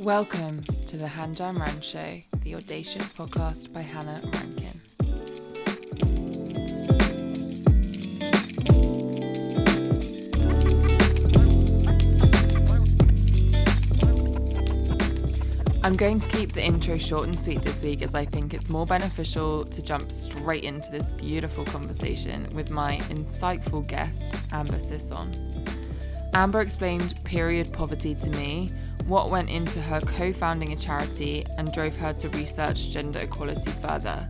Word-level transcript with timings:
Welcome 0.00 0.64
to 0.86 0.96
the 0.96 1.06
Hanjanran 1.06 1.82
Show, 1.82 2.20
the 2.42 2.56
audacious 2.56 3.10
podcast 3.10 3.72
by 3.72 3.80
Hannah 3.80 4.20
Rankin. 4.24 4.80
I'm 15.84 15.94
going 15.94 16.18
to 16.18 16.28
keep 16.28 16.52
the 16.52 16.64
intro 16.64 16.98
short 16.98 17.28
and 17.28 17.38
sweet 17.38 17.62
this 17.62 17.82
week 17.82 18.02
as 18.02 18.16
I 18.16 18.24
think 18.24 18.52
it's 18.52 18.68
more 18.68 18.86
beneficial 18.86 19.64
to 19.66 19.80
jump 19.80 20.10
straight 20.10 20.64
into 20.64 20.90
this 20.90 21.06
beautiful 21.06 21.64
conversation 21.66 22.48
with 22.52 22.70
my 22.70 22.96
insightful 23.10 23.86
guest, 23.86 24.34
Amber 24.52 24.80
Sisson. 24.80 25.30
Amber 26.34 26.60
explained 26.60 27.14
period 27.22 27.72
poverty 27.72 28.16
to 28.16 28.30
me, 28.30 28.70
what 29.06 29.30
went 29.30 29.50
into 29.50 29.80
her 29.80 30.00
co 30.00 30.32
founding 30.32 30.72
a 30.72 30.76
charity, 30.76 31.46
and 31.58 31.72
drove 31.72 31.96
her 31.96 32.12
to 32.14 32.28
research 32.30 32.90
gender 32.90 33.20
equality 33.20 33.70
further. 33.70 34.28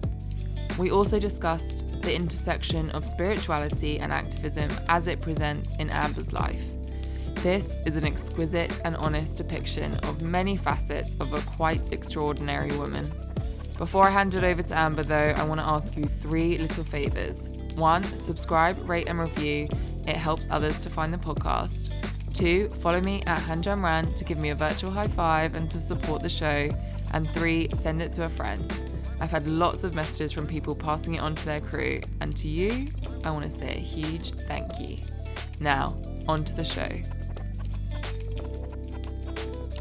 We 0.78 0.90
also 0.90 1.20
discussed 1.20 2.02
the 2.02 2.14
intersection 2.14 2.90
of 2.90 3.04
spirituality 3.04 4.00
and 4.00 4.12
activism 4.12 4.68
as 4.88 5.06
it 5.06 5.20
presents 5.20 5.76
in 5.76 5.88
Amber's 5.90 6.32
life. 6.32 6.62
This 7.36 7.76
is 7.84 7.96
an 7.96 8.06
exquisite 8.06 8.80
and 8.84 8.96
honest 8.96 9.38
depiction 9.38 9.94
of 10.04 10.22
many 10.22 10.56
facets 10.56 11.14
of 11.20 11.32
a 11.32 11.41
quite 11.56 11.92
extraordinary 11.92 12.77
woman. 12.77 13.12
Before 13.78 14.06
I 14.06 14.10
hand 14.10 14.34
it 14.34 14.44
over 14.44 14.62
to 14.62 14.78
Amber, 14.78 15.02
though, 15.02 15.34
I 15.36 15.44
want 15.44 15.60
to 15.60 15.66
ask 15.66 15.96
you 15.96 16.04
three 16.04 16.58
little 16.58 16.84
favours. 16.84 17.52
One, 17.74 18.02
subscribe, 18.02 18.88
rate, 18.88 19.08
and 19.08 19.18
review. 19.18 19.68
It 20.06 20.16
helps 20.16 20.48
others 20.50 20.80
to 20.80 20.91
find 20.91 21.12
the 21.12 21.18
podcast. 21.18 21.92
Two, 22.34 22.68
follow 22.80 23.00
me 23.00 23.22
at 23.28 23.38
Hanjanran 23.38 24.16
to 24.16 24.24
give 24.24 24.38
me 24.40 24.50
a 24.50 24.56
virtual 24.56 24.90
high 24.90 25.06
five 25.06 25.54
and 25.54 25.70
to 25.70 25.80
support 25.80 26.20
the 26.20 26.28
show. 26.28 26.68
And 27.12 27.30
three, 27.30 27.68
send 27.72 28.02
it 28.02 28.12
to 28.14 28.24
a 28.24 28.28
friend. 28.28 28.82
I've 29.20 29.30
had 29.30 29.46
lots 29.46 29.84
of 29.84 29.94
messages 29.94 30.32
from 30.32 30.48
people 30.48 30.74
passing 30.74 31.14
it 31.14 31.20
on 31.20 31.36
to 31.36 31.44
their 31.46 31.60
crew, 31.60 32.00
and 32.20 32.36
to 32.36 32.48
you, 32.48 32.88
I 33.22 33.30
want 33.30 33.48
to 33.48 33.56
say 33.56 33.68
a 33.68 33.78
huge 33.78 34.34
thank 34.48 34.80
you. 34.80 34.96
Now, 35.60 35.96
on 36.26 36.44
to 36.44 36.54
the 36.54 36.64
show. 36.64 36.88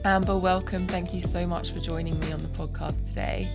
Amber, 0.05 0.37
welcome. 0.37 0.85
Thank 0.85 1.11
you 1.11 1.21
so 1.21 1.47
much 1.47 1.71
for 1.71 1.79
joining 1.79 2.19
me 2.19 2.33
on 2.33 2.39
the 2.43 2.49
podcast 2.49 3.07
today. 3.07 3.51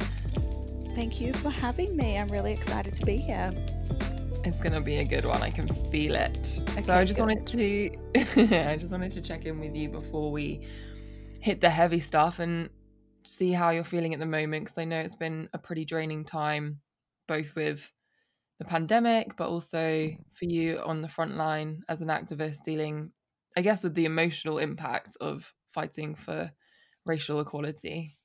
Thank 0.97 1.21
you 1.21 1.33
for 1.35 1.51
having 1.51 1.97
me. 1.97 2.19
I'm 2.19 2.29
really 2.29 2.53
excited 2.53 2.95
to 2.97 3.07
be 3.07 3.19
here. 3.19 3.53
It's 4.49 4.61
gonna 4.61 4.81
be 4.81 4.97
a 4.97 5.05
good 5.05 5.27
one. 5.27 5.43
I 5.43 5.51
can 5.51 5.69
feel 5.91 6.15
it. 6.15 6.59
Okay, 6.71 6.81
so 6.81 6.95
I 6.95 7.05
just 7.05 7.19
good. 7.19 7.27
wanted 7.27 7.47
to, 7.49 8.67
I 8.71 8.79
just 8.79 8.91
wanted 8.91 9.13
to 9.13 9.21
check 9.21 9.45
in 9.45 9.61
with 9.61 9.77
you 9.77 9.91
before 9.91 10.33
we 10.33 10.67
hit 11.39 11.61
the 11.61 11.69
heavy 11.69 12.01
stuff 12.01 12.39
and 12.39 12.71
see 13.25 13.53
how 13.53 13.69
you're 13.69 13.85
feeling 13.85 14.15
at 14.15 14.21
the 14.21 14.27
moment 14.27 14.65
because 14.65 14.79
I 14.79 14.87
know 14.87 15.01
it's 15.01 15.15
been 15.15 15.51
a 15.53 15.59
pretty 15.59 15.85
draining 15.85 16.25
time, 16.25 16.81
both 17.27 17.55
with 17.55 17.93
the 18.59 18.65
pandemic, 18.65 19.37
but 19.37 19.49
also 19.49 20.09
for 20.33 20.47
you 20.47 20.79
on 20.79 21.03
the 21.03 21.09
front 21.11 21.37
line 21.37 21.83
as 21.87 22.01
an 22.01 22.09
activist 22.09 22.63
dealing, 22.65 23.13
I 23.55 23.61
guess, 23.61 23.85
with 23.85 23.93
the 23.93 24.07
emotional 24.07 24.57
impact 24.57 25.19
of 25.21 25.53
fighting 25.75 26.15
for 26.15 26.51
racial 27.05 27.41
equality. 27.41 28.17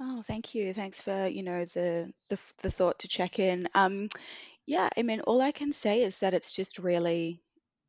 Oh, 0.00 0.22
thank 0.26 0.56
you. 0.56 0.74
Thanks 0.74 1.00
for, 1.00 1.28
you 1.28 1.44
know, 1.44 1.64
the 1.66 2.12
the, 2.28 2.38
the 2.62 2.70
thought 2.70 2.98
to 2.98 3.08
check 3.08 3.38
in. 3.38 3.68
Um, 3.74 4.08
yeah, 4.66 4.88
I 4.96 5.02
mean, 5.02 5.20
all 5.22 5.40
I 5.40 5.52
can 5.52 5.72
say 5.72 6.02
is 6.02 6.20
that 6.20 6.34
it's 6.34 6.52
just 6.52 6.78
really 6.78 7.42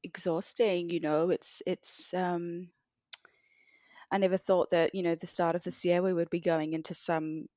exhausting, 0.04 0.90
you 0.90 1.00
know. 1.00 1.30
It's 1.30 1.62
it's 1.66 2.14
um 2.14 2.70
I 4.12 4.18
never 4.18 4.38
thought 4.38 4.72
that, 4.72 4.96
you 4.96 5.04
know, 5.04 5.16
the 5.16 5.28
start 5.28 5.56
of 5.56 5.64
this 5.64 5.86
year 5.86 6.02
we 6.02 6.14
would 6.14 6.30
be 6.30 6.40
going 6.40 6.74
into 6.74 6.94
some 6.94 7.48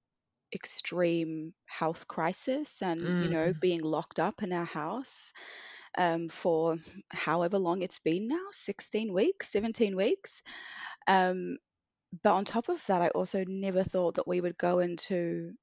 extreme 0.55 1.55
health 1.67 2.09
crisis 2.09 2.83
and, 2.83 3.17
you 3.19 3.29
know, 3.31 3.53
Mm, 3.53 3.61
being 3.61 3.83
locked 3.83 4.19
up 4.21 4.43
in 4.43 4.53
our 4.53 4.65
house 4.67 5.33
um 5.99 6.28
for 6.28 6.77
however 7.11 7.59
long 7.59 7.83
it's 7.83 7.99
been 8.01 8.28
now, 8.28 8.47
16 8.53 9.12
weeks, 9.12 9.51
17 9.51 9.97
weeks. 9.97 10.43
Um, 11.09 11.59
but 12.23 12.33
on 12.34 12.45
top 12.45 12.69
of 12.69 12.84
that, 12.87 13.03
I 13.03 13.09
also 13.11 13.45
never 13.47 13.84
thought 13.84 14.17
that 14.17 14.28
we 14.28 14.41
would 14.41 14.59
go 14.59 14.78
into 14.81 15.55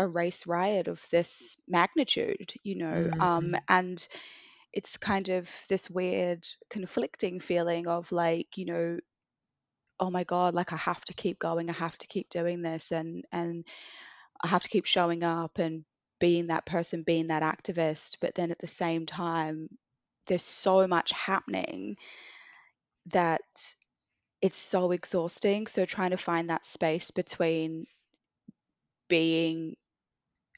a 0.00 0.08
race 0.08 0.46
riot 0.46 0.88
of 0.88 1.04
this 1.10 1.56
magnitude, 1.68 2.54
you 2.64 2.76
know. 2.76 3.10
Um, 3.20 3.54
mm, 3.54 3.60
and 3.68 4.08
it's 4.72 4.96
kind 4.98 5.28
of 5.30 5.50
this 5.68 5.90
weird 5.90 6.46
conflicting 6.70 7.40
feeling 7.40 7.86
of 7.88 8.12
like, 8.12 8.58
you 8.58 8.66
know, 8.66 8.98
oh 10.00 10.10
my 10.10 10.24
God, 10.24 10.54
like 10.54 10.72
I 10.72 10.76
have 10.76 11.04
to 11.06 11.14
keep 11.14 11.38
going, 11.38 11.70
I 11.70 11.74
have 11.74 11.98
to 11.98 12.06
keep 12.06 12.28
doing 12.30 12.62
this, 12.62 12.92
and 12.92 13.24
and 13.32 13.66
I 14.42 14.48
have 14.48 14.62
to 14.62 14.68
keep 14.68 14.86
showing 14.86 15.24
up 15.24 15.58
and 15.58 15.84
being 16.20 16.48
that 16.48 16.66
person, 16.66 17.02
being 17.02 17.28
that 17.28 17.42
activist. 17.42 18.16
But 18.20 18.34
then 18.34 18.50
at 18.50 18.58
the 18.58 18.68
same 18.68 19.06
time, 19.06 19.68
there's 20.28 20.42
so 20.44 20.86
much 20.86 21.12
happening 21.12 21.96
that 23.12 23.42
it's 24.42 24.58
so 24.58 24.92
exhausting. 24.92 25.66
So 25.66 25.86
trying 25.86 26.10
to 26.10 26.16
find 26.18 26.50
that 26.50 26.64
space 26.64 27.10
between 27.10 27.86
being 29.08 29.76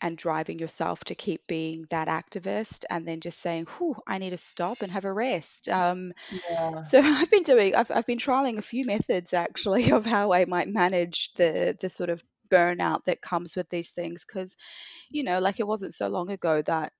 and 0.03 0.19
driving 0.19 0.59
yourself 0.59 1.05
to 1.07 1.15
keep 1.17 1.47
being 1.49 1.87
that 1.91 2.09
activist 2.09 2.85
and 2.91 3.09
then 3.09 3.21
just 3.21 3.41
saying, 3.41 3.67
whew, 3.79 3.97
I 4.07 4.19
need 4.19 4.31
to 4.31 4.39
stop 4.39 4.83
and 4.83 4.93
have 4.93 5.07
a 5.07 5.13
rest. 5.15 5.69
Um, 5.71 6.13
yeah. 6.31 6.83
so 6.83 7.01
I've 7.03 7.31
been 7.31 7.45
doing, 7.45 7.75
I've, 7.75 7.91
I've 7.91 8.07
been 8.07 8.19
trialing 8.19 8.59
a 8.59 8.63
few 8.63 8.85
methods 8.87 9.33
actually 9.35 9.91
of 9.93 10.07
how 10.07 10.33
I 10.33 10.45
might 10.47 10.69
manage 10.69 11.33
the, 11.35 11.77
the 11.81 11.89
sort 11.91 12.11
of 12.11 12.23
burnout 12.51 13.05
that 13.07 13.23
comes 13.23 13.57
with 13.57 13.69
these 13.71 13.93
things. 13.93 14.25
Because, 14.27 14.57
you 15.13 15.25
know, 15.25 15.41
like 15.41 15.61
it 15.61 15.67
wasn't 15.69 15.95
so 15.95 16.09
long 16.09 16.31
ago 16.31 16.63
that 16.63 16.93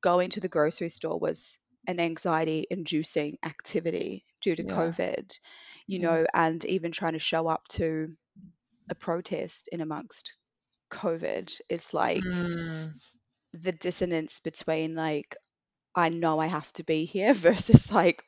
going 0.00 0.30
to 0.30 0.40
the 0.40 0.48
grocery 0.48 0.88
store 0.88 1.18
was 1.18 1.58
an 1.86 2.00
anxiety 2.00 2.66
inducing 2.70 3.38
activity 3.44 4.24
due 4.40 4.56
to 4.56 4.62
Yeah. 4.62 4.64
COVID, 4.64 5.38
you 5.86 5.98
Yeah. 5.98 6.08
know, 6.08 6.26
and 6.34 6.64
even 6.66 6.92
trying 6.92 7.14
to 7.14 7.18
show 7.18 7.48
up 7.48 7.66
to 7.68 8.14
a 8.90 8.96
protest 8.96 9.68
in 9.72 9.80
amongst 9.82 10.34
COVID 10.90 11.60
It's 11.68 11.94
like 11.94 12.24
Mm, 12.24 12.94
the 13.52 13.72
dissonance 13.72 14.40
between 14.40 14.94
like 14.94 15.36
I 15.94 16.08
know 16.10 16.38
I 16.38 16.46
have 16.46 16.72
to 16.74 16.84
be 16.84 17.04
here 17.04 17.34
versus 17.34 17.92
like 17.92 18.22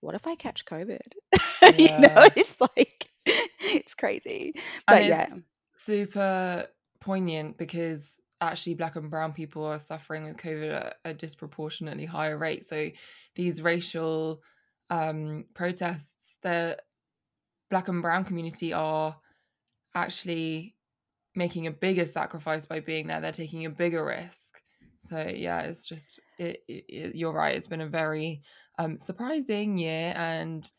what 0.00 0.14
if 0.14 0.26
I 0.26 0.34
catch 0.36 0.64
COVID? 0.64 1.00
you 1.78 2.00
know, 2.00 2.26
it's 2.36 2.60
like 2.60 3.08
it's 3.26 3.94
crazy. 3.94 4.54
But 4.88 5.04
yeah, 5.04 5.26
super 5.76 6.66
poignant 7.00 7.58
because 7.58 8.18
actually 8.40 8.74
black 8.74 8.96
and 8.96 9.10
brown 9.10 9.32
people 9.32 9.64
are 9.64 9.78
suffering 9.80 10.24
with 10.24 10.36
COVID 10.36 10.72
at 10.74 10.96
a 11.04 11.14
disproportionately 11.14 12.04
higher 12.04 12.36
rate. 12.36 12.64
So 12.64 12.90
these 13.34 13.62
racial 13.62 14.42
um, 14.90 15.46
protests, 15.54 16.38
the 16.42 16.78
black 17.70 17.88
and 17.88 18.02
brown 18.02 18.24
community 18.24 18.72
are 18.72 19.16
actually 19.94 20.75
making 21.36 21.66
a 21.66 21.70
bigger 21.70 22.06
sacrifice 22.06 22.66
by 22.66 22.80
being 22.80 23.06
there. 23.06 23.20
They're 23.20 23.32
taking 23.32 23.66
a 23.66 23.70
bigger 23.70 24.04
risk. 24.04 24.62
So 25.00 25.22
yeah, 25.22 25.60
it's 25.62 25.86
just 25.86 26.20
it, 26.38 26.64
it, 26.68 26.84
it- 26.88 27.14
you're 27.14 27.32
right. 27.32 27.54
It's 27.54 27.68
been 27.68 27.82
a 27.82 27.86
very 27.86 28.42
um, 28.78 28.98
surprising 28.98 29.78
year 29.78 30.12
and 30.16 30.70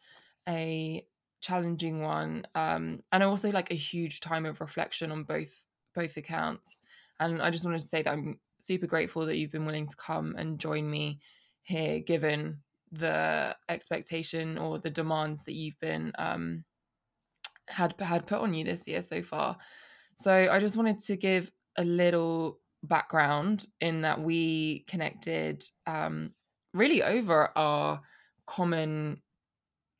a 0.50 1.08
challenging 1.40 2.02
one, 2.02 2.46
um, 2.56 3.04
and 3.12 3.24
also 3.24 3.52
like 3.52 3.72
a 3.72 3.76
huge 3.76 4.20
time 4.20 4.46
of 4.46 4.60
reflection 4.60 5.12
on 5.12 5.24
both 5.24 5.64
both 5.96 6.18
accounts. 6.18 6.82
And 7.20 7.42
I 7.42 7.50
just 7.50 7.66
wanted 7.66 7.82
to 7.82 7.88
say 7.88 8.02
that 8.02 8.12
I'm 8.12 8.40
super 8.60 8.88
grateful 8.88 9.26
that 9.26 9.38
you've 9.38 9.52
been 9.52 9.66
willing 9.66 9.88
to 9.88 9.96
come 9.96 10.36
and 10.36 10.60
join 10.60 10.90
me 10.90 11.20
here, 11.64 12.00
given 12.00 12.62
the 12.92 13.56
expectation 13.70 14.58
or 14.58 14.80
the 14.80 14.90
demands 14.90 15.44
that 15.46 15.54
you've 15.54 15.80
been 15.80 16.12
um, 16.18 16.64
had 17.68 17.94
had 18.00 18.26
put 18.26 18.42
on 18.42 18.54
you 18.54 18.64
this 18.64 18.88
year 18.88 19.02
so 19.02 19.22
far. 19.22 19.58
So 20.18 20.50
I 20.52 20.60
just 20.60 20.78
wanted 20.78 21.00
to 21.02 21.16
give 21.16 21.52
a 21.78 21.84
little 21.84 22.60
background 22.84 23.66
in 23.82 24.02
that 24.02 24.22
we 24.22 24.80
connected 24.88 25.64
um, 25.86 26.32
really 26.74 27.04
over 27.04 27.50
our 27.56 28.02
common 28.46 29.22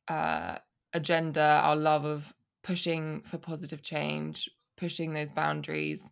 uh, 0.08 0.58
agenda, 0.92 1.60
our 1.62 1.76
love 1.76 2.04
of 2.04 2.32
pushing 2.64 3.22
for 3.26 3.38
positive 3.38 3.82
change, 3.82 4.48
pushing 4.76 5.12
those 5.12 5.30
boundaries 5.30 6.08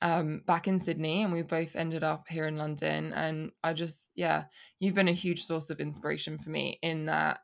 um, 0.00 0.42
back 0.46 0.66
in 0.66 0.80
Sydney. 0.80 1.22
And 1.22 1.32
we 1.32 1.42
both 1.42 1.76
ended 1.76 2.02
up 2.04 2.28
here 2.28 2.46
in 2.46 2.56
London. 2.56 3.12
And 3.12 3.52
I 3.62 3.72
just, 3.72 4.12
yeah, 4.14 4.44
you've 4.80 4.94
been 4.94 5.08
a 5.08 5.12
huge 5.12 5.42
source 5.42 5.70
of 5.70 5.80
inspiration 5.80 6.38
for 6.38 6.50
me 6.50 6.78
in 6.82 7.06
that. 7.06 7.40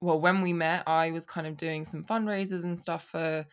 Well, 0.00 0.20
when 0.20 0.42
we 0.42 0.52
met, 0.52 0.84
I 0.86 1.10
was 1.10 1.26
kind 1.26 1.46
of 1.46 1.56
doing 1.56 1.84
some 1.84 2.04
fundraisers 2.04 2.62
and 2.64 2.78
stuff 2.78 3.04
for 3.04 3.44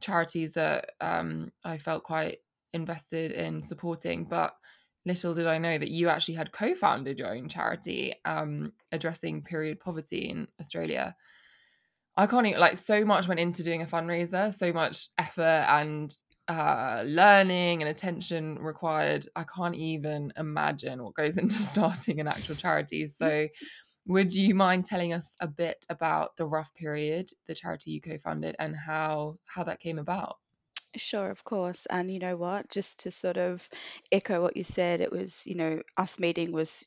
charities 0.00 0.54
that 0.54 0.90
um, 1.00 1.52
I 1.64 1.78
felt 1.78 2.04
quite 2.04 2.38
invested 2.72 3.32
in 3.32 3.62
supporting. 3.62 4.24
But 4.24 4.54
little 5.06 5.34
did 5.34 5.46
I 5.46 5.58
know 5.58 5.78
that 5.78 5.90
you 5.90 6.08
actually 6.08 6.34
had 6.34 6.52
co 6.52 6.74
founded 6.74 7.18
your 7.18 7.34
own 7.34 7.48
charity 7.48 8.14
um, 8.24 8.72
addressing 8.92 9.42
period 9.42 9.80
poverty 9.80 10.28
in 10.30 10.48
Australia. 10.60 11.16
I 12.16 12.26
can't 12.26 12.46
even 12.46 12.60
like 12.60 12.76
so 12.76 13.04
much 13.04 13.28
went 13.28 13.40
into 13.40 13.62
doing 13.62 13.82
a 13.82 13.86
fundraiser, 13.86 14.52
so 14.52 14.72
much 14.72 15.08
effort 15.18 15.64
and 15.68 16.14
uh, 16.48 17.02
learning 17.06 17.80
and 17.80 17.88
attention 17.88 18.56
required. 18.56 19.24
I 19.36 19.44
can't 19.44 19.76
even 19.76 20.32
imagine 20.36 21.02
what 21.02 21.14
goes 21.14 21.38
into 21.38 21.54
starting 21.54 22.20
an 22.20 22.28
actual 22.28 22.56
charity. 22.56 23.06
So, 23.06 23.46
would 24.10 24.34
you 24.34 24.54
mind 24.54 24.84
telling 24.86 25.12
us 25.12 25.36
a 25.40 25.46
bit 25.48 25.86
about 25.90 26.36
the 26.36 26.46
rough 26.46 26.74
period, 26.74 27.30
the 27.46 27.54
charity 27.54 27.92
you 27.92 28.00
co-founded, 28.00 28.56
and 28.58 28.76
how 28.76 29.38
how 29.46 29.64
that 29.64 29.80
came 29.80 29.98
about? 29.98 30.38
Sure, 30.96 31.30
of 31.30 31.44
course. 31.44 31.86
And 31.86 32.10
you 32.12 32.18
know 32.18 32.36
what? 32.36 32.68
Just 32.68 33.00
to 33.00 33.10
sort 33.10 33.36
of 33.38 33.68
echo 34.10 34.42
what 34.42 34.56
you 34.56 34.64
said, 34.64 35.00
it 35.00 35.12
was, 35.12 35.46
you 35.46 35.54
know, 35.54 35.82
us 35.96 36.18
meeting 36.18 36.52
was 36.52 36.86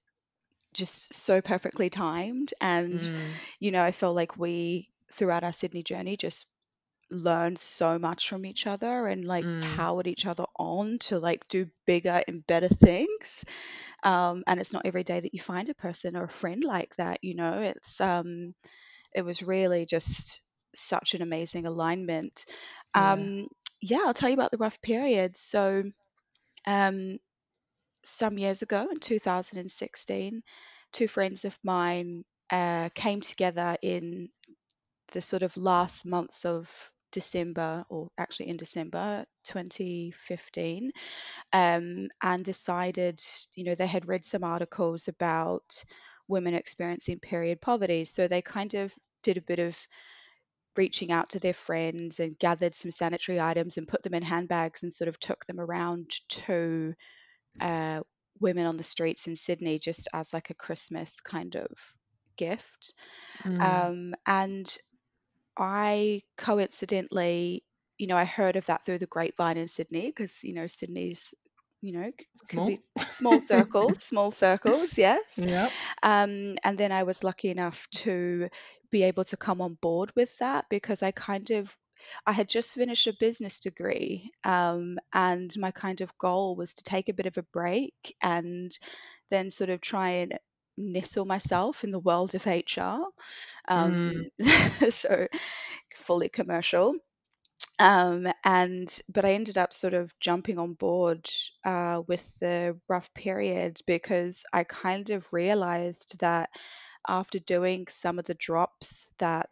just 0.73 1.13
so 1.13 1.41
perfectly 1.41 1.89
timed. 1.89 2.53
And, 2.61 3.09
Mm, 3.09 3.39
you 3.59 3.71
know, 3.71 3.83
I 3.83 3.91
feel 3.91 4.13
like 4.13 4.37
we, 4.37 4.89
throughout 5.13 5.43
our 5.43 5.53
Sydney 5.53 5.83
journey, 5.83 6.17
just 6.17 6.47
learned 7.11 7.59
so 7.59 7.99
much 7.99 8.29
from 8.29 8.45
each 8.45 8.67
other 8.67 9.07
and 9.07 9.25
like 9.25 9.47
mm, 9.47 9.77
powered 9.77 10.07
each 10.07 10.25
other 10.25 10.45
on 10.57 10.99
to 10.99 11.19
like 11.19 11.47
do 11.49 11.69
bigger 11.85 12.23
and 12.27 12.45
better 12.47 12.69
things. 12.69 13.45
Um, 14.03 14.43
and 14.47 14.59
it's 14.59 14.73
not 14.73 14.85
every 14.85 15.03
day 15.03 15.19
that 15.19 15.33
you 15.33 15.39
find 15.41 15.69
a 15.69 15.73
person 15.75 16.15
or 16.17 16.25
a 16.25 16.29
friend 16.29 16.63
like 16.63 16.95
that, 16.97 17.19
you 17.23 17.35
know. 17.35 17.59
It's 17.61 18.01
um 18.01 18.53
it 19.13 19.23
was 19.23 19.43
really 19.43 19.85
just 19.85 20.41
such 20.75 21.13
an 21.15 21.21
amazing 21.21 21.65
alignment. 21.67 22.45
yeah. 22.95 23.29
Um, 23.33 23.47
yeah, 23.81 24.01
I'll 24.05 24.13
tell 24.13 24.29
you 24.29 24.35
about 24.35 24.51
the 24.51 24.57
rough 24.57 24.81
period. 24.81 25.37
So, 25.37 25.83
um, 26.67 27.19
some 28.03 28.37
years 28.37 28.61
ago 28.61 28.87
in 28.91 28.99
2016, 28.99 30.43
two 30.91 31.07
friends 31.07 31.45
of 31.45 31.57
mine 31.63 32.23
uh, 32.49 32.89
came 32.95 33.21
together 33.21 33.77
in 33.81 34.29
the 35.13 35.21
sort 35.21 35.43
of 35.43 35.57
last 35.57 36.05
months 36.05 36.45
of 36.45 36.92
December, 37.13 37.85
or 37.89 38.09
actually 38.17 38.49
in 38.49 38.57
December 38.57 39.25
2015, 39.45 40.91
um, 41.53 42.09
and 42.21 42.43
decided, 42.45 43.21
you 43.55 43.63
know, 43.63 43.75
they 43.75 43.87
had 43.87 44.07
read 44.07 44.25
some 44.25 44.43
articles 44.43 45.07
about 45.07 45.85
women 46.27 46.53
experiencing 46.53 47.19
period 47.19 47.61
poverty. 47.61 48.05
So 48.05 48.27
they 48.27 48.41
kind 48.41 48.73
of 48.75 48.93
did 49.23 49.37
a 49.37 49.41
bit 49.41 49.59
of 49.59 49.77
reaching 50.75 51.11
out 51.11 51.29
to 51.29 51.39
their 51.39 51.53
friends 51.53 52.19
and 52.19 52.37
gathered 52.39 52.75
some 52.75 52.91
sanitary 52.91 53.39
items 53.39 53.77
and 53.77 53.87
put 53.87 54.03
them 54.03 54.13
in 54.15 54.23
handbags 54.23 54.83
and 54.83 54.91
sort 54.91 55.07
of 55.07 55.19
took 55.19 55.45
them 55.45 55.59
around 55.59 56.11
to 56.29 56.93
uh, 57.61 58.01
women 58.39 58.65
on 58.65 58.77
the 58.77 58.83
streets 58.83 59.27
in 59.27 59.35
Sydney 59.35 59.79
just 59.79 60.07
as 60.13 60.33
like 60.33 60.49
a 60.49 60.55
Christmas 60.55 61.21
kind 61.21 61.55
of 61.55 61.69
gift. 62.37 62.93
Mm, 63.45 63.61
Um, 63.61 64.15
and 64.25 64.77
I 65.57 66.21
coincidentally, 66.37 67.63
you 67.97 68.07
know, 68.07 68.17
I 68.17 68.25
heard 68.25 68.55
of 68.55 68.65
that 68.67 68.85
through 68.85 68.99
the 68.99 69.05
grapevine 69.07 69.57
in 69.57 69.67
Sydney 69.67 70.07
because, 70.07 70.43
you 70.43 70.53
know, 70.53 70.67
Sydney's, 70.67 71.33
you 71.81 71.93
know, 71.93 72.11
c- 72.19 72.27
can 72.49 72.57
small. 72.57 72.67
be 72.67 72.81
small 73.09 73.41
circles, 73.41 74.03
small 74.03 74.31
circles, 74.31 74.97
yes. 74.97 75.21
Yep. 75.37 75.71
Um, 76.01 76.55
and 76.63 76.77
then 76.77 76.91
I 76.91 77.03
was 77.03 77.23
lucky 77.23 77.49
enough 77.49 77.87
to 77.91 78.49
be 78.91 79.03
able 79.03 79.23
to 79.25 79.37
come 79.37 79.61
on 79.61 79.77
board 79.81 80.11
with 80.15 80.37
that 80.39 80.65
because 80.69 81.03
I 81.03 81.11
kind 81.11 81.49
of 81.51 81.75
I 82.25 82.33
had 82.33 82.49
just 82.49 82.75
finished 82.75 83.07
a 83.07 83.13
business 83.13 83.59
degree, 83.59 84.31
um, 84.43 84.97
and 85.13 85.55
my 85.57 85.71
kind 85.71 86.01
of 86.01 86.17
goal 86.17 86.55
was 86.55 86.73
to 86.75 86.83
take 86.83 87.09
a 87.09 87.13
bit 87.13 87.27
of 87.27 87.37
a 87.37 87.43
break 87.53 88.15
and 88.21 88.77
then 89.29 89.49
sort 89.49 89.69
of 89.69 89.81
try 89.81 90.09
and 90.09 90.37
nestle 90.77 91.25
myself 91.25 91.83
in 91.83 91.91
the 91.91 91.99
world 91.99 92.35
of 92.35 92.47
HR. 92.47 93.07
Mm, 93.75 93.95
Um, 93.95 94.25
so 94.89 95.27
fully 95.95 96.29
commercial. 96.29 96.95
Um, 97.79 98.27
and 98.43 99.01
but 99.09 99.25
I 99.25 99.33
ended 99.33 99.57
up 99.57 99.73
sort 99.73 99.93
of 99.93 100.17
jumping 100.19 100.59
on 100.59 100.73
board 100.73 101.29
uh, 101.65 102.01
with 102.07 102.39
the 102.39 102.79
rough 102.89 103.13
period 103.13 103.79
because 103.87 104.45
I 104.53 104.63
kind 104.63 105.09
of 105.11 105.31
realized 105.33 106.19
that 106.19 106.49
after 107.07 107.39
doing 107.39 107.87
some 107.87 108.19
of 108.19 108.25
the 108.25 108.35
drops 108.35 109.13
that 109.19 109.51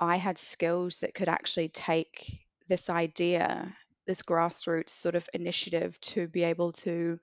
I 0.00 0.16
had 0.16 0.38
skills 0.38 1.00
that 1.00 1.14
could 1.14 1.28
actually 1.28 1.68
take 1.68 2.46
this 2.68 2.90
idea, 2.90 3.76
this 4.06 4.22
grassroots 4.22 4.90
sort 4.90 5.14
of 5.14 5.28
initiative 5.32 6.00
to 6.00 6.28
be 6.28 6.42
able 6.44 6.72
to 6.72 7.18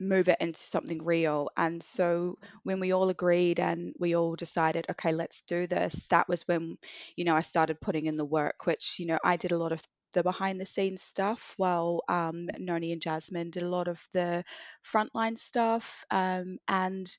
move 0.00 0.28
it 0.28 0.38
into 0.40 0.58
something 0.60 1.04
real. 1.04 1.50
And 1.56 1.82
so 1.82 2.38
when 2.62 2.80
we 2.80 2.92
all 2.92 3.08
agreed 3.10 3.60
and 3.60 3.94
we 3.98 4.16
all 4.16 4.36
decided, 4.36 4.86
okay, 4.90 5.12
let's 5.12 5.42
do 5.42 5.66
this, 5.66 6.06
that 6.08 6.28
was 6.28 6.46
when, 6.48 6.78
you 7.16 7.24
know, 7.24 7.34
I 7.36 7.40
started 7.42 7.80
putting 7.80 8.06
in 8.06 8.16
the 8.16 8.24
work, 8.24 8.66
which, 8.66 8.96
you 8.98 9.06
know, 9.06 9.18
I 9.24 9.36
did 9.36 9.52
a 9.52 9.58
lot 9.58 9.72
of 9.72 9.82
the 10.12 10.22
behind 10.22 10.60
the 10.60 10.66
scenes 10.66 11.02
stuff 11.02 11.54
while 11.56 12.02
um, 12.08 12.48
Noni 12.58 12.92
and 12.92 13.02
Jasmine 13.02 13.50
did 13.50 13.62
a 13.64 13.68
lot 13.68 13.88
of 13.88 14.06
the 14.12 14.44
frontline 14.84 15.36
stuff. 15.36 16.04
Um, 16.10 16.58
and 16.68 17.10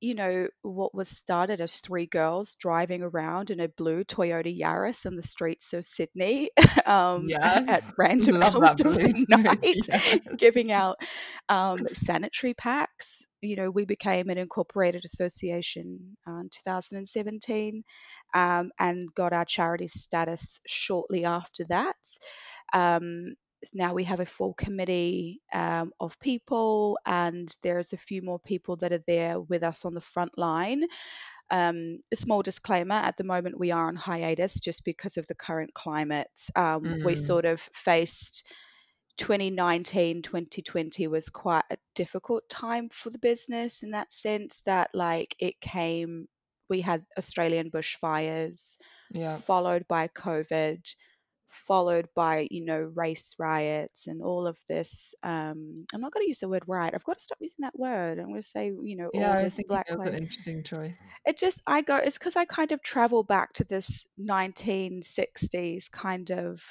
you 0.00 0.14
know, 0.14 0.48
what 0.62 0.94
was 0.94 1.08
started 1.08 1.60
as 1.60 1.80
three 1.80 2.06
girls 2.06 2.54
driving 2.56 3.02
around 3.02 3.50
in 3.50 3.60
a 3.60 3.68
blue 3.68 4.04
Toyota 4.04 4.56
Yaris 4.56 5.06
in 5.06 5.16
the 5.16 5.22
streets 5.22 5.72
of 5.72 5.86
Sydney 5.86 6.50
um, 6.86 7.36
at 7.66 7.84
random 7.98 8.42
hours 8.42 8.80
of 8.84 9.00
the 9.00 9.14
night, 9.28 9.86
Yes. 9.92 10.20
giving 10.36 10.72
out 10.72 10.96
um, 11.48 11.86
sanitary 11.92 12.54
packs. 12.54 13.24
You 13.40 13.56
know, 13.56 13.70
we 13.70 13.84
became 13.84 14.28
an 14.30 14.38
incorporated 14.38 15.04
association 15.04 16.16
uh, 16.28 16.38
in 16.40 16.50
2017 16.50 17.82
um, 18.34 18.70
and 18.78 19.02
got 19.14 19.32
our 19.32 19.44
charity 19.44 19.86
status 19.86 20.60
shortly 20.66 21.24
after 21.24 21.64
that. 21.68 21.96
Um, 22.72 23.34
now 23.74 23.94
we 23.94 24.04
have 24.04 24.20
a 24.20 24.26
full 24.26 24.54
committee 24.54 25.42
um, 25.52 25.92
of 26.00 26.18
people, 26.20 26.98
and 27.06 27.54
there's 27.62 27.92
a 27.92 27.96
few 27.98 28.22
more 28.22 28.38
people 28.38 28.76
that 28.76 28.92
are 28.92 29.04
there 29.06 29.40
with 29.40 29.62
us 29.62 29.84
on 29.84 29.94
the 29.94 30.00
front 30.00 30.36
line. 30.38 30.84
Um, 31.50 32.00
a 32.12 32.16
small 32.16 32.42
disclaimer 32.42 32.96
at 32.96 33.16
the 33.16 33.24
moment, 33.24 33.58
we 33.58 33.70
are 33.70 33.88
on 33.88 33.96
hiatus 33.96 34.58
just 34.60 34.84
because 34.84 35.16
of 35.16 35.26
the 35.26 35.34
current 35.34 35.74
climate. 35.74 36.30
Um, 36.56 36.96
we 37.04 37.14
Mm, 37.14 37.16
sort 37.16 37.44
of 37.44 37.60
faced 37.60 38.44
2019, 39.16 40.22
2020 40.22 41.06
was 41.08 41.28
quite 41.30 41.64
a 41.70 41.78
difficult 41.94 42.48
time 42.48 42.88
for 42.90 43.10
the 43.10 43.18
business 43.18 43.82
in 43.84 43.92
that 43.92 44.12
sense 44.12 44.62
that, 44.62 44.90
like, 44.94 45.36
it 45.38 45.60
came, 45.60 46.28
we 46.68 46.80
had 46.80 47.06
Australian 47.18 47.70
bushfires, 47.70 48.76
yeah. 49.10 49.40
followed 49.46 49.86
by 49.88 50.08
COVID 50.08 50.94
followed 51.50 52.08
by 52.14 52.46
you 52.50 52.64
know 52.64 52.78
race 52.94 53.34
riots 53.38 54.06
and 54.06 54.22
all 54.22 54.46
of 54.46 54.58
this 54.68 55.14
um 55.22 55.84
i'm 55.94 56.00
not 56.00 56.12
going 56.12 56.24
to 56.24 56.28
use 56.28 56.38
the 56.38 56.48
word 56.48 56.64
right 56.66 56.94
i've 56.94 57.04
got 57.04 57.18
to 57.18 57.22
stop 57.24 57.38
using 57.40 57.60
that 57.62 57.78
word 57.78 58.18
i'm 58.18 58.26
going 58.28 58.40
to 58.40 58.46
say 58.46 58.66
you 58.82 58.96
know 58.96 59.08
Yeah, 59.12 59.28
all 59.28 59.34
I 59.34 59.42
this 59.42 59.58
black 59.68 59.86
was 59.90 60.06
an 60.06 60.14
interesting 60.14 60.62
choice. 60.62 60.94
it 61.26 61.36
just 61.36 61.62
i 61.66 61.82
go 61.82 61.96
it's 61.96 62.18
because 62.18 62.36
i 62.36 62.44
kind 62.44 62.72
of 62.72 62.82
travel 62.82 63.22
back 63.22 63.52
to 63.54 63.64
this 63.64 64.06
1960s 64.20 65.90
kind 65.90 66.30
of 66.30 66.62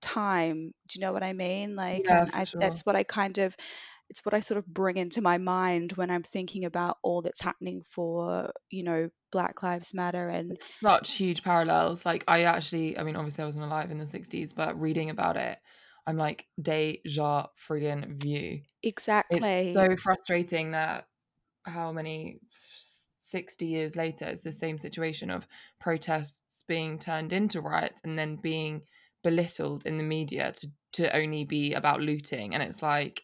time 0.00 0.72
do 0.88 0.98
you 0.98 1.04
know 1.04 1.12
what 1.12 1.22
i 1.22 1.32
mean 1.32 1.76
like 1.76 2.04
Yeah, 2.04 2.26
i 2.32 2.44
sure. 2.44 2.60
that's 2.60 2.84
what 2.84 2.96
i 2.96 3.02
kind 3.04 3.38
of 3.38 3.56
it's 4.10 4.24
what 4.24 4.34
i 4.34 4.40
sort 4.40 4.58
of 4.58 4.66
bring 4.66 4.96
into 4.96 5.20
my 5.20 5.38
mind 5.38 5.92
when 5.92 6.10
i'm 6.10 6.22
thinking 6.22 6.64
about 6.64 6.98
all 7.02 7.22
that's 7.22 7.40
happening 7.40 7.82
for 7.82 8.50
you 8.70 8.82
know 8.82 9.08
black 9.32 9.62
lives 9.62 9.92
matter 9.94 10.28
and 10.28 10.56
Such 10.60 11.12
huge 11.12 11.42
parallels. 11.42 12.06
Like 12.06 12.22
I 12.28 12.42
actually, 12.44 12.96
I 12.98 13.02
mean, 13.02 13.16
obviously 13.16 13.42
I 13.42 13.46
wasn't 13.46 13.64
alive 13.64 13.90
in 13.90 13.98
the 13.98 14.04
60s, 14.04 14.54
but 14.54 14.78
reading 14.80 15.10
about 15.10 15.36
it, 15.36 15.58
I'm 16.06 16.16
like 16.16 16.46
deja 16.60 17.46
friggin'. 17.68 18.22
It's 18.24 18.72
exactly 18.82 19.72
so 19.72 19.96
frustrating 19.96 20.72
that 20.72 21.06
how 21.64 21.92
many 21.92 22.40
60 23.20 23.66
years 23.66 23.96
later 23.96 24.26
it's 24.26 24.42
the 24.42 24.52
same 24.52 24.78
situation 24.78 25.30
of 25.30 25.46
protests 25.80 26.64
being 26.68 26.98
turned 26.98 27.32
into 27.32 27.60
riots 27.60 28.00
and 28.04 28.18
then 28.18 28.36
being 28.36 28.82
belittled 29.22 29.86
in 29.86 29.96
the 29.96 30.04
media 30.04 30.52
to 30.52 30.68
to 30.92 31.16
only 31.16 31.44
be 31.44 31.72
about 31.72 32.00
looting 32.00 32.52
and 32.52 32.62
it's 32.62 32.82
like 32.82 33.22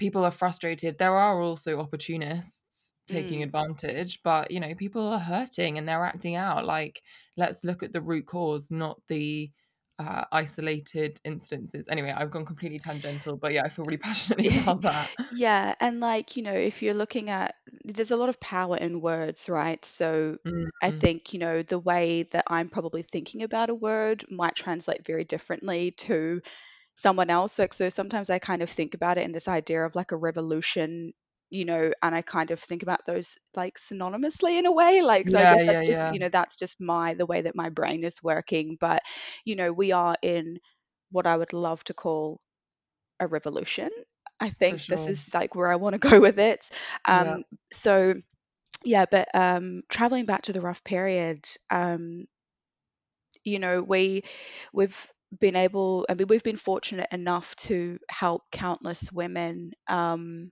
people 0.00 0.24
are 0.24 0.32
frustrated. 0.32 0.98
There 0.98 1.14
are 1.14 1.40
also 1.40 1.78
opportunists 1.78 2.92
taking 3.06 3.40
mm. 3.40 3.44
advantage 3.44 4.20
but 4.22 4.52
you 4.52 4.60
know 4.60 4.72
people 4.74 5.04
are 5.08 5.18
hurting 5.18 5.78
and 5.78 5.86
they're 5.86 6.04
acting 6.04 6.34
out. 6.34 6.64
Like 6.64 7.02
let's 7.36 7.62
look 7.64 7.82
at 7.82 7.92
the 7.92 8.00
root 8.00 8.26
cause 8.26 8.70
not 8.70 9.00
the 9.08 9.50
uh, 10.00 10.24
isolated 10.32 11.20
instances 11.24 11.86
anyway 11.90 12.14
i've 12.16 12.30
gone 12.30 12.46
completely 12.46 12.78
tangential 12.78 13.36
but 13.36 13.52
yeah 13.52 13.62
i 13.64 13.68
feel 13.68 13.84
really 13.84 13.98
passionately 14.08 14.58
about 14.62 14.80
that. 14.80 15.10
Yeah, 15.30 15.74
and 15.78 16.00
like, 16.00 16.36
you 16.36 16.42
know, 16.42 16.54
if 16.54 16.82
you're 16.82 16.94
looking 16.94 17.28
at, 17.28 17.54
there's 17.84 18.10
a 18.10 18.16
lot 18.16 18.30
of 18.30 18.40
power 18.40 18.78
in 18.78 19.02
words, 19.02 19.48
right? 19.48 19.84
So 19.84 20.38
I 20.82 20.90
mm, 20.90 21.00
think, 21.00 21.34
you 21.34 21.38
know, 21.38 21.62
the 21.62 21.78
way 21.78 22.22
that 22.32 22.44
I'm 22.46 22.70
probably 22.70 23.02
thinking 23.02 23.42
about 23.42 23.68
a 23.68 23.74
word 23.74 24.24
might 24.30 24.54
translate 24.54 25.04
very 25.04 25.24
differently 25.24 25.90
to 25.98 26.40
someone 27.00 27.30
else. 27.30 27.54
So, 27.54 27.66
so 27.72 27.88
sometimes 27.88 28.30
I 28.30 28.38
kind 28.38 28.62
of 28.62 28.70
think 28.70 28.94
about 28.94 29.18
it 29.18 29.24
in 29.24 29.32
this 29.32 29.48
idea 29.48 29.84
of 29.84 29.94
like 29.96 30.12
a 30.12 30.16
revolution 30.16 31.12
you 31.50 31.64
know, 31.64 31.92
and 32.02 32.14
I 32.14 32.22
kind 32.22 32.50
of 32.50 32.60
think 32.60 32.82
about 32.82 33.06
those 33.06 33.36
like 33.56 33.78
synonymously 33.78 34.58
in 34.58 34.66
a 34.66 34.72
way. 34.72 35.02
Like, 35.02 35.28
so 35.30 35.38
I 35.38 35.44
Yeah, 35.44 35.46
guess 35.46 35.62
yeah, 35.62 35.66
that's 35.66 35.82
just, 35.82 36.02
yeah. 36.02 36.10
you 36.10 36.18
know, 36.20 36.28
that's 36.28 36.56
just 36.56 36.80
my, 36.80 37.14
the 37.14 37.26
way 37.26 37.42
that 37.42 37.56
my 37.56 37.70
brain 37.70 38.04
is 38.04 38.22
working. 38.22 38.76
But, 38.80 39.02
you 39.44 39.56
know, 39.56 39.72
we 39.72 39.92
are 39.92 40.14
in 40.22 40.58
what 41.10 41.26
I 41.26 41.36
would 41.36 41.52
love 41.52 41.84
to 41.84 41.94
call 41.94 42.40
a 43.20 43.26
revolution. 43.26 43.90
I 44.40 44.50
think 44.50 44.86
this 44.86 45.08
is 45.08 45.30
like 45.34 45.54
where 45.54 45.68
I 45.70 45.76
want 45.76 45.94
to 45.94 45.98
go 46.10 46.20
with 46.20 46.38
it. 46.38 46.68
Yeah. 47.08 47.36
Um, 47.36 47.44
so 47.72 48.14
yeah, 48.84 49.06
but 49.10 49.28
um, 49.34 49.82
traveling 49.88 50.26
back 50.26 50.42
to 50.42 50.52
the 50.52 50.60
rough 50.60 50.84
period, 50.84 51.46
um, 51.70 52.26
you 53.44 53.58
know, 53.58 53.82
we 53.82 54.22
we've 54.72 55.08
been 55.38 55.56
able, 55.56 56.06
I 56.08 56.14
mean, 56.14 56.26
we've 56.28 56.42
been 56.42 56.56
fortunate 56.56 57.08
enough 57.12 57.54
to 57.56 57.98
help 58.08 58.42
countless 58.50 59.12
women 59.12 59.72
um, 59.88 60.50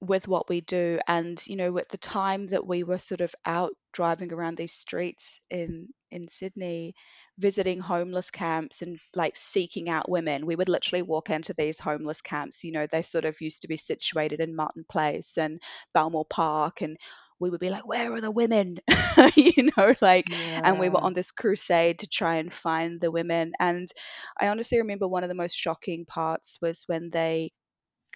with 0.00 0.26
what 0.26 0.48
we 0.48 0.60
do. 0.60 0.98
And, 1.06 1.40
you 1.46 1.56
know, 1.56 1.78
at 1.78 1.88
the 1.88 1.98
time 1.98 2.48
that 2.48 2.66
we 2.66 2.82
were 2.82 2.98
sort 2.98 3.20
of 3.20 3.34
out 3.46 3.72
driving 3.92 4.32
around 4.32 4.56
these 4.56 4.72
streets 4.72 5.40
in 5.50 5.88
in 6.10 6.28
Sydney, 6.28 6.94
visiting 7.38 7.80
homeless 7.80 8.30
camps 8.30 8.82
and 8.82 8.98
like 9.14 9.34
seeking 9.36 9.88
out 9.88 10.10
women, 10.10 10.44
we 10.44 10.56
would 10.56 10.68
literally 10.68 11.02
walk 11.02 11.30
into 11.30 11.54
these 11.54 11.78
homeless 11.78 12.20
camps. 12.20 12.64
You 12.64 12.72
know, 12.72 12.86
they 12.86 13.02
sort 13.02 13.24
of 13.24 13.40
used 13.40 13.62
to 13.62 13.68
be 13.68 13.76
situated 13.76 14.40
in 14.40 14.56
Martin 14.56 14.84
Place 14.88 15.38
and 15.38 15.60
Balmoral 15.94 16.26
Park 16.26 16.82
and 16.82 16.98
we 17.42 17.50
would 17.50 17.60
be 17.60 17.70
like, 17.70 17.86
where 17.86 18.12
are 18.14 18.22
the 18.22 18.32
women? 18.32 18.78
you 19.36 19.70
know, 19.76 19.94
like, 20.02 20.30
and 20.64 20.78
we 20.78 20.90
were 20.90 21.04
on 21.04 21.14
this 21.14 21.32
crusade 21.32 22.00
to 22.00 22.08
try 22.08 22.36
and 22.36 22.52
find 22.52 23.00
the 23.00 23.12
women. 23.12 23.52
And 23.60 23.88
I 24.40 24.48
honestly 24.48 24.78
remember 24.78 25.08
one 25.08 25.24
of 25.24 25.30
the 25.30 25.36
most 25.36 25.56
shocking 25.56 26.06
parts 26.06 26.58
was 26.62 26.84
when 26.86 27.10
they 27.10 27.52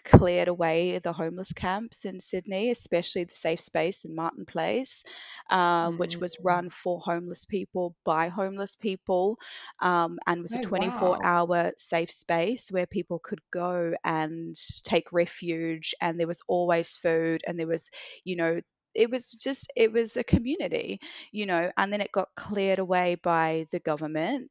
cleared 0.04 0.49
away 0.49 0.99
the 0.99 1.12
homeless 1.12 1.52
camps 1.52 2.04
in 2.04 2.21
Sydney, 2.21 2.71
especially 2.71 3.25
the 3.25 3.35
safe 3.35 3.61
space 3.61 4.04
in 4.04 4.14
Martin 4.14 4.47
Place, 4.47 5.04
um, 5.50 5.99
which 5.99 6.18
Mm. 6.18 6.21
was 6.21 6.37
run 6.42 6.71
for 6.71 7.00
homeless 7.00 7.45
people 7.45 7.95
by 8.04 8.28
homeless 8.28 8.76
people 8.76 9.38
um, 9.80 10.18
and 10.26 10.42
was 10.42 10.54
a 10.54 10.59
Oh, 10.59 10.61
24 10.61 11.16
wow. 11.16 11.25
hour 11.25 11.73
safe 11.78 12.11
space 12.11 12.71
where 12.71 12.87
people 12.87 13.18
could 13.18 13.40
go 13.52 13.95
and 14.04 14.54
take 14.85 15.12
refuge. 15.12 15.95
And 16.00 16.18
there 16.21 16.28
was 16.28 16.42
always 16.49 16.97
food, 16.97 17.42
and 17.47 17.59
there 17.59 17.66
was, 17.68 17.90
you 18.25 18.37
know, 18.37 18.61
it 18.97 19.11
was 19.11 19.26
just 19.33 19.71
it 19.76 19.93
was 19.93 20.17
a 20.17 20.25
community 20.25 21.00
you 21.33 21.47
know 21.47 21.71
and 21.76 21.93
then 21.93 22.00
it 22.00 22.12
got 22.12 22.29
cleared 22.37 22.79
away 22.79 23.17
by 23.23 23.67
the 23.73 23.81
government 23.81 24.50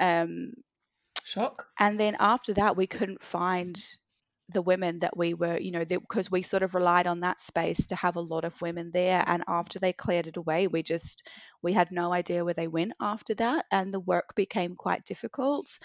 um, 0.00 0.52
Shock. 1.24 1.66
and 1.78 1.98
then 1.98 2.16
after 2.20 2.54
that 2.54 2.76
we 2.76 2.86
couldn't 2.86 3.22
find 3.22 3.76
the 4.50 4.62
women 4.62 5.00
that 5.00 5.16
we 5.16 5.34
were 5.34 5.56
you 5.58 5.70
know 5.70 5.84
because 5.84 6.30
we 6.30 6.42
sort 6.42 6.62
of 6.62 6.74
relied 6.74 7.06
on 7.06 7.20
that 7.20 7.40
space 7.40 7.86
to 7.86 7.96
have 7.96 8.16
a 8.16 8.20
lot 8.20 8.44
of 8.44 8.60
women 8.60 8.90
there 8.92 9.22
and 9.26 9.42
after 9.48 9.78
they 9.78 9.92
cleared 9.92 10.26
it 10.26 10.36
away 10.36 10.66
we 10.66 10.82
just 10.82 11.28
we 11.62 11.72
had 11.72 11.90
no 11.90 12.12
idea 12.12 12.44
where 12.44 12.54
they 12.54 12.68
went 12.68 12.92
after 13.00 13.34
that 13.34 13.64
and 13.70 13.92
the 13.92 14.00
work 14.00 14.34
became 14.34 14.74
quite 14.76 15.04
difficult 15.04 15.78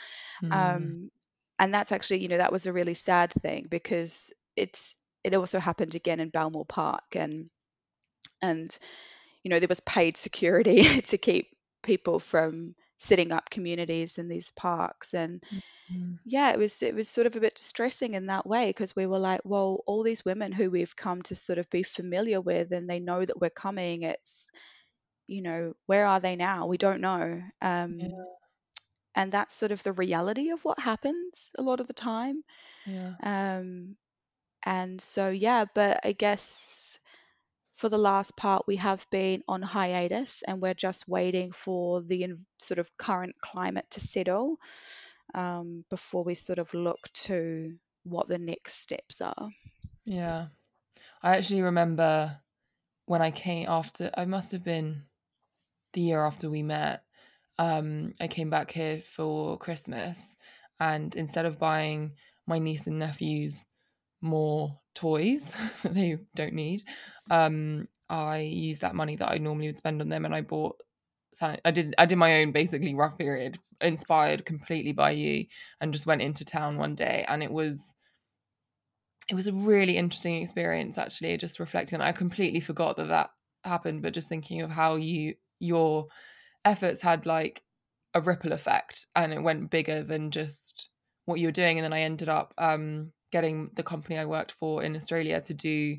Mm. 0.43 0.51
um, 0.53 1.11
and 1.59 1.73
that's 1.73 1.91
actually 1.91 2.19
you 2.21 2.27
know 2.29 2.37
that 2.37 2.51
was 2.51 2.67
a 2.67 2.73
really 2.73 2.93
sad 2.93 3.31
thing 3.31 3.65
because 3.69 4.31
it's 4.55 4.95
it 5.23 5.33
also 5.35 5.59
happened 5.59 5.95
again 5.95 6.19
in 6.19 6.29
Balmoral 6.29 6.65
Park 6.65 7.15
and 7.15 7.49
and 8.41 8.77
you 9.43 9.49
know 9.49 9.59
there 9.59 9.67
was 9.69 9.79
paid 9.81 10.17
security 10.17 11.01
to 11.03 11.17
keep 11.17 11.49
people 11.83 12.19
from 12.19 12.75
setting 12.97 13.31
up 13.31 13.49
communities 13.49 14.17
in 14.17 14.27
these 14.27 14.51
parks 14.51 15.13
and 15.13 15.41
Mm. 15.89 16.19
yeah 16.25 16.51
it 16.51 16.59
was 16.59 16.81
it 16.83 16.95
was 16.95 17.07
sort 17.09 17.27
of 17.27 17.35
a 17.35 17.39
bit 17.39 17.55
distressing 17.55 18.13
in 18.13 18.27
that 18.27 18.45
way 18.45 18.69
because 18.69 18.95
we 18.95 19.05
were 19.07 19.19
like 19.19 19.41
well 19.43 19.81
all 19.87 20.03
these 20.03 20.25
women 20.25 20.51
who 20.51 20.69
we've 20.69 20.95
come 20.95 21.21
to 21.21 21.35
sort 21.35 21.59
of 21.59 21.69
be 21.69 21.83
familiar 21.83 22.41
with 22.41 22.71
and 22.71 22.89
they 22.89 22.99
know 22.99 23.23
that 23.23 23.39
we're 23.39 23.49
coming 23.49 24.03
it's 24.03 24.49
you 25.27 25.41
know 25.41 25.73
where 25.87 26.05
are 26.05 26.19
they 26.19 26.35
now 26.35 26.67
we 26.67 26.77
don't 26.77 27.01
know 27.01 27.41
um 27.61 28.11
Yeah. 28.11 28.25
and 29.15 29.31
that's 29.31 29.55
sort 29.55 29.71
of 29.71 29.83
the 29.83 29.93
reality 29.93 30.49
of 30.51 30.63
what 30.63 30.79
happens 30.79 31.51
a 31.57 31.61
lot 31.61 31.79
of 31.79 31.87
the 31.87 31.93
time 31.93 32.43
Yeah. 32.85 33.13
um 33.23 33.95
and 34.65 35.01
so 35.01 35.29
yeah 35.29 35.65
but 35.75 36.01
i 36.03 36.13
guess 36.13 36.98
for 37.79 37.87
the 37.87 37.97
last 37.97 38.35
part 38.35 38.67
we 38.67 38.75
have 38.75 39.07
been 39.09 39.41
on 39.47 39.61
hiatus 39.61 40.43
and 40.45 40.61
we're 40.61 40.73
just 40.73 41.07
waiting 41.07 41.53
for 41.53 42.01
the 42.01 42.27
sort 42.57 42.77
of 42.77 42.91
current 42.97 43.33
climate 43.41 43.85
to 43.89 44.01
settle 44.01 44.57
um, 45.33 45.85
before 45.89 46.25
we 46.25 46.35
sort 46.35 46.59
of 46.59 46.73
look 46.73 46.99
to 47.13 47.73
what 48.03 48.27
the 48.27 48.37
next 48.37 48.81
steps 48.81 49.21
are. 49.21 49.49
Yeah. 50.03 50.47
I 51.23 51.37
actually 51.37 51.61
remember 51.61 52.37
when 53.05 53.21
I 53.21 53.31
came 53.31 53.65
after, 53.69 54.11
I 54.13 54.25
must 54.25 54.51
have 54.51 54.63
been 54.63 55.03
the 55.93 56.01
year 56.01 56.25
after 56.25 56.49
we 56.49 56.63
met. 56.63 57.03
Um, 57.57 58.13
I 58.19 58.27
came 58.27 58.49
back 58.49 58.71
here 58.71 59.03
for 59.15 59.57
Christmas, 59.57 60.35
and 60.81 61.15
instead 61.15 61.45
of 61.45 61.59
buying 61.59 62.15
my 62.45 62.59
niece 62.59 62.87
and 62.87 62.99
nephews 62.99 63.63
more 64.21 64.79
toys 64.95 65.55
that 65.83 65.93
they 65.93 66.17
don't 66.35 66.53
need, 66.53 66.83
um, 67.29 67.87
I 68.09 68.39
used 68.39 68.81
that 68.81 68.95
money 68.95 69.15
that 69.17 69.31
I 69.31 69.37
normally 69.37 69.67
would 69.67 69.77
spend 69.77 70.01
on 70.01 70.09
them, 70.09 70.25
and 70.25 70.33
I 70.33 70.41
bought. 70.41 70.81
I 71.63 71.71
did. 71.71 71.93
I 71.97 72.05
did 72.05 72.17
my 72.17 72.41
own 72.41 72.51
basically 72.51 72.95
rough 72.95 73.17
period, 73.17 73.59
inspired 73.81 74.45
completely 74.45 74.91
by 74.91 75.11
you, 75.11 75.45
and 75.79 75.93
just 75.93 76.07
went 76.07 76.21
into 76.21 76.43
town 76.43 76.77
one 76.77 76.95
day, 76.95 77.23
and 77.27 77.43
it 77.43 77.51
was 77.51 77.95
it 79.29 79.35
was 79.35 79.47
a 79.47 79.53
really 79.53 79.95
interesting 79.95 80.41
experience 80.41 80.97
actually 80.97 81.37
just 81.37 81.59
reflecting 81.59 82.01
i 82.01 82.11
completely 82.11 82.59
forgot 82.59 82.97
that 82.97 83.07
that 83.07 83.29
happened 83.63 84.01
but 84.01 84.13
just 84.13 84.27
thinking 84.27 84.61
of 84.61 84.71
how 84.71 84.95
you 84.95 85.35
your 85.59 86.07
efforts 86.65 87.01
had 87.01 87.25
like 87.25 87.61
a 88.15 88.21
ripple 88.21 88.53
effect 88.53 89.07
and 89.15 89.31
it 89.31 89.41
went 89.41 89.69
bigger 89.69 90.01
than 90.01 90.31
just 90.31 90.89
what 91.25 91.39
you 91.39 91.47
were 91.47 91.51
doing 91.51 91.77
and 91.77 91.83
then 91.83 91.93
i 91.93 92.01
ended 92.01 92.27
up 92.27 92.53
um 92.57 93.11
getting 93.31 93.69
the 93.75 93.83
company 93.83 94.17
i 94.17 94.25
worked 94.25 94.51
for 94.51 94.83
in 94.83 94.95
australia 94.95 95.39
to 95.41 95.53
do 95.53 95.97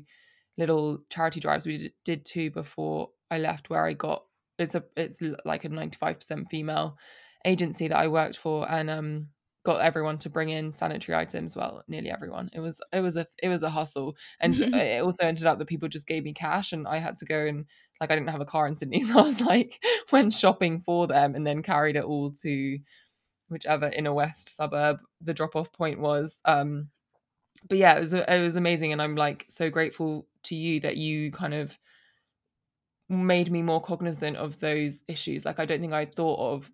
little 0.57 0.99
charity 1.09 1.39
drives. 1.39 1.65
We 1.65 1.77
did, 1.77 1.93
did 2.05 2.25
two 2.25 2.51
before 2.51 3.09
i 3.29 3.37
left 3.37 3.69
where 3.69 3.85
i 3.85 3.93
got 3.93 4.23
it's 4.59 4.75
a 4.75 4.83
it's 4.95 5.21
like 5.45 5.65
a 5.65 5.69
95% 5.69 6.49
female 6.49 6.97
agency 7.45 7.87
that 7.87 7.97
i 7.97 8.07
worked 8.07 8.37
for 8.37 8.69
and 8.69 8.89
um 8.89 9.27
got 9.63 9.81
everyone 9.81 10.17
to 10.17 10.29
bring 10.29 10.49
in 10.49 10.73
sanitary 10.73 11.15
items. 11.15 11.55
Well 11.55 11.83
nearly 11.87 12.09
everyone. 12.09 12.49
It 12.53 12.59
was 12.59 12.81
it 12.91 12.99
was 13.01 13.15
a 13.15 13.27
it 13.41 13.49
was 13.49 13.63
a 13.63 13.69
hustle. 13.69 14.15
And 14.39 14.59
it 14.59 15.03
also 15.03 15.25
ended 15.25 15.45
up 15.45 15.59
that 15.59 15.67
people 15.67 15.87
just 15.87 16.07
gave 16.07 16.23
me 16.23 16.33
cash 16.33 16.73
and 16.73 16.87
i 16.87 16.97
had 16.97 17.15
to 17.17 17.25
go 17.25 17.45
and 17.45 17.65
like 17.99 18.11
i 18.11 18.15
didn't 18.15 18.29
have 18.29 18.41
a 18.41 18.45
car 18.45 18.67
in 18.67 18.75
sydney 18.75 19.01
so 19.03 19.19
i 19.19 19.21
was 19.21 19.41
like 19.41 19.79
went 20.11 20.33
shopping 20.33 20.81
for 20.81 21.05
them 21.07 21.35
and 21.35 21.45
then 21.45 21.61
carried 21.61 21.95
it 21.95 22.03
all 22.03 22.31
to 22.31 22.79
whichever 23.49 23.89
inner 23.89 24.13
west 24.13 24.55
suburb. 24.55 24.97
The 25.19 25.33
drop 25.33 25.55
off 25.55 25.71
point 25.73 25.99
was 25.99 26.39
um 26.45 26.89
but 27.67 27.77
yeah 27.77 27.95
it 27.95 27.99
was 27.99 28.13
it 28.13 28.41
was 28.41 28.55
amazing 28.55 28.91
and 28.91 29.01
i'm 29.01 29.15
like 29.15 29.45
so 29.49 29.69
grateful 29.69 30.27
to 30.43 30.55
you 30.55 30.79
that 30.79 30.97
you 30.97 31.31
kind 31.31 31.53
of 31.53 31.77
made 33.09 33.51
me 33.51 33.61
more 33.61 33.81
cognizant 33.81 34.37
of 34.37 34.59
those 34.59 35.01
issues 35.07 35.45
like 35.45 35.59
i 35.59 35.65
don't 35.65 35.81
think 35.81 35.93
i 35.93 36.05
thought 36.05 36.39
of 36.39 36.71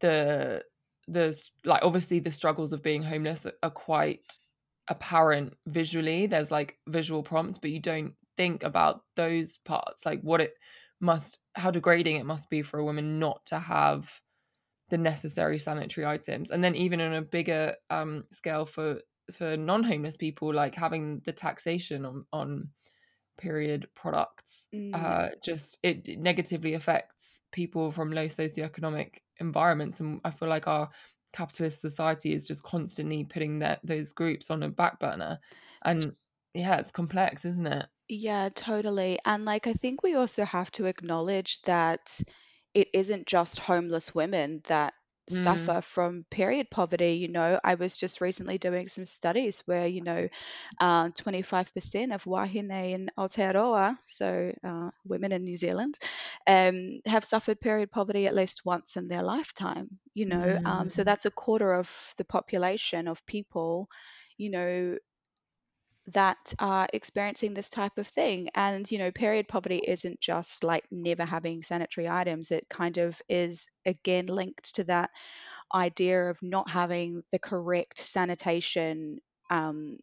the 0.00 0.64
the 1.08 1.36
like 1.64 1.82
obviously 1.84 2.18
the 2.20 2.30
struggles 2.30 2.72
of 2.72 2.82
being 2.82 3.02
homeless 3.02 3.46
are 3.62 3.70
quite 3.70 4.38
apparent 4.88 5.54
visually 5.66 6.26
there's 6.26 6.50
like 6.50 6.78
visual 6.88 7.22
prompts 7.22 7.58
but 7.58 7.70
you 7.70 7.80
don't 7.80 8.14
think 8.36 8.62
about 8.62 9.02
those 9.16 9.58
parts 9.58 10.06
like 10.06 10.20
what 10.22 10.40
it 10.40 10.54
must 11.00 11.38
how 11.54 11.70
degrading 11.70 12.16
it 12.16 12.26
must 12.26 12.48
be 12.50 12.62
for 12.62 12.78
a 12.78 12.84
woman 12.84 13.18
not 13.18 13.44
to 13.46 13.58
have 13.58 14.20
the 14.90 14.98
necessary 14.98 15.58
sanitary 15.58 16.06
items 16.06 16.50
and 16.50 16.62
then 16.62 16.74
even 16.74 17.00
on 17.00 17.14
a 17.14 17.22
bigger 17.22 17.74
um 17.90 18.24
scale 18.30 18.64
for 18.66 19.00
for 19.32 19.56
non-homeless 19.56 20.16
people 20.16 20.52
like 20.52 20.74
having 20.74 21.20
the 21.20 21.32
taxation 21.32 22.04
on 22.04 22.26
on 22.32 22.70
period 23.38 23.88
products 23.94 24.68
Mm, 24.72 24.92
uh 24.92 25.30
just 25.42 25.78
it 25.82 26.06
it 26.06 26.18
negatively 26.18 26.74
affects 26.74 27.42
people 27.50 27.90
from 27.90 28.12
low 28.12 28.26
socioeconomic 28.26 29.18
environments 29.38 30.00
and 30.00 30.20
i 30.24 30.30
feel 30.30 30.48
like 30.48 30.68
our 30.68 30.90
capitalist 31.32 31.80
society 31.80 32.34
is 32.34 32.46
just 32.46 32.62
constantly 32.62 33.24
putting 33.24 33.58
that 33.60 33.80
those 33.82 34.12
groups 34.12 34.50
on 34.50 34.62
a 34.62 34.68
back 34.68 35.00
burner. 35.00 35.40
And 35.82 36.14
yeah 36.52 36.76
it's 36.76 36.90
complex 36.90 37.46
isn't 37.46 37.66
it? 37.66 37.86
Yeah, 38.08 38.48
totally. 38.54 39.18
And 39.24 39.44
like, 39.44 39.66
I 39.66 39.72
think 39.72 40.02
we 40.02 40.14
also 40.14 40.44
have 40.44 40.70
to 40.72 40.86
acknowledge 40.86 41.62
that 41.62 42.20
it 42.74 42.88
isn't 42.94 43.26
just 43.26 43.58
homeless 43.60 44.14
women 44.14 44.60
that 44.64 44.94
mm, 45.30 45.70
suffer 45.70 45.80
from 45.82 46.24
period 46.30 46.70
poverty. 46.70 47.14
You 47.14 47.28
know, 47.28 47.58
I 47.62 47.74
was 47.74 47.96
just 47.96 48.20
recently 48.20 48.58
doing 48.58 48.86
some 48.88 49.04
studies 49.04 49.62
where, 49.66 49.86
you 49.86 50.02
know, 50.02 50.28
uh, 50.80 51.10
25% 51.16 52.12
of 52.12 52.24
wahine 52.24 52.70
in 52.70 53.10
Aotearoa, 53.18 53.96
so 54.06 54.52
uh, 54.64 54.90
women 55.04 55.32
in 55.32 55.44
New 55.44 55.56
Zealand, 55.56 55.98
um, 56.46 57.00
have 57.06 57.24
suffered 57.24 57.60
period 57.60 57.90
poverty 57.90 58.26
at 58.26 58.34
least 58.34 58.62
once 58.64 58.96
in 58.96 59.08
their 59.08 59.22
lifetime. 59.22 59.88
You 60.14 60.26
know, 60.26 60.58
um, 60.64 60.90
so 60.90 61.02
mm, 61.02 61.04
that's 61.04 61.26
a 61.26 61.30
quarter 61.30 61.72
of 61.74 62.14
the 62.18 62.24
population 62.24 63.08
of 63.08 63.24
people, 63.26 63.88
you 64.36 64.50
know, 64.50 64.96
that 66.08 66.54
are 66.58 66.88
experiencing 66.92 67.54
this 67.54 67.68
type 67.70 67.98
of 67.98 68.06
thing. 68.06 68.48
And, 68.54 68.90
you 68.90 68.98
know, 68.98 69.10
period 69.12 69.48
poverty 69.48 69.80
isn't 69.86 70.20
just 70.20 70.64
like 70.64 70.84
never 70.90 71.24
having 71.24 71.62
sanitary 71.62 72.08
items, 72.08 72.50
it 72.50 72.68
kind 72.68 72.98
of 72.98 73.20
is 73.28 73.66
again 73.86 74.26
linked 74.26 74.74
to 74.76 74.84
that 74.84 75.10
idea 75.74 76.30
of 76.30 76.42
not 76.42 76.70
having 76.70 77.22
the 77.32 77.38
correct 77.38 77.98
sanitation 77.98 79.18
um, 79.50 79.98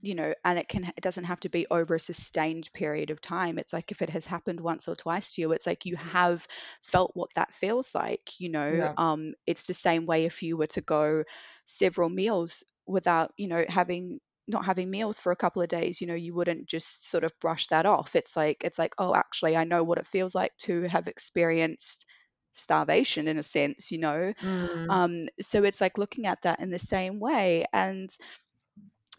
you 0.00 0.14
know 0.14 0.34
and 0.44 0.58
it 0.58 0.68
can 0.68 0.84
it 0.84 1.00
doesn't 1.00 1.24
have 1.24 1.40
to 1.40 1.48
be 1.48 1.66
over 1.70 1.94
a 1.94 2.00
sustained 2.00 2.68
period 2.74 3.10
of 3.10 3.20
time 3.20 3.58
it's 3.58 3.72
like 3.72 3.90
if 3.90 4.02
it 4.02 4.10
has 4.10 4.26
happened 4.26 4.60
once 4.60 4.88
or 4.88 4.94
twice 4.96 5.32
to 5.32 5.40
you 5.40 5.52
it's 5.52 5.66
like 5.66 5.86
you 5.86 5.96
have 5.96 6.46
felt 6.82 7.12
what 7.14 7.32
that 7.34 7.54
feels 7.54 7.94
like 7.94 8.20
you 8.38 8.50
know 8.50 8.86
Yeah. 8.86 8.96
um 8.98 9.32
it's 9.46 9.66
the 9.66 9.74
same 9.74 10.04
way 10.04 10.24
if 10.24 10.42
you 10.42 10.56
were 10.56 10.66
to 10.66 10.80
go 10.82 11.24
several 11.64 12.08
meals 12.10 12.64
without 12.86 13.32
you 13.38 13.48
know 13.48 13.64
having 13.68 14.20
not 14.46 14.64
having 14.64 14.90
meals 14.90 15.18
for 15.20 15.32
a 15.32 15.36
couple 15.36 15.62
of 15.62 15.68
days 15.68 16.00
you 16.00 16.06
know 16.06 16.14
you 16.14 16.34
wouldn't 16.34 16.66
just 16.66 17.08
sort 17.08 17.24
of 17.24 17.38
brush 17.40 17.66
that 17.68 17.86
off 17.86 18.14
it's 18.16 18.36
like 18.36 18.62
it's 18.64 18.78
like 18.78 18.94
oh 18.98 19.14
actually 19.14 19.56
i 19.56 19.64
know 19.64 19.82
what 19.82 19.98
it 19.98 20.06
feels 20.06 20.34
like 20.34 20.56
to 20.58 20.82
have 20.82 21.08
experienced 21.08 22.06
starvation 22.52 23.26
in 23.28 23.38
a 23.38 23.42
sense 23.42 23.90
you 23.90 23.98
know 23.98 24.32
Mm. 24.42 24.90
um 24.90 25.22
so 25.40 25.64
it's 25.64 25.80
like 25.80 25.98
looking 25.98 26.26
at 26.26 26.42
that 26.42 26.60
in 26.60 26.70
the 26.70 26.78
same 26.78 27.20
way 27.20 27.64
and 27.72 28.10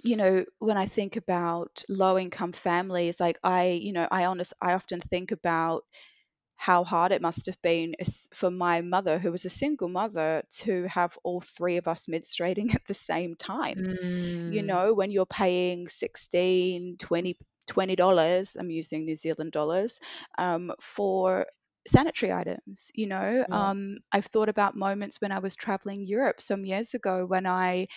you 0.03 0.15
know 0.15 0.45
when 0.59 0.77
i 0.77 0.85
think 0.85 1.15
about 1.15 1.83
low 1.89 2.17
income 2.17 2.51
families 2.51 3.19
like 3.19 3.39
i 3.43 3.67
you 3.69 3.93
know 3.93 4.07
i 4.11 4.25
honest 4.25 4.53
i 4.61 4.73
often 4.73 4.99
think 4.99 5.31
about 5.31 5.83
how 6.55 6.83
hard 6.83 7.11
it 7.11 7.21
must 7.21 7.45
have 7.47 7.61
been 7.61 7.95
for 8.33 8.49
my 8.51 8.81
mother 8.81 9.19
who 9.19 9.31
was 9.31 9.45
a 9.45 9.49
single 9.49 9.89
mother 9.89 10.43
to 10.51 10.87
have 10.87 11.17
all 11.23 11.41
three 11.41 11.77
of 11.77 11.87
us 11.87 12.07
menstruating 12.07 12.73
at 12.75 12.85
the 12.85 12.93
same 12.93 13.35
time 13.35 13.83
you 14.45 14.61
Mm. 14.61 14.63
know 14.63 14.93
when 14.93 15.11
you're 15.11 15.25
paying 15.25 15.87
16 15.87 16.97
20 16.97 17.37
20 17.67 17.95
dollars 17.95 18.55
i'm 18.59 18.69
using 18.69 19.05
new 19.05 19.15
zealand 19.15 19.51
dollars 19.51 19.99
um, 20.37 20.71
for 20.79 21.45
sanitary 21.87 22.31
items 22.31 22.91
you 22.93 23.07
know 23.07 23.45
Yeah. 23.47 23.51
um, 23.51 23.97
i've 24.11 24.25
thought 24.25 24.49
about 24.49 24.75
moments 24.75 25.21
when 25.21 25.31
i 25.31 25.39
was 25.39 25.55
traveling 25.55 26.05
europe 26.05 26.39
some 26.39 26.65
years 26.65 26.93
ago 26.93 27.25
when 27.25 27.45
i 27.45 27.87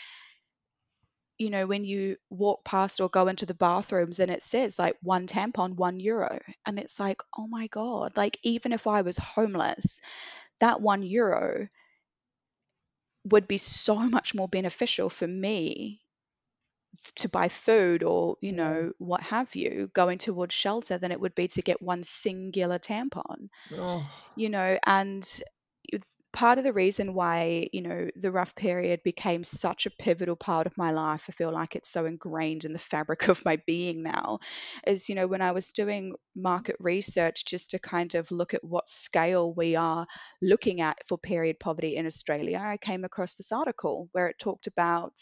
you 1.38 1.50
know 1.50 1.66
when 1.66 1.84
you 1.84 2.16
walk 2.30 2.64
past 2.64 3.00
or 3.00 3.08
go 3.08 3.28
into 3.28 3.46
the 3.46 3.54
bathrooms 3.54 4.18
and 4.18 4.30
it 4.30 4.42
says 4.42 4.78
like 4.78 4.96
one 5.02 5.26
tampon 5.26 5.76
one 5.76 6.00
euro 6.00 6.38
and 6.66 6.78
it's 6.78 6.98
like 7.00 7.20
oh 7.36 7.46
my 7.46 7.66
god 7.68 8.16
like 8.16 8.38
even 8.42 8.72
if 8.72 8.86
i 8.86 9.02
was 9.02 9.16
homeless 9.18 10.00
that 10.60 10.80
one 10.80 11.02
euro 11.02 11.68
would 13.24 13.46
be 13.48 13.58
so 13.58 13.96
much 13.96 14.34
more 14.34 14.48
beneficial 14.48 15.08
for 15.10 15.26
me 15.26 16.00
to 17.14 17.28
buy 17.28 17.48
food 17.48 18.02
or 18.02 18.36
you 18.40 18.52
know 18.52 18.92
what 18.98 19.22
have 19.22 19.54
you 19.54 19.90
going 19.92 20.18
towards 20.18 20.54
shelter 20.54 20.98
than 20.98 21.12
it 21.12 21.20
would 21.20 21.34
be 21.34 21.46
to 21.48 21.62
get 21.62 21.80
one 21.82 22.02
singular 22.02 22.78
tampon 22.78 23.48
Oh. 23.72 24.04
you 24.36 24.48
know 24.50 24.78
and 24.84 25.40
part 26.38 26.58
of 26.58 26.62
the 26.62 26.72
reason 26.72 27.14
why 27.14 27.66
you 27.72 27.82
know 27.82 28.08
the 28.14 28.30
rough 28.30 28.54
period 28.54 29.02
became 29.02 29.42
such 29.42 29.86
a 29.86 29.90
pivotal 29.90 30.36
part 30.36 30.68
of 30.68 30.78
my 30.78 30.92
life 30.92 31.26
i 31.28 31.32
feel 31.32 31.50
like 31.50 31.74
it's 31.74 31.90
so 31.90 32.06
ingrained 32.06 32.64
in 32.64 32.72
the 32.72 32.78
fabric 32.78 33.26
of 33.28 33.44
my 33.44 33.56
being 33.66 34.04
now 34.04 34.38
is 34.86 35.08
you 35.08 35.16
know 35.16 35.26
when 35.26 35.42
i 35.42 35.50
was 35.50 35.72
doing 35.72 36.14
market 36.36 36.76
research 36.78 37.44
just 37.44 37.72
to 37.72 37.80
kind 37.80 38.14
of 38.14 38.30
look 38.30 38.54
at 38.54 38.62
what 38.62 38.88
scale 38.88 39.52
we 39.52 39.74
are 39.74 40.06
looking 40.40 40.80
at 40.80 40.96
for 41.08 41.18
period 41.18 41.58
poverty 41.58 41.96
in 41.96 42.06
australia 42.06 42.62
i 42.64 42.76
came 42.76 43.02
across 43.02 43.34
this 43.34 43.50
article 43.50 44.08
where 44.12 44.28
it 44.28 44.38
talked 44.38 44.68
about 44.68 45.14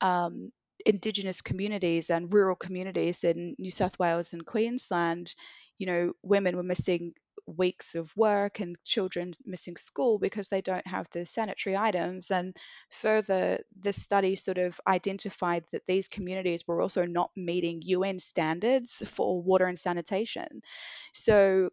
um, 0.00 0.50
indigenous 0.86 1.42
communities 1.42 2.08
and 2.08 2.32
rural 2.32 2.56
communities 2.56 3.24
in 3.24 3.56
New 3.58 3.70
South 3.70 3.98
Wales 3.98 4.34
and 4.34 4.44
Queensland, 4.44 5.34
you 5.78 5.86
know, 5.86 6.12
women 6.22 6.54
were 6.54 6.62
missing 6.62 7.14
weeks 7.46 7.94
of 7.94 8.14
work 8.16 8.60
and 8.60 8.76
children 8.84 9.32
missing 9.44 9.76
school 9.76 10.18
because 10.18 10.48
they 10.48 10.60
don't 10.60 10.86
have 10.86 11.08
the 11.10 11.24
sanitary 11.24 11.76
items. 11.76 12.30
And 12.30 12.56
further, 12.90 13.60
this 13.80 14.02
study 14.02 14.36
sort 14.36 14.58
of 14.58 14.80
identified 14.86 15.64
that 15.72 15.86
these 15.86 16.08
communities 16.08 16.66
were 16.66 16.82
also 16.82 17.06
not 17.06 17.30
meeting 17.36 17.82
UN 17.82 18.18
standards 18.18 19.02
for 19.06 19.42
water 19.42 19.66
and 19.66 19.78
sanitation. 19.78 20.62
So 21.12 21.70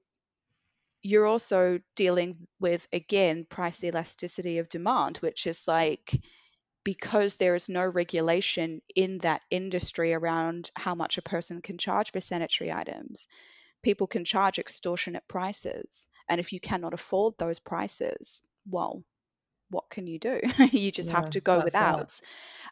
you're 1.01 1.25
also 1.25 1.79
dealing 1.95 2.47
with, 2.59 2.87
again, 2.93 3.45
price 3.49 3.83
elasticity 3.83 4.59
of 4.59 4.69
demand, 4.69 5.17
which 5.17 5.47
is 5.47 5.67
like, 5.67 6.21
because 6.85 7.37
there 7.37 7.55
is 7.55 7.69
no 7.69 7.85
regulation 7.85 8.81
in 8.95 9.17
that 9.19 9.41
industry 9.49 10.13
around 10.13 10.69
how 10.75 10.95
much 10.95 11.17
a 11.17 11.21
person 11.21 11.61
can 11.61 11.77
charge 11.77 12.11
for 12.11 12.19
sanitary 12.19 12.71
items, 12.71 13.27
people 13.83 14.07
can 14.07 14.25
charge 14.25 14.59
extortionate 14.59 15.27
prices. 15.27 16.07
And 16.29 16.39
if 16.39 16.53
you 16.53 16.59
cannot 16.59 16.93
afford 16.93 17.35
those 17.37 17.59
prices, 17.59 18.43
well, 18.69 19.03
what 19.69 19.89
can 19.89 20.07
you 20.07 20.19
do? 20.19 20.39
you 20.71 20.91
just 20.91 21.09
have 21.09 21.29
to 21.31 21.41
go 21.41 21.59
without. 21.59 22.19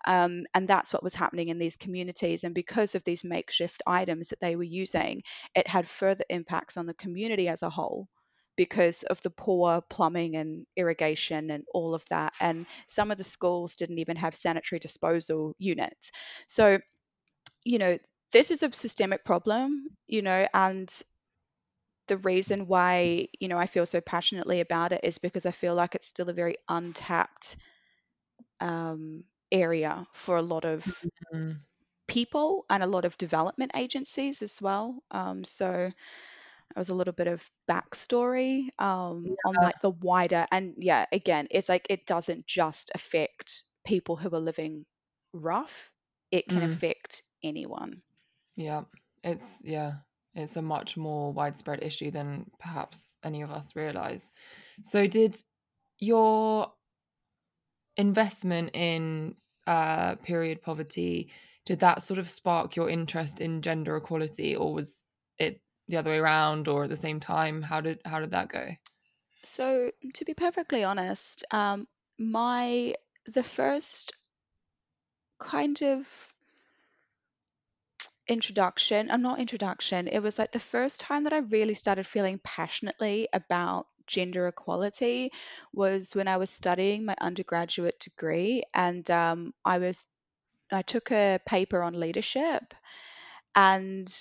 Um, 0.06 0.46
and 0.54 0.68
that's 0.68 0.94
what 0.94 1.04
was 1.04 1.16
happening 1.16 1.50
in 1.50 1.60
these 1.60 1.76
communities. 1.76 2.44
And 2.44 2.56
because 2.56 2.96
of 2.96 3.04
these 3.04 3.24
makeshift 3.24 3.84
items 3.86 4.30
that 4.30 4.40
they 4.40 4.56
were 4.56 4.64
using, 4.64 5.24
it 5.56 5.68
had 5.68 5.88
further 5.88 6.24
impacts 6.30 6.78
on 6.78 6.86
the 6.86 6.94
community 6.94 7.48
as 7.48 7.64
a 7.64 7.70
whole 7.70 8.08
because 8.56 9.04
of 9.04 9.22
the 9.22 9.30
poor 9.30 9.82
plumbing 9.82 10.36
and 10.36 10.66
irrigation 10.76 11.50
and 11.52 11.64
all 11.74 11.96
of 11.96 12.06
that. 12.10 12.34
And 12.40 12.66
some 12.88 13.12
of 13.12 13.18
the 13.18 13.24
schools 13.24 13.76
didn't 13.76 14.00
even 14.00 14.18
have 14.18 14.36
sanitary 14.36 14.80
disposal 14.80 15.56
units. 15.58 16.12
So, 16.48 16.80
you 17.64 17.80
know, 17.80 17.98
this 18.32 18.52
is 18.52 18.64
a 18.64 18.72
systemic 18.72 19.24
problem, 19.26 19.88
you 20.08 20.22
know, 20.22 20.48
and 20.54 20.92
the 22.08 22.18
reason 22.18 22.68
why, 22.68 23.28
you 23.40 23.48
know, 23.48 23.58
I 23.58 23.66
feel 23.68 23.86
so 23.86 24.02
passionately 24.02 24.60
about 24.60 24.92
it 24.92 25.02
is 25.04 25.18
because 25.18 25.46
I 25.46 25.52
feel 25.52 25.76
like 25.76 25.96
it's 25.96 26.08
still 26.08 26.30
a 26.30 26.34
very 26.34 26.56
untapped 26.68 27.58
um, 28.60 29.24
area 29.52 30.08
for 30.14 30.38
a 30.38 30.42
lot 30.42 30.66
of 30.66 31.08
Mm. 31.34 31.62
people 32.08 32.66
and 32.70 32.84
a 32.84 32.88
lot 32.88 33.06
of 33.06 33.18
development 33.18 33.72
agencies 33.76 34.42
as 34.42 34.62
well. 34.62 35.02
Um, 35.12 35.44
so 35.44 35.68
that 35.70 36.78
was 36.78 36.90
a 36.90 36.96
little 36.96 37.14
bit 37.14 37.28
of 37.28 37.50
backstory 37.70 38.70
um, 38.80 39.36
on 39.46 39.60
like 39.60 39.80
the 39.82 39.92
wider 39.92 40.46
and 40.52 40.76
yeah, 40.78 41.06
again, 41.12 41.48
it's 41.52 41.70
like 41.70 41.88
it 41.90 42.06
doesn't 42.06 42.48
just 42.48 42.92
affect 42.96 43.64
people 43.86 44.16
who 44.16 44.34
are 44.36 44.40
living 44.40 44.86
rough; 45.34 45.92
it 46.32 46.50
can 46.50 46.64
Mm. 46.64 46.64
affect 46.64 47.24
anyone. 47.44 48.02
Yeah. 48.56 48.84
It's 49.24 49.62
yeah. 49.64 49.94
It's 50.34 50.56
a 50.56 50.62
much 50.62 50.96
more 50.96 51.34
widespread 51.34 51.84
issue 51.84 52.10
than 52.10 52.50
perhaps 52.60 53.18
any 53.24 53.42
of 53.42 53.52
us 53.52 53.76
realize. 53.76 54.32
So 54.82 55.06
did 55.06 55.36
your 56.00 56.72
investment 57.98 58.72
in 58.74 59.36
uh 59.68 60.16
period 60.16 60.62
poverty 60.62 61.30
did 61.66 61.80
that 61.80 62.02
sort 62.02 62.18
of 62.18 62.28
spark 62.28 62.76
your 62.76 62.90
interest 62.90 63.42
in 63.42 63.62
gender 63.62 63.98
equality 63.98 64.56
or 64.56 64.74
was 64.74 65.06
it 65.38 65.62
the 65.90 65.98
other 65.98 66.10
way 66.10 66.18
around 66.18 66.70
or 66.70 66.86
at 66.86 66.90
the 66.90 66.96
same 66.96 67.20
time 67.20 67.62
how 67.62 67.82
did 67.82 68.00
how 68.06 68.20
did 68.20 68.32
that 68.32 68.48
go 68.48 68.70
So 69.44 69.92
to 70.14 70.26
be 70.26 70.34
perfectly 70.34 70.84
honest, 70.84 71.44
um, 71.52 71.88
my 72.18 72.96
the 73.26 73.44
first 73.44 74.14
kind 75.40 75.82
of 75.82 76.31
introduction, 78.28 79.12
I'm 79.12 79.22
not 79.22 79.40
introduction, 79.40 80.08
it 80.08 80.20
was 80.20 80.40
like 80.40 80.52
the 80.52 80.60
first 80.60 81.02
time 81.02 81.24
that 81.26 81.34
I 81.34 81.40
really 81.40 81.74
started 81.74 82.06
feeling 82.08 82.40
passionately 82.44 83.28
about 83.34 83.88
gender 84.08 84.48
equality 84.48 85.32
was 85.74 86.16
when 86.16 86.28
I 86.28 86.38
was 86.38 86.50
studying 86.50 87.06
my 87.06 87.16
undergraduate 87.20 88.00
degree, 88.00 88.64
and 88.74 89.10
um, 89.12 89.54
I 89.66 89.80
was 89.80 90.08
I 90.72 90.82
took 90.84 91.12
a 91.12 91.40
paper 91.46 91.84
on 91.84 92.00
leadership, 92.00 92.74
and 93.56 94.12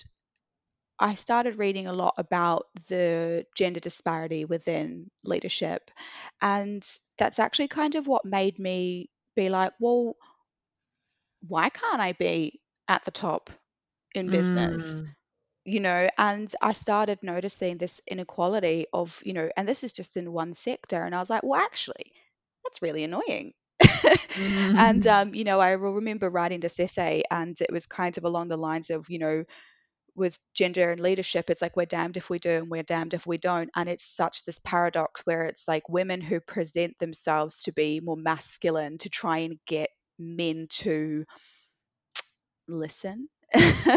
I 1.00 1.14
started 1.14 1.58
reading 1.58 1.88
a 1.88 1.92
lot 1.92 2.14
about 2.16 2.68
the 2.88 3.44
gender 3.56 3.80
disparity 3.80 4.44
within 4.44 5.10
leadership, 5.24 5.90
and 6.40 6.86
that's 7.18 7.38
actually 7.40 7.68
kind 7.68 7.96
of 7.96 8.06
what 8.06 8.24
made 8.24 8.58
me 8.58 9.10
be 9.34 9.48
like, 9.48 9.72
well, 9.80 10.16
why 11.46 11.68
can't 11.68 12.00
I 12.00 12.12
be 12.12 12.60
at 12.88 13.04
the 13.04 13.10
top 13.10 13.50
in 14.14 14.28
business? 14.28 15.00
mm, 15.00 15.14
you 15.64 15.80
know 15.80 16.08
and 16.18 16.54
i 16.62 16.72
started 16.72 17.18
noticing 17.22 17.76
this 17.78 18.00
inequality 18.06 18.86
of 18.92 19.20
you 19.24 19.32
know 19.32 19.50
and 19.56 19.68
this 19.68 19.84
is 19.84 19.92
just 19.92 20.16
in 20.16 20.32
one 20.32 20.54
sector 20.54 21.02
and 21.04 21.14
i 21.14 21.18
was 21.18 21.30
like 21.30 21.42
well 21.42 21.60
actually 21.60 22.12
that's 22.64 22.82
really 22.82 23.04
annoying. 23.04 23.52
And 24.74 25.04
mm, 25.04 25.08
um, 25.08 25.34
you 25.34 25.44
know 25.44 25.60
i 25.60 25.76
will 25.76 25.94
remember 25.94 26.28
writing 26.30 26.60
this 26.60 26.78
essay 26.80 27.22
and 27.30 27.56
it 27.60 27.72
was 27.72 27.86
kind 27.86 28.16
of 28.18 28.24
along 28.24 28.48
the 28.48 28.56
lines 28.56 28.90
of 28.90 29.08
you 29.10 29.18
know 29.18 29.44
with 30.16 30.38
gender 30.54 30.90
and 30.90 31.00
leadership 31.00 31.50
it's 31.50 31.62
like 31.62 31.76
we're 31.76 31.86
damned 31.86 32.16
if 32.16 32.28
we 32.30 32.38
do 32.38 32.50
and 32.50 32.70
we're 32.70 32.82
damned 32.82 33.14
if 33.14 33.26
we 33.26 33.38
don't 33.38 33.70
and 33.76 33.88
it's 33.88 34.04
such 34.04 34.44
this 34.44 34.58
paradox 34.58 35.22
where 35.24 35.44
it's 35.44 35.68
like 35.68 35.88
women 35.88 36.20
who 36.20 36.40
present 36.40 36.98
themselves 36.98 37.62
to 37.62 37.72
be 37.72 38.00
more 38.00 38.16
masculine 38.16 38.98
to 38.98 39.08
try 39.08 39.38
and 39.38 39.58
get 39.66 39.88
men 40.18 40.66
to 40.70 41.24
listen 42.68 43.28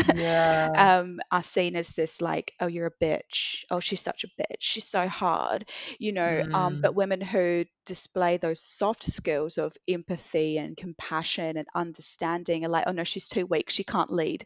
Yeah. 0.05 0.67
um, 0.77 1.19
are 1.31 1.43
seen 1.43 1.75
as 1.75 1.89
this 1.89 2.21
like, 2.21 2.53
oh, 2.59 2.67
you're 2.67 2.87
a 2.87 3.03
bitch. 3.05 3.63
Oh, 3.71 3.79
she's 3.79 4.01
such 4.01 4.23
a 4.23 4.27
bitch. 4.41 4.57
She's 4.59 4.87
so 4.87 5.07
hard, 5.07 5.65
you 5.99 6.11
know. 6.13 6.41
Um, 6.53 6.77
Mm. 6.77 6.81
but 6.81 6.95
women 6.95 7.21
who 7.21 7.65
display 7.85 8.37
those 8.37 8.61
soft 8.61 9.03
skills 9.03 9.57
of 9.57 9.75
empathy 9.87 10.57
and 10.57 10.75
compassion 10.77 11.57
and 11.57 11.67
understanding 11.75 12.65
are 12.65 12.69
like, 12.69 12.85
oh 12.87 12.91
no, 12.91 13.03
she's 13.03 13.27
too 13.27 13.45
weak. 13.45 13.69
She 13.69 13.83
can't 13.83 14.11
lead. 14.11 14.45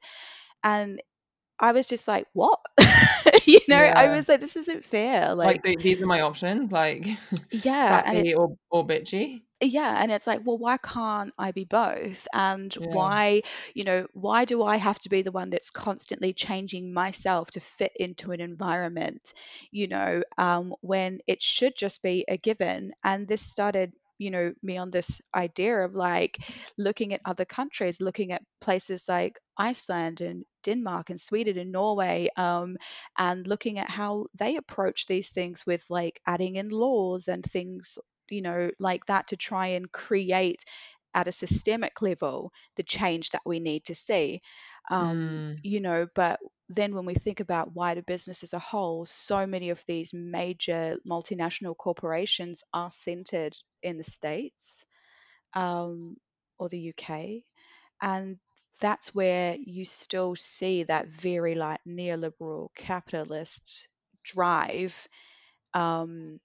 And 0.64 1.02
I 1.60 1.72
was 1.74 1.86
just 1.88 2.08
like, 2.08 2.28
what? 2.34 2.60
you 3.46 3.60
know, 3.70 3.90
I 3.96 4.08
was 4.08 4.28
like, 4.30 4.42
this 4.42 4.56
isn't 4.58 4.86
fair. 4.86 5.36
Like 5.44 5.62
Like, 5.64 5.80
these 5.82 6.02
are 6.02 6.08
my 6.08 6.22
options, 6.22 6.72
like 6.72 7.06
yeah, 7.52 8.02
and 8.06 8.18
it's 8.20 8.36
or 8.36 8.58
or 8.70 8.86
bitchy. 8.86 9.44
yeah, 9.60 10.02
and 10.04 10.12
it's 10.12 10.28
like, 10.28 10.42
well, 10.46 10.60
why 10.60 10.78
can't 10.78 11.34
I 11.38 11.52
be 11.52 11.64
both? 11.66 12.28
And 12.32 12.72
Yeah. 12.76 12.88
why, 12.92 13.42
you 13.74 13.86
know, 13.86 14.06
why 14.14 14.46
do 14.46 14.62
I 14.64 14.78
have 14.78 15.00
to 15.00 15.10
be 15.10 15.24
the 15.24 15.32
one 15.32 15.50
that's 15.50 15.72
constantly 15.72 16.34
changing 16.34 16.94
myself 16.94 17.50
to 17.52 17.60
fit 17.60 17.92
into 18.00 18.32
an 18.32 18.40
environment, 18.40 19.34
you 19.72 19.88
know, 19.88 20.22
um, 20.38 20.76
when 20.82 21.20
it 21.26 21.42
should 21.42 21.74
just 21.76 22.04
be 22.04 22.24
a 22.28 22.38
given? 22.38 22.92
And 23.04 23.28
this 23.28 23.42
started, 23.42 23.94
you 24.18 24.32
know, 24.32 24.54
me 24.64 24.78
on 24.78 24.92
this 24.92 25.22
idea 25.36 25.80
of 25.80 25.96
like 25.96 26.38
looking 26.78 27.14
at 27.14 27.22
other 27.26 27.46
countries, 27.46 28.02
looking 28.02 28.32
at 28.32 28.44
places 28.62 29.08
like 29.08 29.40
Iceland 29.58 30.22
and 30.22 30.44
Denmark 30.64 31.10
and 31.10 31.20
Sweden 31.20 31.58
and 31.58 31.72
Norway, 31.72 32.28
um, 32.38 32.78
and 33.18 33.48
looking 33.48 33.80
at 33.80 33.90
how 33.90 34.28
they 34.38 34.56
approach 34.56 35.06
these 35.06 35.30
things 35.30 35.66
with 35.66 35.84
like 35.90 36.20
adding 36.26 36.56
in 36.56 36.70
laws 36.70 37.28
and 37.28 37.44
things 37.44 37.98
you 38.30 38.42
know, 38.42 38.70
like 38.80 39.06
that 39.06 39.28
to 39.28 39.38
try 39.38 39.68
and 39.68 39.90
create 39.92 40.64
at 41.14 41.28
a 41.28 41.32
systemic 41.32 42.02
level 42.02 42.52
the 42.76 42.84
change 42.84 43.30
that 43.32 43.42
we 43.46 43.60
need 43.60 43.86
to 43.86 43.96
see. 43.96 44.42
Um, 44.90 45.46
Mm. 45.46 45.64
you 45.64 45.80
know, 45.82 46.08
but 46.16 46.40
then 46.70 46.94
when 46.96 47.06
we 47.06 47.14
think 47.16 47.40
about 47.40 47.74
wider 47.76 48.02
business 48.02 48.44
as 48.44 48.54
a 48.54 48.60
whole, 48.60 49.06
so 49.06 49.46
many 49.46 49.70
of 49.70 49.84
these 49.88 50.14
major 50.14 50.98
multinational 51.08 51.76
corporations 51.78 52.64
are 52.74 52.92
centered 52.92 53.56
in 53.84 53.98
the 53.98 54.04
States 54.04 54.86
um, 55.54 56.18
or 56.60 56.70
the 56.70 56.80
UK. 56.80 57.44
And 58.02 58.38
that's 58.80 59.14
where 59.16 59.56
you 59.60 59.86
still 59.86 60.36
see 60.36 60.84
that 60.84 61.08
very 61.08 61.56
like 61.56 61.80
neoliberal 61.88 62.70
capitalist 62.76 63.88
drive 64.24 65.08
um, 65.74 66.40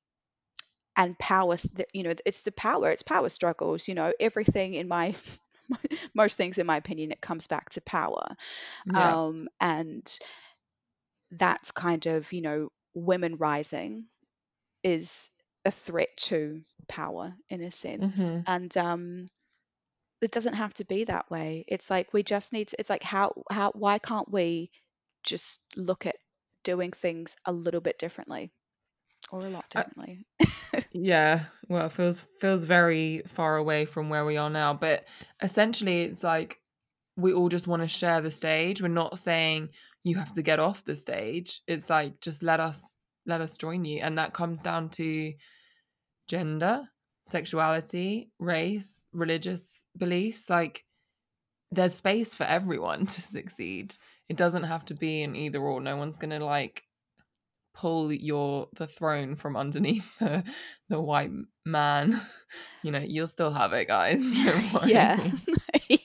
and 0.97 1.19
power 1.19 1.57
you 1.93 2.03
know 2.03 2.13
it's 2.27 2.43
the 2.43 2.53
power 2.53 2.91
it's 2.91 3.03
power 3.03 3.29
struggles 3.29 3.89
you 3.89 3.95
know 3.95 4.13
everything 4.21 4.75
in 4.75 4.89
my 4.89 5.15
most 6.15 6.37
things 6.37 6.59
in 6.59 6.67
my 6.67 6.77
opinion 6.77 7.11
it 7.13 7.21
comes 7.21 7.47
back 7.47 7.71
to 7.71 7.81
power. 7.83 8.37
Yeah. 8.85 9.19
um 9.27 9.49
and 9.61 10.19
that's 11.33 11.71
kind 11.71 12.07
of 12.07 12.33
you 12.33 12.41
know 12.43 12.69
women 12.95 13.37
rising 13.37 14.07
is 14.83 15.31
a 15.65 15.71
threat 15.71 16.09
to 16.17 16.63
power 16.89 17.35
in 17.49 17.63
a 17.63 17.71
sense. 17.71 18.31
Hmm 18.31 18.41
and 18.47 18.77
um 18.77 19.29
it 20.23 20.31
doesn't 20.33 20.55
have 20.55 20.73
to 20.75 20.85
be 20.85 21.05
that 21.05 21.31
way. 21.31 21.65
It's 21.69 21.91
like 21.91 22.13
we 22.13 22.23
just 22.23 22.53
need 22.53 22.69
to 22.69 22.77
it's 22.79 22.91
like 22.91 23.03
how 23.03 23.33
how 23.51 23.73
why 23.75 23.99
can't 23.99 24.31
we 24.31 24.71
just 25.25 25.63
look 25.77 26.07
at 26.07 26.17
doing 26.65 26.93
things 26.93 27.37
a 27.47 27.53
little 27.53 27.81
bit 27.81 27.99
differently 27.99 28.53
or 29.33 29.41
a 29.41 29.51
lot 29.51 29.65
uh, 29.75 29.83
differently 29.83 30.25
yeah. 30.93 31.45
Well, 31.69 31.87
it 31.87 31.93
feels 31.93 32.27
feels 32.39 32.65
very 32.65 33.23
far 33.27 33.57
away 33.57 33.87
from 33.87 34.11
where 34.11 34.27
we 34.27 34.37
are 34.37 34.51
now, 34.51 34.75
but 34.75 35.07
essentially, 35.43 36.03
it's 36.03 36.23
like 36.23 36.59
we 37.17 37.33
all 37.33 37.49
just 37.49 37.67
want 37.67 37.81
to 37.81 37.89
share 37.89 38.21
the 38.21 38.31
stage. 38.31 38.83
We're 38.83 38.89
not 38.89 39.19
saying 39.19 39.71
you 40.05 40.17
have 40.17 40.35
to 40.35 40.43
get 40.43 40.61
off 40.61 40.85
the 40.85 40.95
stage. 40.95 41.63
It's 41.67 41.89
like 41.89 42.21
just 42.21 42.43
let 42.43 42.61
us 42.61 42.97
let 43.25 43.41
us 43.41 43.57
join 43.57 43.87
you, 43.87 44.01
and 44.01 44.19
that 44.19 44.35
comes 44.35 44.61
down 44.61 44.91
to 44.91 45.33
gender, 46.29 46.83
sexuality, 47.27 48.29
race, 48.39 49.07
religious 49.15 49.87
beliefs. 49.97 50.51
Like 50.51 50.85
there's 51.71 51.95
space 51.95 52.35
for 52.35 52.45
everyone 52.45 53.07
to 53.15 53.23
succeed. 53.23 53.97
It 54.29 54.37
doesn't 54.37 54.65
have 54.65 54.85
to 54.87 54.95
be 54.95 55.23
an 55.23 55.37
either 55.37 55.61
or. 55.61 55.81
No 55.81 55.97
one's 55.97 56.19
gonna 56.19 56.45
like 56.45 56.83
pull 57.75 58.13
your 58.13 58.69
the 58.77 58.87
throne 58.87 59.37
from 59.37 59.57
underneath 59.57 60.07
the, 60.19 60.45
the 60.89 61.01
white 61.01 61.31
man. 61.65 62.21
You 62.83 62.91
know, 62.93 63.05
you'll 63.07 63.29
still 63.29 63.53
have 63.53 63.73
it, 63.73 63.89
guys. 63.89 64.21
Yeah 64.87 65.19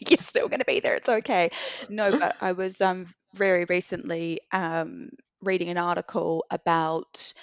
you're 0.10 0.20
still 0.20 0.48
going 0.48 0.60
to 0.60 0.66
be 0.66 0.80
there 0.80 0.96
it's 0.96 1.10
okay 1.10 1.50
no 1.90 2.18
but 2.18 2.36
i 2.42 2.52
was 2.52 2.82
um 2.82 3.06
very 3.34 3.66
recently 3.66 4.40
um 4.52 5.10
reading 5.42 5.70
an 5.70 5.78
article 5.78 6.46
about 6.50 7.34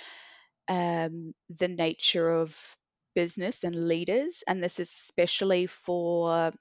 um 0.68 1.34
the 1.58 1.68
nature 1.68 2.30
of 2.30 2.56
business 3.14 3.64
and 3.64 3.88
leaders 3.88 4.42
and 4.48 4.62
this 4.62 4.80
is 4.80 4.88
especially 4.88 5.66
for 5.66 6.52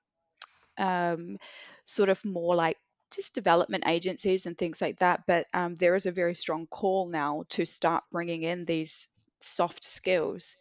um 0.77 1.37
sort 1.85 2.09
of 2.09 2.23
more 2.25 2.55
like 2.55 2.77
just 3.15 3.33
development 3.33 3.83
agencies 3.87 4.45
and 4.45 4.57
things 4.57 4.81
like 4.81 4.97
that 4.97 5.23
but 5.27 5.47
um, 5.53 5.75
there 5.75 5.95
is 5.95 6.05
a 6.05 6.11
very 6.11 6.35
strong 6.35 6.67
call 6.67 7.07
now 7.07 7.43
to 7.49 7.65
start 7.65 8.03
bringing 8.11 8.43
in 8.43 8.65
these 8.65 9.07
soft 9.41 9.83
skills 9.83 10.55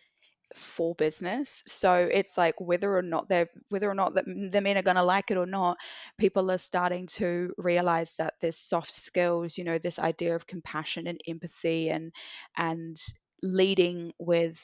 for 0.55 0.95
business. 0.95 1.63
So 1.67 2.09
it's 2.13 2.37
like 2.37 2.61
whether 2.61 2.97
or 2.97 3.03
not 3.03 3.29
they're 3.29 3.49
whether 3.71 3.91
or 3.91 3.95
not 3.95 4.15
the, 4.15 4.49
the 4.51 4.61
men 4.61 4.77
are 4.77 4.83
going 4.83 4.97
to 4.97 5.03
like 5.03 5.31
it 5.31 5.37
or 5.37 5.47
not, 5.47 5.79
people 6.19 6.51
are 6.51 6.59
starting 6.59 7.07
to 7.19 7.53
realize 7.57 8.17
that 8.17 8.35
there's 8.41 8.59
soft 8.59 8.93
skills, 8.93 9.57
you 9.57 9.65
know, 9.65 9.79
this 9.79 9.99
idea 9.99 10.35
of 10.35 10.47
compassion 10.47 11.07
and 11.07 11.21
empathy 11.27 11.89
and 11.91 12.13
and 12.57 12.99
leading 13.43 14.13
with 14.19 14.61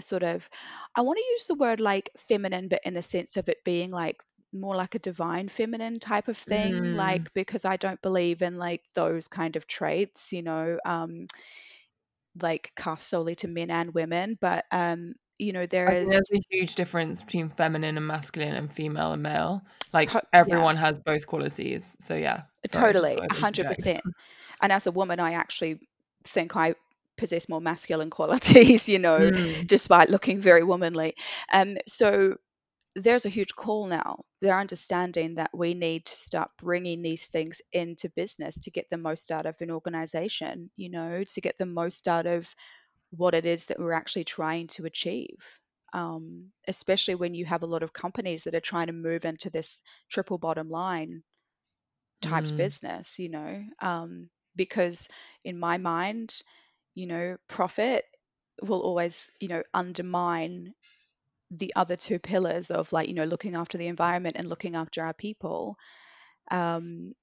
sort 0.00 0.22
of 0.24 0.48
I 0.96 1.02
want 1.02 1.18
to 1.18 1.24
use 1.24 1.46
the 1.46 1.54
word 1.54 1.80
like 1.80 2.10
feminine 2.28 2.68
but 2.68 2.80
in 2.84 2.94
the 2.94 3.02
sense 3.02 3.36
of 3.36 3.48
it 3.48 3.62
being 3.64 3.90
like 3.90 4.22
more 4.54 4.76
like 4.76 4.94
a 4.94 4.98
divine 5.00 5.48
feminine 5.48 6.00
type 6.00 6.28
of 6.28 6.38
thing 6.38 6.92
Mm. 6.92 6.94
like 6.94 7.30
because 7.34 7.64
I 7.64 7.76
don't 7.76 8.00
believe 8.02 8.42
in 8.42 8.56
like 8.58 8.82
those 8.94 9.28
kind 9.28 9.56
of 9.56 9.66
traits, 9.66 10.32
you 10.32 10.42
know, 10.42 10.78
um 10.84 11.26
like 12.40 12.72
cast 12.76 13.08
solely 13.08 13.34
to 13.36 13.48
men 13.48 13.70
and 13.70 13.94
women, 13.94 14.36
but 14.40 14.64
um, 14.72 15.14
you 15.38 15.52
know, 15.52 15.66
there 15.66 15.90
is 15.90 16.08
there's 16.08 16.30
a 16.32 16.40
huge 16.50 16.74
difference 16.76 17.22
between 17.22 17.50
feminine 17.50 17.96
and 17.96 18.06
masculine 18.06 18.54
and 18.54 18.72
female 18.72 19.12
and 19.12 19.22
male. 19.22 19.62
Like 19.92 20.12
to- 20.12 20.22
yeah, 20.42 20.64
everyone 20.64 20.76
has 20.76 20.98
both 21.00 21.26
qualities. 21.26 21.96
So 22.00 22.14
yeah, 22.16 22.42
sorry, 22.64 22.92
totally, 22.92 23.20
thought 23.20 23.24
a 23.30 23.32
I'd 23.32 23.34
hundred 23.34 23.66
interject. 23.66 23.68
percent. 23.68 24.04
And 24.60 24.72
as 24.72 24.86
a 24.86 24.92
woman, 24.92 25.20
I 25.20 25.32
actually 25.34 25.80
think 26.24 26.56
I 26.56 26.74
possess 27.16 27.48
more 27.48 27.60
masculine 27.60 28.10
qualities, 28.18 28.88
you 28.88 28.98
know, 28.98 29.30
Mm. 29.30 29.68
despite 29.68 30.10
looking 30.10 30.40
very 30.40 30.62
womanly. 30.64 31.14
Um, 31.52 31.76
so 31.86 32.36
there's 32.94 33.26
a 33.26 33.30
huge 33.30 33.54
call 33.54 33.86
now. 33.86 34.24
They're 34.40 34.58
understanding 34.58 35.36
that 35.36 35.50
we 35.56 35.74
need 35.74 36.06
to 36.06 36.16
start 36.16 36.50
bringing 36.58 37.02
these 37.02 37.26
things 37.26 37.60
into 37.72 38.08
business 38.10 38.58
to 38.60 38.70
get 38.70 38.88
the 38.90 38.96
most 38.98 39.30
out 39.30 39.46
of 39.46 39.60
an 39.60 39.70
organization, 39.70 40.70
you 40.76 40.90
know, 40.90 41.24
to 41.24 41.40
get 41.40 41.58
the 41.58 41.66
most 41.66 42.08
out 42.08 42.26
of 42.26 42.54
what 43.10 43.34
it 43.34 43.46
is 43.46 43.66
that 43.66 43.78
we're 43.80 43.92
actually 43.92 44.24
trying 44.24 44.68
to 44.68 44.86
achieve. 44.86 45.60
Um, 45.92 46.52
especially 46.68 47.14
when 47.16 47.34
you 47.34 47.46
have 47.46 47.62
a 47.62 47.66
lot 47.66 47.82
of 47.82 47.92
companies 47.92 48.44
that 48.44 48.54
are 48.54 48.60
trying 48.60 48.88
to 48.88 48.92
move 48.92 49.24
into 49.24 49.50
this 49.50 49.80
triple 50.10 50.38
bottom 50.38 50.68
line 50.68 51.22
types 52.20 52.50
Mm. 52.50 52.50
business, 52.50 53.18
you 53.18 53.28
know, 53.28 53.64
um, 53.80 54.30
because 54.56 55.08
in 55.44 55.58
my 55.58 55.78
mind, 55.78 56.40
you 56.94 57.06
know, 57.06 57.36
profit 57.48 58.04
will 58.62 58.80
always, 58.82 59.30
you 59.40 59.48
know, 59.48 59.62
undermine 59.74 60.74
the 61.58 61.72
other 61.76 61.96
two 61.96 62.18
pillars 62.18 62.70
of 62.70 62.92
like, 62.92 63.08
you 63.08 63.14
know, 63.14 63.24
looking 63.24 63.54
after 63.54 63.78
the 63.78 63.86
environment 63.86 64.36
and 64.38 64.48
looking 64.48 64.76
after 64.76 65.02
our 65.02 65.14
people. 65.14 65.76
Um, 66.50 67.14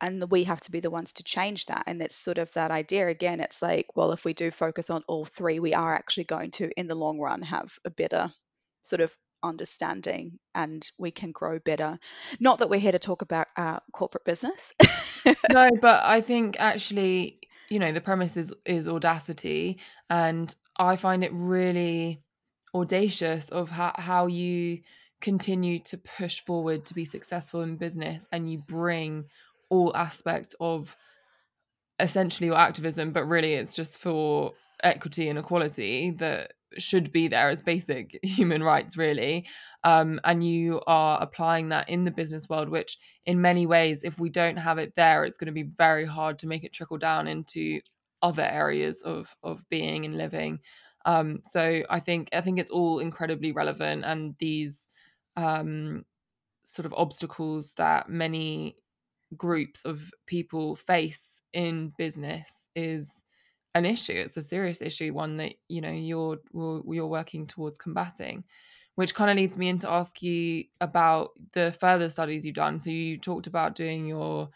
and 0.00 0.30
we 0.30 0.44
have 0.44 0.60
to 0.60 0.70
be 0.70 0.80
the 0.80 0.90
ones 0.90 1.14
to 1.14 1.24
change 1.24 1.66
that 1.66 1.84
and 1.86 2.02
it's 2.02 2.16
sort 2.16 2.38
of 2.38 2.52
that 2.54 2.72
idea 2.72 3.06
again 3.06 3.38
it's 3.40 3.62
like 3.62 3.86
well 3.94 4.10
if 4.10 4.24
we 4.24 4.34
do 4.34 4.50
focus 4.50 4.90
on 4.90 5.04
all 5.06 5.24
three 5.24 5.60
we 5.60 5.72
are 5.72 5.94
actually 5.94 6.24
going 6.24 6.50
to 6.50 6.68
in 6.76 6.88
the 6.88 6.96
long 6.96 7.18
run 7.20 7.40
have 7.40 7.78
a 7.84 7.90
better 7.90 8.30
sort 8.82 9.00
of 9.00 9.16
understanding 9.42 10.38
and 10.54 10.90
we 10.98 11.12
can 11.12 11.30
grow 11.30 11.60
better 11.60 11.96
not 12.40 12.58
that 12.58 12.68
we're 12.68 12.80
here 12.80 12.92
to 12.92 12.98
talk 12.98 13.22
about 13.22 13.46
uh, 13.56 13.78
corporate 13.92 14.24
business 14.24 14.72
No, 15.50 15.70
but 15.80 16.04
I 16.04 16.20
think 16.20 16.56
actually, 16.58 17.40
you 17.68 17.78
know, 17.78 17.92
the 17.92 18.00
premise 18.00 18.36
is 18.36 18.52
is 18.64 18.88
audacity, 18.88 19.80
and 20.10 20.54
I 20.76 20.96
find 20.96 21.24
it 21.24 21.32
really 21.32 22.22
audacious 22.74 23.48
of 23.50 23.70
how 23.70 23.92
how 23.96 24.26
you 24.26 24.80
continue 25.20 25.78
to 25.78 25.96
push 25.96 26.40
forward 26.40 26.84
to 26.86 26.94
be 26.94 27.04
successful 27.04 27.62
in 27.62 27.76
business, 27.76 28.28
and 28.32 28.50
you 28.50 28.58
bring 28.58 29.26
all 29.70 29.96
aspects 29.96 30.54
of 30.60 30.96
essentially 32.00 32.48
your 32.48 32.56
activism, 32.56 33.12
but 33.12 33.26
really 33.26 33.54
it's 33.54 33.74
just 33.74 33.98
for 33.98 34.52
equity 34.82 35.28
and 35.28 35.38
equality 35.38 36.10
that 36.10 36.52
should 36.76 37.12
be 37.12 37.28
there 37.28 37.48
as 37.50 37.62
basic 37.62 38.18
human 38.24 38.62
rights 38.62 38.96
really. 38.96 39.46
Um, 39.84 40.20
and 40.24 40.44
you 40.44 40.80
are 40.86 41.22
applying 41.22 41.68
that 41.68 41.88
in 41.88 42.04
the 42.04 42.10
business 42.10 42.48
world 42.48 42.68
which 42.68 42.98
in 43.26 43.40
many 43.40 43.66
ways 43.66 44.02
if 44.02 44.18
we 44.18 44.28
don't 44.28 44.56
have 44.56 44.78
it 44.78 44.94
there 44.96 45.24
it's 45.24 45.36
going 45.36 45.46
to 45.46 45.52
be 45.52 45.62
very 45.62 46.04
hard 46.04 46.38
to 46.40 46.46
make 46.46 46.64
it 46.64 46.72
trickle 46.72 46.98
down 46.98 47.28
into 47.28 47.80
other 48.22 48.42
areas 48.42 49.02
of 49.02 49.36
of 49.42 49.60
being 49.68 50.04
and 50.04 50.16
living 50.16 50.58
um, 51.06 51.40
so 51.46 51.82
i 51.90 52.00
think 52.00 52.28
i 52.32 52.40
think 52.40 52.58
it's 52.58 52.70
all 52.70 52.98
incredibly 52.98 53.52
relevant 53.52 54.04
and 54.04 54.34
these 54.38 54.88
um, 55.36 56.04
sort 56.64 56.86
of 56.86 56.94
obstacles 56.96 57.74
that 57.74 58.08
many 58.08 58.76
groups 59.36 59.84
of 59.84 60.10
people 60.26 60.76
face 60.76 61.42
in 61.52 61.92
business 61.98 62.68
is 62.74 63.22
an 63.74 63.84
issue. 63.84 64.12
It's 64.12 64.36
a 64.36 64.42
serious 64.42 64.80
issue 64.80 65.12
one 65.12 65.36
that 65.38 65.54
you 65.68 65.80
know 65.80 65.90
you're 65.90 66.38
you're 66.52 67.06
working 67.06 67.46
towards 67.46 67.78
combating 67.78 68.44
which 68.96 69.14
kind 69.14 69.28
of 69.28 69.36
leads 69.36 69.58
me 69.58 69.68
into 69.68 69.90
ask 69.90 70.22
you 70.22 70.64
about 70.80 71.30
the 71.52 71.72
further 71.80 72.08
studies 72.08 72.46
you've 72.46 72.54
done. 72.54 72.78
So 72.78 72.90
you 72.90 73.18
talked 73.18 73.48
about 73.48 73.74
doing 73.74 74.06
your 74.06 74.50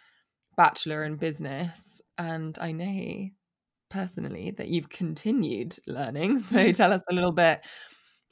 bachelor 0.56 1.04
in 1.04 1.16
business 1.16 2.00
and 2.18 2.58
i 2.60 2.72
know 2.72 3.28
personally 3.90 4.50
that 4.52 4.68
you've 4.68 4.88
continued 4.88 5.76
learning 5.86 6.38
so 6.40 6.72
tell 6.72 6.92
us 6.92 7.02
a 7.10 7.14
little 7.14 7.32
bit 7.32 7.60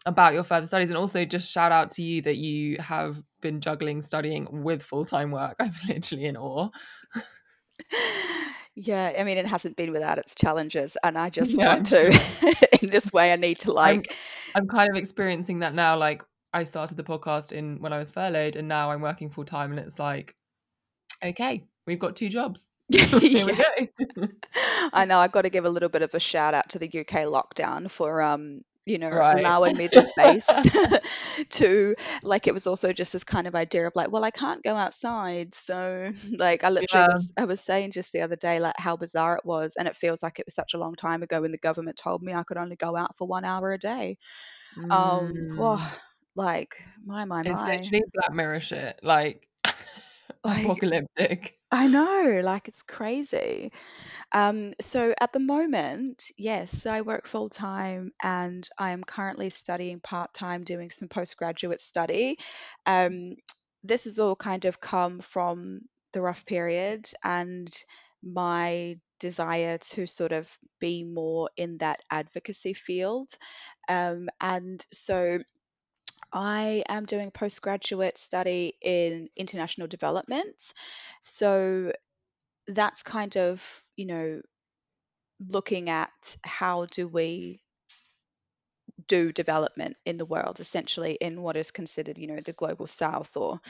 about 0.05 0.35
your 0.35 0.45
further 0.45 0.67
studies 0.67 0.91
and 0.91 0.97
also 0.97 1.25
just 1.25 1.51
shout 1.51 1.73
out 1.73 1.91
to 1.91 2.03
you 2.03 2.23
that 2.23 2.37
you 2.37 2.77
have 2.79 3.21
been 3.41 3.61
juggling 3.61 4.03
studying 4.03 4.47
with 4.63 4.83
full-time 4.83 5.31
work 5.31 5.57
i'm 5.61 5.73
literally 5.89 6.27
in 6.27 6.37
awe 6.37 6.69
yeah, 8.75 9.15
I 9.19 9.25
mean, 9.25 9.39
it 9.39 9.47
hasn't 9.47 9.77
been 9.77 9.93
without 9.93 10.19
its 10.19 10.35
challenges, 10.35 10.97
and 11.03 11.17
I 11.19 11.31
just 11.31 11.59
Yeah, 11.59 11.65
want 11.65 11.87
to, 11.87 12.07
in 12.83 12.91
this 12.91 13.13
way, 13.13 13.33
I 13.33 13.37
need 13.37 13.59
to 13.61 13.73
I'm 13.85 14.03
like, 14.03 14.15
I'm 14.55 14.67
kind 14.69 14.91
of 14.91 14.97
experiencing 14.97 15.61
that 15.61 15.75
now. 15.75 15.97
Like 15.97 16.23
I 16.53 16.65
started 16.65 16.97
the 16.97 17.05
podcast 17.05 17.53
in 17.53 17.81
when 17.81 17.93
I 17.93 17.99
was 17.99 18.11
furloughed, 18.11 18.57
and 18.57 18.69
now 18.69 18.91
I'm 18.91 19.01
working 19.01 19.31
full 19.31 19.45
time, 19.45 19.71
and 19.73 19.81
it's 19.81 19.99
like, 19.99 20.35
okay, 21.25 21.65
we've 21.87 21.99
got 21.99 22.17
two 22.17 22.29
jobs. 22.29 22.71
Here 23.21 23.47
we 23.47 23.53
go. 23.53 24.29
I 24.93 25.05
know 25.07 25.19
I've 25.19 25.33
got 25.33 25.43
to 25.43 25.51
give 25.51 25.65
a 25.65 25.71
little 25.71 25.89
bit 25.89 26.03
of 26.03 26.15
a 26.15 26.21
shout 26.21 26.55
out 26.55 26.71
to 26.71 26.79
the 26.79 26.87
UK 26.87 27.27
lockdown 27.27 27.91
for 27.91 28.23
um 28.23 28.63
you 28.87 28.99
know, 28.99 29.11
right. 29.11 29.41
allowing 29.41 29.77
me 29.77 29.89
the 29.89 30.07
space 30.07 30.49
to 31.51 31.97
like 32.23 32.47
it 32.47 32.55
was 32.55 32.69
also 32.69 32.93
just 32.93 33.13
this 33.13 33.25
kind 33.25 33.49
of 33.49 33.57
idea 33.57 33.85
of 33.85 33.93
like, 33.97 34.13
well, 34.13 34.25
I 34.25 34.31
can't 34.31 34.63
go 34.63 34.77
outside. 34.77 35.53
So 35.53 36.13
like 36.39 36.63
I 36.63 36.71
literally 36.71 37.07
yeah. 37.09 37.13
was 37.13 37.33
I 37.37 37.45
was 37.47 37.61
saying 37.61 37.91
just 37.91 38.13
the 38.13 38.21
other 38.21 38.37
day 38.37 38.61
like 38.61 38.79
how 38.79 38.97
bizarre 38.97 39.37
it 39.37 39.45
was 39.45 39.75
and 39.77 39.89
it 39.89 39.97
feels 39.97 40.23
like 40.23 40.39
it 40.39 40.47
was 40.47 40.55
such 40.55 40.75
a 40.75 40.79
long 40.79 40.95
time 40.95 41.25
ago 41.25 41.41
when 41.41 41.51
the 41.51 41.59
government 41.59 41.97
told 41.97 42.23
me 42.23 42.33
I 42.33 42.45
could 42.45 42.59
only 42.59 42.77
go 42.77 42.97
out 42.97 43.19
for 43.19 43.27
one 43.27 43.45
hour 43.45 43.73
a 43.73 43.79
day. 43.79 44.19
Um, 44.77 44.89
mm. 44.89 44.93
Um 44.93 45.57
well, 45.59 45.93
like 46.37 46.77
my 47.05 47.25
my 47.25 47.43
my. 47.43 47.51
It's 47.51 47.63
literally 47.65 48.05
Black 48.15 48.33
Mirror 48.33 48.61
shit. 48.61 49.01
Like 49.03 49.49
apocalyptic. 50.45 51.56
I 51.77 51.89
know, 51.89 52.41
like 52.43 52.69
it's 52.69 52.83
crazy. 52.83 53.71
Um, 54.33 54.73
so 54.81 55.15
at 55.21 55.35
the 55.35 55.41
moment, 55.41 56.31
yes, 56.39 56.87
I 56.87 57.03
work 57.03 57.27
full 57.27 57.51
time 57.51 58.13
and 58.23 58.67
I 58.79 58.93
am 58.93 59.05
currently 59.05 59.51
studying 59.51 60.01
part 60.01 60.33
time, 60.33 60.65
doing 60.65 60.91
some 60.91 61.09
postgraduate 61.09 61.83
study. 61.83 62.39
Um, 62.87 63.37
this 63.85 64.05
has 64.05 64.19
all 64.19 64.37
kind 64.37 64.65
of 64.65 64.81
come 64.81 65.21
from 65.21 65.83
the 66.15 66.23
rough 66.23 66.47
period 66.47 67.11
and 67.23 67.69
my 68.23 68.99
desire 69.21 69.77
to 69.77 70.07
sort 70.07 70.33
of 70.33 70.51
be 70.81 71.05
more 71.05 71.51
in 71.59 71.77
that 71.79 72.01
advocacy 72.11 72.73
field. 72.73 73.29
Um, 73.87 74.31
and 74.41 74.83
so 74.95 75.41
I 76.37 76.85
am 76.87 77.07
doing 77.07 77.31
postgraduate 77.31 78.19
study 78.19 78.75
in 78.83 79.31
international 79.37 79.89
development. 79.89 80.75
So 81.25 81.93
that's 82.69 83.03
kind 83.03 83.35
of, 83.39 83.83
you 83.97 84.05
know, 84.05 84.43
looking 85.41 85.89
at 85.89 86.37
how 86.45 86.85
do 86.87 87.09
we 87.09 87.63
do 89.09 89.33
development 89.33 89.97
in 90.05 90.19
the 90.19 90.27
world, 90.27 90.61
essentially 90.61 91.15
in 91.15 91.41
what 91.41 91.57
is 91.57 91.71
considered, 91.71 92.19
you 92.19 92.27
know, 92.27 92.41
the 92.41 92.53
global 92.53 92.87
south 92.87 93.35
or 93.37 93.61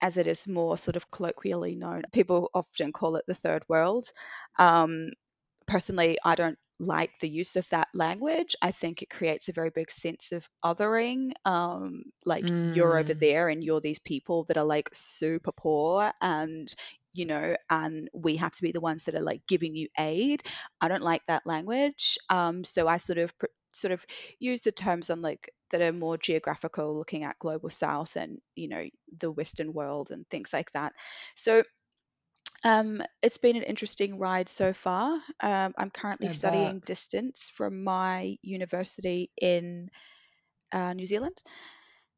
as 0.00 0.16
it 0.16 0.26
is 0.26 0.48
more 0.48 0.76
sort 0.76 0.96
of 0.96 1.10
colloquially 1.12 1.76
known. 1.76 2.02
People 2.12 2.50
often 2.54 2.92
call 2.92 3.14
it 3.14 3.24
the 3.28 3.34
third 3.34 3.62
world. 3.68 4.08
Um, 4.58 5.10
personally, 5.72 6.18
I 6.22 6.34
don't 6.34 6.58
like 6.78 7.18
the 7.18 7.28
use 7.28 7.56
of 7.56 7.66
that 7.70 7.88
language. 7.94 8.54
I 8.60 8.72
think 8.72 9.00
it 9.00 9.08
creates 9.08 9.48
a 9.48 9.52
very 9.54 9.70
big 9.70 9.90
sense 9.90 10.32
of 10.32 10.46
othering. 10.62 11.32
Um, 11.46 12.02
like 12.26 12.44
mm. 12.44 12.76
you're 12.76 12.98
over 12.98 13.14
mm. 13.14 13.20
there 13.20 13.48
and 13.48 13.64
you're 13.64 13.80
these 13.80 13.98
people 13.98 14.44
that 14.44 14.58
are 14.58 14.64
like 14.64 14.90
super 14.92 15.52
poor 15.52 16.12
and 16.20 16.72
you 17.14 17.26
know, 17.26 17.54
and 17.68 18.08
we 18.14 18.36
have 18.36 18.52
to 18.52 18.62
be 18.62 18.72
the 18.72 18.80
ones 18.80 19.04
that 19.04 19.14
are 19.14 19.20
like 19.20 19.42
giving 19.46 19.74
you 19.74 19.88
aid. 19.98 20.42
I 20.80 20.88
don't 20.88 21.02
like 21.02 21.24
that 21.26 21.46
language. 21.46 22.18
Um, 22.30 22.64
so 22.64 22.86
I 22.88 22.96
sort 22.98 23.18
of 23.18 23.32
sort 23.72 23.92
of 23.92 24.04
use 24.38 24.62
the 24.62 24.72
terms 24.72 25.10
on 25.10 25.22
like 25.22 25.50
that 25.70 25.82
are 25.82 25.92
more 25.92 26.18
geographical, 26.18 26.96
looking 26.96 27.24
at 27.24 27.38
global 27.38 27.70
south 27.70 28.16
and 28.16 28.38
you 28.54 28.68
know 28.68 28.84
the 29.18 29.30
Western 29.30 29.72
world 29.72 30.10
and 30.10 30.26
things 30.28 30.52
like 30.52 30.70
that. 30.72 30.92
So 31.34 31.62
um, 32.64 33.02
it's 33.22 33.38
been 33.38 33.56
an 33.56 33.62
interesting 33.62 34.18
ride 34.18 34.48
so 34.48 34.72
far. 34.72 35.20
Um, 35.40 35.74
I'm 35.76 35.90
currently 35.90 36.28
studying 36.28 36.80
distance 36.80 37.50
from 37.54 37.84
my 37.84 38.36
university 38.42 39.30
in 39.40 39.90
uh, 40.72 40.92
New 40.94 41.06
Zealand, 41.06 41.36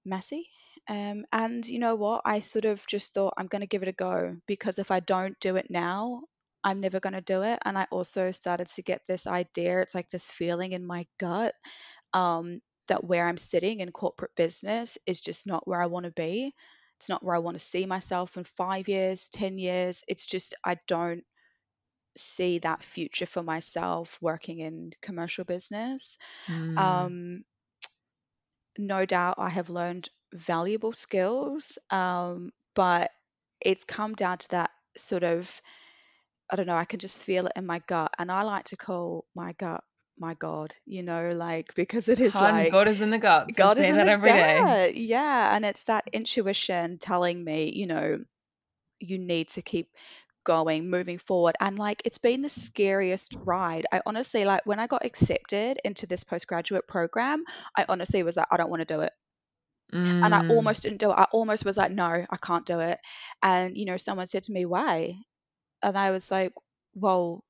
Massey. 0.05 0.49
Um, 0.89 1.25
and 1.33 1.67
you 1.67 1.79
know 1.79 1.95
what? 1.97 2.23
I 2.25 2.41
sort 2.41 2.67
of 2.67 2.87
just 2.87 3.15
thought 3.15 3.35
I'm 3.37 3.47
going 3.47 3.61
to 3.63 3.67
give 3.69 3.83
it 3.83 3.89
a 3.89 3.93
go 3.93 4.37
because 4.47 4.79
if 4.79 4.91
I 4.91 5.01
don't 5.01 5.39
do 5.41 5.57
it 5.57 5.71
now, 5.71 6.23
I'm 6.63 6.81
never 6.81 7.01
going 7.01 7.15
to 7.15 7.21
do 7.21 7.43
it. 7.43 7.59
And 7.65 7.79
I 7.79 7.87
also 7.91 8.33
started 8.33 8.67
to 8.69 8.83
get 8.83 9.03
this 9.07 9.27
idea, 9.27 9.81
it's 9.81 9.95
like 9.95 10.11
this 10.11 10.29
feeling 10.29 10.73
in 10.73 10.87
my 10.87 11.07
gut 11.19 11.55
um, 12.13 12.61
that 12.89 13.05
where 13.05 13.27
I'm 13.27 13.39
sitting 13.39 13.81
in 13.81 13.93
corporate 13.93 14.33
business 14.37 14.99
is 15.07 15.21
just 15.21 15.47
not 15.47 15.67
where 15.67 15.81
I 15.81 15.87
want 15.87 16.05
to 16.07 16.13
be. 16.13 16.55
It's 17.05 17.11
not 17.11 17.23
where 17.23 17.35
I 17.35 17.41
want 17.41 17.59
to 17.59 17.63
see 17.63 17.85
myself 17.85 18.39
in 18.39 18.45
five 18.45 18.89
years, 18.89 19.29
10 19.29 19.59
years. 19.59 20.05
It's 20.09 20.25
just, 20.25 20.55
I 20.65 20.79
don't 20.89 21.23
see 22.17 22.61
that 22.61 22.83
future 22.83 23.27
for 23.27 23.43
myself 23.43 24.17
working 24.23 24.61
in 24.61 24.91
commercial 25.03 25.45
business. 25.45 26.17
Mm. 26.49 26.79
Um, 26.79 27.45
no 28.79 29.05
doubt 29.05 29.35
I 29.37 29.51
have 29.51 29.69
learned 29.69 30.09
valuable 30.33 30.95
skills, 30.95 31.79
um, 31.91 32.53
but 32.75 33.11
it's 33.61 33.85
come 33.85 34.15
down 34.15 34.39
to 34.39 34.49
that 34.53 34.71
sort 34.97 35.25
of, 35.25 35.61
I 36.51 36.57
don't 36.57 36.67
know, 36.67 36.75
I 36.75 36.87
can 36.87 37.01
just 37.01 37.23
feel 37.23 37.49
it 37.49 37.53
in 37.55 37.67
my 37.67 37.81
gut. 37.81 38.15
And 38.19 38.33
I 38.33 38.45
like 38.45 38.65
to 38.67 38.79
call 38.79 39.27
my 39.35 39.53
gut 39.53 39.85
my 40.19 40.35
God, 40.35 40.75
you 40.87 41.03
know, 41.03 41.31
like 41.31 41.75
because 41.75 42.09
it 42.09 42.21
is 42.21 42.35
like 42.35 42.73
God 42.73 42.89
is 42.89 43.01
in 43.01 43.11
the 43.11 43.19
gut. 43.19 43.49
God 43.55 43.79
is 43.79 43.87
in 43.87 43.97
that 43.97 44.07
the 44.07 44.13
every 44.13 44.31
day. 44.31 44.59
gut. 44.59 44.97
Yeah. 44.97 45.55
And 45.55 45.65
it's 45.65 45.85
that 45.85 46.05
intuition 46.13 46.99
telling 46.99 47.43
me, 47.43 47.73
you 47.75 47.87
know, 47.87 48.19
you 49.01 49.19
need 49.19 49.49
to 49.51 49.63
keep 49.63 49.89
going, 50.45 50.89
moving 50.91 51.19
forward. 51.19 51.57
And 51.61 51.79
like 51.79 52.03
it's 52.05 52.19
been 52.19 52.43
the 52.43 52.49
scariest 52.49 53.35
ride. 53.45 53.87
I 53.93 54.03
honestly 54.07 54.45
like 54.45 54.63
when 54.65 54.79
I 54.79 54.87
got 54.87 55.05
accepted 55.05 55.79
into 55.85 56.07
this 56.07 56.23
postgraduate 56.23 56.87
program, 56.87 57.45
I 57.77 57.87
honestly 57.89 58.23
was 58.23 58.37
like, 58.37 58.47
I 58.51 58.57
don't 58.57 58.71
want 58.71 58.87
to 58.87 58.95
do 58.95 59.01
it. 59.01 59.13
And 59.93 60.35
I 60.35 60.43
mm. 60.43 60.51
almost 60.51 60.83
didn't 60.83 60.99
do 60.99 61.11
it. 61.11 61.15
I 61.15 61.27
almost 61.31 61.65
was 61.65 61.77
like, 61.77 61.93
no, 61.93 62.27
I 62.29 62.37
can't 62.37 62.67
do 62.67 62.81
it. 62.81 62.99
And, 63.43 63.77
you 63.77 63.85
know, 63.85 63.97
someone 63.97 64.27
said 64.27 64.43
to 64.45 64.53
me, 64.53 64.65
why? 64.65 65.15
And 65.83 65.97
I 65.97 66.11
was 66.11 66.31
like, 66.33 66.53
well, 66.95 67.44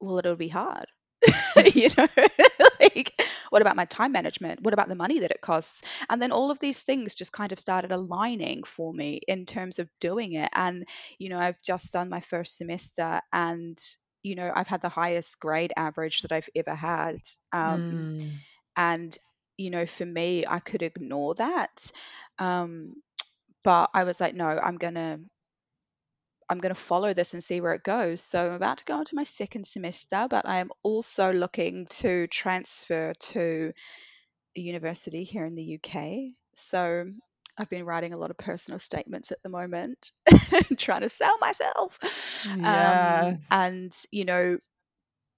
well, 0.00 0.18
it'll 0.18 0.36
be 0.36 0.48
hard. 0.48 0.86
you 1.74 1.88
know, 1.96 2.08
like 2.80 3.12
what 3.50 3.62
about 3.62 3.76
my 3.76 3.84
time 3.84 4.12
management? 4.12 4.62
What 4.62 4.74
about 4.74 4.88
the 4.88 4.96
money 4.96 5.20
that 5.20 5.30
it 5.30 5.40
costs? 5.40 5.82
And 6.10 6.20
then 6.20 6.32
all 6.32 6.50
of 6.50 6.58
these 6.58 6.82
things 6.82 7.14
just 7.14 7.32
kind 7.32 7.52
of 7.52 7.60
started 7.60 7.92
aligning 7.92 8.64
for 8.64 8.92
me 8.92 9.20
in 9.28 9.46
terms 9.46 9.78
of 9.78 9.88
doing 10.00 10.32
it. 10.32 10.48
And, 10.54 10.86
you 11.18 11.28
know, 11.28 11.38
I've 11.38 11.62
just 11.62 11.92
done 11.92 12.08
my 12.08 12.20
first 12.20 12.58
semester 12.58 13.20
and, 13.32 13.78
you 14.22 14.34
know, 14.34 14.50
I've 14.54 14.66
had 14.66 14.82
the 14.82 14.88
highest 14.88 15.38
grade 15.38 15.72
average 15.76 16.22
that 16.22 16.32
I've 16.32 16.48
ever 16.56 16.74
had. 16.74 17.20
Um, 17.52 18.18
mm. 18.18 18.30
And, 18.76 19.16
you 19.56 19.70
know, 19.70 19.86
for 19.86 20.04
me, 20.04 20.44
I 20.48 20.58
could 20.58 20.82
ignore 20.82 21.36
that. 21.36 21.92
Um, 22.40 22.94
but 23.62 23.90
I 23.94 24.02
was 24.02 24.20
like, 24.20 24.34
no, 24.34 24.48
I'm 24.48 24.78
going 24.78 24.94
to 24.94 25.20
I'm 26.48 26.58
going 26.58 26.74
to 26.74 26.80
follow 26.80 27.14
this 27.14 27.32
and 27.32 27.42
see 27.42 27.60
where 27.60 27.74
it 27.74 27.82
goes. 27.82 28.20
So 28.20 28.46
I'm 28.46 28.54
about 28.54 28.78
to 28.78 28.84
go 28.84 28.98
into 28.98 29.14
my 29.14 29.24
second 29.24 29.66
semester, 29.66 30.26
but 30.28 30.46
I 30.46 30.58
am 30.58 30.70
also 30.82 31.32
looking 31.32 31.86
to 31.86 32.26
transfer 32.26 33.12
to 33.14 33.72
a 34.56 34.60
university 34.60 35.24
here 35.24 35.44
in 35.44 35.54
the 35.54 35.78
UK. 35.78 36.34
So 36.54 37.06
I've 37.56 37.70
been 37.70 37.84
writing 37.84 38.12
a 38.12 38.18
lot 38.18 38.30
of 38.30 38.38
personal 38.38 38.78
statements 38.78 39.32
at 39.32 39.42
the 39.42 39.48
moment, 39.48 40.10
trying 40.76 41.02
to 41.02 41.08
sell 41.08 41.38
myself. 41.38 42.46
Um, 42.52 42.62
yes. 42.62 43.34
Um, 43.34 43.38
and, 43.50 43.96
you 44.10 44.24
know, 44.24 44.58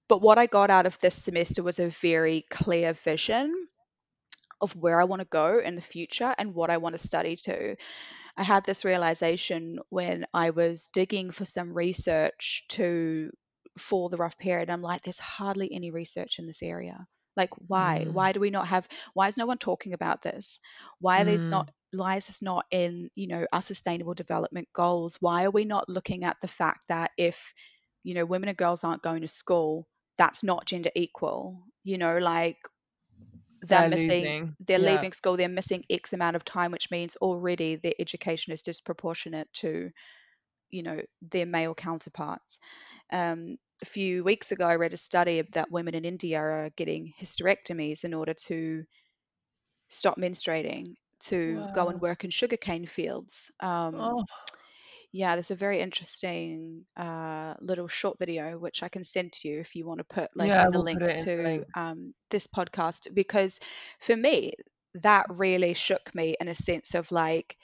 but 0.09 0.21
what 0.21 0.37
I 0.37 0.45
got 0.45 0.69
out 0.69 0.85
of 0.85 0.97
this 0.99 1.15
semester 1.15 1.63
was 1.63 1.79
a 1.79 1.89
very 1.89 2.45
clear 2.49 2.93
vision 2.93 3.67
of 4.61 4.75
where 4.75 4.99
I 4.99 5.03
want 5.03 5.21
to 5.21 5.27
go 5.27 5.59
in 5.59 5.75
the 5.75 5.81
future 5.81 6.33
and 6.37 6.55
what 6.55 6.69
I 6.69 6.77
want 6.77 6.93
to 6.93 7.07
study 7.07 7.35
to. 7.43 7.75
I 8.37 8.43
had 8.43 8.65
this 8.65 8.85
realization 8.85 9.79
when 9.89 10.25
I 10.33 10.51
was 10.51 10.87
digging 10.87 11.31
for 11.31 11.45
some 11.45 11.73
research 11.73 12.65
to 12.69 13.31
for 13.77 14.09
the 14.09 14.17
rough 14.17 14.37
period. 14.37 14.69
I'm 14.69 14.81
like, 14.81 15.01
there's 15.03 15.19
hardly 15.19 15.71
any 15.73 15.91
research 15.91 16.39
in 16.39 16.47
this 16.47 16.63
area. 16.63 17.07
Like, 17.35 17.49
why? 17.67 18.05
Mm. 18.05 18.11
Why 18.11 18.31
do 18.31 18.39
we 18.39 18.49
not 18.49 18.67
have? 18.67 18.87
Why 19.13 19.27
is 19.27 19.37
no 19.37 19.45
one 19.45 19.57
talking 19.57 19.93
about 19.93 20.21
this? 20.21 20.59
Why 20.99 21.21
are 21.21 21.25
these 21.25 21.47
Mm. 21.47 21.51
not? 21.51 21.69
Why 21.93 22.15
is 22.17 22.27
this 22.27 22.41
not 22.41 22.65
in 22.71 23.09
you 23.15 23.27
know 23.27 23.45
our 23.51 23.61
sustainable 23.61 24.13
development 24.13 24.67
goals? 24.73 25.17
Why 25.21 25.43
are 25.45 25.51
we 25.51 25.65
not 25.65 25.89
looking 25.89 26.23
at 26.23 26.37
the 26.41 26.47
fact 26.47 26.87
that 26.89 27.11
if 27.17 27.53
you 28.03 28.13
know 28.13 28.25
women 28.25 28.49
and 28.49 28.57
girls 28.57 28.83
aren't 28.83 29.03
going 29.03 29.21
to 29.21 29.27
school, 29.27 29.87
that's 30.17 30.43
not 30.43 30.65
gender 30.65 30.91
equal? 30.95 31.63
You 31.83 31.97
know, 31.97 32.17
like 32.17 32.57
they're, 33.67 33.81
They're 33.81 33.83
missing 33.83 34.35
losing. 34.35 34.55
they're 34.59 34.77
Yeah. 34.77 34.79
leaving 34.79 35.13
school 35.13 35.37
they're 35.37 35.49
missing 35.49 35.83
x 35.89 36.13
amount 36.13 36.35
of 36.35 36.43
time 36.45 36.71
which 36.71 36.91
means 36.91 37.15
already 37.17 37.75
their 37.75 37.93
education 37.99 38.53
is 38.53 38.61
disproportionate 38.63 39.47
to 39.53 39.91
you 40.69 40.83
know 40.83 41.01
their 41.21 41.45
male 41.45 41.75
counterparts 41.75 42.59
um, 43.11 43.57
a 43.81 43.85
few 43.85 44.23
weeks 44.23 44.51
ago 44.51 44.67
i 44.67 44.75
read 44.75 44.93
a 44.93 44.97
study 44.97 45.43
that 45.53 45.71
women 45.71 45.95
in 45.95 46.05
india 46.05 46.39
are 46.39 46.69
getting 46.77 47.13
hysterectomies 47.21 48.03
in 48.03 48.13
order 48.13 48.33
to 48.33 48.83
stop 49.89 50.17
menstruating 50.17 50.95
to 51.19 51.67
go 51.71 51.89
and 51.89 52.01
work 52.01 52.23
in 52.23 52.29
sugarcane 52.29 52.85
fields 52.85 53.51
um, 53.59 54.17
Oh, 54.17 54.25
yeah, 55.17 55.35
there's 55.35 55.49
a 55.51 55.55
very 55.55 55.79
interesting 55.79 56.85
uh, 56.95 57.55
little 57.59 57.87
short 57.87 58.19
video 58.19 58.57
which 58.57 58.83
I 58.83 58.89
can 58.89 59.03
send 59.03 59.33
to 59.33 59.47
you 59.49 59.59
if 59.59 59.75
you 59.75 59.85
want 59.85 59.99
to 59.99 60.03
put 60.03 60.29
like 60.35 60.49
yeah, 60.49 60.65
in 60.65 60.71
the 60.71 60.79
link 60.79 60.99
the 60.99 61.13
to 61.25 61.43
link. 61.43 61.67
um, 61.75 62.13
this 62.29 62.45
podcast 62.47 63.13
because 63.13 63.59
for 63.99 64.15
me 64.15 64.53
that 65.01 65.25
really 65.29 65.73
shook 65.73 66.13
me 66.13 66.35
in 66.39 66.47
a 66.47 66.55
sense 66.55 66.93
of 66.93 67.11
like 67.11 67.57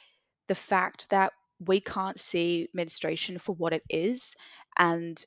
the 0.48 0.56
fact 0.56 1.10
that 1.12 1.34
we 1.60 1.80
can't 1.80 2.20
see 2.20 2.70
menstruation 2.74 3.38
for 3.38 3.54
what 3.56 3.74
it 3.74 3.84
is 3.90 4.36
and 4.78 5.24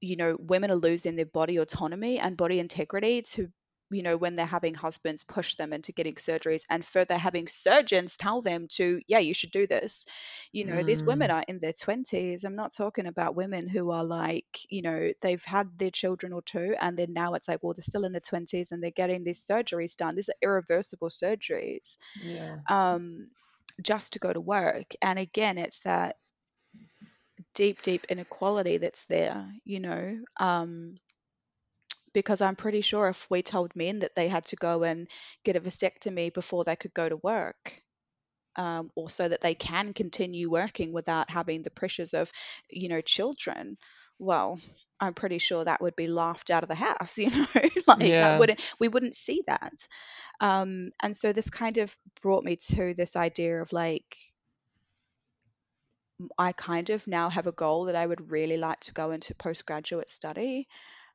you 0.00 0.16
know 0.16 0.36
women 0.38 0.70
are 0.70 0.76
losing 0.76 1.16
their 1.16 1.26
body 1.26 1.56
autonomy 1.56 2.18
and 2.18 2.36
body 2.36 2.58
integrity 2.58 3.22
to 3.22 3.48
you 3.90 4.02
know 4.02 4.16
when 4.16 4.36
they're 4.36 4.46
having 4.46 4.74
husbands 4.74 5.24
push 5.24 5.54
them 5.56 5.72
into 5.72 5.92
getting 5.92 6.14
surgeries 6.14 6.62
and 6.70 6.84
further 6.84 7.16
having 7.16 7.48
surgeons 7.48 8.16
tell 8.16 8.40
them 8.40 8.66
to 8.68 9.00
yeah 9.08 9.18
you 9.18 9.34
should 9.34 9.50
do 9.50 9.66
this 9.66 10.06
you 10.52 10.64
know 10.64 10.82
these 10.82 11.04
women 11.06 11.30
Mm. 11.30 11.32
are 11.32 11.44
in 11.48 11.58
their 11.60 11.72
20s 11.72 12.44
i'm 12.44 12.56
not 12.56 12.72
talking 12.72 13.06
about 13.06 13.34
women 13.36 13.68
who 13.68 13.90
are 13.90 14.04
like 14.04 14.46
you 14.68 14.82
know 14.82 15.10
they've 15.22 15.44
had 15.44 15.68
their 15.78 15.90
children 15.90 16.32
or 16.32 16.42
two 16.42 16.74
and 16.80 16.96
then 16.98 17.12
now 17.12 17.34
it's 17.34 17.48
like 17.48 17.60
well 17.62 17.74
they're 17.74 17.82
still 17.82 18.04
in 18.04 18.12
their 18.12 18.20
20s 18.20 18.72
and 18.72 18.82
they're 18.82 18.90
getting 18.90 19.24
these 19.24 19.46
surgeries 19.46 19.96
done 19.96 20.14
these 20.14 20.28
are 20.28 20.34
irreversible 20.42 21.08
surgeries 21.08 21.96
Yeah. 22.14 22.60
um 22.68 23.28
just 23.82 24.12
to 24.14 24.18
go 24.18 24.32
to 24.32 24.40
work 24.40 24.86
and 25.02 25.18
again 25.18 25.58
it's 25.58 25.80
that 25.80 26.16
deep 27.54 27.82
deep 27.82 28.06
inequality 28.08 28.76
that's 28.78 29.06
there 29.06 29.46
you 29.64 29.80
know 29.80 30.18
um 30.38 30.94
because 32.12 32.40
i'm 32.40 32.56
pretty 32.56 32.80
sure 32.80 33.08
if 33.08 33.26
we 33.30 33.42
told 33.42 33.74
men 33.76 34.00
that 34.00 34.14
they 34.16 34.28
had 34.28 34.44
to 34.46 34.56
go 34.56 34.82
and 34.82 35.08
get 35.44 35.56
a 35.56 35.60
vasectomy 35.60 36.32
before 36.32 36.64
they 36.64 36.76
could 36.76 36.94
go 36.94 37.08
to 37.08 37.16
work 37.22 37.82
um, 38.56 38.90
or 38.96 39.08
so 39.08 39.28
that 39.28 39.40
they 39.40 39.54
can 39.54 39.92
continue 39.94 40.50
working 40.50 40.92
without 40.92 41.30
having 41.30 41.62
the 41.62 41.70
pressures 41.70 42.14
of 42.14 42.32
you 42.70 42.88
know 42.88 43.00
children 43.00 43.76
well 44.18 44.60
i'm 45.00 45.14
pretty 45.14 45.38
sure 45.38 45.64
that 45.64 45.80
would 45.80 45.96
be 45.96 46.08
laughed 46.08 46.50
out 46.50 46.62
of 46.62 46.68
the 46.68 46.74
house 46.74 47.18
you 47.18 47.30
know 47.30 47.46
like 47.86 48.12
Yeah. 48.12 48.38
wouldn't 48.38 48.60
we 48.80 48.88
wouldn't 48.88 49.14
see 49.14 49.42
that 49.46 49.72
um, 50.40 50.90
and 51.02 51.16
so 51.16 51.32
this 51.32 51.50
kind 51.50 51.78
of 51.78 51.94
brought 52.22 52.44
me 52.44 52.56
to 52.56 52.94
this 52.94 53.16
idea 53.16 53.60
of 53.62 53.72
like 53.72 54.16
I 56.38 56.52
kind 56.52 56.90
of 56.90 57.06
now 57.06 57.28
have 57.30 57.46
a 57.46 57.52
goal 57.52 57.84
that 57.84 57.94
I 57.94 58.06
would 58.06 58.30
really 58.30 58.56
like 58.56 58.80
to 58.80 58.92
go 58.92 59.10
into 59.10 59.34
postgraduate 59.34 60.10
study 60.10 60.68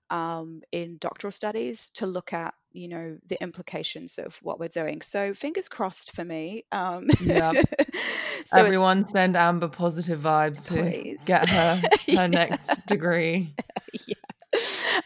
um, 0.10 0.62
in 0.72 0.98
doctoral 0.98 1.32
studies 1.32 1.90
to 1.96 2.06
look 2.08 2.34
at, 2.34 2.54
you 2.72 2.88
know, 2.88 3.18
the 3.28 3.42
implications 3.42 4.18
of 4.18 4.36
what 4.42 4.60
we're 4.60 4.68
doing. 4.68 5.02
So 5.02 5.34
fingers 5.34 5.70
crossed 5.70 6.16
for 6.16 6.24
me. 6.24 6.66
Um, 6.72 7.08
Yep. 7.20 7.58
so 8.46 8.60
Everyone 8.60 9.08
send 9.08 9.36
Amber 9.38 9.68
positive 9.70 10.22
vibes 10.22 10.68
to 10.68 10.96
get 11.26 11.48
her 11.50 11.90
her 12.14 12.28
Yeah. 12.28 12.28
next 12.28 12.86
degree. 12.86 13.56
yeah. 14.08 14.16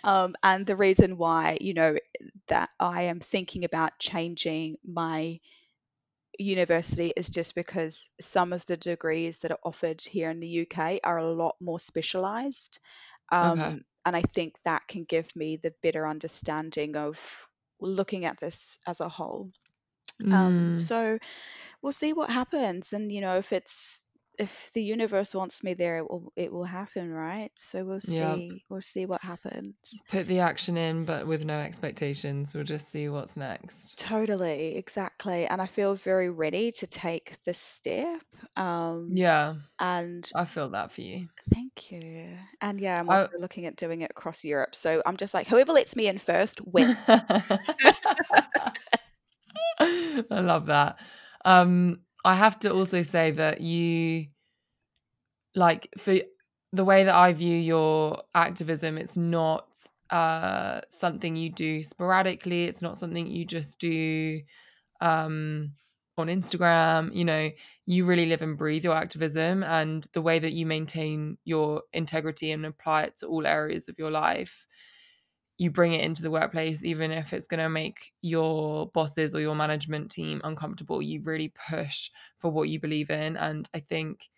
Um, 0.04 0.36
and 0.44 0.66
the 0.66 0.76
reason 0.76 1.18
why, 1.18 1.58
you 1.62 1.74
know, 1.74 1.98
that 2.48 2.70
I 2.80 3.04
am 3.04 3.20
thinking 3.20 3.66
about 3.66 4.00
changing 4.00 4.78
my 4.86 5.40
university 6.38 7.14
is 7.16 7.30
just 7.30 7.56
because 7.56 8.10
some 8.20 8.54
of 8.54 8.66
the 8.66 8.78
degrees 8.78 9.40
that 9.42 9.52
are 9.52 9.60
offered 9.64 10.02
here 10.02 10.30
in 10.30 10.40
the 10.40 10.48
UK 10.48 11.00
are 11.04 11.18
a 11.18 11.26
lot 11.34 11.56
more 11.60 11.80
specialized. 11.80 12.80
Okay. 13.42 13.76
Um, 14.06 14.16
and 14.16 14.40
I 14.40 14.48
think 14.48 14.56
that 14.66 14.88
can 14.88 15.06
give 15.06 15.36
me 15.36 15.58
the 15.58 15.74
better 15.84 16.08
understanding 16.08 16.96
of 16.96 17.48
looking 17.80 18.26
at 18.26 18.40
this 18.40 18.78
as 18.88 19.02
a 19.02 19.10
whole. 19.10 19.52
Um, 20.32 20.76
Mm. 20.76 20.80
so 20.80 21.18
we'll 21.82 21.94
see 21.94 22.14
what 22.14 22.30
happens. 22.30 22.94
And, 22.94 23.12
you 23.12 23.22
know, 23.22 23.38
if 23.38 23.54
it's 23.54 24.04
if 24.40 24.72
the 24.74 24.82
universe 24.84 25.36
wants 25.36 25.64
me 25.64 25.74
there, 25.74 25.98
it 25.98 26.10
will 26.10 26.32
it 26.36 26.52
will 26.52 26.64
happen, 26.64 27.12
right? 27.12 27.52
So 27.54 27.84
we'll 27.84 28.02
see 28.02 28.64
we'll 28.70 28.82
see 28.82 29.06
what 29.06 29.22
happens. 29.22 29.76
Put 30.10 30.28
the 30.28 30.40
action 30.40 30.78
in, 30.78 31.06
but 31.06 31.28
with 31.28 31.46
no 31.46 31.60
expectations. 31.60 32.56
We'll 32.56 32.64
just 32.64 32.90
see 32.90 33.10
what's 33.10 33.36
next. 33.38 33.98
Totally, 33.98 34.78
exactly. 34.78 35.46
And 35.46 35.62
I 35.62 35.66
feel 35.68 35.96
very 35.96 36.30
ready 36.30 36.72
to 36.74 36.88
take 36.88 37.36
this 37.44 37.60
step. 37.60 38.22
Um, 38.56 39.12
Yeah, 39.14 39.56
and 39.80 40.30
I 40.34 40.46
feel 40.46 40.70
that 40.70 40.92
for 40.94 41.02
you. 41.02 41.28
thank 41.54 41.92
you. 41.92 42.30
And 42.62 42.80
yeah, 42.80 43.00
I'm 43.00 43.10
I 43.10 43.28
looking 43.38 43.66
at 43.66 43.76
doing 43.76 44.02
it 44.02 44.12
across 44.12 44.46
Europe. 44.46 44.76
So 44.76 45.02
I'm 45.06 45.18
just 45.18 45.34
like, 45.34 45.48
whoever 45.48 45.74
lets 45.74 45.96
me 45.96 46.08
in 46.08 46.18
first 46.18 46.62
wins. 46.66 46.96
I 49.80 50.24
love 50.30 50.68
that. 50.68 50.98
Um, 51.46 52.02
I 52.26 52.36
have 52.36 52.60
to 52.60 52.74
also 52.74 53.04
say 53.04 53.32
that 53.32 53.62
you 53.62 54.28
like 55.56 55.88
for 55.98 56.16
the 56.72 56.86
way 56.86 57.04
that 57.04 57.16
I 57.16 57.34
view 57.34 57.56
your 57.56 58.24
activism, 58.36 58.98
it's 58.98 59.18
not 59.18 59.68
uh 60.10 60.82
something 60.90 61.36
you 61.36 61.50
do 61.52 61.84
sporadically. 61.84 62.66
It's 62.66 62.82
not 62.82 62.98
something 62.98 63.28
you 63.28 63.46
just 63.46 63.80
do 63.80 64.42
um 65.02 65.74
on 66.18 66.28
Instagram. 66.28 67.16
You 67.16 67.26
know, 67.26 67.52
you 67.86 68.06
really 68.06 68.26
live 68.28 68.42
and 68.42 68.58
breathe 68.58 68.84
your 68.84 68.96
activism 68.96 69.64
and 69.64 70.06
the 70.14 70.22
way 70.22 70.40
that 70.40 70.54
you 70.54 70.66
maintain 70.66 71.38
your 71.46 71.84
integrity 71.94 72.52
and 72.52 72.66
apply 72.66 73.04
it 73.04 73.18
to 73.18 73.28
all 73.28 73.48
areas 73.48 73.90
of 73.90 73.98
your 74.00 74.12
life 74.12 74.66
you 75.60 75.70
bring 75.70 75.94
it 75.94 76.04
into 76.04 76.24
the 76.24 76.32
workplace, 76.32 76.84
even 76.86 77.12
if 77.12 77.34
it's 77.34 77.46
going 77.46 77.62
to 77.62 77.70
make 77.70 78.14
your 78.22 78.88
bosses 78.88 79.36
or 79.36 79.42
your 79.42 79.56
management 79.56 80.10
team 80.10 80.40
uncomfortable. 80.46 81.02
You 81.02 81.22
really 81.22 81.54
push 81.70 82.10
for 82.38 82.50
what 82.50 82.70
you 82.70 82.80
believe 82.80 83.10
in. 83.10 83.36
And 83.36 83.70
I 83.74 83.82
think 83.82 84.30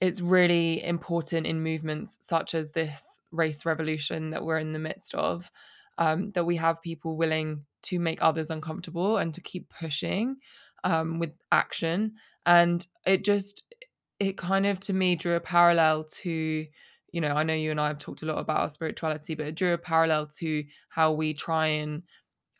it's 0.00 0.22
really 0.22 0.82
important 0.82 1.46
in 1.46 1.62
movements 1.62 2.16
such 2.22 2.54
as 2.54 2.72
this 2.72 3.20
race 3.30 3.66
revolution 3.66 4.30
that 4.30 4.42
we're 4.42 4.58
in 4.58 4.72
the 4.72 4.78
midst 4.78 5.14
of 5.14 5.50
um, 5.98 6.30
that 6.32 6.46
we 6.46 6.56
have 6.56 6.80
people 6.80 7.18
willing 7.18 7.66
to 7.82 7.98
make 7.98 8.22
others 8.22 8.50
uncomfortable 8.50 9.18
and 9.18 9.34
to 9.34 9.42
keep 9.42 9.68
pushing 9.68 10.36
um, 10.84 11.18
with 11.18 11.32
action. 11.52 12.14
And 12.46 12.84
it 13.04 13.24
just, 13.24 13.74
it 14.18 14.38
kind 14.38 14.64
of 14.64 14.80
to 14.80 14.94
me 14.94 15.16
drew 15.16 15.34
a 15.34 15.40
parallel 15.40 16.04
to 16.22 16.66
you 17.12 17.20
know, 17.20 17.34
I 17.34 17.42
know 17.42 17.54
you 17.54 17.70
and 17.70 17.80
I 17.80 17.88
have 17.88 17.98
talked 17.98 18.22
a 18.22 18.26
lot 18.26 18.38
about 18.38 18.60
our 18.60 18.70
spirituality, 18.70 19.34
but 19.34 19.46
it 19.46 19.54
drew 19.54 19.72
a 19.72 19.78
parallel 19.78 20.26
to 20.38 20.64
how 20.88 21.12
we 21.12 21.34
try 21.34 21.66
and 21.66 22.02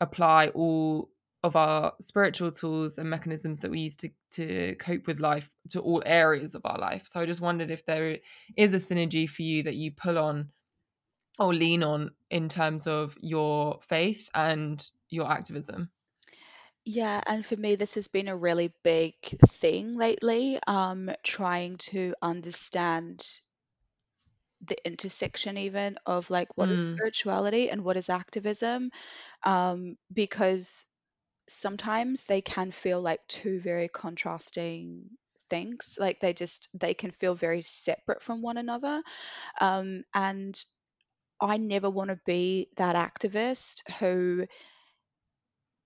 apply 0.01 0.49
all 0.49 1.11
of 1.43 1.57
our 1.57 1.95
spiritual 2.01 2.51
tools 2.51 2.99
and 2.99 3.09
mechanisms 3.09 3.63
that 3.63 3.71
we 3.71 3.81
use 3.81 3.97
to 3.97 4.11
to 4.31 4.75
cope 4.77 5.07
with 5.07 5.21
life 5.21 5.51
to 5.71 5.81
all 5.81 6.03
areas 6.05 6.55
of 6.55 6.63
our 6.65 6.79
life. 6.79 7.07
So 7.07 7.21
I 7.21 7.27
just 7.27 7.40
wondered 7.40 7.71
if 7.71 7.85
there 7.87 8.19
is 8.57 8.75
a 8.75 8.77
synergy 8.77 9.29
for 9.29 9.42
you 9.42 9.63
that 9.63 9.75
you 9.75 9.90
pull 9.92 10.19
on 10.19 10.51
or 11.38 11.55
lean 11.55 11.83
on 11.83 12.11
in 12.31 12.48
terms 12.48 12.87
of 12.87 13.17
your 13.21 13.81
faith 13.88 14.29
and 14.35 14.87
your 15.09 15.31
activism. 15.31 15.90
Yeah, 16.85 17.21
and 17.27 17.44
for 17.44 17.57
me, 17.57 17.77
this 17.77 17.94
has 17.94 18.09
been 18.09 18.29
a 18.29 18.37
really 18.37 18.73
big 18.83 19.15
thing 19.48 19.96
lately, 19.96 20.59
um, 20.67 21.11
trying 21.23 21.77
to 21.79 22.15
understand 22.23 23.23
the 24.63 24.77
intersection 24.87 25.56
even 25.58 25.98
of 26.06 26.31
like 26.31 26.56
what 26.56 26.71
is 26.71 26.81
Mm, 26.81 26.96
spirituality 26.96 27.71
and 27.71 27.85
what 27.85 27.96
is 27.96 28.08
activism, 28.11 28.90
um, 29.44 29.96
because 30.13 30.87
sometimes 31.48 32.27
they 32.27 32.42
can 32.42 32.71
feel 32.73 33.00
like 33.02 33.27
two 33.29 33.61
very 33.61 33.88
contrasting 33.88 35.11
things. 35.50 35.96
Like 36.00 36.21
they 36.21 36.35
just 36.35 36.69
they 36.79 36.94
can 36.94 37.11
feel 37.13 37.35
very 37.35 37.63
separate 37.63 38.23
from 38.23 38.42
one 38.42 38.58
another. 38.58 39.02
Um, 39.61 40.04
and 40.15 40.63
I 41.40 41.58
never 41.58 41.90
want 41.90 42.11
to 42.11 42.21
be 42.27 42.69
that 42.77 42.96
activist 42.96 43.90
who 43.98 44.46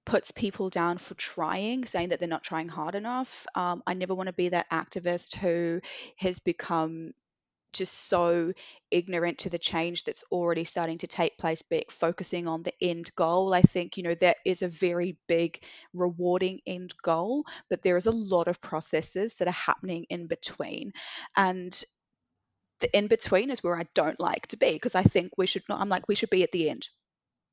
puts 0.06 0.30
people 0.32 0.68
down 0.68 0.98
for 0.98 1.14
trying, 1.14 1.84
saying 1.86 2.10
that 2.10 2.18
they're 2.18 2.28
not 2.28 2.42
trying 2.42 2.68
hard 2.68 2.94
enough. 2.94 3.46
Um, 3.54 3.82
I 3.86 3.94
never 3.94 4.14
want 4.14 4.26
to 4.26 4.34
be 4.34 4.50
that 4.50 4.70
activist 4.70 5.34
who 5.36 5.80
has 6.18 6.40
become 6.40 7.12
just 7.74 8.08
so 8.08 8.52
ignorant 8.90 9.38
to 9.38 9.50
the 9.50 9.58
change 9.58 10.04
that's 10.04 10.24
already 10.30 10.64
starting 10.64 10.98
to 10.98 11.06
take 11.06 11.36
place, 11.38 11.62
but 11.62 11.90
focusing 11.90 12.46
on 12.46 12.62
the 12.62 12.72
end 12.80 13.10
goal. 13.16 13.52
I 13.52 13.62
think, 13.62 13.96
you 13.96 14.02
know, 14.02 14.14
that 14.14 14.38
is 14.44 14.62
a 14.62 14.68
very 14.68 15.18
big, 15.26 15.62
rewarding 15.92 16.60
end 16.66 16.94
goal, 17.02 17.44
but 17.68 17.82
there 17.82 17.96
is 17.96 18.06
a 18.06 18.12
lot 18.12 18.48
of 18.48 18.60
processes 18.60 19.36
that 19.36 19.48
are 19.48 19.52
happening 19.52 20.06
in 20.08 20.26
between. 20.26 20.92
And 21.36 21.72
the 22.80 22.96
in 22.96 23.06
between 23.06 23.50
is 23.50 23.62
where 23.62 23.78
I 23.78 23.86
don't 23.94 24.20
like 24.20 24.48
to 24.48 24.56
be 24.56 24.72
because 24.72 24.94
I 24.94 25.02
think 25.02 25.32
we 25.36 25.46
should 25.46 25.64
not, 25.68 25.80
I'm 25.80 25.88
like, 25.88 26.08
we 26.08 26.14
should 26.14 26.30
be 26.30 26.42
at 26.42 26.52
the 26.52 26.70
end. 26.70 26.88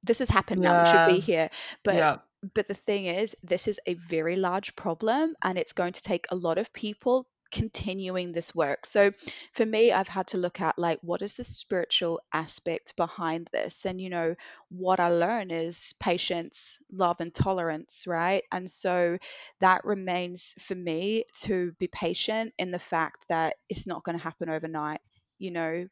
This 0.03 0.19
has 0.19 0.29
happened 0.29 0.61
now, 0.61 0.83
we 0.83 0.89
should 0.89 1.15
be 1.15 1.19
here. 1.19 1.49
But 1.83 1.95
yeah. 1.95 2.17
but 2.55 2.67
the 2.67 2.73
thing 2.73 3.05
is, 3.05 3.35
this 3.43 3.67
is 3.67 3.79
a 3.85 3.93
very 3.93 4.35
large 4.35 4.75
problem 4.75 5.35
and 5.43 5.57
it's 5.57 5.73
going 5.73 5.93
to 5.93 6.01
take 6.01 6.25
a 6.29 6.35
lot 6.35 6.57
of 6.57 6.73
people 6.73 7.27
continuing 7.51 8.31
this 8.31 8.55
work. 8.55 8.85
So 8.85 9.11
for 9.53 9.65
me, 9.65 9.91
I've 9.91 10.07
had 10.07 10.27
to 10.27 10.37
look 10.37 10.61
at 10.61 10.79
like 10.79 10.99
what 11.01 11.21
is 11.21 11.37
the 11.37 11.43
spiritual 11.43 12.21
aspect 12.33 12.95
behind 12.95 13.49
this? 13.51 13.85
And 13.85 13.99
you 13.99 14.09
know, 14.09 14.35
what 14.69 14.99
I 14.99 15.09
learn 15.09 15.51
is 15.51 15.93
patience, 15.99 16.79
love, 16.91 17.19
and 17.19 17.33
tolerance, 17.33 18.05
right? 18.07 18.43
And 18.51 18.69
so 18.69 19.17
that 19.59 19.85
remains 19.85 20.55
for 20.59 20.75
me 20.75 21.25
to 21.41 21.73
be 21.79 21.87
patient 21.87 22.53
in 22.57 22.71
the 22.71 22.79
fact 22.79 23.25
that 23.29 23.55
it's 23.69 23.87
not 23.87 24.03
going 24.03 24.17
to 24.17 24.23
happen 24.23 24.49
overnight. 24.49 25.01
You 25.37 25.51
know, 25.51 25.87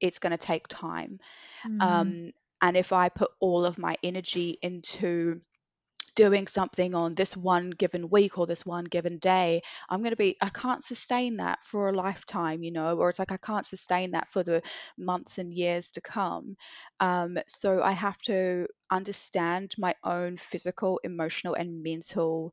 it's 0.00 0.18
going 0.18 0.32
to 0.32 0.38
take 0.38 0.68
time. 0.68 1.20
Mm. 1.66 1.82
Um, 1.82 2.32
and 2.62 2.76
if 2.76 2.92
I 2.92 3.08
put 3.08 3.30
all 3.40 3.64
of 3.64 3.78
my 3.78 3.96
energy 4.02 4.58
into 4.62 5.40
doing 6.16 6.48
something 6.48 6.96
on 6.96 7.14
this 7.14 7.36
one 7.36 7.70
given 7.70 8.10
week 8.10 8.38
or 8.38 8.46
this 8.46 8.66
one 8.66 8.84
given 8.84 9.18
day, 9.18 9.62
I'm 9.88 10.00
going 10.00 10.10
to 10.12 10.16
be, 10.16 10.36
I 10.42 10.48
can't 10.50 10.84
sustain 10.84 11.36
that 11.38 11.62
for 11.64 11.88
a 11.90 11.92
lifetime, 11.92 12.64
you 12.64 12.72
know, 12.72 12.98
or 12.98 13.10
it's 13.10 13.20
like 13.20 13.32
I 13.32 13.38
can't 13.38 13.66
sustain 13.66 14.12
that 14.12 14.32
for 14.32 14.42
the 14.42 14.62
months 14.98 15.38
and 15.38 15.54
years 15.54 15.92
to 15.92 16.00
come. 16.00 16.56
Um, 17.00 17.38
so 17.46 17.82
I 17.82 17.92
have 17.92 18.18
to 18.22 18.66
understand 18.90 19.74
my 19.78 19.94
own 20.04 20.38
physical, 20.38 21.00
emotional, 21.04 21.54
and 21.54 21.82
mental 21.84 22.52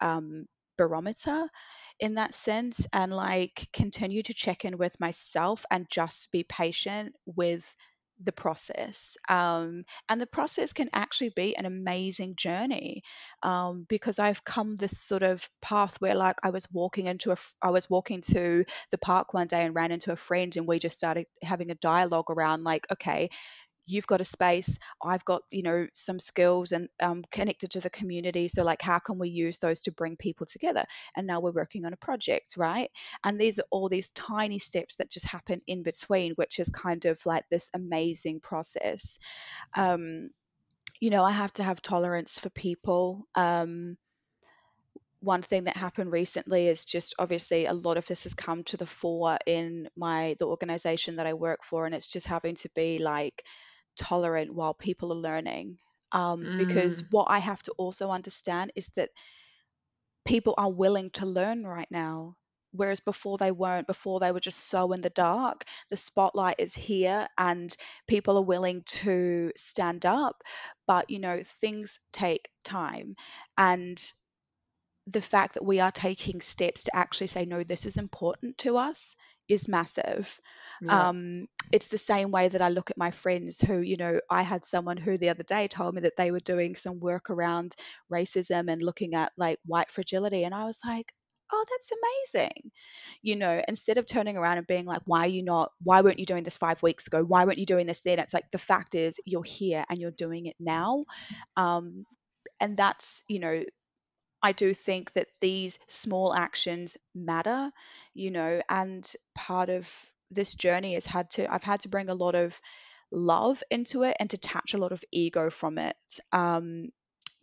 um, 0.00 0.46
barometer 0.76 1.48
in 1.98 2.14
that 2.14 2.34
sense 2.34 2.86
and 2.92 3.12
like 3.14 3.68
continue 3.72 4.22
to 4.22 4.34
check 4.34 4.64
in 4.64 4.78
with 4.78 4.98
myself 5.00 5.64
and 5.70 5.86
just 5.90 6.32
be 6.32 6.42
patient 6.44 7.14
with 7.26 7.64
the 8.22 8.32
process. 8.32 9.16
Um, 9.28 9.84
and 10.08 10.20
the 10.20 10.26
process 10.26 10.72
can 10.72 10.90
actually 10.92 11.30
be 11.34 11.56
an 11.56 11.66
amazing 11.66 12.36
journey 12.36 13.02
um, 13.42 13.86
because 13.88 14.18
I've 14.18 14.44
come 14.44 14.76
this 14.76 14.98
sort 15.00 15.22
of 15.22 15.48
path 15.62 15.96
where, 16.00 16.14
like, 16.14 16.36
I 16.42 16.50
was 16.50 16.66
walking 16.72 17.06
into 17.06 17.32
a, 17.32 17.36
I 17.62 17.70
was 17.70 17.88
walking 17.88 18.20
to 18.32 18.64
the 18.90 18.98
park 18.98 19.32
one 19.34 19.46
day 19.46 19.64
and 19.64 19.74
ran 19.74 19.92
into 19.92 20.12
a 20.12 20.16
friend, 20.16 20.54
and 20.56 20.66
we 20.66 20.78
just 20.78 20.98
started 20.98 21.26
having 21.42 21.70
a 21.70 21.74
dialogue 21.76 22.30
around, 22.30 22.64
like, 22.64 22.86
okay, 22.92 23.30
you've 23.90 24.06
got 24.06 24.20
a 24.20 24.24
space 24.24 24.78
i've 25.04 25.24
got 25.24 25.42
you 25.50 25.62
know 25.62 25.86
some 25.94 26.18
skills 26.18 26.72
and 26.72 26.88
um, 27.02 27.24
connected 27.30 27.70
to 27.70 27.80
the 27.80 27.90
community 27.90 28.48
so 28.48 28.62
like 28.62 28.82
how 28.82 28.98
can 28.98 29.18
we 29.18 29.28
use 29.28 29.58
those 29.58 29.82
to 29.82 29.92
bring 29.92 30.16
people 30.16 30.46
together? 30.46 30.84
And 31.16 31.26
now 31.26 31.40
we're 31.40 31.52
working 31.52 31.84
on 31.84 31.92
a 31.92 31.96
project 31.96 32.54
right? 32.56 32.90
And 33.24 33.40
these 33.40 33.58
are 33.58 33.64
all 33.70 33.88
these 33.88 34.10
tiny 34.12 34.58
steps 34.58 34.96
that 34.96 35.10
just 35.10 35.26
happen 35.26 35.60
in 35.66 35.82
between 35.82 36.32
which 36.32 36.58
is 36.58 36.68
kind 36.68 37.04
of 37.06 37.24
like 37.26 37.48
this 37.48 37.70
amazing 37.74 38.40
process. 38.40 39.18
Um, 39.74 40.30
you 41.00 41.08
know 41.10 41.24
i 41.24 41.30
have 41.30 41.52
to 41.52 41.64
have 41.64 41.80
tolerance 41.80 42.38
for 42.38 42.50
people. 42.50 43.26
Um, 43.34 43.96
one 45.22 45.42
thing 45.42 45.64
that 45.64 45.76
happened 45.76 46.12
recently 46.12 46.66
is 46.66 46.84
just 46.86 47.14
obviously 47.18 47.66
a 47.66 47.74
lot 47.74 47.98
of 47.98 48.06
this 48.06 48.22
has 48.24 48.34
come 48.34 48.64
to 48.64 48.78
the 48.78 48.86
fore 48.86 49.38
in 49.46 49.88
my 49.96 50.34
the 50.38 50.46
organization 50.46 51.16
that 51.16 51.26
I 51.26 51.34
work 51.34 51.62
for 51.62 51.84
and 51.84 51.94
it's 51.94 52.08
just 52.08 52.26
having 52.26 52.54
to 52.56 52.70
be 52.74 52.98
like 52.98 53.44
tolerant 54.00 54.54
while 54.54 54.74
people 54.74 55.12
are 55.12 55.16
learning. 55.30 55.78
Um, 56.12 56.50
because 56.56 57.02
Mm. 57.02 57.06
what 57.10 57.26
I 57.30 57.38
have 57.38 57.62
to 57.64 57.72
also 57.78 58.10
understand 58.10 58.72
is 58.76 58.88
that 58.96 59.10
people 60.24 60.54
are 60.56 60.70
willing 60.70 61.10
to 61.10 61.26
learn 61.26 61.64
right 61.66 61.90
now. 61.90 62.36
Whereas 62.72 63.00
before 63.00 63.36
they 63.38 63.50
weren't, 63.50 63.88
before 63.88 64.20
they 64.20 64.30
were 64.32 64.40
just 64.40 64.68
so 64.68 64.92
in 64.92 65.00
the 65.00 65.10
dark. 65.10 65.64
The 65.90 65.96
spotlight 65.96 66.56
is 66.60 66.74
here 66.74 67.26
and 67.36 67.76
people 68.06 68.38
are 68.38 68.44
willing 68.44 68.82
to 69.02 69.52
stand 69.56 70.06
up. 70.06 70.42
But, 70.86 71.10
you 71.10 71.18
know, 71.18 71.42
things 71.42 71.98
take 72.12 72.48
time. 72.64 73.16
And 73.58 74.00
the 75.08 75.22
fact 75.22 75.54
that 75.54 75.64
we 75.64 75.80
are 75.80 75.90
taking 75.90 76.40
steps 76.40 76.84
to 76.84 76.96
actually 76.96 77.26
say, 77.28 77.44
no, 77.44 77.64
this 77.64 77.86
is 77.86 77.96
important 77.96 78.58
to 78.58 78.76
us 78.76 79.16
is 79.48 79.68
massive. 79.68 80.40
Yeah. 80.80 81.08
Um, 81.08 81.46
it's 81.72 81.88
the 81.88 81.98
same 81.98 82.30
way 82.30 82.48
that 82.48 82.62
I 82.62 82.68
look 82.68 82.90
at 82.90 82.98
my 82.98 83.10
friends 83.10 83.60
who, 83.60 83.78
you 83.78 83.96
know, 83.96 84.20
I 84.28 84.42
had 84.42 84.64
someone 84.64 84.96
who 84.96 85.18
the 85.18 85.28
other 85.28 85.44
day 85.44 85.68
told 85.68 85.94
me 85.94 86.00
that 86.02 86.16
they 86.16 86.30
were 86.30 86.40
doing 86.40 86.74
some 86.74 86.98
work 87.00 87.30
around 87.30 87.76
racism 88.12 88.70
and 88.70 88.82
looking 88.82 89.14
at 89.14 89.32
like 89.36 89.58
white 89.64 89.90
fragility. 89.90 90.44
And 90.44 90.54
I 90.54 90.64
was 90.64 90.80
like, 90.84 91.12
oh, 91.52 91.64
that's 91.68 91.90
amazing. 92.34 92.70
You 93.22 93.36
know, 93.36 93.62
instead 93.68 93.98
of 93.98 94.06
turning 94.06 94.36
around 94.36 94.58
and 94.58 94.66
being 94.66 94.86
like, 94.86 95.02
why 95.04 95.20
are 95.20 95.28
you 95.28 95.42
not, 95.42 95.70
why 95.82 96.00
weren't 96.00 96.18
you 96.18 96.26
doing 96.26 96.44
this 96.44 96.56
five 96.56 96.82
weeks 96.82 97.06
ago? 97.06 97.22
Why 97.22 97.44
weren't 97.44 97.58
you 97.58 97.66
doing 97.66 97.86
this 97.86 98.02
then? 98.02 98.18
It's 98.18 98.34
like 98.34 98.50
the 98.50 98.58
fact 98.58 98.94
is 98.94 99.20
you're 99.24 99.44
here 99.44 99.84
and 99.88 99.98
you're 99.98 100.10
doing 100.10 100.46
it 100.46 100.56
now. 100.58 101.04
Um, 101.56 102.04
and 102.60 102.76
that's, 102.76 103.24
you 103.28 103.38
know, 103.38 103.64
I 104.42 104.52
do 104.52 104.74
think 104.74 105.12
that 105.12 105.28
these 105.40 105.78
small 105.86 106.32
actions 106.34 106.96
matter, 107.14 107.70
you 108.14 108.30
know, 108.30 108.62
and 108.68 109.10
part 109.34 109.68
of 109.68 109.92
this 110.30 110.54
journey 110.54 110.94
has 110.94 111.06
had 111.06 111.30
to, 111.30 111.52
I've 111.52 111.64
had 111.64 111.80
to 111.82 111.88
bring 111.88 112.08
a 112.08 112.14
lot 112.14 112.34
of 112.34 112.60
love 113.10 113.62
into 113.70 114.02
it 114.04 114.16
and 114.20 114.28
detach 114.28 114.74
a 114.74 114.78
lot 114.78 114.92
of 114.92 115.04
ego 115.12 115.50
from 115.50 115.78
it 115.78 115.96
um, 116.32 116.90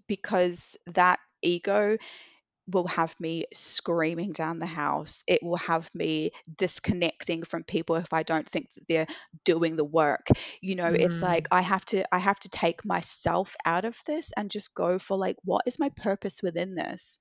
because 0.08 0.78
that 0.88 1.20
ego 1.42 1.98
will 2.68 2.88
have 2.88 3.16
me 3.20 3.46
screaming 3.54 4.32
down 4.34 4.60
the 4.60 4.66
house. 4.66 5.24
It 5.28 5.42
will 5.44 5.58
have 5.58 5.90
me 5.94 6.32
disconnecting 6.58 7.44
from 7.44 7.64
people 7.64 7.96
if 7.96 8.14
I 8.14 8.24
don't 8.24 8.48
think 8.48 8.68
that 8.74 8.84
they're 8.88 9.08
doing 9.46 9.76
the 9.76 9.86
work. 9.86 10.28
You 10.62 10.76
know, 10.76 10.94
it's 10.98 11.22
like 11.22 11.48
Mm. 11.48 11.52
I 11.52 11.62
have 11.62 11.86
to 11.86 12.04
I 12.14 12.20
have 12.20 12.40
to 12.40 12.50
take 12.50 12.86
myself 12.86 13.56
out 13.66 13.86
of 13.86 13.98
this 14.08 14.32
and 14.36 14.52
just 14.52 14.76
go 14.76 15.00
for 15.00 15.18
like 15.18 15.38
what 15.44 15.64
is 15.66 15.80
my 15.80 15.90
purpose 15.96 16.42
within 16.44 16.76
this? 16.76 17.20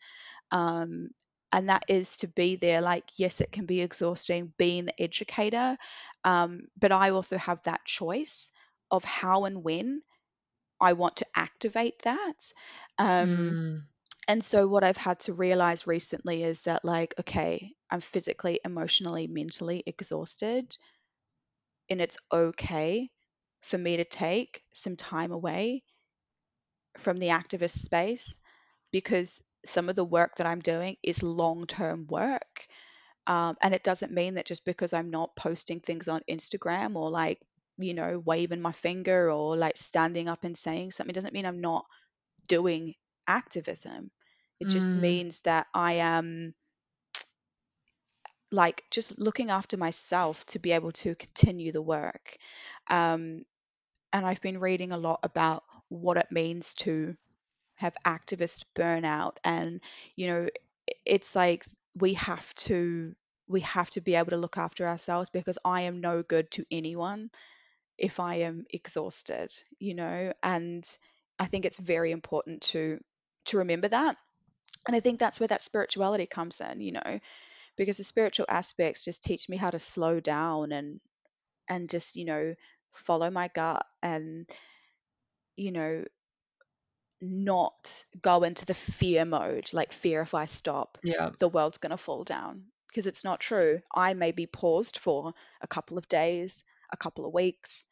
Um 0.51 1.11
and 1.53 1.69
that 1.69 1.85
is 1.89 2.17
to 2.19 2.29
be 2.29 2.57
there 2.57 2.81
like 2.81 3.05
yes 3.17 3.41
it 3.41 3.53
can 3.53 3.67
be 3.67 3.81
exhausting 3.81 4.53
being 4.59 4.87
the 4.87 5.03
educator 5.03 5.77
um, 6.25 6.63
but 6.79 6.93
i 6.93 7.11
also 7.11 7.37
have 7.39 7.63
that 7.63 7.85
choice 7.85 8.53
of 8.91 9.05
how 9.05 9.45
and 9.45 9.63
when 9.65 10.03
i 10.81 10.93
want 10.93 11.17
to 11.17 11.27
activate 11.35 11.99
that 12.03 12.53
um, 12.99 13.59
Mm. 13.59 13.87
and 14.29 14.45
so 14.45 14.67
what 14.69 14.85
I've 14.85 14.97
had 14.97 15.21
to 15.21 15.35
realize 15.35 15.87
recently 15.87 16.43
is 16.45 16.63
that 16.65 16.85
like 16.85 17.15
okay, 17.21 17.73
I'm 17.91 18.01
physically, 18.01 18.61
emotionally, 18.65 19.27
mentally 19.27 19.83
exhausted 19.87 20.77
and 21.91 22.01
it's 22.01 22.17
okay 22.33 23.11
for 23.63 23.77
me 23.79 23.97
to 23.97 24.05
take 24.05 24.63
some 24.73 24.97
time 24.97 25.33
away 25.33 25.83
from 26.99 27.19
the 27.19 27.29
activist 27.29 27.79
space 27.79 28.37
because 28.93 29.43
some 29.67 29.89
of 29.89 29.97
the 29.97 30.05
work 30.05 30.37
that 30.37 30.47
I'm 30.47 30.61
doing 30.61 30.97
is 31.03 31.23
long-term 31.23 32.07
work. 32.09 32.67
Um, 33.27 33.57
and 33.63 33.75
it 33.75 33.85
doesn't 33.85 34.13
mean 34.13 34.35
that 34.35 34.47
just 34.47 34.65
because 34.65 34.93
I'm 34.93 35.11
not 35.11 35.37
posting 35.37 35.81
things 35.81 36.09
on 36.09 36.23
Instagram 36.31 36.97
or 36.97 37.11
like, 37.11 37.41
you 37.79 37.95
know, 37.95 38.19
waving 38.25 38.61
my 38.63 38.73
finger 38.73 39.31
or 39.31 39.57
like 39.57 39.77
standing 39.77 40.29
up 40.29 40.45
and 40.45 40.57
saying 40.57 40.93
something 40.93 41.15
doesn't 41.15 41.35
mean 41.35 41.47
I'm 41.47 41.61
not 41.61 41.87
doing 42.47 42.95
activism. 43.27 44.11
It 44.61 44.69
just 44.69 44.95
Mm. 44.95 44.97
means 44.97 45.41
that 45.43 45.67
I 45.75 45.95
am 45.95 46.55
like 48.51 48.85
just 48.91 49.19
looking 49.19 49.51
after 49.51 49.77
myself 49.77 50.45
to 50.47 50.59
be 50.59 50.73
able 50.73 50.93
to 50.93 51.15
continue 51.15 51.73
the 51.73 51.83
work. 51.83 52.37
Um, 52.89 53.45
and 54.13 54.27
I've 54.27 54.41
been 54.41 54.61
reading 54.61 54.93
a 54.93 54.99
lot 54.99 55.21
about 55.23 55.65
what 55.89 56.17
it 56.17 56.29
means 56.31 56.75
to 56.77 57.17
have 57.77 57.97
activist 58.07 58.65
burnout. 58.75 59.37
And, 59.45 59.81
you 60.17 60.29
know, 60.29 60.49
it's 61.05 61.35
like 61.37 61.65
we 61.97 62.15
have 62.15 62.55
to 62.55 63.15
we 63.49 63.61
have 63.61 63.91
to 63.91 64.01
be 64.01 64.17
able 64.17 64.31
to 64.31 64.37
look 64.37 64.59
after 64.59 64.87
ourselves 64.89 65.31
because 65.31 65.59
I 65.65 65.83
am 65.83 66.01
no 66.01 66.23
good 66.23 66.51
to 66.53 66.67
anyone 66.71 67.31
if 67.99 68.21
I 68.21 68.37
am 68.37 68.65
exhausted, 68.71 69.53
you 69.79 69.95
know, 69.95 70.33
and 70.43 70.87
I 71.39 71.47
think 71.47 71.65
it's 71.65 71.79
very 71.79 72.13
important 72.13 72.63
to 72.73 73.01
to 73.47 73.59
remember 73.59 73.89
that. 73.89 74.17
And 74.87 74.97
I 74.97 75.01
think 75.01 75.19
that's 75.19 75.41
where 75.41 75.49
that 75.49 75.63
spirituality 75.63 76.27
comes 76.27 76.61
in, 76.61 76.81
you 76.81 76.93
know, 76.93 77.21
because 77.77 77.99
the 77.99 78.05
spiritual 78.05 78.47
aspects 78.49 79.05
just 79.05 79.23
teach 79.25 79.49
me 79.49 79.57
how 79.57 79.71
to 79.71 79.79
slow 79.79 80.21
down 80.21 80.73
and 80.73 81.01
and 81.69 81.91
just, 81.91 82.17
you 82.17 82.25
know, 82.27 82.55
follow 82.95 83.31
my 83.31 83.49
gut 83.55 83.87
and 84.03 84.47
you 85.57 85.73
know 85.73 86.05
not 87.21 88.05
go 88.21 88.43
into 88.43 88.67
the 88.67 88.75
fear 88.75 89.25
mode 89.25 89.71
like 89.73 89.93
fear 89.93 90.21
if 90.21 90.35
i 90.35 90.45
stop 90.45 90.99
Yeah. 91.03 91.31
the 91.39 91.49
world's 91.49 91.79
going 91.79 91.91
to 91.91 91.97
fall 91.97 92.25
down. 92.25 92.65
Because 92.89 93.07
it's 93.07 93.25
not 93.25 93.41
true. 93.41 93.81
I 93.95 94.15
may 94.15 94.33
be 94.33 94.47
paused 94.47 94.99
for 94.99 95.35
a 95.61 95.67
couple 95.67 95.99
of 95.99 96.09
days 96.09 96.65
a 96.93 96.97
couple 96.97 97.27
of 97.27 97.35
weeks 97.35 97.85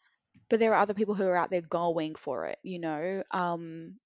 but 0.49 0.61
there 0.61 0.73
are 0.75 0.81
other 0.81 0.95
people 0.95 1.15
who 1.15 1.27
are 1.27 1.37
out 1.37 1.51
there 1.51 1.63
going 1.63 2.15
for 2.17 2.47
it 2.47 2.59
you 2.63 2.79
know? 2.79 3.23
Um 3.31 3.99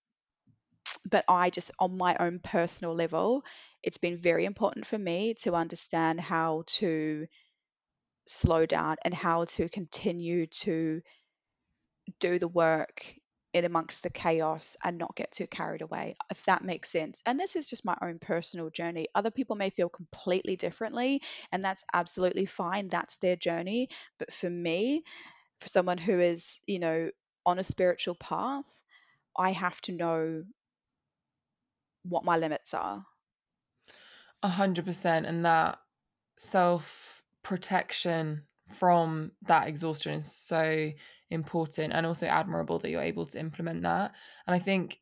but 1.11 1.25
i 1.29 1.51
just 1.51 1.71
on 1.79 1.97
my 1.97 2.17
own 2.19 2.39
personal 2.39 2.95
level 2.95 3.45
it's 3.83 3.99
been 3.99 4.17
very 4.19 4.45
important 4.45 4.87
for 4.87 4.99
me 4.99 5.35
to 5.35 5.55
understand 5.55 6.21
how 6.21 6.63
to 6.67 7.27
slow 8.27 8.65
down 8.67 8.97
and 9.05 9.13
how 9.15 9.45
to 9.45 9.69
continue 9.69 10.47
to 10.47 11.03
do 12.21 12.39
the 12.39 12.49
work 12.49 13.15
in 13.59 13.65
amongst 13.65 14.03
the 14.03 14.11
chaos 14.11 14.77
and 14.83 14.97
not 14.97 15.15
get 15.17 15.33
too 15.33 15.47
carried 15.47 15.83
away, 15.83 16.15
if 16.31 16.43
that 16.45 16.65
makes 16.65 16.91
sense. 16.91 17.23
And 17.27 17.39
this 17.39 17.57
is 17.57 17.67
just 17.67 17.85
my 17.85 17.97
own 18.01 18.19
personal 18.19 18.71
journey. 18.71 19.09
Other 19.15 19.31
people 19.31 19.57
may 19.57 19.71
feel 19.71 19.89
completely 19.89 20.57
differently, 20.57 21.21
and 21.53 21.63
that's 21.63 21.85
absolutely 21.93 22.47
fine. 22.47 22.89
That's 22.89 23.19
their 23.19 23.37
journey. 23.37 23.89
But 24.19 24.33
for 24.33 24.49
me, 24.49 25.03
for 25.61 25.69
someone 25.69 25.99
who 25.99 26.19
is, 26.19 26.61
you 26.67 26.79
know, 26.79 27.11
on 27.45 27.59
a 27.59 27.65
spiritual 27.65 28.15
path, 28.15 28.83
I 29.37 29.53
have 29.53 29.81
to 29.83 29.93
know 29.93 30.45
what 32.05 32.25
my 32.25 32.37
limits 32.37 32.75
are. 32.75 33.05
A 34.43 34.49
hundred 34.49 34.85
percent. 34.85 35.27
And 35.27 35.45
that 35.45 35.79
self 36.39 37.23
protection 37.43 38.43
from 38.69 39.33
that 39.43 39.69
exhaustion 39.69 40.15
is 40.21 40.33
so 40.33 40.91
important 41.31 41.93
and 41.93 42.07
also 42.07 42.27
admirable 42.27 42.79
that 42.79 42.91
you're 42.91 43.03
able 43.03 43.27
to 43.27 43.39
implement 43.39 43.83
that. 43.83 44.15
And 44.47 44.55
I 44.55 44.59
think 44.59 45.01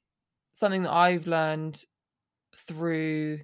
something 0.54 0.82
that 0.82 0.92
I've 0.92 1.26
learned 1.26 1.82
through, 2.56 3.40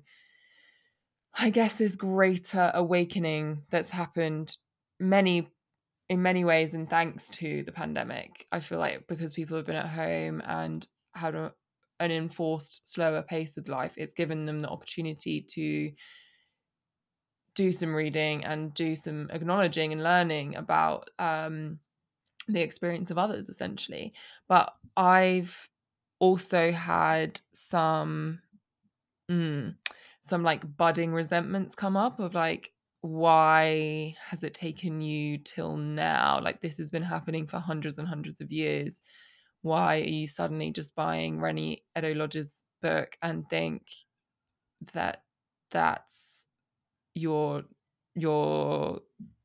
I 1.34 1.50
guess, 1.50 1.76
this 1.76 1.96
greater 1.96 2.70
awakening 2.74 3.62
that's 3.70 3.90
happened 3.90 4.56
many 4.98 5.48
in 6.08 6.22
many 6.22 6.44
ways 6.44 6.74
and 6.74 6.90
thanks 6.90 7.28
to 7.30 7.62
the 7.62 7.72
pandemic 7.72 8.46
i 8.52 8.60
feel 8.60 8.78
like 8.78 9.06
because 9.08 9.32
people 9.32 9.56
have 9.56 9.64
been 9.64 9.74
at 9.74 9.88
home 9.88 10.42
and 10.46 10.86
had 11.14 11.34
a, 11.34 11.50
an 12.00 12.10
enforced 12.10 12.80
slower 12.84 13.22
pace 13.22 13.56
of 13.56 13.66
life 13.68 13.94
it's 13.96 14.12
given 14.12 14.44
them 14.44 14.60
the 14.60 14.68
opportunity 14.68 15.40
to 15.40 15.90
do 17.54 17.72
some 17.72 17.94
reading 17.94 18.44
and 18.44 18.74
do 18.74 18.94
some 18.94 19.30
acknowledging 19.30 19.92
and 19.92 20.02
learning 20.02 20.56
about 20.56 21.08
um, 21.18 21.78
the 22.48 22.60
experience 22.60 23.10
of 23.10 23.18
others 23.18 23.48
essentially. 23.48 24.12
But 24.48 24.72
i've 24.96 25.68
also 26.18 26.70
had 26.70 27.40
some 27.52 28.38
mm, 29.30 29.74
some 30.22 30.42
like 30.42 30.76
budding 30.76 31.12
resentments 31.12 31.74
come 31.74 31.96
up 31.96 32.20
of 32.20 32.34
like 32.34 32.72
why 33.02 34.14
has 34.28 34.44
it 34.44 34.54
taken 34.54 35.00
you 35.00 35.36
till 35.38 35.76
now? 35.76 36.40
Like 36.40 36.60
this 36.60 36.78
has 36.78 36.88
been 36.88 37.02
happening 37.02 37.48
for 37.48 37.58
hundreds 37.58 37.98
and 37.98 38.06
hundreds 38.06 38.40
of 38.40 38.52
years. 38.52 39.02
Why 39.62 39.96
are 39.96 40.04
you 40.04 40.28
suddenly 40.28 40.70
just 40.70 40.94
buying 40.94 41.40
Reni 41.40 41.82
Eddo-Lodge's 41.96 42.64
book 42.80 43.16
and 43.20 43.48
think 43.48 43.82
that 44.94 45.22
that's 45.72 46.44
your 47.14 47.64
your 48.14 49.00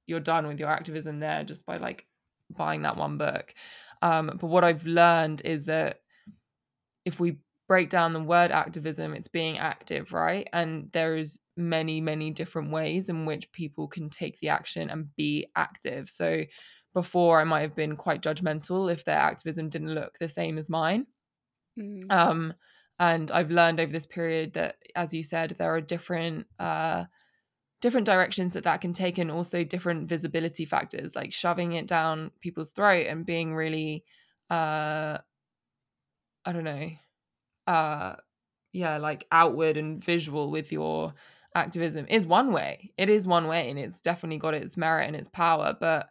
you're 0.06 0.20
done 0.20 0.48
with 0.48 0.60
your 0.60 0.70
activism 0.70 1.20
there 1.20 1.44
just 1.44 1.66
by 1.66 1.78
like 1.78 2.06
buying 2.50 2.84
that 2.84 2.98
one 2.98 3.18
book. 3.18 3.54
Um, 4.02 4.38
but 4.40 4.48
what 4.48 4.64
I've 4.64 4.86
learned 4.86 5.42
is 5.44 5.66
that 5.66 6.00
if 7.06 7.20
we 7.20 7.38
break 7.68 7.90
down 7.90 8.14
the 8.14 8.24
word 8.24 8.52
activism, 8.52 9.14
it's 9.14 9.28
being 9.28 9.58
active, 9.58 10.14
right? 10.14 10.48
And 10.54 10.90
there's 10.94 11.40
many, 11.56 12.00
many 12.00 12.32
different 12.32 12.72
ways 12.72 13.10
in 13.10 13.26
which 13.26 13.52
people 13.52 13.88
can 13.88 14.10
take 14.10 14.40
the 14.40 14.50
action 14.50 14.90
and 14.90 15.14
be 15.16 15.48
active. 15.56 16.10
So 16.10 16.44
before 16.94 17.40
I 17.40 17.44
might 17.44 17.62
have 17.62 17.76
been 17.76 17.96
quite 17.96 18.22
judgmental 18.22 18.92
if 18.92 19.04
their 19.04 19.18
activism 19.18 19.70
didn't 19.70 19.94
look 19.94 20.18
the 20.20 20.30
same 20.30 20.58
as 20.58 20.70
mine. 20.70 21.08
Mm. 21.78 22.12
Um, 22.12 22.54
and 23.00 23.30
I've 23.32 23.52
learned 23.52 23.80
over 23.80 23.92
this 23.92 24.08
period 24.08 24.54
that, 24.54 24.78
as 24.96 25.14
you 25.14 25.24
said, 25.24 25.56
there 25.58 25.76
are 25.76 25.82
different 25.82 26.48
uh, 26.60 27.06
different 27.82 28.06
directions 28.06 28.54
that 28.54 28.64
that 28.64 28.82
can 28.82 28.94
take, 28.94 29.18
and 29.18 29.32
also 29.32 29.64
different 29.64 30.08
visibility 30.08 30.66
factors, 30.66 31.16
like 31.16 31.34
shoving 31.34 31.74
it 31.74 31.88
down 31.88 32.32
people's 32.42 32.72
throat 32.72 33.08
and 33.08 33.26
being 33.26 33.56
really, 33.56 34.04
uh, 34.50 35.18
I 36.46 36.52
don't 36.52 36.64
know, 36.64 36.90
uh, 37.68 38.16
yeah, 38.74 38.98
like 38.98 39.26
outward 39.32 39.78
and 39.78 40.04
visual 40.04 40.52
with 40.52 40.72
your 40.72 41.14
activism 41.56 42.06
is 42.10 42.26
one 42.26 42.52
way. 42.54 42.92
It 42.98 43.10
is 43.10 43.28
one 43.28 43.48
way, 43.48 43.70
and 43.70 43.80
it's 43.80 44.02
definitely 44.02 44.38
got 44.38 44.54
its 44.54 44.78
merit 44.78 45.08
and 45.08 45.16
its 45.16 45.30
power, 45.30 45.76
but 45.80 46.10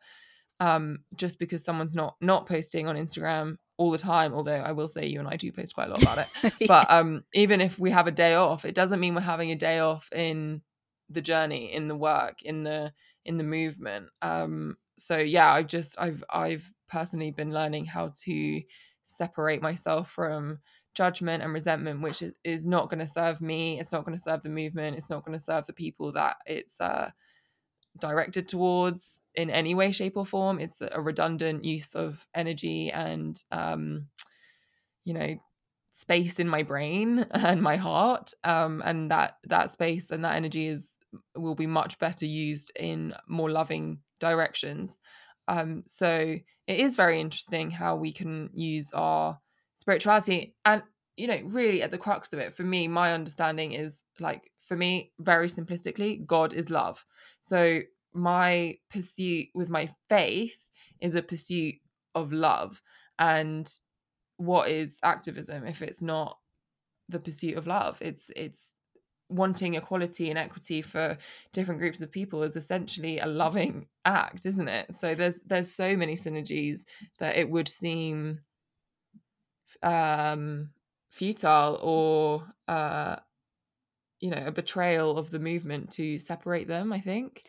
um 0.60 1.00
just 1.14 1.38
because 1.38 1.64
someone's 1.64 1.94
not 1.94 2.16
not 2.20 2.46
posting 2.46 2.88
on 2.88 2.96
Instagram 2.96 3.58
all 3.76 3.90
the 3.90 3.98
time 3.98 4.32
although 4.32 4.52
I 4.56 4.72
will 4.72 4.88
say 4.88 5.06
you 5.06 5.18
and 5.18 5.28
I 5.28 5.36
do 5.36 5.52
post 5.52 5.74
quite 5.74 5.88
a 5.88 5.90
lot 5.90 6.02
about 6.02 6.18
it 6.42 6.52
but 6.68 6.90
um 6.90 7.24
even 7.34 7.60
if 7.60 7.78
we 7.78 7.90
have 7.90 8.06
a 8.06 8.12
day 8.12 8.34
off 8.34 8.64
it 8.64 8.74
doesn't 8.74 9.00
mean 9.00 9.14
we're 9.14 9.20
having 9.20 9.50
a 9.50 9.56
day 9.56 9.80
off 9.80 10.08
in 10.14 10.62
the 11.10 11.20
journey 11.22 11.72
in 11.72 11.88
the 11.88 11.96
work 11.96 12.42
in 12.42 12.62
the 12.62 12.92
in 13.24 13.36
the 13.36 13.44
movement 13.44 14.08
um 14.22 14.76
so 14.98 15.18
yeah 15.18 15.52
I've 15.52 15.66
just 15.66 15.96
I've 16.00 16.24
I've 16.30 16.72
personally 16.88 17.30
been 17.30 17.52
learning 17.52 17.86
how 17.86 18.12
to 18.24 18.62
separate 19.04 19.62
myself 19.62 20.10
from 20.10 20.58
judgment 20.94 21.42
and 21.42 21.52
resentment 21.52 22.00
which 22.00 22.22
is, 22.22 22.34
is 22.42 22.66
not 22.66 22.88
going 22.88 22.98
to 23.00 23.06
serve 23.06 23.40
me 23.40 23.78
it's 23.78 23.92
not 23.92 24.04
going 24.04 24.16
to 24.16 24.22
serve 24.22 24.42
the 24.42 24.48
movement 24.48 24.96
it's 24.96 25.10
not 25.10 25.24
going 25.24 25.36
to 25.36 25.44
serve 25.44 25.66
the 25.66 25.72
people 25.72 26.12
that 26.12 26.36
it's 26.46 26.80
uh 26.80 27.10
directed 27.98 28.48
towards 28.48 29.20
in 29.34 29.50
any 29.50 29.74
way 29.74 29.92
shape 29.92 30.16
or 30.16 30.26
form. 30.26 30.58
It's 30.58 30.80
a 30.80 31.00
redundant 31.00 31.64
use 31.64 31.94
of 31.94 32.26
energy 32.34 32.90
and 32.90 33.42
um 33.52 34.08
you 35.04 35.14
know 35.14 35.36
space 35.92 36.38
in 36.38 36.48
my 36.48 36.62
brain 36.62 37.26
and 37.30 37.62
my 37.62 37.76
heart 37.76 38.32
um 38.44 38.82
and 38.84 39.10
that 39.10 39.38
that 39.44 39.70
space 39.70 40.10
and 40.10 40.24
that 40.24 40.36
energy 40.36 40.66
is 40.66 40.95
will 41.36 41.54
be 41.54 41.66
much 41.66 41.98
better 41.98 42.26
used 42.26 42.72
in 42.76 43.14
more 43.28 43.50
loving 43.50 44.00
directions. 44.20 44.98
Um 45.48 45.84
so 45.86 46.36
it 46.66 46.80
is 46.80 46.96
very 46.96 47.20
interesting 47.20 47.70
how 47.70 47.96
we 47.96 48.12
can 48.12 48.50
use 48.52 48.92
our 48.92 49.38
spirituality 49.76 50.54
and 50.64 50.82
you 51.16 51.28
know 51.28 51.40
really 51.44 51.82
at 51.82 51.90
the 51.90 51.98
crux 51.98 52.32
of 52.32 52.38
it 52.40 52.54
for 52.54 52.64
me 52.64 52.88
my 52.88 53.12
understanding 53.12 53.72
is 53.72 54.02
like 54.18 54.50
for 54.60 54.76
me 54.76 55.12
very 55.20 55.48
simplistically 55.48 56.24
god 56.26 56.52
is 56.52 56.70
love. 56.70 57.04
So 57.40 57.80
my 58.12 58.76
pursuit 58.90 59.48
with 59.54 59.68
my 59.68 59.90
faith 60.08 60.66
is 61.00 61.14
a 61.14 61.22
pursuit 61.22 61.76
of 62.14 62.32
love 62.32 62.82
and 63.18 63.70
what 64.38 64.68
is 64.68 64.98
activism 65.02 65.66
if 65.66 65.82
it's 65.82 66.02
not 66.02 66.38
the 67.08 67.20
pursuit 67.20 67.56
of 67.56 67.66
love? 67.66 67.98
It's 68.00 68.30
it's 68.36 68.72
wanting 69.28 69.74
equality 69.74 70.30
and 70.30 70.38
equity 70.38 70.82
for 70.82 71.18
different 71.52 71.80
groups 71.80 72.00
of 72.00 72.10
people 72.10 72.42
is 72.42 72.56
essentially 72.56 73.18
a 73.18 73.26
loving 73.26 73.86
act 74.04 74.46
isn't 74.46 74.68
it 74.68 74.94
so 74.94 75.14
there's 75.14 75.42
there's 75.42 75.72
so 75.72 75.96
many 75.96 76.14
synergies 76.14 76.84
that 77.18 77.36
it 77.36 77.50
would 77.50 77.68
seem 77.68 78.40
um 79.82 80.70
futile 81.10 81.78
or 81.82 82.46
uh 82.68 83.16
you 84.20 84.30
know 84.30 84.44
a 84.46 84.52
betrayal 84.52 85.18
of 85.18 85.30
the 85.30 85.38
movement 85.38 85.90
to 85.90 86.18
separate 86.18 86.68
them 86.68 86.92
i 86.92 87.00
think 87.00 87.42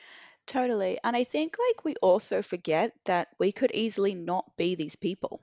Totally. 0.47 0.97
And 1.03 1.15
I 1.15 1.25
think 1.25 1.57
like 1.59 1.83
we 1.83 1.95
also 2.01 2.41
forget 2.41 2.93
that 3.05 3.27
we 3.37 3.51
could 3.51 3.71
easily 3.73 4.15
not 4.15 4.55
be 4.57 4.75
these 4.75 4.95
people. 4.95 5.41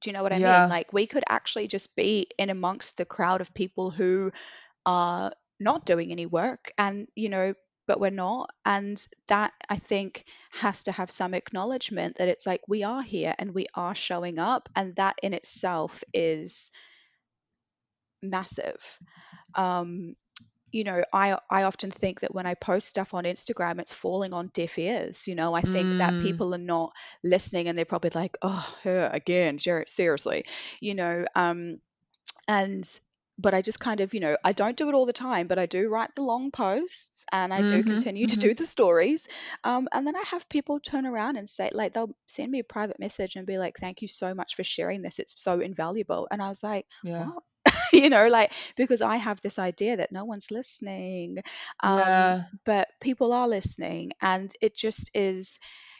Do 0.00 0.08
you 0.08 0.14
know 0.14 0.22
what 0.22 0.32
I 0.32 0.38
mean? 0.38 0.68
Like 0.68 0.92
we 0.92 1.06
could 1.06 1.24
actually 1.28 1.66
just 1.66 1.94
be 1.96 2.28
in 2.38 2.48
amongst 2.48 2.96
the 2.96 3.04
crowd 3.04 3.40
of 3.40 3.52
people 3.52 3.90
who 3.90 4.32
are 4.86 5.32
not 5.60 5.86
doing 5.86 6.12
any 6.12 6.26
work 6.26 6.72
and, 6.78 7.08
you 7.14 7.28
know, 7.30 7.54
but 7.86 8.00
we're 8.00 8.10
not. 8.10 8.50
And 8.64 9.04
that 9.28 9.52
I 9.68 9.76
think 9.76 10.24
has 10.52 10.84
to 10.84 10.92
have 10.92 11.10
some 11.10 11.34
acknowledgement 11.34 12.16
that 12.18 12.28
it's 12.28 12.46
like 12.46 12.62
we 12.68 12.84
are 12.84 13.02
here 13.02 13.34
and 13.38 13.54
we 13.54 13.66
are 13.74 13.94
showing 13.94 14.38
up. 14.38 14.68
And 14.76 14.96
that 14.96 15.18
in 15.22 15.34
itself 15.34 16.04
is 16.14 16.72
massive. 18.22 18.98
Um, 19.54 20.16
you 20.72 20.84
know, 20.84 21.02
I 21.12 21.38
I 21.50 21.64
often 21.64 21.90
think 21.90 22.20
that 22.20 22.34
when 22.34 22.46
I 22.46 22.54
post 22.54 22.88
stuff 22.88 23.14
on 23.14 23.24
Instagram, 23.24 23.80
it's 23.80 23.94
falling 23.94 24.34
on 24.34 24.50
deaf 24.54 24.78
ears. 24.78 25.28
You 25.28 25.34
know, 25.34 25.54
I 25.54 25.62
think 25.62 25.96
that 25.98 26.18
mm, 26.18 26.20
people 26.20 26.54
are 26.54 26.58
not 26.58 26.92
listening, 27.24 27.68
and 27.68 27.78
they're 27.78 27.84
probably 27.86 28.10
like, 28.14 28.36
"Oh, 28.42 28.76
her 28.84 29.10
again, 29.12 29.58
ser- 29.58 29.84
seriously," 29.86 30.46
you 30.80 30.94
know. 30.94 31.24
Um, 31.34 31.78
and 32.48 32.84
but 33.40 33.54
I 33.54 33.62
just 33.62 33.80
kind 33.80 34.00
of, 34.00 34.14
you 34.14 34.20
know, 34.20 34.36
I 34.44 34.52
don't 34.52 34.76
do 34.76 34.88
it 34.88 34.94
all 34.94 35.06
the 35.06 35.12
time, 35.12 35.46
but 35.48 35.58
I 35.58 35.66
do 35.66 35.88
write 35.88 36.14
the 36.14 36.22
long 36.22 36.50
posts 36.50 37.24
and 37.32 37.52
I 37.52 37.62
do 37.62 37.82
Mm-hmm. 37.82 37.84
continue 37.84 38.26
to 38.26 38.36
Mm-hmm. 38.36 38.48
do 38.48 38.54
the 38.54 38.66
stories. 38.66 39.26
Um, 39.64 39.88
and 39.92 40.06
then 40.06 40.16
I 40.16 40.22
have 40.30 40.48
people 40.48 40.80
turn 40.80 41.06
around 41.06 41.36
and 41.36 41.48
say, 41.48 41.70
like, 41.72 41.92
they'll 41.92 42.14
send 42.28 42.50
me 42.50 42.60
a 42.60 42.64
private 42.64 42.98
message 43.00 43.36
and 43.36 43.46
be 43.46 43.58
like, 43.58 43.76
thank 43.78 44.02
you 44.02 44.08
so 44.08 44.34
much 44.34 44.56
for 44.56 44.64
sharing 44.64 45.02
this. 45.02 45.18
It's 45.18 45.34
so 45.38 45.60
invaluable. 45.60 46.28
And 46.30 46.42
I 46.42 46.48
was 46.48 46.62
like, 46.62 46.86
Yeah. 47.02 47.26
what? 47.26 47.42
you 47.92 48.08
know, 48.10 48.28
like, 48.28 48.52
because 48.76 49.02
I 49.02 49.16
have 49.16 49.40
this 49.40 49.58
idea 49.58 49.96
that 49.96 50.12
no 50.12 50.24
one's 50.24 50.50
listening. 50.50 51.38
Um, 51.82 52.36
Yeah. 52.36 52.44
but 52.64 52.88
people 53.00 53.32
are 53.32 53.48
listening. 53.48 54.12
And 54.20 54.52
it 54.60 54.76
just 54.76 55.10
is, 55.14 55.58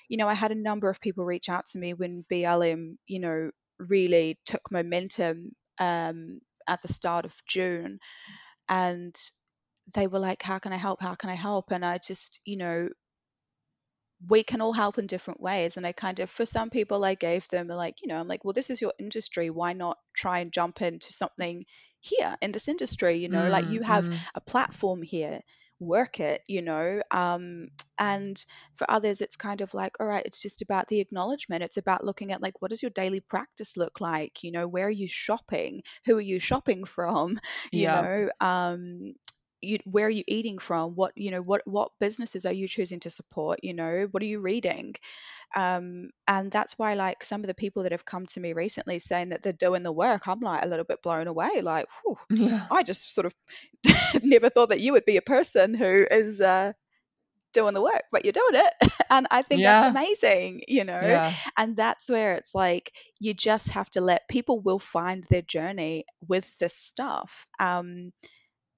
you 0.08 0.16
know, 0.16 0.28
I 0.28 0.34
had 0.34 0.52
a 0.52 0.54
number 0.56 0.88
of 0.88 1.00
people 1.00 1.24
reach 1.24 1.48
out 1.48 1.66
to 1.68 1.78
me 1.78 1.94
when 1.94 2.24
BLM, 2.28 2.98
you 3.06 3.20
know, 3.20 3.50
really 3.78 4.38
took 4.44 4.70
momentum 4.70 5.50
um, 5.78 6.40
at 6.68 6.82
the 6.82 6.92
start 6.92 7.24
of 7.24 7.36
June. 7.46 7.98
And 8.68 9.16
they 9.94 10.06
were 10.08 10.20
like, 10.20 10.42
How 10.42 10.58
can 10.58 10.72
I 10.72 10.76
help? 10.78 11.00
How 11.02 11.14
can 11.14 11.30
I 11.30 11.34
help? 11.36 11.72
And 11.72 11.84
I 11.84 11.98
just, 11.98 12.40
you 12.44 12.56
know, 12.58 12.90
we 14.28 14.42
can 14.42 14.60
all 14.60 14.72
help 14.72 14.98
in 14.98 15.06
different 15.06 15.40
ways. 15.40 15.76
And 15.76 15.86
I 15.86 15.92
kind 15.92 16.20
of, 16.20 16.30
for 16.30 16.44
some 16.44 16.68
people, 16.70 17.04
I 17.04 17.14
gave 17.14 17.48
them 17.48 17.68
like, 17.68 18.02
you 18.02 18.08
know, 18.08 18.18
I'm 18.20 18.28
like, 18.28 18.44
well, 18.44 18.52
this 18.52 18.70
is 18.70 18.80
your 18.80 18.92
industry. 18.98 19.48
Why 19.50 19.72
not 19.72 19.96
try 20.14 20.40
and 20.40 20.52
jump 20.52 20.82
into 20.82 21.12
something 21.12 21.64
here 22.00 22.36
in 22.42 22.52
this 22.52 22.68
industry? 22.68 23.16
You 23.16 23.28
know, 23.30 23.48
like 23.48 23.66
you 23.66 23.82
have 23.82 24.08
Mm-hmm. 24.08 24.22
a 24.34 24.40
platform 24.40 25.02
here, 25.02 25.40
work 25.80 26.20
it, 26.20 26.42
you 26.48 26.62
know. 26.62 27.02
Um, 27.10 27.68
and 27.98 28.42
for 28.74 28.90
others, 28.90 29.20
it's 29.20 29.36
kind 29.36 29.60
of 29.62 29.74
like, 29.74 30.00
all 30.00 30.06
right, 30.06 30.24
it's 30.24 30.40
just 30.42 30.62
about 30.62 30.88
the 30.88 31.00
acknowledgement. 31.00 31.62
It's 31.62 31.78
about 31.78 32.04
looking 32.04 32.32
at 32.32 32.42
like, 32.42 32.60
what 32.62 32.70
does 32.70 32.82
your 32.82 32.90
daily 32.90 33.20
practice 33.20 33.76
look 33.76 34.00
like? 34.00 34.44
You 34.44 34.52
know, 34.52 34.68
where 34.68 34.86
are 34.86 34.90
you 34.90 35.08
shopping? 35.08 35.82
Who 36.06 36.16
are 36.18 36.20
you 36.22 36.38
shopping 36.40 36.84
from? 36.86 37.40
You 37.72 37.88
Yeah. 37.88 37.90
know, 37.90 38.30
um, 38.40 39.14
you, 39.60 39.78
where 39.84 40.06
are 40.06 40.10
you 40.10 40.24
eating 40.26 40.58
from 40.58 40.94
what 40.94 41.12
you 41.16 41.30
know 41.30 41.42
what 41.42 41.62
what 41.66 41.92
businesses 42.00 42.46
are 42.46 42.52
you 42.52 42.66
choosing 42.68 43.00
to 43.00 43.10
support 43.10 43.60
you 43.62 43.74
know 43.74 44.08
what 44.10 44.22
are 44.22 44.26
you 44.26 44.40
reading 44.40 44.94
um, 45.56 46.10
and 46.28 46.50
that's 46.50 46.78
why 46.78 46.94
like 46.94 47.24
some 47.24 47.40
of 47.40 47.46
the 47.46 47.54
people 47.54 47.82
that 47.84 47.92
have 47.92 48.04
come 48.04 48.26
to 48.26 48.40
me 48.40 48.52
recently 48.52 48.98
saying 48.98 49.30
that 49.30 49.42
they're 49.42 49.52
doing 49.52 49.82
the 49.82 49.92
work 49.92 50.26
i'm 50.28 50.40
like 50.40 50.64
a 50.64 50.68
little 50.68 50.84
bit 50.84 51.02
blown 51.02 51.26
away 51.26 51.60
like 51.62 51.86
whew, 52.04 52.18
Yeah. 52.30 52.66
i 52.70 52.82
just 52.82 53.12
sort 53.14 53.26
of 53.26 53.34
never 54.22 54.48
thought 54.50 54.70
that 54.70 54.80
you 54.80 54.92
would 54.92 55.04
be 55.04 55.16
a 55.16 55.22
person 55.22 55.74
who 55.74 56.06
is 56.10 56.40
uh, 56.40 56.72
doing 57.52 57.74
the 57.74 57.82
work 57.82 58.04
but 58.12 58.24
you're 58.24 58.32
doing 58.32 58.54
it 58.54 58.92
and 59.10 59.26
i 59.30 59.42
think 59.42 59.60
Yeah. 59.60 59.80
that's 59.80 59.90
amazing 59.90 60.62
you 60.68 60.84
know 60.84 61.00
Yeah. 61.00 61.34
and 61.56 61.76
that's 61.76 62.08
where 62.08 62.34
it's 62.34 62.54
like 62.54 62.92
you 63.18 63.34
just 63.34 63.70
have 63.70 63.90
to 63.90 64.00
let 64.00 64.28
people 64.28 64.60
will 64.60 64.78
find 64.78 65.24
their 65.30 65.42
journey 65.42 66.04
with 66.28 66.56
this 66.58 66.76
stuff 66.76 67.46
um 67.58 68.12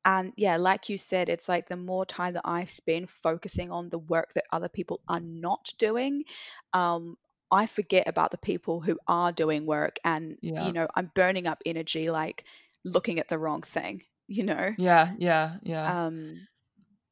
and 0.04 0.32
yeah, 0.36 0.56
like 0.56 0.88
you 0.88 0.98
said, 0.98 1.28
it's 1.28 1.48
like 1.48 1.68
the 1.68 1.76
more 1.76 2.04
time 2.06 2.34
that 2.34 2.42
I 2.44 2.64
spend 2.64 3.10
focusing 3.10 3.70
on 3.70 3.88
the 3.88 3.98
work 3.98 4.34
that 4.34 4.44
other 4.52 4.68
people 4.68 5.00
are 5.08 5.20
not 5.20 5.72
doing, 5.78 6.24
um, 6.72 7.16
I 7.50 7.66
forget 7.66 8.08
about 8.08 8.30
the 8.30 8.38
people 8.38 8.80
who 8.80 8.98
are 9.06 9.32
doing 9.32 9.66
work 9.66 9.98
and, 10.04 10.38
Yeah. 10.40 10.66
you 10.66 10.72
know, 10.72 10.88
I'm 10.94 11.10
burning 11.14 11.46
up 11.46 11.62
energy 11.66 12.10
like 12.10 12.44
looking 12.84 13.18
at 13.20 13.28
the 13.28 13.38
wrong 13.38 13.62
thing, 13.62 14.02
you 14.26 14.44
know? 14.44 14.74
Yeah. 14.76 15.14
Yeah. 15.18 15.58
Yeah. 15.62 16.06
Um, 16.06 16.48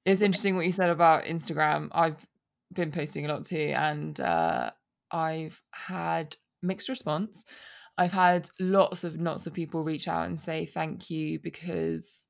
It's 0.05 0.23
interesting 0.23 0.57
what 0.57 0.65
you 0.67 0.73
said 0.73 0.91
about 0.91 1.25
Instagram. 1.25 1.89
I've 1.93 2.27
been 2.73 2.91
posting 2.91 3.27
a 3.27 3.29
lot 3.29 3.45
too, 3.45 3.73
and 3.77 4.19
uh, 4.19 4.71
I've 5.11 5.61
had 5.73 6.37
mixed 6.63 6.89
response. 6.89 7.45
I've 7.99 8.13
had 8.13 8.49
lots 8.59 9.05
of 9.05 9.17
lots 9.21 9.47
of 9.47 9.53
people 9.53 9.85
reach 9.85 10.09
out 10.09 10.27
and 10.27 10.41
say 10.41 10.65
thank 10.67 11.11
you 11.11 11.39
because 11.39 12.29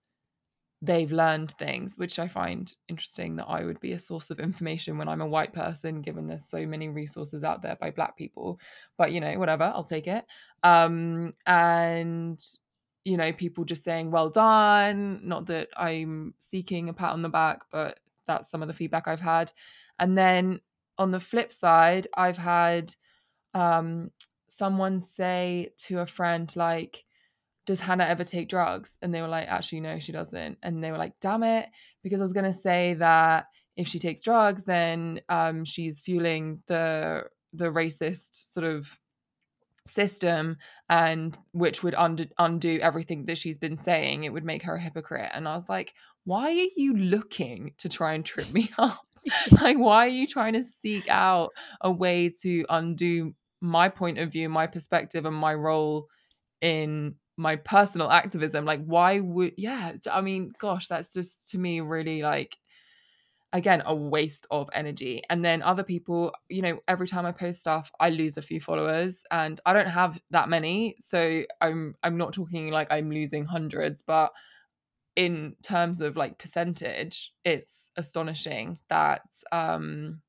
they've 0.83 1.12
learned 1.12 1.51
things, 1.53 1.95
which 1.97 2.18
I 2.18 2.26
find 2.26 2.74
interesting 2.89 3.37
that 3.37 3.47
I 3.47 3.64
would 3.64 3.81
be 3.81 3.93
a 3.93 3.99
source 3.99 4.31
of 4.31 4.41
information 4.41 4.97
when 4.97 5.09
I'm 5.09 5.20
a 5.20 5.26
white 5.26 5.53
person, 5.53 6.01
given 6.01 6.26
there's 6.26 6.49
so 6.49 6.66
many 6.66 6.89
resources 6.89 7.45
out 7.45 7.62
there 7.62 7.76
by 7.76 7.91
black 7.91 8.16
people. 8.16 8.59
But 8.97 9.12
you 9.12 9.20
know, 9.20 9.39
whatever, 9.39 9.64
I'll 9.74 9.85
take 9.85 10.07
it. 10.07 10.24
Um, 10.62 11.33
and 11.47 12.43
you 13.05 13.16
know, 13.16 13.33
people 13.33 13.64
just 13.64 13.85
saying 13.85 14.11
well 14.11 14.31
done. 14.31 15.20
Not 15.22 15.47
that 15.47 15.68
I'm 15.76 16.35
seeking 16.41 16.89
a 16.89 16.95
pat 16.95 17.12
on 17.12 17.22
the 17.22 17.28
back, 17.28 17.61
but 17.70 18.01
that's 18.26 18.51
some 18.51 18.62
of 18.62 18.68
the 18.68 18.74
feedback 18.74 19.07
I've 19.09 19.20
had. 19.20 19.53
And 19.99 20.16
then 20.16 20.61
on 20.99 21.11
the 21.11 21.20
flip 21.20 21.53
side, 21.53 22.07
I've 22.14 22.39
had 22.39 22.95
um 23.53 24.11
someone 24.49 25.01
say 25.01 25.70
to 25.76 26.01
a 26.01 26.07
friend 26.07 26.53
like 26.57 27.05
does 27.66 27.80
Hannah 27.80 28.04
ever 28.04 28.24
take 28.24 28.48
drugs? 28.48 28.98
And 29.02 29.14
they 29.14 29.22
were 29.22 29.28
like, 29.28 29.48
actually, 29.48 29.80
no, 29.80 29.98
she 29.98 30.12
doesn't. 30.12 30.58
And 30.62 30.82
they 30.82 30.90
were 30.90 30.98
like, 30.98 31.14
damn 31.20 31.42
it, 31.42 31.68
because 32.02 32.20
I 32.20 32.24
was 32.24 32.32
gonna 32.32 32.52
say 32.52 32.94
that 32.94 33.46
if 33.76 33.88
she 33.88 33.98
takes 33.98 34.22
drugs, 34.22 34.64
then 34.64 35.20
um, 35.28 35.64
she's 35.64 36.00
fueling 36.00 36.62
the 36.66 37.24
the 37.52 37.66
racist 37.66 38.52
sort 38.52 38.64
of 38.64 38.98
system 39.86 40.56
and 40.88 41.36
which 41.52 41.82
would 41.82 41.94
undo, 41.96 42.26
undo 42.38 42.78
everything 42.80 43.24
that 43.26 43.38
she's 43.38 43.58
been 43.58 43.76
saying 43.76 44.24
it 44.24 44.32
would 44.32 44.44
make 44.44 44.62
her 44.62 44.74
a 44.74 44.80
hypocrite 44.80 45.30
and 45.32 45.48
i 45.48 45.56
was 45.56 45.68
like 45.68 45.94
why 46.24 46.50
are 46.50 46.68
you 46.76 46.94
looking 46.94 47.72
to 47.78 47.88
try 47.88 48.12
and 48.12 48.24
trip 48.24 48.52
me 48.52 48.70
up 48.78 49.00
like 49.62 49.78
why 49.78 50.04
are 50.06 50.11
you 50.11 50.26
trying 50.26 50.52
to 50.52 50.62
seek 50.64 51.08
out 51.08 51.50
a 51.80 51.90
way 51.90 52.32
to 52.42 52.64
undo 52.68 53.34
my 53.61 53.88
point 53.88 54.18
of 54.18 54.30
view 54.30 54.48
my 54.48 54.66
perspective 54.66 55.24
and 55.24 55.36
my 55.36 55.54
role 55.54 56.06
in 56.61 57.14
my 57.41 57.57
personal 57.57 58.11
activism 58.11 58.66
like 58.66 58.84
why 58.84 59.18
would 59.18 59.55
yeah 59.57 59.93
i 60.12 60.20
mean 60.20 60.53
gosh 60.61 60.88
that's 60.88 61.12
just 61.12 61.49
to 61.49 61.59
me 61.59 61.80
really 61.80 62.20
like 62.20 62.57
again 63.53 63.82
a 63.86 63.95
waste 63.95 64.47
of 64.51 64.68
energy. 64.72 65.22
And 65.28 65.45
then 65.45 65.62
other 65.62 65.82
people 65.82 66.32
you 66.49 66.62
know 66.62 66.78
every 66.86 67.09
time 67.09 67.26
i 67.26 67.32
post 67.32 67.61
stuff 67.61 67.91
i 67.99 68.11
lose 68.11 68.36
a 68.36 68.43
few 68.43 68.61
followers 68.61 69.24
and 69.30 69.61
i 69.66 69.72
don't 69.72 69.88
have 69.88 70.20
that 70.30 70.49
many. 70.49 70.97
So 71.01 71.43
i'm 71.61 71.95
i'm 72.03 72.16
not 72.16 72.32
talking 72.32 72.70
like 72.70 72.88
i'm 72.91 73.11
losing 73.11 73.45
hundreds 73.45 74.03
but 74.03 74.32
in 75.16 75.57
terms 75.62 76.01
of 76.01 76.16
like 76.16 76.38
percentage 76.38 77.32
it's 77.45 77.91
astonishing 77.97 78.78
that 78.88 79.22
um 79.51 80.20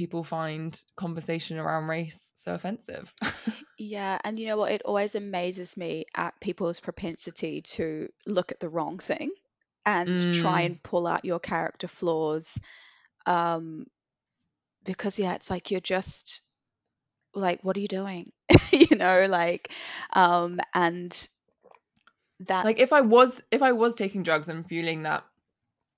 people 0.00 0.24
find 0.24 0.82
conversation 0.96 1.58
around 1.58 1.86
race 1.86 2.32
so 2.36 2.54
offensive 2.54 3.12
yeah, 3.80 4.18
and 4.24 4.38
you 4.38 4.46
know 4.46 4.58
what? 4.58 4.72
It 4.72 4.82
always 4.84 5.14
amazes 5.14 5.74
me 5.76 6.04
at 6.14 6.38
people's 6.38 6.80
propensity 6.80 7.62
to 7.62 8.10
look 8.26 8.52
at 8.52 8.60
the 8.60 8.68
wrong 8.68 8.98
thing 8.98 9.30
and 9.86 10.34
try 10.34 10.62
mm, 10.62 10.66
and 10.66 10.82
pull 10.82 11.06
out 11.06 11.24
your 11.24 11.40
character 11.40 11.88
flaws. 11.88 12.60
Um, 13.24 13.86
because 14.84 15.18
yeah, 15.18 15.34
it's 15.34 15.48
like 15.48 15.70
you're 15.70 15.80
just 15.80 16.42
like, 17.34 17.60
what 17.62 17.74
are 17.76 17.80
you 17.80 17.88
doing? 17.88 18.32
you 18.70 18.96
know, 18.96 19.26
like, 19.26 19.72
um, 20.12 20.60
and 20.74 21.28
that 22.40 22.64
like 22.64 22.80
if 22.80 22.90
i 22.90 23.02
was 23.02 23.42
if 23.50 23.60
i 23.60 23.72
was 23.72 23.96
taking 23.96 24.22
drugs 24.22 24.48
and 24.48 24.66
fueling 24.66 25.02
that 25.02 25.24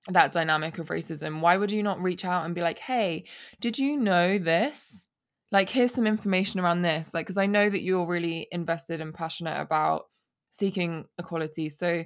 that 0.09 0.33
dynamic 0.33 0.79
of 0.79 0.89
racism 0.89 1.41
why 1.41 1.57
would 1.57 1.71
you 1.71 1.83
not 1.83 2.03
reach 2.03 2.25
out 2.25 2.45
and 2.45 2.55
be 2.55 2.61
like 2.61 2.79
hey 2.79 3.25
did 3.61 3.79
you 3.79 3.97
know 3.97 4.39
this? 4.39 5.07
Like 5.51 5.69
here's 5.69 5.93
some 5.93 6.07
information 6.07 6.61
around 6.61 6.83
this. 6.83 7.15
Like 7.15 7.27
because 7.27 7.39
i 7.39 7.47
know 7.47 7.69
that 7.69 7.83
you're 7.83 8.07
really 8.07 8.49
invested 8.51 9.01
and 9.01 9.15
passionate 9.15 9.61
about 9.61 10.07
seeking 10.51 11.07
equality 11.19 11.71
so 11.71 12.05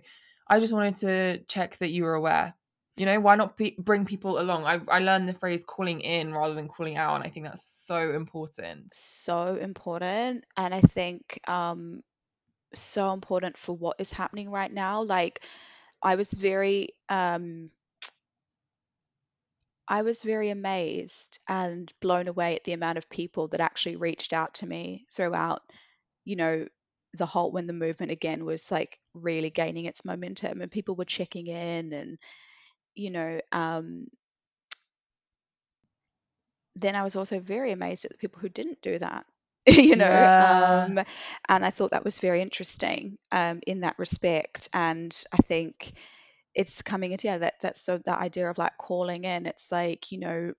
i 0.48 0.60
just 0.60 0.72
wanted 0.72 0.94
to 0.96 1.38
check 1.48 1.76
that 1.78 1.90
you 1.90 2.04
were 2.04 2.14
aware. 2.14 2.54
You 2.96 3.04
know 3.04 3.20
why 3.20 3.36
not 3.36 3.56
be, 3.58 3.76
bring 3.78 4.06
people 4.06 4.38
along? 4.38 4.64
I, 4.64 4.80
I 4.88 5.00
learned 5.00 5.28
the 5.28 5.34
phrase 5.34 5.64
calling 5.64 6.00
in 6.00 6.32
rather 6.32 6.54
than 6.54 6.68
calling 6.68 6.96
out 6.96 7.16
and 7.16 7.24
i 7.24 7.28
think 7.28 7.46
that's 7.46 7.66
so 7.86 8.12
important. 8.12 8.92
So 8.94 9.54
important, 9.54 10.44
and 10.56 10.74
I 10.74 10.80
think 10.80 11.40
um, 11.48 12.02
so 12.74 13.12
important 13.12 13.56
for 13.56 13.76
what 13.76 14.00
is 14.00 14.12
happening 14.12 14.50
right 14.50 14.72
now. 14.72 15.02
Like, 15.02 15.42
I 16.02 16.16
was 16.16 16.32
very 16.32 16.90
um, 17.08 17.70
I 19.88 20.02
was 20.02 20.22
very 20.22 20.50
amazed 20.50 21.38
and 21.48 21.92
blown 22.00 22.28
away 22.28 22.56
at 22.56 22.64
the 22.64 22.72
amount 22.72 22.98
of 22.98 23.08
people 23.10 23.48
that 23.48 23.60
actually 23.60 23.96
reached 23.96 24.32
out 24.32 24.54
to 24.54 24.66
me 24.66 25.06
throughout, 25.12 25.62
you 26.24 26.36
know, 26.36 26.66
the 27.14 27.26
whole 27.26 27.50
when 27.52 27.66
the 27.66 27.72
movement 27.72 28.12
again 28.12 28.44
was 28.44 28.70
like 28.70 28.98
really 29.14 29.50
gaining 29.50 29.86
its 29.86 30.04
momentum 30.04 30.60
and 30.60 30.70
people 30.70 30.94
were 30.96 31.04
checking 31.04 31.46
in 31.46 31.92
and, 31.92 32.18
you 32.94 33.10
know, 33.10 33.40
um, 33.52 34.08
then 36.76 36.94
I 36.96 37.02
was 37.02 37.16
also 37.16 37.40
very 37.40 37.72
amazed 37.72 38.04
at 38.04 38.10
the 38.10 38.18
people 38.18 38.40
who 38.40 38.48
didn't 38.48 38.82
do 38.82 38.98
that. 38.98 39.26
you 39.66 39.96
know 39.96 40.28
yeah 40.36 40.36
um 40.38 40.96
and 41.48 41.66
i 41.66 41.70
thought 41.70 41.90
that 41.90 42.04
was 42.04 42.20
very 42.20 42.40
interesting 42.40 43.18
um 43.32 43.60
in 43.66 43.80
that 43.80 43.98
respect 43.98 44.68
and 44.72 45.24
i 45.32 45.38
think 45.38 45.92
it's 46.56 46.82
coming 46.82 47.12
into 47.12 47.28
yeah 47.28 47.38
that 47.38 47.54
that's 47.62 47.82
so 47.82 47.98
that 48.00 48.20
idea 48.20 48.50
of 48.50 48.58
like 48.58 48.78
calling 48.78 49.24
in 49.24 49.46
it's 49.46 49.72
like 49.72 50.12
you 50.12 50.20
know 50.20 50.54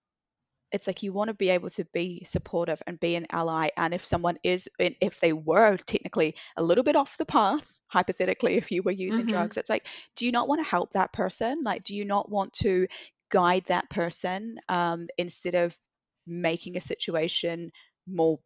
it's 0.71 0.87
like 0.87 1.03
you 1.03 1.13
want 1.13 1.29
to 1.29 1.33
be 1.33 1.49
able 1.49 1.69
to 1.69 1.85
be 1.93 2.23
supportive 2.25 2.81
and 2.87 2.99
be 2.99 3.15
an 3.15 3.25
ally 3.31 3.69
and 3.77 3.93
if 3.93 4.05
someone 4.05 4.37
is 4.43 4.69
if 4.79 5.19
they 5.19 5.33
were 5.33 5.77
technically 5.77 6.35
a 6.57 6.63
little 6.63 6.83
bit 6.83 6.95
off 6.97 7.17
the 7.17 7.25
path 7.25 7.79
hypothetically 7.87 8.55
if 8.55 8.71
you 8.71 8.83
were 8.83 8.91
using 8.91 9.25
Mhm. 9.25 9.27
drugs 9.27 9.57
it's 9.57 9.69
like 9.69 9.87
do 10.15 10.25
you 10.25 10.31
not 10.31 10.47
want 10.47 10.59
to 10.63 10.69
help 10.69 10.91
that 10.93 11.13
person 11.13 11.61
like 11.63 11.83
do 11.83 11.95
you 11.95 12.05
not 12.05 12.29
want 12.29 12.53
to 12.53 12.87
guide 13.31 13.63
that 13.67 13.89
person 13.89 14.57
um, 14.69 15.07
instead 15.17 15.55
of 15.55 15.77
making 16.25 16.77
a 16.77 16.81
situation 16.81 17.71
more 18.07 18.39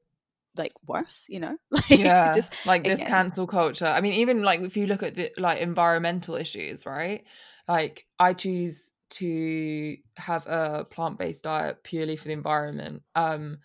like 0.58 0.74
worse 0.86 1.28
you 1.30 1.40
know 1.40 1.58
like 1.72 1.90
Yeah, 1.90 2.32
just 2.32 2.54
like 2.66 2.86
this 2.86 3.02
again 3.02 3.04
cancel 3.04 3.48
culture. 3.48 3.86
I 3.86 4.02
mean, 4.02 4.14
even 4.14 4.44
like 4.44 4.62
if 4.62 4.78
you 4.78 4.88
look 4.88 5.04
at 5.04 5.16
the 5.16 5.32
like 5.38 5.60
environmental 5.60 6.36
issues, 6.36 6.86
right? 6.86 7.26
Like 7.68 8.08
I 8.20 8.34
choose 8.34 8.94
to 9.12 9.98
have 10.16 10.48
a 10.48 10.86
plant-based 10.90 11.44
diet 11.44 11.84
purely 11.84 12.16
for 12.16 12.26
the 12.26 12.34
environment. 12.34 13.04
Um 13.16 13.60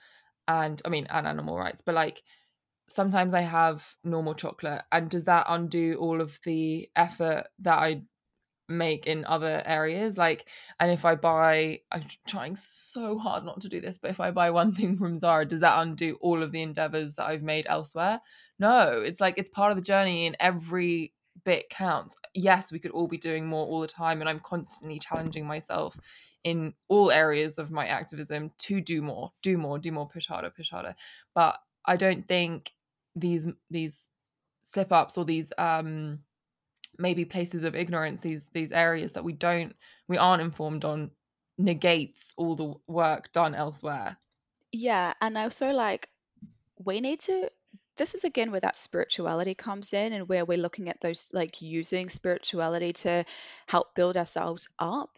and 0.49 0.81
I 0.85 0.89
mean 0.89 1.07
and 1.11 1.27
animal 1.27 1.57
rights, 1.57 1.83
but 1.83 1.95
like 1.95 2.23
sometimes 2.89 3.35
I 3.35 3.43
have 3.43 3.95
normal 4.05 4.35
chocolate 4.35 4.83
and 4.93 5.11
does 5.11 5.25
that 5.25 5.47
undo 5.49 5.97
all 6.01 6.21
of 6.21 6.39
the 6.45 6.89
effort 6.97 7.49
that 7.61 7.79
I 7.79 8.03
make 8.69 9.07
in 9.07 9.25
other 9.27 9.63
areas 9.65 10.19
like 10.19 10.49
and 10.81 10.91
if 10.91 11.05
i 11.05 11.15
buy 11.15 11.79
i'm 11.93 12.05
trying 12.27 12.57
so 12.57 13.17
hard 13.17 13.45
not 13.45 13.61
to 13.61 13.69
do 13.69 13.81
this 13.81 13.99
but 13.99 14.11
if 14.11 14.19
i 14.19 14.31
buy 14.31 14.51
one 14.51 14.73
thing 14.75 14.97
from 14.97 15.19
zara 15.19 15.45
does 15.45 15.61
that 15.61 15.81
undo 15.81 16.19
all 16.21 16.43
of 16.43 16.53
the 16.53 16.63
endeavors 16.63 17.15
that 17.15 17.27
i've 17.27 17.43
made 17.43 17.67
elsewhere? 17.69 18.21
No 18.59 19.03
it's 19.05 19.21
like 19.21 19.39
it's 19.39 19.49
part 19.49 19.71
of 19.71 19.77
the 19.77 19.83
journey 19.83 20.27
and 20.27 20.37
every 20.41 21.13
bit 21.45 21.69
counts. 21.71 22.17
Yes 22.35 22.73
we 22.73 22.79
could 22.79 22.91
all 22.91 23.07
be 23.07 23.19
doing 23.19 23.47
more 23.47 23.67
all 23.67 23.81
the 23.81 23.87
time 23.87 24.21
and 24.21 24.29
i'm 24.29 24.41
constantly 24.41 24.99
challenging 24.99 25.47
myself 25.47 25.97
in 26.43 26.75
all 26.89 27.11
areas 27.11 27.59
of 27.59 27.71
my 27.71 27.87
activism 27.87 28.51
to 28.59 28.81
do 28.81 29.03
more 29.03 29.33
do 29.43 29.59
more 29.59 29.79
do 29.79 29.93
more 29.93 30.09
push 30.09 30.27
harder 30.27 30.51
push 30.51 30.71
harder. 30.71 30.95
But 31.35 31.59
i 31.85 31.97
don't 31.97 32.27
think 32.27 32.73
these 33.15 33.47
these 33.71 34.11
slip 34.63 34.93
ups 34.93 35.17
or 35.17 35.25
these 35.25 35.53
um 35.59 36.21
maybe 36.99 37.25
places 37.25 37.65
of 37.65 37.75
ignorance 37.75 38.21
these 38.21 38.47
these 38.53 38.73
areas 38.73 39.13
that 39.13 39.25
we 39.25 39.33
don't 39.33 39.75
we 40.09 40.17
aren't 40.17 40.43
informed 40.43 40.85
on 40.85 41.11
negates 41.59 42.33
all 42.37 42.55
the 42.55 42.75
work 42.87 43.33
done 43.33 43.55
elsewhere. 43.55 44.17
Yeah 44.73 45.15
and 45.21 45.37
also 45.39 45.73
like 45.73 46.09
we 46.79 47.01
need 47.01 47.21
to 47.21 47.51
this 47.97 48.15
is 48.15 48.25
again 48.25 48.51
where 48.51 48.61
that 48.61 48.77
spirituality 48.77 49.55
comes 49.55 49.93
in 49.93 50.13
and 50.13 50.29
where 50.29 50.45
we're 50.45 50.59
looking 50.59 50.89
at 50.89 51.01
those 51.01 51.31
like 51.33 51.63
using 51.63 52.09
spirituality 52.09 52.93
to 52.93 53.25
help 53.67 53.95
build 53.95 54.17
ourselves 54.17 54.69
up 54.79 55.11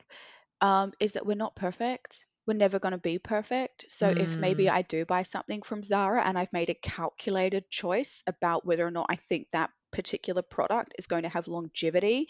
um, 0.61 0.93
is 1.01 1.13
that 1.13 1.27
we're 1.27 1.35
not 1.35 1.57
perfect. 1.57 2.25
We're 2.47 2.55
never 2.55 2.79
going 2.79 2.93
to 2.93 2.99
be 2.99 3.19
perfect. 3.19 3.87
So 3.89 4.09
if 4.09 4.37
maybe 4.37 4.65
mm, 4.65 4.71
i 4.71 4.83
do 4.83 5.05
buy 5.05 5.23
something 5.23 5.63
from 5.63 5.85
zara 5.85 6.23
and 6.25 6.39
i've 6.39 6.53
made 6.53 6.71
a 6.71 6.75
calculated 6.75 7.69
choice 7.69 8.23
about 8.27 8.65
whether 8.65 8.87
or 8.87 8.91
not 8.91 9.07
i 9.11 9.17
think 9.17 9.49
that 9.53 9.71
particular 9.91 10.43
product 10.43 10.95
is 10.99 11.07
going 11.07 11.23
to 11.23 11.29
have 11.29 11.49
longevity 11.49 12.29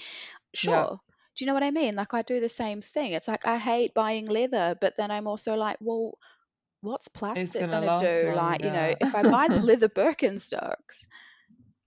yeah 0.63 0.87
sure 0.87 1.01
do 1.37 1.45
you 1.45 1.47
know 1.47 1.55
what 1.55 1.63
i 1.63 1.71
mean 1.71 1.95
like 1.95 2.15
i 2.15 2.23
do 2.23 2.41
the 2.41 2.49
same 2.49 2.81
thing 2.81 3.13
it's 3.13 3.29
like 3.29 3.47
i 3.47 3.59
hate 3.59 3.95
buying 3.95 4.27
leather 4.27 4.77
but 4.81 4.97
then 4.97 5.11
i'm 5.11 5.27
also 5.27 5.57
like 5.57 5.77
well 5.81 6.19
what's 6.81 7.09
plastic 7.09 7.61
gonna 7.61 7.73
going 7.73 7.83
to 7.83 7.89
last 7.89 8.05
do? 8.05 8.33
Like, 8.35 8.65
you 8.65 8.71
know, 8.71 8.95
if 9.01 9.15
I 9.15 9.23
buy 9.23 9.49
the 9.49 9.61
leather 9.65 9.89
Birkenstocks, 9.89 11.07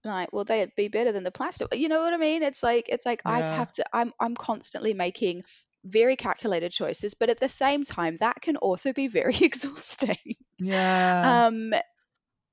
like, 0.04 0.32
will 0.32 0.44
they 0.44 0.66
be 0.76 0.88
better 0.88 1.12
than 1.12 1.24
the 1.24 1.30
plastic? 1.30 1.74
You 1.74 1.88
know 1.88 2.00
what 2.00 2.12
I 2.12 2.16
mean? 2.16 2.42
It's 2.42 2.62
like, 2.62 2.88
it's 2.88 3.06
like 3.06 3.22
I 3.24 3.38
have 3.38 3.72
to, 3.72 3.84
I'm, 3.92 4.12
I'm 4.18 4.34
constantly 4.34 4.94
making 4.94 5.44
very 5.84 6.16
calculated 6.16 6.72
choices, 6.72 7.14
but 7.14 7.30
at 7.30 7.40
the 7.40 7.48
same 7.48 7.84
time, 7.84 8.18
that 8.20 8.40
can 8.40 8.56
also 8.56 8.92
be 8.92 9.08
very 9.08 9.36
exhausting. 9.40 10.36
yeah 10.58 11.46
Um, 11.46 11.72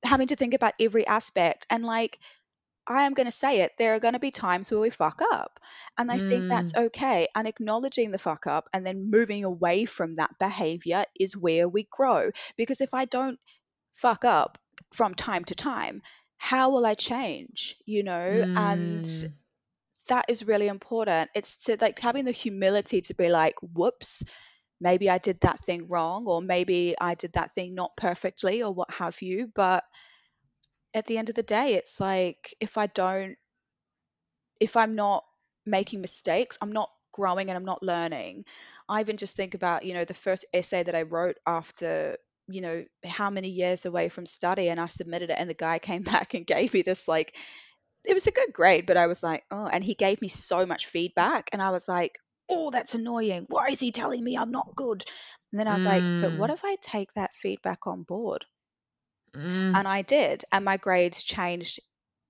having 0.04 0.28
to 0.28 0.36
think 0.36 0.54
about 0.54 0.74
every 0.80 1.06
aspect 1.06 1.66
and 1.70 1.84
like, 1.84 2.20
I 2.90 3.04
am 3.04 3.14
going 3.14 3.28
to 3.28 3.32
say 3.32 3.62
it, 3.62 3.74
there 3.78 3.96
are 3.96 4.00
going 4.00 4.16
to 4.16 4.20
be 4.20 4.32
times 4.32 4.72
where 4.72 4.82
we 4.82 4.90
fuck 4.90 5.22
up. 5.22 5.60
And 5.98 6.12
I 6.12 6.20
think 6.20 6.48
that's 6.50 6.74
mm, 6.74 6.86
okay. 6.88 7.28
And 7.36 7.48
acknowledging 7.48 8.12
the 8.12 8.20
fuck 8.20 8.48
up 8.48 8.70
and 8.74 8.86
then 8.86 9.12
moving 9.12 9.46
away 9.46 9.86
from 9.86 10.16
that 10.16 10.32
behavior 10.40 11.06
is 11.20 11.38
where 11.38 11.70
we 11.70 11.88
grow. 11.92 12.32
Because 12.58 12.82
if 12.82 12.94
I 12.94 13.06
don't 13.06 13.40
fuck 13.96 14.26
up 14.26 14.58
from 14.94 15.16
time 15.16 15.46
to 15.46 15.56
time, 15.56 16.02
how 16.38 16.72
will 16.72 16.86
I 16.86 16.96
change? 16.96 17.78
You 17.86 18.04
know, 18.04 18.44
and 18.56 19.04
mm, 19.04 19.34
that 20.08 20.26
is 20.30 20.46
really 20.48 20.68
important. 20.68 21.30
It's 21.36 21.66
to 21.66 21.78
like 21.80 22.00
having 22.00 22.26
the 22.26 22.32
humility 22.32 23.02
to 23.02 23.14
be 23.14 23.30
like, 23.30 23.56
whoops, 23.62 24.24
maybe 24.82 25.10
I 25.10 25.18
did 25.20 25.42
that 25.42 25.64
thing 25.66 25.88
wrong, 25.88 26.26
or 26.28 26.42
maybe 26.42 26.96
I 27.00 27.16
did 27.16 27.34
that 27.34 27.54
thing 27.56 27.76
not 27.76 27.96
perfectly, 27.98 28.64
or 28.64 28.72
what 28.74 28.92
have 28.92 29.22
you. 29.22 29.52
But 29.54 29.84
at 30.94 31.06
the 31.08 31.18
end 31.18 31.30
of 31.30 31.36
the 31.36 31.44
day, 31.44 31.74
it's 31.76 32.00
like 32.00 32.54
if 32.60 32.78
I 32.78 32.88
don't, 32.88 33.38
if 34.60 34.76
I'm 34.78 34.96
not 34.96 35.24
making 35.66 36.02
mistakes, 36.02 36.58
I'm 36.62 36.72
not 36.72 36.90
growing 37.14 37.50
and 37.50 37.58
I'm 37.58 37.66
not 37.66 37.84
learning. 37.84 38.46
I 38.88 39.02
even 39.02 39.18
just 39.18 39.36
think 39.36 39.54
about, 39.54 39.86
you 39.86 39.94
know, 39.94 40.06
the 40.06 40.14
first 40.14 40.46
essay 40.54 40.84
that 40.84 40.96
I 40.96 41.04
wrote 41.04 41.38
after, 41.46 42.18
you 42.48 42.62
know, 42.62 42.86
how 43.06 43.30
many 43.30 43.50
years 43.50 43.86
away 43.86 44.10
from 44.10 44.26
study 44.26 44.70
and 44.70 44.80
I 44.80 44.88
submitted 44.88 45.30
it 45.30 45.38
and 45.40 45.50
the 45.50 45.54
guy 45.54 45.80
came 45.90 46.04
back 46.04 46.34
and 46.34 46.46
gave 46.46 46.74
me 46.74 46.82
this 46.82 47.08
like 47.08 47.36
it 48.08 48.14
was 48.14 48.28
a 48.28 48.32
good 48.32 48.54
grade, 48.54 48.86
but 48.86 48.98
I 48.98 49.08
was 49.08 49.24
like, 49.24 49.44
oh, 49.52 49.68
and 49.68 49.84
he 49.84 49.96
gave 49.96 50.22
me 50.22 50.30
so 50.30 50.66
much 50.66 50.88
feedback 50.88 51.50
and 51.54 51.62
I 51.62 51.72
was 51.72 51.88
like, 51.88 52.18
oh, 52.50 52.72
that's 52.72 52.96
annoying. 52.96 53.46
Why 53.50 53.68
is 53.70 53.80
he 53.80 53.92
telling 53.92 54.24
me 54.24 54.38
I'm 54.38 54.52
not 54.52 54.76
good? 54.76 55.04
And 55.52 55.60
then 55.60 55.68
I 55.68 55.74
was 55.74 55.86
like, 55.86 56.06
but 56.22 56.34
what 56.36 56.50
mm, 56.50 56.52
if 56.52 56.62
I 56.66 56.78
take 56.82 57.14
that 57.14 57.34
feedback 57.36 57.88
on 57.88 58.04
board? 58.04 58.46
Mm. 59.34 59.76
and 59.76 59.88
I 59.88 60.02
did, 60.02 60.44
and 60.52 60.66
my 60.66 60.78
grades 60.78 61.24
changed 61.24 61.80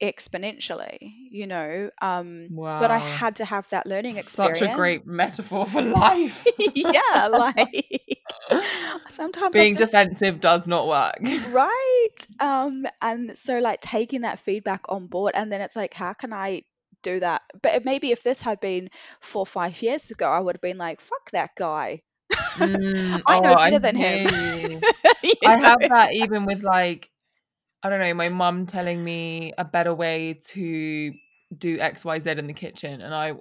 exponentially, 0.01 0.97
you 1.29 1.47
know. 1.47 1.89
Um, 2.01 2.47
but 2.51 2.91
I 2.91 2.97
had 2.97 3.37
to 3.37 3.45
have 3.45 3.67
that 3.69 3.85
learning 3.85 4.17
experience. 4.17 4.59
such 4.59 4.69
a 4.69 4.73
great 4.75 5.05
metaphor 5.05 5.65
for 5.65 5.81
life 5.81 6.45
yeah, 6.59 7.27
like 7.27 8.11
sometimes 9.09 9.53
being 9.53 9.75
just 9.75 9.91
defensive 9.91 10.39
does 10.39 10.67
not 10.67 10.87
work 10.87 11.17
right. 11.49 12.07
Um, 12.39 12.85
and 13.01 13.37
so 13.37 13.59
like 13.59 13.81
taking 13.81 14.21
that 14.21 14.39
feedback 14.39 14.85
on 14.89 15.07
board, 15.07 15.33
and 15.35 15.51
then 15.51 15.61
it's 15.61 15.75
like, 15.75 15.93
how 15.93 16.13
can 16.13 16.33
I 16.33 16.63
do 17.03 17.19
that? 17.19 17.41
But 17.61 17.85
maybe 17.85 18.11
if 18.11 18.23
this 18.23 18.41
had 18.41 18.59
been 18.59 18.89
four 19.21 19.41
or 19.41 19.45
five 19.45 19.81
years 19.81 20.11
ago, 20.11 20.29
I 20.29 20.39
would 20.39 20.55
have 20.55 20.61
been 20.61 20.77
like, 20.77 21.01
fuck 21.01 21.31
that 21.31 21.51
guy. 21.55 22.01
Mm, 22.57 23.21
I 23.27 23.39
oh, 23.39 23.41
know 23.41 23.53
I 23.55 23.71
better 23.71 23.79
than 23.79 23.95
him. 23.95 24.19
hear 24.23 24.27
you. 24.31 24.85
you 25.23 25.39
I 25.45 25.57
have 25.57 25.79
that 25.89 26.13
even 26.13 26.45
with 26.45 26.63
like, 26.63 27.09
I 27.83 27.89
don't 27.89 27.99
know, 27.99 28.13
my 28.13 28.29
mum 28.29 28.65
telling 28.65 29.03
me 29.03 29.53
a 29.57 29.65
better 29.65 29.93
way 29.93 30.39
to 30.49 31.13
do 31.57 31.77
XYZ 31.77 32.37
in 32.37 32.47
the 32.47 32.53
kitchen. 32.53 33.01
And 33.01 33.13
I, 33.13 33.33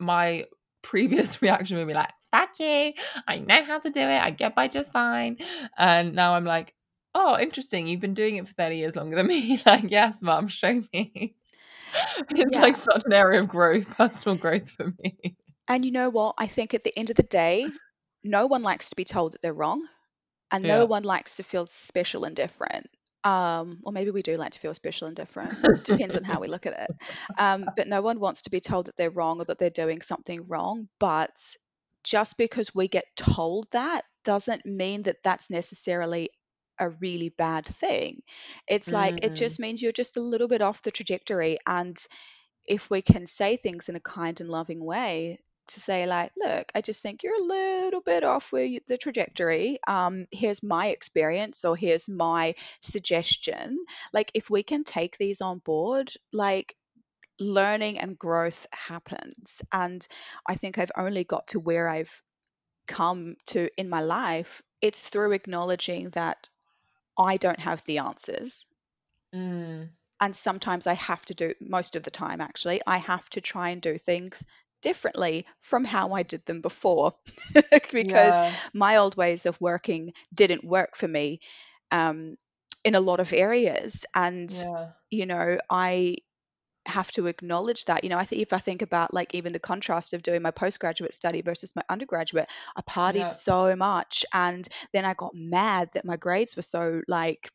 my 0.00 0.46
previous 0.82 1.40
reaction 1.42 1.76
would 1.78 1.88
be 1.88 1.94
like, 1.94 2.10
"Thank 2.32 2.58
you. 2.58 2.92
I 3.26 3.38
know 3.38 3.62
how 3.64 3.78
to 3.78 3.90
do 3.90 4.00
it. 4.00 4.20
I 4.22 4.30
get 4.30 4.54
by 4.54 4.68
just 4.68 4.92
fine. 4.92 5.38
And 5.78 6.14
now 6.14 6.34
I'm 6.34 6.44
like, 6.44 6.74
oh, 7.14 7.38
interesting. 7.38 7.86
You've 7.86 8.00
been 8.00 8.14
doing 8.14 8.36
it 8.36 8.48
for 8.48 8.54
30 8.54 8.76
years 8.76 8.96
longer 8.96 9.16
than 9.16 9.26
me. 9.28 9.58
like, 9.66 9.90
yes, 9.90 10.18
mum, 10.22 10.48
show 10.48 10.82
me. 10.92 11.36
It's 12.30 12.52
Yeah. 12.52 12.60
like 12.60 12.76
such 12.76 13.02
an 13.06 13.12
area 13.12 13.40
of 13.40 13.48
growth, 13.48 13.88
personal 13.96 14.36
growth 14.36 14.68
for 14.70 14.92
me. 15.02 15.36
And 15.68 15.84
you 15.84 15.92
know 15.92 16.10
what? 16.10 16.34
I 16.38 16.46
think 16.46 16.74
at 16.74 16.82
the 16.82 16.96
end 16.98 17.10
of 17.10 17.16
the 17.16 17.22
day, 17.22 17.68
no 18.24 18.46
one 18.46 18.62
likes 18.62 18.90
to 18.90 18.96
be 18.96 19.04
told 19.04 19.32
that 19.34 19.42
they're 19.42 19.54
wrong, 19.54 19.86
and 20.50 20.66
no 20.66 20.84
Yeah. 20.84 20.86
one 20.86 21.04
likes 21.04 21.36
to 21.36 21.42
feel 21.44 21.66
special 21.66 22.24
and 22.24 22.36
different. 22.36 22.88
Um, 23.24 23.80
or 23.84 23.92
maybe 23.92 24.10
we 24.10 24.22
do 24.22 24.36
like 24.36 24.52
to 24.52 24.60
feel 24.60 24.74
special 24.74 25.08
and 25.08 25.16
different. 25.16 25.58
Depends 25.84 26.16
on 26.16 26.24
how 26.24 26.40
we 26.40 26.48
look 26.48 26.66
at 26.66 26.78
it. 26.78 26.90
Um, 27.38 27.72
but 27.76 27.88
no 27.88 28.02
one 28.02 28.20
wants 28.20 28.42
to 28.42 28.50
be 28.50 28.60
told 28.60 28.86
that 28.86 28.96
they're 28.96 29.10
wrong 29.10 29.40
or 29.40 29.44
that 29.46 29.58
they're 29.58 29.70
doing 29.70 30.02
something 30.02 30.46
wrong. 30.48 30.88
But 31.00 31.32
just 32.04 32.36
because 32.38 32.74
we 32.74 32.88
get 32.88 33.04
told 33.16 33.66
that 33.72 34.04
doesn't 34.24 34.66
mean 34.66 35.02
that 35.04 35.16
that's 35.24 35.50
necessarily 35.50 36.30
a 36.78 36.90
really 36.90 37.30
bad 37.30 37.64
thing. 37.66 38.22
It's 38.68 38.92
like 38.92 39.20
it 39.22 39.34
Mm, 39.34 39.36
just 39.36 39.60
means 39.60 39.82
you're 39.82 39.92
just 39.92 40.16
a 40.16 40.22
little 40.22 40.48
bit 40.48 40.62
off 40.62 40.82
the 40.82 40.90
trajectory. 40.90 41.58
And 41.66 41.96
if 42.66 42.90
we 42.90 43.02
can 43.02 43.26
say 43.26 43.56
things 43.56 43.88
in 43.88 43.96
a 43.96 44.00
kind 44.00 44.40
and 44.40 44.50
loving 44.50 44.84
way 44.84 45.40
to 45.66 45.80
say 45.80 46.06
like 46.06 46.32
look 46.36 46.70
i 46.74 46.80
just 46.80 47.02
think 47.02 47.22
you're 47.22 47.40
a 47.40 47.46
little 47.46 48.00
bit 48.00 48.24
off 48.24 48.52
where 48.52 48.64
you, 48.64 48.80
the 48.86 48.98
trajectory. 48.98 49.78
Um 49.86 50.26
here's 50.30 50.62
my 50.62 50.88
experience 50.88 51.64
or 51.64 51.76
here's 51.76 52.08
my 52.08 52.54
suggestion. 52.80 53.78
Like 54.12 54.30
if 54.34 54.50
we 54.50 54.62
can 54.62 54.84
take 54.84 55.16
these 55.16 55.40
on 55.40 55.58
board 55.58 56.12
like 56.32 56.76
learning 57.40 57.98
and 57.98 58.18
growth 58.18 58.66
happens. 58.72 59.62
And 59.72 60.06
i 60.46 60.54
think 60.54 60.78
i've 60.78 60.92
only 60.96 61.24
got 61.24 61.48
to 61.48 61.60
where 61.60 61.88
i've 61.88 62.22
come 62.86 63.36
to 63.46 63.68
in 63.78 63.88
my 63.88 64.00
life 64.00 64.62
it's 64.82 65.08
through 65.08 65.32
acknowledging 65.32 66.10
that 66.10 66.48
i 67.18 67.36
don't 67.36 67.60
have 67.60 67.82
the 67.84 67.98
answers. 67.98 68.66
Mm, 69.34 69.88
and 70.20 70.36
sometimes 70.36 70.86
I 70.86 70.94
have 70.94 71.24
to 71.26 71.34
do 71.34 71.54
most 71.60 71.96
of 71.96 72.02
the 72.02 72.10
time 72.10 72.40
actually 72.40 72.80
I 72.86 72.98
have 72.98 73.28
to 73.30 73.40
try 73.40 73.70
and 73.70 73.82
do 73.82 73.98
things 73.98 74.44
differently 74.84 75.46
from 75.62 75.84
how 75.84 76.12
I 76.14 76.22
did 76.24 76.46
them 76.46 76.62
before 76.62 77.14
because 77.92 78.40
Yeah. 78.40 78.60
my 78.74 78.98
old 78.98 79.16
ways 79.16 79.46
of 79.46 79.60
working 79.60 80.14
didn't 80.34 80.64
work 80.64 80.96
for 80.96 81.08
me 81.08 81.40
um, 81.92 82.36
in 82.84 82.94
a 82.94 83.00
lot 83.00 83.20
of 83.20 83.32
areas. 83.32 84.06
And, 84.14 84.50
Yeah. 84.50 84.92
you 85.10 85.26
know, 85.26 85.58
I 85.70 86.16
have 86.86 87.10
to 87.12 87.26
acknowledge 87.28 87.86
that. 87.86 88.04
You 88.04 88.10
know, 88.10 88.18
I 88.18 88.24
think 88.24 88.42
if 88.42 88.52
I 88.54 88.58
think 88.58 88.82
about 88.82 89.14
like 89.14 89.34
even 89.34 89.52
the 89.52 89.60
contrast 89.60 90.14
of 90.14 90.22
doing 90.22 90.42
my 90.42 90.52
postgraduate 90.52 91.14
study 91.14 91.42
versus 91.42 91.74
my 91.76 91.82
undergraduate, 91.88 92.48
I 92.76 92.82
partied 92.82 93.28
Yeah. 93.28 93.30
so 93.30 93.76
much 93.76 94.24
and 94.32 94.68
then 94.92 95.04
I 95.04 95.14
got 95.14 95.34
mad 95.34 95.90
that 95.94 96.04
my 96.04 96.16
grades 96.16 96.56
were 96.56 96.62
so 96.62 97.02
like 97.08 97.48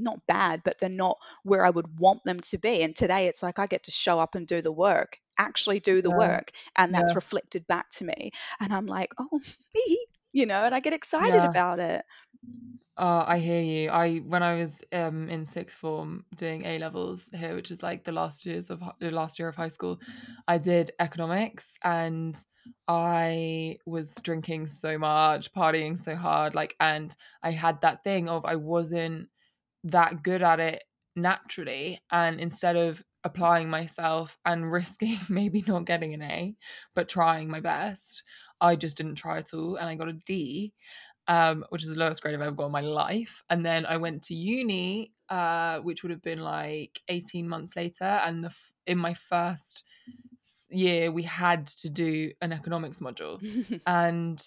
not 0.00 0.26
bad, 0.26 0.62
but 0.64 0.78
they're 0.80 0.88
not 0.90 1.18
where 1.42 1.64
I 1.64 1.70
would 1.70 1.98
want 1.98 2.24
them 2.24 2.40
to 2.40 2.58
be. 2.58 2.82
And 2.82 2.94
today 2.96 3.26
it's 3.26 3.42
like 3.42 3.58
I 3.58 3.66
get 3.66 3.84
to 3.84 3.90
show 3.90 4.18
up 4.18 4.34
and 4.34 4.46
do 4.46 4.62
the 4.62 4.72
work, 4.72 5.18
actually 5.38 5.80
do 5.80 6.02
the 6.02 6.10
Yeah. 6.10 6.12
work, 6.12 6.52
and 6.76 6.94
that's 6.94 7.14
Yeah. 7.14 7.16
reflected 7.16 7.66
back 7.66 7.90
to 7.92 8.04
me. 8.04 8.30
And 8.60 8.72
I'm 8.72 8.86
like, 8.86 9.12
oh, 9.18 9.40
me, 9.74 10.06
you 10.32 10.46
know, 10.46 10.64
and 10.64 10.74
I 10.74 10.80
get 10.80 10.92
excited 10.92 11.44
Yeah. 11.44 11.46
about 11.46 11.78
it. 11.80 12.04
Oh, 12.96 13.24
I 13.26 13.38
hear 13.38 13.62
you. 13.62 13.88
I 13.90 14.18
when 14.18 14.42
I 14.42 14.56
was 14.56 14.82
um 14.92 15.28
in 15.28 15.44
sixth 15.44 15.76
form 15.78 16.26
doing 16.36 16.64
A 16.66 16.78
levels 16.78 17.30
here, 17.32 17.54
which 17.54 17.70
is 17.70 17.82
like 17.82 18.04
the 18.04 18.12
last 18.12 18.44
years 18.44 18.68
of 18.70 18.82
the 18.98 19.10
last 19.10 19.38
year 19.38 19.48
of 19.48 19.56
high 19.56 19.68
school, 19.68 20.00
I 20.46 20.58
did 20.58 20.92
economics 20.98 21.76
and 21.82 22.38
I 22.88 23.78
was 23.86 24.14
drinking 24.22 24.66
so 24.66 24.98
much, 24.98 25.52
partying 25.52 25.98
so 25.98 26.14
hard, 26.16 26.54
like 26.54 26.76
and 26.80 27.14
I 27.42 27.52
had 27.52 27.80
that 27.82 28.04
thing 28.04 28.28
of 28.28 28.44
I 28.44 28.56
wasn't 28.56 29.29
that 29.84 30.22
good 30.22 30.42
at 30.42 30.60
it 30.60 30.84
naturally 31.16 32.00
and 32.10 32.40
instead 32.40 32.76
of 32.76 33.02
applying 33.24 33.68
myself 33.68 34.38
and 34.44 34.70
risking 34.72 35.18
maybe 35.28 35.62
not 35.66 35.84
getting 35.84 36.14
an 36.14 36.22
A, 36.22 36.56
but 36.94 37.08
trying 37.08 37.48
my 37.50 37.60
best, 37.60 38.22
I 38.60 38.76
just 38.76 38.96
didn't 38.96 39.16
try 39.16 39.38
at 39.38 39.52
all 39.54 39.76
and 39.76 39.88
I 39.88 39.94
got 39.94 40.08
a 40.08 40.12
D 40.14 40.72
um, 41.28 41.64
which 41.68 41.82
is 41.82 41.88
the 41.90 41.94
lowest 41.98 42.22
grade 42.22 42.34
I've 42.34 42.40
ever 42.40 42.50
got 42.50 42.66
in 42.66 42.72
my 42.72 42.80
life. 42.80 43.42
And 43.50 43.64
then 43.64 43.86
I 43.86 43.96
went 43.98 44.22
to 44.24 44.34
uni, 44.34 45.12
uh, 45.28 45.78
which 45.78 46.02
would 46.02 46.10
have 46.10 46.22
been 46.22 46.40
like 46.40 47.00
18 47.08 47.48
months 47.48 47.76
later. 47.76 48.04
And 48.04 48.42
the 48.44 48.48
f- 48.48 48.72
in 48.86 48.98
my 48.98 49.14
first 49.14 49.84
year, 50.70 51.10
we 51.12 51.22
had 51.22 51.66
to 51.68 51.90
do 51.90 52.32
an 52.40 52.52
economics 52.52 53.00
module. 53.00 53.40
And 53.86 54.42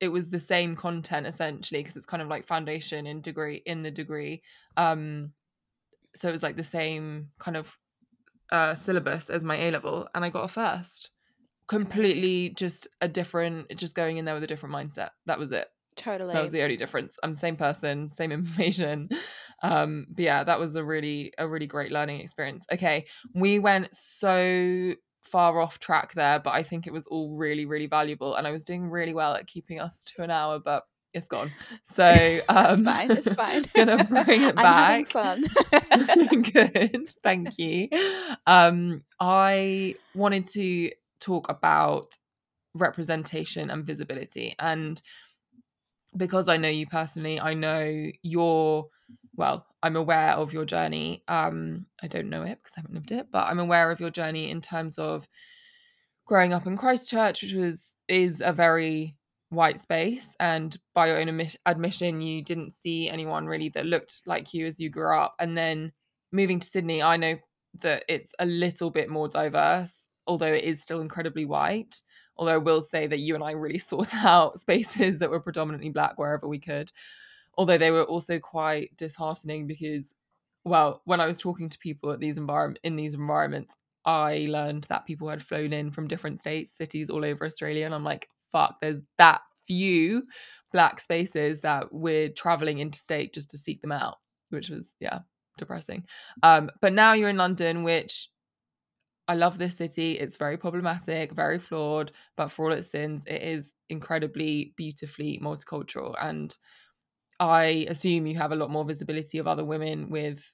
it 0.00 0.08
was 0.08 0.30
the 0.30 0.40
same 0.40 0.76
content 0.76 1.26
essentially, 1.26 1.80
because 1.80 1.96
it's 1.96 2.06
kind 2.06 2.22
of 2.22 2.28
like 2.28 2.46
foundation 2.46 3.06
in 3.06 3.20
degree 3.20 3.62
in 3.66 3.82
the 3.82 3.90
degree. 3.90 4.42
Um, 4.76 5.32
so 6.14 6.28
it 6.28 6.32
was 6.32 6.42
like 6.42 6.56
the 6.56 6.64
same 6.64 7.28
kind 7.38 7.56
of 7.56 7.76
uh, 8.50 8.74
syllabus 8.74 9.30
as 9.30 9.44
my 9.44 9.56
A 9.56 9.70
level, 9.70 10.08
and 10.14 10.24
I 10.24 10.30
got 10.30 10.44
a 10.44 10.48
first. 10.48 11.10
Completely 11.68 12.50
just 12.50 12.88
a 13.00 13.06
different, 13.06 13.70
just 13.76 13.94
going 13.94 14.16
in 14.16 14.24
there 14.24 14.34
with 14.34 14.42
a 14.42 14.48
different 14.48 14.74
mindset. 14.74 15.10
That 15.26 15.38
was 15.38 15.52
it 15.52 15.68
Totally. 15.96 16.32
that 16.34 16.42
was 16.42 16.52
the 16.52 16.62
only 16.62 16.76
difference 16.76 17.18
i'm 17.22 17.34
the 17.34 17.40
same 17.40 17.56
person 17.56 18.12
same 18.12 18.32
information 18.38 19.08
um 19.62 20.06
but 20.10 20.22
yeah 20.22 20.44
that 20.44 20.58
was 20.58 20.76
a 20.76 20.84
really 20.84 21.32
a 21.38 21.46
really 21.46 21.66
great 21.66 21.92
learning 21.92 22.20
experience 22.20 22.64
okay 22.72 23.06
we 23.34 23.58
went 23.58 23.94
so 23.94 24.94
far 25.30 25.60
off 25.60 25.78
track 25.78 26.12
there 26.14 26.38
but 26.38 26.50
i 26.50 26.62
think 26.62 26.86
it 26.86 26.92
was 26.92 27.06
all 27.06 27.36
really 27.36 27.66
really 27.66 27.86
valuable 27.86 28.34
and 28.34 28.46
i 28.46 28.50
was 28.50 28.64
doing 28.64 28.88
really 28.88 29.14
well 29.14 29.34
at 29.34 29.46
keeping 29.46 29.80
us 29.80 30.02
to 30.04 30.22
an 30.22 30.30
hour 30.30 30.58
but 30.58 30.84
it's 31.12 31.28
gone 31.28 31.50
so 31.84 32.40
um 32.48 32.72
it's 32.72 32.82
fine. 32.82 33.10
It's 33.10 33.32
fine. 33.32 33.64
gonna 33.74 34.04
bring 34.04 34.42
it 34.42 34.54
I'm 34.58 34.74
having 34.74 35.04
back 35.04 35.08
fun. 35.08 35.44
good 36.52 37.08
thank 37.22 37.58
you 37.58 37.88
um 38.46 39.02
i 39.18 39.94
wanted 40.14 40.46
to 40.46 40.90
talk 41.20 41.48
about 41.48 42.16
representation 42.74 43.70
and 43.70 43.84
visibility 43.84 44.54
and 44.58 45.02
because 46.16 46.48
I 46.48 46.56
know 46.56 46.68
you 46.68 46.86
personally, 46.86 47.40
I 47.40 47.54
know 47.54 48.10
your 48.22 48.88
well, 49.40 49.66
I'm 49.82 49.96
aware 49.96 50.32
of 50.32 50.52
your 50.52 50.66
journey. 50.66 51.24
Um, 51.26 51.86
I 52.02 52.08
don't 52.08 52.28
know 52.28 52.42
it 52.42 52.58
because 52.62 52.74
I 52.76 52.80
haven't 52.80 52.94
lived 52.94 53.10
it, 53.10 53.28
but 53.32 53.48
I'm 53.48 53.58
aware 53.58 53.90
of 53.90 53.98
your 53.98 54.10
journey 54.10 54.50
in 54.50 54.60
terms 54.60 54.98
of 54.98 55.26
growing 56.26 56.52
up 56.52 56.66
in 56.66 56.76
Christchurch, 56.76 57.42
which 57.42 57.54
was 57.54 57.96
is 58.06 58.42
a 58.44 58.52
very 58.52 59.16
white 59.48 59.80
space, 59.80 60.36
and 60.38 60.76
by 60.94 61.06
your 61.06 61.18
own 61.18 61.28
admi- 61.28 61.56
admission, 61.64 62.20
you 62.20 62.42
didn't 62.42 62.74
see 62.74 63.08
anyone 63.08 63.46
really 63.46 63.70
that 63.70 63.86
looked 63.86 64.20
like 64.26 64.52
you 64.52 64.66
as 64.66 64.78
you 64.78 64.90
grew 64.90 65.16
up. 65.16 65.34
And 65.38 65.56
then 65.56 65.92
moving 66.32 66.60
to 66.60 66.66
Sydney, 66.66 67.02
I 67.02 67.16
know 67.16 67.38
that 67.80 68.04
it's 68.08 68.34
a 68.40 68.46
little 68.46 68.90
bit 68.90 69.08
more 69.08 69.26
diverse, 69.26 70.06
although 70.26 70.52
it 70.52 70.64
is 70.64 70.82
still 70.82 71.00
incredibly 71.00 71.46
white. 71.46 72.02
Although 72.36 72.54
I 72.54 72.58
will 72.58 72.82
say 72.82 73.06
that 73.06 73.20
you 73.20 73.34
and 73.34 73.42
I 73.42 73.52
really 73.52 73.78
sought 73.90 74.14
out 74.14 74.60
spaces 74.60 75.18
that 75.20 75.30
were 75.30 75.40
predominantly 75.40 75.88
black 75.88 76.18
wherever 76.18 76.46
we 76.46 76.58
could. 76.58 76.92
Although 77.56 77.78
they 77.78 77.90
were 77.90 78.04
also 78.04 78.38
quite 78.38 78.96
disheartening 78.96 79.66
because, 79.66 80.14
well, 80.64 81.02
when 81.04 81.20
I 81.20 81.26
was 81.26 81.38
talking 81.38 81.68
to 81.68 81.78
people 81.78 82.10
at 82.12 82.20
these 82.20 82.38
environment 82.38 82.80
in 82.84 82.96
these 82.96 83.14
environments, 83.14 83.74
I 84.04 84.46
learned 84.48 84.84
that 84.88 85.06
people 85.06 85.28
had 85.28 85.42
flown 85.42 85.72
in 85.72 85.90
from 85.90 86.08
different 86.08 86.40
states, 86.40 86.76
cities 86.76 87.10
all 87.10 87.24
over 87.24 87.44
Australia, 87.44 87.84
and 87.84 87.94
I'm 87.94 88.04
like, 88.04 88.28
fuck, 88.50 88.80
there's 88.80 89.02
that 89.18 89.42
few 89.66 90.24
black 90.72 91.00
spaces 91.00 91.60
that 91.60 91.92
we're 91.92 92.28
traveling 92.28 92.78
interstate 92.78 93.34
just 93.34 93.50
to 93.50 93.58
seek 93.58 93.80
them 93.82 93.92
out, 93.92 94.16
which 94.48 94.68
was 94.68 94.96
yeah, 95.00 95.20
depressing. 95.58 96.04
Um, 96.42 96.70
but 96.80 96.92
now 96.92 97.12
you're 97.12 97.28
in 97.28 97.36
London, 97.36 97.84
which 97.84 98.28
I 99.28 99.34
love 99.34 99.58
this 99.58 99.76
city. 99.76 100.12
It's 100.14 100.36
very 100.36 100.56
problematic, 100.56 101.32
very 101.32 101.60
flawed, 101.60 102.10
but 102.36 102.48
for 102.48 102.64
all 102.66 102.72
its 102.76 102.90
sins, 102.90 103.22
it 103.26 103.42
is 103.42 103.74
incredibly 103.88 104.74
beautifully 104.76 105.40
multicultural. 105.40 106.16
And 106.20 106.52
I 107.40 107.86
assume 107.88 108.26
you 108.26 108.36
have 108.36 108.52
a 108.52 108.56
lot 108.56 108.70
more 108.70 108.84
visibility 108.84 109.38
of 109.38 109.46
other 109.46 109.64
women 109.64 110.10
with 110.10 110.52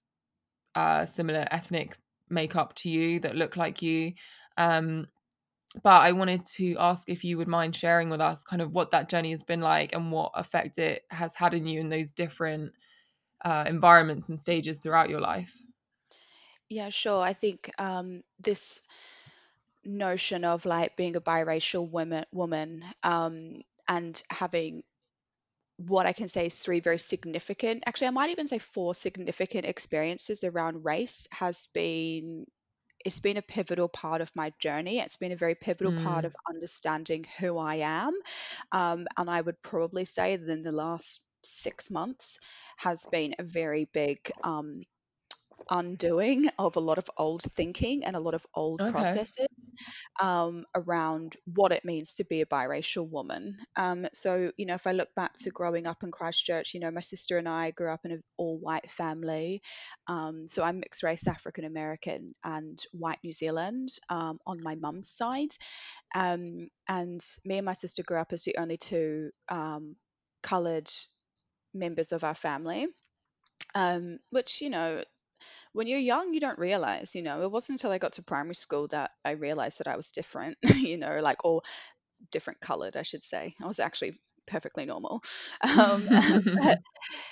uh, 0.75 1.05
similar 1.05 1.47
ethnic 1.51 1.99
makeup 2.31 2.75
to 2.77 2.89
you 2.89 3.21
that 3.21 3.35
look 3.35 3.57
like 3.57 3.83
you. 3.83 4.13
Um, 4.57 5.09
but 5.83 6.03
I 6.03 6.13
wanted 6.13 6.47
to 6.57 6.77
ask 6.79 7.09
if 7.09 7.25
you 7.25 7.37
would 7.39 7.49
mind 7.49 7.77
sharing 7.77 8.09
with 8.09 8.21
us 8.21 8.45
kind 8.45 8.63
of 8.63 8.73
what 8.73 8.93
that 8.93 9.09
journey 9.09 9.33
has 9.33 9.43
been 9.43 9.61
like 9.61 9.95
and 9.95 10.13
what 10.13 10.33
effect 10.35 10.79
it 10.79 11.03
has 11.11 11.35
had 11.35 11.55
in 11.55 11.67
you 11.67 11.81
in 11.81 11.91
those 11.91 12.13
different 12.13 12.73
uh, 13.45 13.65
environments 13.67 14.29
and 14.29 14.41
stages 14.41 14.79
throughout 14.79 15.11
your 15.11 15.21
life. 15.21 15.55
Yeah, 16.69 16.89
sure. 16.89 17.23
I 17.23 17.33
think 17.33 17.71
um, 17.79 18.23
this 18.39 18.83
notion 19.85 20.45
of 20.45 20.65
like 20.67 20.97
being 20.97 21.17
a 21.17 21.21
biracial 21.21 21.89
woman, 21.89 22.25
woman, 22.33 22.85
um, 23.03 23.63
and 23.89 24.21
having 24.31 24.83
what 25.77 26.07
I 26.07 26.13
can 26.13 26.29
say 26.29 26.47
is 26.47 26.55
three 26.55 26.81
very 26.81 26.99
significant, 26.99 27.85
actually, 27.87 28.09
I 28.09 28.11
might 28.11 28.31
even 28.31 28.47
say 28.47 28.59
four 28.59 28.95
significant 28.95 29.67
experiences 29.67 30.45
around 30.45 30.85
race 30.85 31.27
has 31.33 31.69
been. 31.75 32.47
It's 33.05 33.21
been 33.21 33.37
a 33.37 33.43
pivotal 33.43 33.89
part 33.89 34.21
of 34.21 34.35
my 34.37 34.53
journey. 34.61 34.99
It's 35.01 35.17
been 35.17 35.33
a 35.33 35.37
very 35.37 35.55
pivotal 35.55 35.93
part 35.93 36.25
Mm, 36.25 36.27
of 36.27 36.37
understanding 36.49 37.25
who 37.39 37.59
I 37.59 37.77
am. 37.77 38.15
Um, 38.73 39.07
and 39.17 39.31
I 39.31 39.41
would 39.41 39.63
probably 39.63 40.05
say 40.05 40.37
that 40.37 40.49
in 40.51 40.63
the 40.63 40.73
last 40.73 41.25
six 41.45 41.91
months 41.91 42.39
has 42.77 43.07
been 43.07 43.35
a 43.39 43.45
very 43.45 43.85
big 43.87 44.31
um, 44.43 44.81
undoing 45.71 46.49
of 46.59 46.77
a 46.77 46.81
lot 46.81 46.99
of 46.99 47.11
old 47.17 47.43
thinking 47.43 48.05
and 48.05 48.17
a 48.17 48.21
lot 48.21 48.35
of 48.35 48.47
old 48.55 48.81
okay. 48.81 48.91
processes 48.91 49.47
um, 50.21 50.65
around 50.75 51.37
what 51.45 51.73
it 51.73 51.85
means 51.85 52.15
to 52.15 52.25
be 52.25 52.41
a 52.41 52.47
biracial 52.47 53.09
woman. 53.09 53.57
Um, 53.77 54.07
so, 54.13 54.53
you 54.57 54.67
know, 54.67 54.75
if 54.75 54.87
I 54.87 54.93
look 54.93 55.15
back 55.15 55.37
to 55.39 55.51
growing 55.51 55.87
up 55.87 56.03
in 56.03 56.11
Christchurch, 56.11 56.75
you 56.75 56.81
know, 56.81 56.91
my 56.91 57.01
sister 57.01 57.39
and 57.39 57.49
I 57.49 57.71
grew 57.71 57.91
up 57.91 58.05
in 58.05 58.13
an 58.13 58.23
all 58.37 58.59
white 58.59 58.91
family. 58.91 59.63
Um, 60.07 60.47
so 60.47 60.63
I'm 60.63 60.81
mixed 60.81 61.03
race 61.03 61.27
African 61.27 61.65
American 61.65 62.35
and 62.45 62.79
white 62.93 63.19
New 63.23 63.33
Zealand 63.33 63.89
um, 64.09 64.39
on 64.47 64.63
my 64.63 64.75
mum's 64.75 65.11
side. 65.11 65.51
Um, 66.15 66.69
and 66.89 67.21
me 67.45 67.59
and 67.59 67.67
my 67.67 67.75
sister 67.75 68.03
grew 68.03 68.19
up 68.19 68.33
as 68.33 68.45
the 68.45 68.57
only 68.59 68.77
two 68.77 69.31
um, 69.49 69.97
coloured 70.43 70.89
members 71.75 72.13
of 72.13 72.25
our 72.25 72.35
family. 72.35 72.87
Um, 73.75 74.21
which 74.31 74.63
you 74.63 74.71
know 74.71 75.03
when 75.77 75.87
you're 75.87 75.99
young, 75.99 76.33
you 76.33 76.41
don't 76.41 76.59
realize, 76.59 77.15
you 77.15 77.21
know, 77.21 77.43
it 77.43 77.51
wasn't 77.51 77.79
until 77.79 77.93
I 77.93 77.99
got 77.99 78.15
to 78.15 78.23
primary 78.23 78.55
school 78.55 78.87
that 78.89 79.11
I 79.27 79.33
realized 79.33 79.81
that 79.81 79.87
I 79.87 79.97
was 79.97 80.09
different, 80.09 80.57
you 80.75 80.97
know, 80.97 81.19
like, 81.21 81.45
or 81.45 81.61
different 82.33 82.61
colored, 82.61 82.97
I 82.97 83.03
should 83.03 83.23
say. 83.23 83.55
I 83.63 83.67
was 83.67 83.79
actually 83.79 84.19
perfectly 84.47 84.87
normal. 84.87 85.23
Um, 85.79 86.07
but 86.09 86.79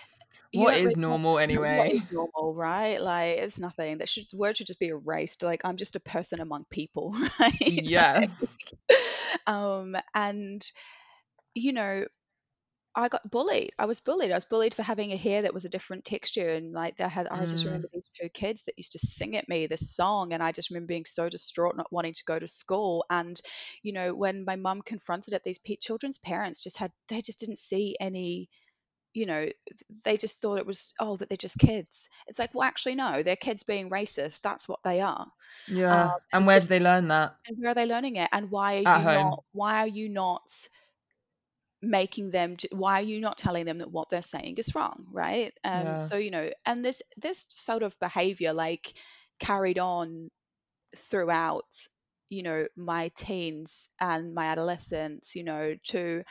what 0.53 0.76
is 0.76 0.99
normal 0.99 1.38
anyway? 1.38 1.92
is 1.95 2.12
normal, 2.12 2.53
right? 2.55 3.01
Like, 3.01 3.38
it's 3.38 3.61
nothing. 3.61 3.99
That 3.99 4.11
should, 4.11 4.26
word 4.34 4.59
should 4.59 4.66
just 4.66 4.78
be 4.78 4.88
erased. 4.88 5.42
Like, 5.42 5.62
I'm 5.64 5.78
just 5.78 5.97
a 5.97 6.01
person 6.01 6.40
among 6.40 6.66
people, 6.68 7.16
right? 7.40 7.55
Yes. 7.62 8.28
um, 9.47 9.97
and, 10.14 10.62
you 11.55 11.72
know, 11.72 12.05
I 12.97 13.09
got 13.09 13.28
bullied. 13.30 13.72
I 13.78 13.86
was 13.86 14.01
bullied. 14.01 14.30
I 14.30 14.36
was 14.36 14.45
bullied 14.45 14.74
for 14.74 14.82
having 14.82 15.12
a 15.12 15.16
hair 15.16 15.42
that 15.42 15.55
was 15.55 15.64
a 15.64 15.68
different 15.68 16.05
texture, 16.05 16.51
and 16.51 16.72
like 16.72 16.97
they 16.97 17.09
had. 17.09 17.26
I 17.28 17.47
just 17.47 17.64
Mm. 17.64 17.66
remember 17.66 17.88
these 17.92 18.07
two 18.20 18.28
kids 18.28 18.64
that 18.64 18.74
used 18.78 18.92
to 18.92 18.99
sing 19.01 19.36
at 19.36 19.49
me 19.49 19.66
this 19.66 19.95
song, 19.95 20.32
and 20.32 20.42
I 20.42 20.53
just 20.53 20.70
remember 20.70 20.86
being 20.88 21.05
so 21.05 21.28
distraught, 21.28 21.76
not 21.76 21.92
wanting 21.92 22.12
to 22.14 22.24
go 22.26 22.38
to 22.38 22.47
school. 22.49 23.05
And 23.11 23.40
you 23.82 23.92
know, 23.92 24.14
when 24.14 24.45
my 24.45 24.57
mum 24.57 24.82
confronted 24.82 25.34
it, 25.34 25.42
these 25.45 25.59
pe- 25.59 25.76
children's 25.76 26.18
parents 26.18 26.62
just 26.62 26.78
had 26.78 26.92
they 27.09 27.20
just 27.22 27.40
didn't 27.40 27.59
see 27.59 27.97
any. 28.01 28.49
You 29.14 29.26
know, 29.26 29.49
they 30.05 30.16
just 30.16 30.40
thought 30.42 30.59
it 30.59 30.66
was 30.66 30.95
oh, 31.01 31.16
but 31.16 31.28
they're 31.28 31.36
just 31.36 31.59
kids. 31.59 32.09
It's 32.28 32.38
like, 32.38 32.55
well, 32.55 32.64
actually, 32.68 32.97
no, 32.97 33.22
they're 33.22 33.36
kids 33.36 33.62
being 33.64 33.90
racist. 33.90 34.42
That's 34.42 34.68
what 34.68 34.82
they 34.84 35.01
are. 35.01 35.26
Um, 35.88 36.07
Yeah. 36.07 36.16
And 36.32 36.47
and 36.47 36.47
where 36.47 36.61
do 36.61 36.66
they 36.66 36.80
learn 36.80 37.09
that? 37.09 37.36
and 37.47 37.57
where 37.59 37.70
are 37.70 37.74
they 37.74 37.86
learning 37.86 38.16
it? 38.16 38.28
And 38.32 38.51
why 38.51 38.76
are 38.76 38.82
At 38.84 39.01
you 39.01 39.03
home. 39.03 39.09
not? 39.09 39.45
Why 39.53 39.80
are 39.80 39.88
you 39.88 40.09
not? 40.09 40.42
Making 41.91 42.30
them 42.30 42.57
why 42.72 43.01
are 43.01 43.05
you 43.05 43.20
not 43.20 43.39
telling 43.39 43.64
them 43.64 43.78
that 43.78 43.91
what 43.91 44.09
they're 44.11 44.22
saying 44.22 44.57
is 44.59 44.74
wrong 44.74 45.07
right 45.12 45.53
um 45.64 45.99
Yeah. 45.99 45.99
so 45.99 46.16
you 46.16 46.30
know 46.30 46.51
and 46.66 46.85
this 46.85 47.03
this 47.16 47.47
sort 47.49 47.82
of 47.82 47.99
behavior 48.01 48.53
like 48.53 48.93
carried 49.41 49.78
on 49.78 50.30
throughout 50.97 51.64
you 52.28 52.43
know 52.43 52.66
my 52.76 53.09
teens 53.16 53.89
and 54.01 54.35
my 54.35 54.47
adolescence 54.47 55.35
you 55.37 55.45
know 55.45 55.74
to 55.85 56.22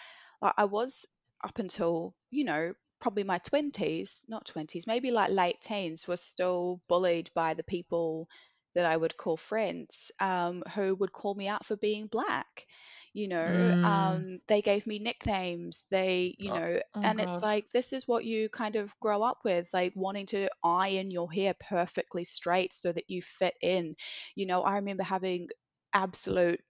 like 0.42 0.54
I 0.58 0.66
was 0.66 1.06
up 1.44 1.60
until 1.60 2.16
you 2.32 2.44
know 2.46 2.74
probably 3.00 3.24
my 3.24 3.40
20s 3.40 4.26
not 4.30 4.46
20s 4.46 4.88
maybe 4.88 5.12
like 5.12 5.32
late 5.32 5.60
teens 5.62 6.08
was 6.08 6.22
still 6.22 6.82
bullied 6.88 7.30
by 7.36 7.54
the 7.54 7.64
people 7.64 8.28
that 8.76 8.86
I 8.86 8.96
would 8.98 9.18
call 9.18 9.38
friends 9.38 10.12
um, 10.20 10.64
who 10.76 10.96
would 10.96 11.12
call 11.14 11.34
me 11.36 11.48
out 11.48 11.66
for 11.66 11.76
being 11.78 12.08
black 12.08 12.66
you 13.14 13.28
know 13.28 13.72
Mm. 13.84 13.84
um, 13.84 14.40
they 14.48 14.62
gave 14.62 14.86
me 14.88 15.00
nicknames 15.00 15.88
they 15.92 16.36
you 16.40 16.52
Oh, 16.52 16.60
know 16.60 16.80
oh 16.96 17.04
and 17.04 17.20
it's 17.20 17.42
like 17.42 17.70
this 17.72 17.94
is 17.94 18.08
what 18.08 18.26
you 18.26 18.50
kind 18.50 18.76
of 18.76 18.98
grow 19.00 19.22
up 19.24 19.40
with 19.44 19.70
like 19.74 19.94
wanting 19.96 20.26
to 20.28 20.50
iron 20.64 21.12
your 21.12 21.32
hair 21.32 21.54
perfectly 21.60 22.24
straight 22.24 22.74
so 22.74 22.92
that 22.92 23.10
you 23.10 23.22
fit 23.22 23.56
in 23.62 23.96
you 24.36 24.46
know 24.46 24.62
i 24.64 24.76
remember 24.76 25.04
having 25.04 25.48
absolute 25.94 26.62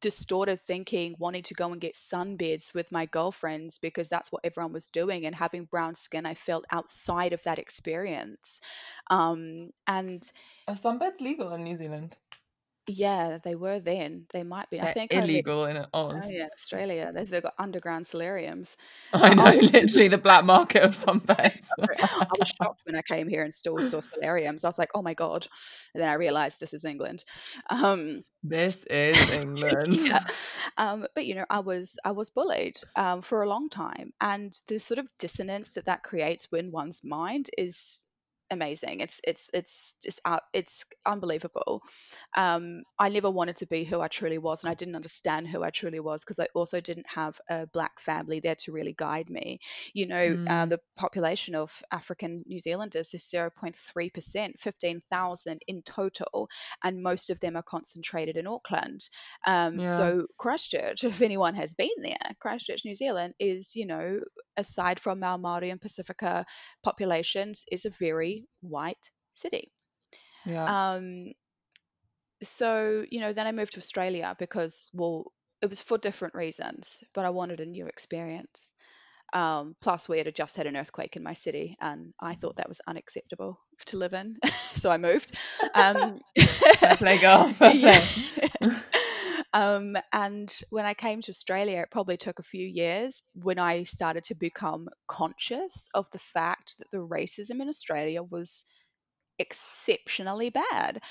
distorted 0.00 0.60
thinking 0.60 1.14
wanting 1.18 1.42
to 1.42 1.54
go 1.54 1.72
and 1.72 1.80
get 1.80 1.94
sunbeds 1.94 2.74
with 2.74 2.92
my 2.92 3.06
girlfriends 3.06 3.78
because 3.78 4.08
that's 4.08 4.30
what 4.30 4.44
everyone 4.44 4.72
was 4.72 4.90
doing 4.90 5.24
and 5.24 5.34
having 5.34 5.64
brown 5.64 5.94
skin 5.94 6.26
i 6.26 6.34
felt 6.34 6.66
outside 6.70 7.32
of 7.32 7.42
that 7.44 7.58
experience 7.58 8.60
um, 9.10 9.70
and 9.86 10.30
Are 10.68 10.74
sunbeds 10.74 11.20
legal 11.20 11.52
in 11.52 11.64
New 11.64 11.76
Zealand? 11.76 12.16
Yeah 12.86 13.38
they 13.42 13.54
were 13.54 13.78
then 13.78 14.26
they 14.32 14.42
might 14.42 14.68
be 14.70 14.80
i 14.80 14.86
They're 14.86 14.94
think 14.94 15.12
illegal 15.14 15.64
in 15.66 15.84
oh 15.92 16.16
Oz. 16.16 16.24
yeah 16.28 16.48
australia 16.52 17.12
they've 17.14 17.28
they've 17.28 17.42
got 17.42 17.54
underground 17.58 18.06
solariums 18.06 18.76
I 19.12 19.30
I, 19.30 19.34
know, 19.34 19.44
I 19.44 19.56
was 19.56 19.72
literally 19.72 20.08
the 20.08 20.18
black 20.18 20.44
market 20.44 20.82
of 20.82 20.92
sunbeds. 20.92 21.66
I 21.80 22.26
was 22.38 22.48
shocked 22.60 22.80
when 22.84 22.96
I 22.96 23.02
came 23.02 23.28
here 23.28 23.42
and 23.42 23.52
still 23.52 23.80
saw 23.80 24.00
solariums. 24.00 24.64
I 24.64 24.68
was 24.68 24.78
like, 24.78 24.90
oh 24.94 25.02
my 25.02 25.14
God. 25.14 25.46
And 25.94 26.02
then 26.02 26.08
I 26.08 26.14
realized 26.14 26.60
this 26.60 26.72
is 26.74 26.84
England. 26.84 27.24
Um, 27.68 28.22
This 28.42 28.84
is 28.90 29.30
England. 29.30 29.96
yeah. 29.98 30.24
Um, 30.76 31.06
but 31.14 31.26
you 31.26 31.34
know, 31.34 31.46
I 31.50 31.60
was 31.60 31.98
I 32.04 32.12
was 32.12 32.30
bullied 32.30 32.76
um, 32.96 33.22
for 33.22 33.42
a 33.42 33.48
long 33.48 33.68
time, 33.68 34.12
and 34.20 34.52
the 34.68 34.78
sort 34.78 34.98
of 34.98 35.06
dissonance 35.18 35.74
that 35.74 35.86
that 35.86 36.02
creates 36.02 36.46
when 36.50 36.70
one's 36.72 37.02
mind 37.04 37.50
is 37.58 38.06
amazing. 38.50 39.00
It's 39.00 39.20
it's 39.26 39.50
it's 39.54 39.96
just 40.02 40.20
out, 40.24 40.42
it's 40.52 40.84
unbelievable. 41.06 41.82
Um, 42.36 42.82
I 42.98 43.08
never 43.08 43.30
wanted 43.30 43.56
to 43.56 43.66
be 43.66 43.84
who 43.84 44.00
I 44.00 44.08
truly 44.08 44.38
was, 44.38 44.64
and 44.64 44.70
I 44.70 44.74
didn't 44.74 44.96
understand 44.96 45.48
who 45.48 45.62
I 45.62 45.70
truly 45.70 46.00
was 46.00 46.24
because 46.24 46.38
I 46.40 46.48
also 46.54 46.80
didn't 46.80 47.08
have 47.08 47.40
a 47.48 47.66
black 47.66 48.00
family 48.00 48.40
there 48.40 48.56
to 48.56 48.72
really 48.72 48.92
guide 48.92 49.30
me. 49.30 49.60
You 49.94 50.06
know, 50.06 50.36
uh, 50.46 50.66
Mm, 50.66 50.66
the 50.66 50.80
population 50.96 51.54
of 51.54 51.82
African 51.90 52.44
New 52.46 52.60
Zealanders 52.60 53.14
is 53.14 53.24
0.3%, 53.24 54.58
15,000 54.58 55.62
in 55.66 55.82
total, 55.82 56.48
and 56.82 57.02
most 57.02 57.30
of 57.30 57.40
them 57.40 57.56
are 57.56 57.62
concentrated 57.62 58.36
in 58.36 58.46
Auckland. 58.46 59.08
Um, 59.46 59.80
yeah. 59.80 59.84
so 59.84 60.26
Christchurch, 60.38 61.04
if 61.04 61.22
anyone 61.22 61.54
has 61.54 61.74
been 61.74 61.88
there, 62.00 62.34
Christchurch, 62.40 62.84
New 62.84 62.94
Zealand 62.94 63.34
is, 63.38 63.74
you 63.76 63.86
know, 63.86 64.20
aside 64.60 65.00
from 65.00 65.22
our 65.24 65.38
Maori 65.38 65.70
and 65.70 65.80
Pasifika 65.80 66.44
populations, 66.82 67.64
is 67.70 67.84
a 67.84 67.90
very 67.90 68.46
white 68.60 69.10
city. 69.32 69.72
Yeah. 70.46 70.94
Um, 70.94 71.32
so, 72.42 73.04
you 73.10 73.20
know, 73.20 73.32
then 73.32 73.46
I 73.46 73.52
moved 73.52 73.74
to 73.74 73.80
Australia 73.80 74.34
because, 74.38 74.90
well, 74.94 75.32
it 75.60 75.68
was 75.68 75.82
for 75.82 75.98
different 75.98 76.34
reasons, 76.34 77.04
but 77.12 77.24
I 77.24 77.30
wanted 77.30 77.60
a 77.60 77.66
new 77.66 77.86
experience. 77.86 78.72
Um, 79.32 79.76
plus, 79.80 80.08
we 80.08 80.18
had 80.18 80.34
just 80.34 80.56
had 80.56 80.66
an 80.66 80.76
earthquake 80.76 81.16
in 81.16 81.22
my 81.22 81.34
city, 81.34 81.76
and 81.80 82.12
I 82.18 82.34
thought 82.34 82.56
that 82.56 82.68
was 82.68 82.80
unacceptable 82.86 83.60
to 83.86 83.96
live 83.96 84.12
in, 84.12 84.38
so 84.72 84.90
I 84.90 84.96
moved. 84.96 85.36
Um, 85.74 86.20
play. 86.96 87.18
Fair 87.50 87.74
yeah. 87.74 88.80
Um, 89.52 89.96
and 90.12 90.56
when 90.70 90.84
I 90.86 90.94
came 90.94 91.20
to 91.22 91.30
Australia, 91.30 91.80
it 91.82 91.90
probably 91.90 92.16
took 92.16 92.38
a 92.38 92.44
few 92.44 92.66
years 92.66 93.22
when 93.34 93.58
I 93.58 93.84
started 93.84 94.24
to 94.24 94.34
become 94.34 94.88
conscious 95.08 95.88
of 95.94 96.10
the 96.10 96.18
fact 96.18 96.78
that 96.78 96.90
the 96.90 96.98
racism 96.98 97.60
in 97.60 97.68
Australia 97.68 98.22
was 98.22 98.64
exceptionally 99.38 100.50
bad. 100.50 101.02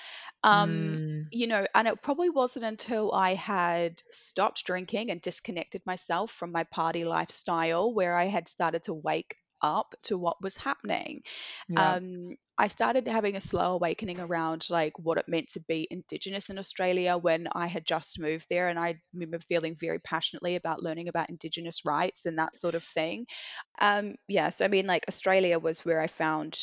Um, 0.43 0.99
Mm, 0.99 1.31
you 1.31 1.47
know, 1.47 1.65
and 1.75 1.87
it 1.87 2.01
probably 2.03 2.29
wasn't 2.29 2.65
until 2.65 3.13
I 3.13 3.35
had 3.35 4.01
stopped 4.11 4.65
drinking 4.65 5.11
and 5.11 5.21
disconnected 5.21 5.83
myself 5.85 6.31
from 6.31 6.51
my 6.51 6.63
party 6.65 7.05
lifestyle 7.05 7.93
where 7.93 8.17
I 8.17 8.25
had 8.25 8.47
started 8.47 8.83
to 8.83 8.93
wake 8.93 9.35
up 9.61 9.95
to 10.03 10.17
what 10.17 10.41
was 10.41 10.57
happening. 10.57 11.23
yeah. 11.67 11.95
Um, 11.95 12.35
I 12.57 12.67
started 12.67 13.07
having 13.07 13.37
a 13.37 13.41
slow 13.41 13.73
awakening 13.75 14.19
around 14.19 14.67
like 14.69 14.99
what 14.99 15.17
it 15.17 15.29
meant 15.29 15.49
to 15.49 15.61
be 15.61 15.87
Indigenous 15.89 16.49
in 16.49 16.59
Australia 16.59 17.17
when 17.17 17.47
I 17.53 17.67
had 17.67 17.85
just 17.85 18.19
moved 18.19 18.47
there, 18.49 18.67
and 18.67 18.77
I 18.77 18.99
remember 19.13 19.39
feeling 19.39 19.75
very 19.79 19.99
passionately 19.99 20.55
about 20.55 20.83
learning 20.83 21.07
about 21.07 21.29
Indigenous 21.29 21.85
rights 21.85 22.25
and 22.25 22.37
that 22.37 22.55
sort 22.55 22.75
of 22.75 22.83
thing. 22.83 23.27
Um, 23.79 24.15
yeah, 24.27 24.49
so 24.49 24.65
I 24.65 24.69
mean, 24.69 24.87
like 24.87 25.05
Australia 25.07 25.59
was 25.59 25.85
where 25.85 26.01
I 26.01 26.07
found 26.07 26.59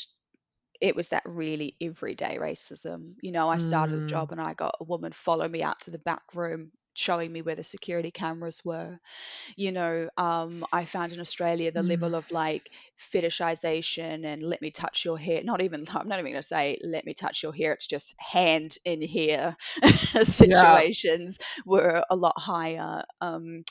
it 0.81 0.95
was 0.97 1.09
that 1.11 1.23
really 1.25 1.77
everyday 1.81 2.37
racism. 2.39 3.15
You 3.23 3.33
know, 3.33 3.49
I 3.49 3.57
started 3.57 3.99
a 3.99 4.03
Mm, 4.03 4.07
job 4.07 4.33
and 4.33 4.41
I 4.41 4.55
got 4.55 4.77
a 4.81 4.85
woman 4.85 5.13
follow 5.13 5.49
me 5.49 5.63
out 5.63 5.81
to 5.83 5.91
the 5.91 5.99
back 5.99 6.23
room 6.35 6.73
showing 6.99 7.33
me 7.33 7.43
where 7.43 7.55
the 7.57 7.65
security 7.65 8.11
cameras 8.11 8.65
were. 8.65 8.99
You 9.57 9.73
know, 9.73 10.09
um, 10.17 10.65
I 10.73 10.85
found 10.85 11.13
in 11.13 11.21
Australia 11.21 11.73
the 11.73 11.83
mm, 11.83 11.85
level 11.85 12.15
of 12.15 12.31
like 12.31 12.71
fetishization 12.99 14.25
and 14.25 14.43
let 14.43 14.63
me 14.63 14.71
touch 14.71 15.05
your 15.05 15.19
hair. 15.19 15.43
Not 15.45 15.63
even, 15.63 15.87
I'm 15.95 16.09
not 16.09 16.19
even 16.19 16.33
going 16.33 16.43
to 16.43 16.43
say 16.43 16.79
let 16.83 17.07
me 17.07 17.15
touch 17.15 17.43
your 17.43 17.53
hair. 17.55 17.73
It's 17.73 17.87
just 17.87 18.15
hand 18.19 18.77
in 18.85 19.03
here 19.03 19.57
yeah. 20.39 20.83
situations 20.83 21.39
were 21.65 22.05
a 22.11 22.17
lot 22.17 22.39
higher. 22.39 23.05
Um, 23.21 23.65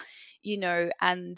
you 0.44 0.60
know, 0.60 0.90
and 1.02 1.38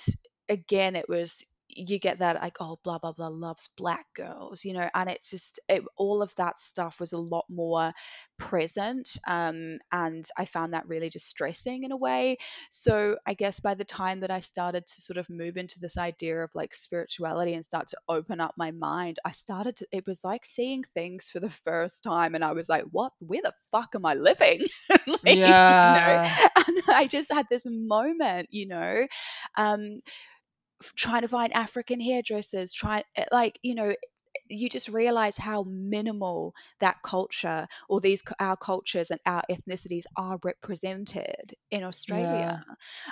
again, 0.49 0.95
it 0.95 1.09
was 1.09 1.45
you 1.77 1.99
get 1.99 2.19
that 2.19 2.41
like 2.41 2.57
oh 2.59 2.79
blah 2.83 2.97
blah 2.97 3.11
blah 3.11 3.27
loves 3.27 3.69
black 3.77 4.05
girls 4.15 4.65
you 4.65 4.73
know 4.73 4.89
and 4.93 5.09
it's 5.09 5.29
just 5.31 5.59
it, 5.69 5.83
all 5.97 6.21
of 6.21 6.33
that 6.35 6.59
stuff 6.59 6.99
was 6.99 7.13
a 7.13 7.17
lot 7.17 7.45
more 7.49 7.93
present 8.37 9.17
um, 9.27 9.77
and 9.91 10.25
i 10.37 10.45
found 10.45 10.73
that 10.73 10.87
really 10.87 11.09
distressing 11.09 11.83
in 11.83 11.91
a 11.91 11.97
way. 11.97 12.37
So 12.69 13.17
i 13.25 13.33
guess 13.33 13.59
by 13.59 13.73
the 13.75 13.85
time 13.85 14.21
that 14.21 14.31
i 14.31 14.39
started 14.39 14.85
to 14.85 15.01
sort 15.01 15.17
of 15.17 15.29
move 15.29 15.57
into 15.57 15.79
this 15.79 15.97
idea 15.97 16.43
of 16.43 16.51
like 16.55 16.73
spirituality 16.73 17.53
and 17.53 17.65
start 17.65 17.87
to 17.89 17.97
open 18.07 18.39
up 18.39 18.53
my 18.57 18.71
mind 18.71 19.19
i 19.25 19.31
started 19.31 19.75
to 19.77 19.87
it 19.91 20.05
was 20.05 20.23
like 20.23 20.45
seeing 20.45 20.83
things 20.83 21.29
for 21.29 21.39
the 21.39 21.49
first 21.49 22.03
time 22.03 22.35
and 22.35 22.43
i 22.43 22.53
was 22.53 22.69
like 22.69 22.83
what? 22.91 23.11
Where 23.19 23.41
the 23.43 23.53
fuck 23.71 23.95
am 23.95 24.05
i 24.05 24.13
living? 24.13 24.61
Like 25.25 25.41
you 25.45 25.91
know 25.91 25.99
Yeah. 26.01 26.35
and 26.67 26.81
i 26.89 27.07
just 27.07 27.31
had 27.31 27.45
this 27.49 27.65
moment 27.69 28.47
you 28.51 28.67
know 28.67 29.05
um 29.57 30.01
trying 30.95 31.21
to 31.21 31.27
find 31.27 31.53
African 31.53 31.99
hairdressers, 31.99 32.73
trying 32.73 33.03
eh, 33.15 33.25
like 33.31 33.59
you 33.63 33.75
know 33.75 33.93
you 34.49 34.69
just 34.69 34.89
realize 34.89 35.37
how 35.37 35.63
minimal 35.63 36.53
that 36.79 36.97
culture 37.03 37.67
or 37.89 37.99
these 38.01 38.23
our 38.39 38.57
cultures 38.57 39.11
and 39.11 39.19
our 39.25 39.43
ethnicities 39.49 40.03
are 40.15 40.39
represented 40.43 41.53
in 41.71 41.83
Yeah. 42.05 42.57
Australia. 42.57 42.63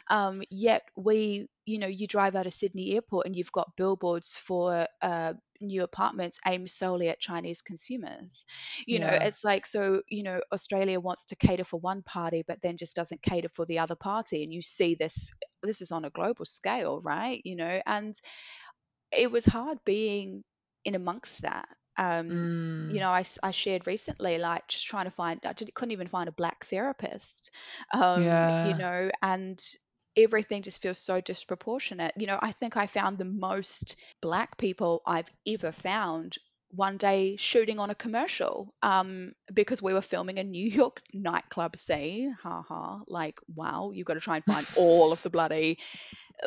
Um, 0.09 0.43
yet 0.49 0.83
we, 0.95 1.47
you 1.65 1.79
know, 1.79 1.87
you 1.87 2.07
drive 2.07 2.35
out 2.35 2.47
of 2.47 2.53
Sydney 2.53 2.93
Airport 2.95 3.25
and 3.25 3.35
you've 3.35 3.51
got 3.51 3.75
billboards 3.75 4.35
for 4.35 4.87
uh, 5.01 5.33
new 5.61 5.83
apartments 5.83 6.37
aimed 6.45 6.69
solely 6.69 7.09
at 7.09 7.19
Chinese 7.19 7.61
consumers. 7.61 8.45
You 8.85 8.99
know, 8.99 9.17
it's 9.21 9.43
like 9.43 9.65
so. 9.65 10.01
You 10.09 10.23
know, 10.23 10.41
Australia 10.51 10.99
wants 10.99 11.25
to 11.25 11.35
cater 11.35 11.63
for 11.63 11.79
one 11.79 12.03
party, 12.03 12.43
but 12.47 12.61
then 12.61 12.77
just 12.77 12.95
doesn't 12.95 13.21
cater 13.21 13.49
for 13.49 13.65
the 13.65 13.79
other 13.79 13.95
party, 13.95 14.43
and 14.43 14.53
you 14.53 14.61
see 14.61 14.95
this. 14.95 15.31
This 15.63 15.81
is 15.81 15.91
on 15.91 16.05
a 16.05 16.09
global 16.09 16.45
scale, 16.45 17.01
right? 17.01 17.41
You 17.43 17.55
know, 17.55 17.81
and 17.85 18.15
it 19.11 19.31
was 19.31 19.45
hard 19.45 19.79
being 19.85 20.43
in 20.85 20.95
amongst 20.95 21.41
that. 21.43 21.67
Um, 21.97 22.49
you 22.87 22.99
Mm, 22.99 23.01
know, 23.01 23.11
I 23.11 23.51
shared 23.51 23.87
recently, 23.87 24.37
like 24.37 24.67
just 24.67 24.85
trying 24.87 25.05
to 25.05 25.11
find, 25.11 25.39
I 25.45 25.53
did, 25.53 25.73
couldn't 25.73 25.93
even 25.93 26.07
find 26.07 26.29
a 26.29 26.33
black 26.33 26.65
therapist, 26.65 27.51
um, 27.93 28.49
you 28.61 28.75
know, 28.75 29.09
and 29.21 29.61
everything 30.17 30.61
just 30.61 30.81
feels 30.81 30.99
so 30.99 31.21
disproportionate. 31.21 32.13
You 32.17 32.27
know, 32.27 32.39
I 32.41 32.51
think 32.51 32.77
I 32.77 32.87
found 32.87 33.17
the 33.17 33.25
most 33.25 33.97
black 34.21 34.57
people 34.57 35.01
I've 35.05 35.31
ever 35.47 35.71
found 35.71 36.37
one 36.75 36.97
day 36.97 37.35
shooting 37.37 37.79
on 37.79 37.89
a 37.89 37.95
commercial 37.95 38.73
um, 38.81 39.33
because 39.53 39.81
we 39.81 39.93
were 39.93 40.01
filming 40.01 40.39
a 40.39 40.43
New 40.43 40.67
York 40.67 41.01
nightclub 41.13 41.75
scene. 41.75 42.35
Ha 42.43 42.61
ha. 42.67 43.01
Like, 43.07 43.39
wow, 43.55 43.91
you've 43.93 44.05
got 44.05 44.15
to 44.15 44.19
try 44.19 44.35
and 44.37 44.45
find 44.45 44.67
all 44.77 45.11
of 45.11 45.21
the 45.23 45.29
bloody, 45.29 45.79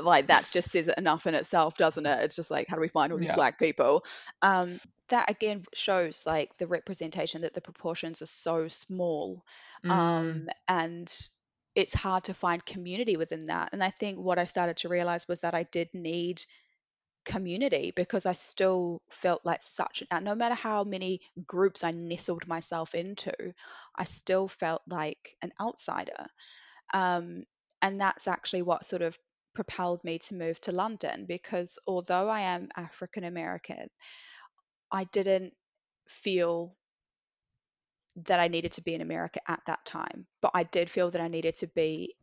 like, 0.00 0.26
that's 0.26 0.50
just 0.50 0.70
says 0.70 0.88
it 0.88 0.98
enough 0.98 1.26
in 1.26 1.34
itself, 1.34 1.76
doesn't 1.76 2.06
it? 2.06 2.24
It's 2.24 2.36
just 2.36 2.50
like, 2.50 2.68
how 2.68 2.76
do 2.76 2.80
we 2.80 2.88
find 2.88 3.12
all 3.12 3.18
these 3.18 3.28
Yeah. 3.28 3.34
black 3.34 3.58
people? 3.58 4.04
Um, 4.42 4.80
that 5.08 5.30
again 5.30 5.62
shows 5.72 6.26
like 6.26 6.56
the 6.58 6.66
representation 6.66 7.40
that 7.42 7.54
the 7.54 7.60
proportions 7.62 8.20
are 8.22 8.26
so 8.26 8.68
small. 8.68 9.42
Mm. 9.84 9.90
Um, 9.90 10.48
and 10.68 11.28
it's 11.74 11.94
hard 11.94 12.24
to 12.24 12.34
find 12.34 12.64
community 12.64 13.16
within 13.16 13.46
that. 13.46 13.70
And 13.72 13.82
I 13.82 13.90
think 13.90 14.18
what 14.18 14.38
I 14.38 14.44
started 14.44 14.78
to 14.78 14.88
realize 14.88 15.28
was 15.28 15.40
that 15.42 15.54
I 15.54 15.62
did 15.64 15.88
need 15.94 16.42
community 17.28 17.92
because 17.94 18.24
I 18.26 18.32
still 18.32 19.02
felt 19.10 19.44
like 19.44 19.62
such 19.62 20.02
an 20.10 20.24
no 20.24 20.34
matter 20.34 20.54
how 20.54 20.82
many 20.82 21.20
groups 21.46 21.84
I 21.84 21.90
nestled 21.90 22.48
myself 22.48 22.94
into, 22.94 23.34
I 23.94 24.04
still 24.04 24.48
felt 24.48 24.82
like 24.88 25.36
an 25.42 25.52
outsider. 25.60 26.26
Um, 26.94 27.44
and 27.82 28.00
that's 28.00 28.26
actually 28.26 28.62
what 28.62 28.86
sort 28.86 29.02
of 29.02 29.16
propelled 29.54 30.02
me 30.04 30.18
to 30.20 30.34
move 30.34 30.60
to 30.62 30.72
London 30.72 31.26
because 31.28 31.78
although 31.86 32.28
I 32.28 32.40
am 32.40 32.70
African 32.76 33.24
American, 33.24 33.90
I 34.90 35.04
didn't 35.04 35.52
feel 36.08 36.74
that 38.26 38.40
I 38.40 38.48
needed 38.48 38.72
to 38.72 38.82
be 38.82 38.94
in 38.94 39.02
America 39.02 39.40
at 39.46 39.60
that 39.66 39.84
time, 39.84 40.26
but 40.40 40.52
I 40.54 40.62
did 40.62 40.88
feel 40.88 41.10
that 41.10 41.20
I 41.20 41.28
needed 41.28 41.56
to 41.56 41.66
be 41.68 42.14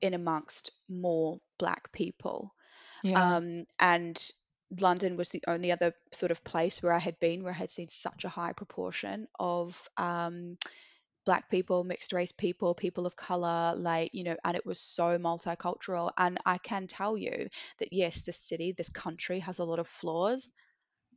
in 0.00 0.14
amongst 0.14 0.72
more 0.88 1.38
black 1.58 1.92
people. 1.92 2.52
Yeah. 3.02 3.36
Um, 3.36 3.64
and 3.78 4.32
London 4.78 5.16
was 5.16 5.30
the 5.30 5.42
only 5.48 5.72
other 5.72 5.92
sort 6.12 6.30
of 6.30 6.44
place 6.44 6.82
where 6.82 6.92
I 6.92 6.98
had 6.98 7.18
been 7.18 7.42
where 7.42 7.52
I 7.52 7.56
had 7.56 7.72
seen 7.72 7.88
such 7.88 8.24
a 8.24 8.28
high 8.28 8.52
proportion 8.52 9.26
of 9.38 9.88
um, 9.96 10.56
black 11.26 11.50
people, 11.50 11.84
mixed 11.84 12.12
race 12.12 12.32
people, 12.32 12.74
people 12.74 13.06
of 13.06 13.16
color, 13.16 13.74
like, 13.76 14.14
you 14.14 14.24
know, 14.24 14.36
and 14.44 14.56
it 14.56 14.64
was 14.64 14.80
so 14.80 15.18
multicultural. 15.18 16.10
And 16.16 16.38
I 16.46 16.58
can 16.58 16.86
tell 16.86 17.16
you 17.16 17.48
that 17.78 17.92
yes, 17.92 18.22
this 18.22 18.38
city, 18.38 18.72
this 18.72 18.88
country 18.88 19.40
has 19.40 19.58
a 19.58 19.64
lot 19.64 19.78
of 19.78 19.88
flaws, 19.88 20.52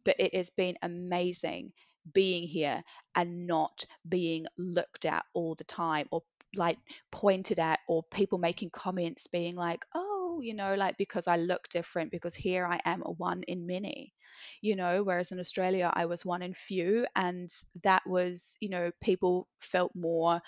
but 0.03 0.15
it 0.19 0.35
has 0.35 0.49
been 0.49 0.77
amazing 0.81 1.73
being 2.11 2.47
here 2.47 2.83
and 3.15 3.47
not 3.47 3.85
being 4.07 4.45
looked 4.57 5.05
at 5.05 5.25
all 5.33 5.55
the 5.55 5.63
time 5.63 6.07
or 6.11 6.21
like 6.55 6.77
pointed 7.11 7.59
at 7.59 7.79
or 7.87 8.03
people 8.03 8.37
making 8.37 8.69
comments 8.69 9.27
being 9.27 9.55
like 9.55 9.85
oh 9.95 10.12
you 10.43 10.53
know 10.53 10.75
like 10.75 10.97
because 10.97 11.27
i 11.27 11.37
look 11.37 11.67
different 11.69 12.11
because 12.11 12.35
here 12.35 12.65
i 12.65 12.79
am 12.85 13.01
a 13.05 13.11
one 13.11 13.43
in 13.43 13.65
many 13.65 14.13
you 14.61 14.75
know 14.75 15.03
whereas 15.03 15.31
in 15.31 15.39
australia 15.39 15.91
i 15.93 16.05
was 16.05 16.25
one 16.25 16.41
in 16.41 16.53
few 16.53 17.05
and 17.15 17.49
that 17.83 18.03
was 18.05 18.55
you 18.59 18.69
know 18.69 18.91
people 19.01 19.47
felt 19.61 19.91
more 19.95 20.41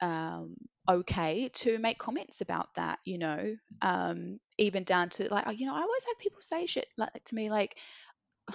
um 0.00 0.54
okay 0.88 1.48
to 1.48 1.78
make 1.78 1.98
comments 1.98 2.40
about 2.40 2.68
that 2.74 2.98
you 3.04 3.16
know 3.16 3.56
um 3.80 4.38
even 4.58 4.84
down 4.84 5.08
to 5.08 5.28
like 5.30 5.58
you 5.58 5.66
know 5.66 5.74
i 5.74 5.80
always 5.80 6.04
have 6.04 6.18
people 6.18 6.42
say 6.42 6.66
shit 6.66 6.86
like 6.98 7.10
to 7.24 7.34
me 7.34 7.50
like 7.50 7.76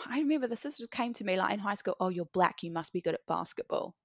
I 0.07 0.19
remember 0.19 0.47
the 0.47 0.55
sisters 0.55 0.87
came 0.87 1.13
to 1.13 1.23
me 1.23 1.37
like 1.37 1.53
in 1.53 1.59
high 1.59 1.75
school, 1.75 1.95
oh, 1.99 2.09
you're 2.09 2.25
black, 2.25 2.63
you 2.63 2.71
must 2.71 2.93
be 2.93 3.01
good 3.01 3.15
at 3.15 3.25
basketball. 3.27 3.95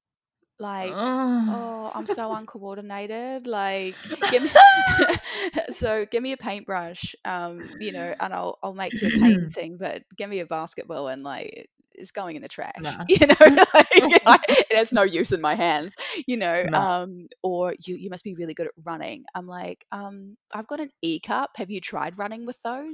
Like, 0.59 0.98
oh, 1.46 1.90
I'm 1.94 2.07
so 2.07 2.32
uncoordinated. 2.34 3.46
Like, 3.46 3.98
give 4.30 4.42
me 4.42 4.50
so 5.70 6.07
give 6.07 6.22
me 6.22 6.32
a 6.32 6.36
paintbrush, 6.36 7.14
um, 7.24 7.70
you 7.78 7.92
know, 7.92 8.14
and 8.20 8.32
I'll 8.32 8.59
I'll 8.62 8.74
make 8.74 9.00
you 9.00 9.09
a 9.09 9.12
paint 9.12 9.44
thing, 9.52 9.76
but 9.78 10.02
give 10.16 10.28
me 10.30 10.40
a 10.40 10.46
basketball 10.46 11.09
and 11.09 11.22
like 11.24 11.68
it's 11.95 12.11
going 12.11 12.36
in 12.36 12.42
the 12.42 12.49
trash, 12.49 12.72
Nah. 12.78 13.05
you 13.09 13.26
know, 13.26 13.34
like, 13.74 13.88
I- 14.26 14.38
it 14.49 14.76
has 14.76 14.92
no 14.92 15.03
use 15.03 15.32
in 15.32 15.40
my 15.40 15.55
hands, 15.55 15.95
you 16.26 16.36
know. 16.36 16.64
No. 16.64 16.78
Um, 16.78 17.28
or 17.42 17.74
you 17.84 17.97
you 17.97 18.11
must 18.11 18.24
be 18.24 18.34
really 18.34 18.55
good 18.55 18.66
at 18.66 18.72
running. 18.84 19.24
I'm 19.34 19.47
like, 19.47 19.84
um, 19.92 20.36
I've 20.55 20.66
got 20.66 20.80
an 20.80 20.90
E 21.03 21.20
cup. 21.20 21.51
Have 21.57 21.70
you 21.70 21.80
tried 21.80 22.18
running 22.18 22.47
with 22.47 22.61
those? 22.62 22.92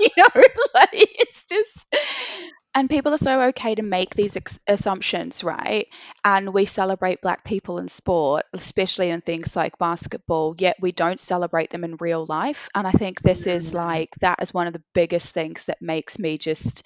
you 0.00 0.08
know, 0.16 0.42
like 0.74 0.88
it's 0.92 1.44
just. 1.44 1.86
And 2.74 2.88
people 2.88 3.12
are 3.12 3.18
so 3.18 3.40
okay 3.48 3.74
to 3.74 3.82
make 3.82 4.14
these 4.14 4.36
ex- 4.36 4.58
assumptions, 4.66 5.44
right? 5.44 5.86
And 6.24 6.54
we 6.54 6.64
celebrate 6.64 7.20
black 7.20 7.44
people 7.44 7.78
in 7.78 7.88
sport, 7.88 8.44
especially 8.54 9.10
in 9.10 9.20
things 9.20 9.54
like 9.54 9.78
basketball, 9.78 10.54
yet 10.58 10.76
we 10.80 10.90
don't 10.92 11.20
celebrate 11.20 11.70
them 11.70 11.84
in 11.84 11.96
real 12.00 12.24
life. 12.26 12.70
And 12.74 12.86
I 12.86 12.92
think 12.92 13.20
this 13.20 13.46
is 13.46 13.72
Mm. 13.72 13.74
like, 13.74 14.14
that 14.20 14.40
is 14.42 14.54
one 14.54 14.66
of 14.66 14.72
the 14.72 14.82
biggest 14.94 15.34
things 15.34 15.66
that 15.66 15.82
makes 15.82 16.18
me 16.18 16.38
just 16.38 16.82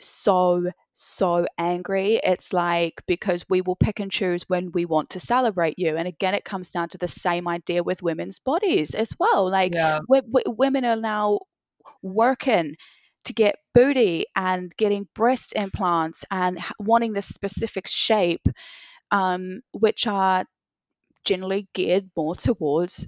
so, 0.00 0.70
so 0.94 1.46
angry. 1.58 2.20
It's 2.22 2.52
like 2.52 3.02
because 3.06 3.44
we 3.48 3.62
will 3.62 3.76
pick 3.76 4.00
and 4.00 4.10
choose 4.10 4.44
when 4.48 4.72
we 4.72 4.84
want 4.86 5.10
to 5.10 5.20
celebrate 5.20 5.78
you. 5.78 5.96
And 5.96 6.08
again, 6.08 6.34
it 6.34 6.44
comes 6.44 6.70
down 6.70 6.88
to 6.90 6.98
the 6.98 7.08
same 7.08 7.48
idea 7.48 7.82
with 7.82 8.02
women's 8.02 8.38
bodies 8.38 8.94
as 8.94 9.12
well. 9.18 9.50
Like, 9.50 9.74
Yeah. 9.74 10.00
w- 10.08 10.22
w- 10.30 10.56
women 10.56 10.84
are 10.84 10.96
now 10.96 11.40
working 12.02 12.76
to 13.24 13.32
get 13.34 13.56
booty 13.74 14.26
and 14.36 14.74
getting 14.76 15.08
breast 15.14 15.54
implants 15.54 16.24
and 16.30 16.58
wanting 16.78 17.12
this 17.12 17.26
specific 17.28 17.86
shape, 17.88 18.46
um, 19.10 19.60
which 19.72 20.06
are 20.06 20.44
generally 21.24 21.68
geared 21.74 22.10
more 22.16 22.34
towards 22.34 23.06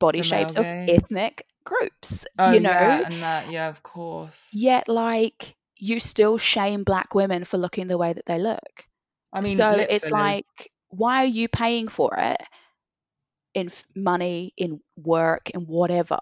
body 0.00 0.20
The 0.20 0.24
shapes 0.24 0.56
of 0.56 0.68
ethnic 0.88 1.46
groups, 1.64 2.26
Oh 2.38 2.52
you 2.52 2.60
know? 2.60 2.74
yeah, 2.78 3.04
and 3.04 3.22
that 3.22 3.48
yeah, 3.48 3.68
of 3.68 3.82
course. 3.82 4.52
Yet, 4.52 4.88
like, 4.88 5.56
you 5.80 6.00
still 6.00 6.38
shame 6.38 6.84
black 6.84 7.14
women 7.14 7.44
for 7.44 7.58
looking 7.58 7.86
the 7.86 7.98
way 7.98 8.12
that 8.12 8.26
they 8.26 8.38
look. 8.38 8.86
I 9.32 9.40
mean, 9.40 9.56
so 9.56 9.70
lip 9.70 9.88
it's 9.90 10.10
like, 10.10 10.46
why 10.90 11.22
are 11.22 11.26
you 11.26 11.48
paying 11.48 11.88
for 11.88 12.14
it 12.18 12.40
in 13.54 13.70
money, 13.94 14.52
in 14.56 14.80
work, 14.96 15.50
in 15.50 15.62
whatever? 15.62 16.18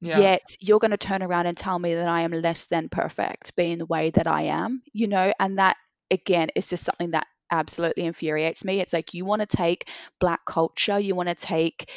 yeah. 0.00 0.18
Yet 0.18 0.56
you're 0.60 0.78
going 0.78 0.90
to 0.90 0.96
turn 0.96 1.22
around 1.22 1.46
and 1.46 1.56
tell 1.56 1.78
me 1.78 1.94
that 1.94 2.08
I 2.08 2.22
am 2.22 2.32
less 2.32 2.66
than 2.66 2.88
perfect 2.88 3.56
being 3.56 3.78
the 3.78 3.86
way 3.86 4.10
that 4.10 4.26
I 4.26 4.42
am, 4.42 4.82
you 4.92 5.08
know? 5.08 5.32
And 5.40 5.58
that, 5.58 5.76
again, 6.10 6.48
is 6.54 6.68
just 6.68 6.84
something 6.84 7.12
that 7.12 7.26
absolutely 7.50 8.04
infuriates 8.04 8.64
me. 8.64 8.80
It's 8.80 8.92
like 8.92 9.14
you 9.14 9.24
want 9.24 9.40
to 9.40 9.46
take 9.46 9.88
black 10.20 10.44
culture, 10.44 10.98
you 10.98 11.14
want 11.14 11.28
to 11.28 11.34
take 11.34 11.90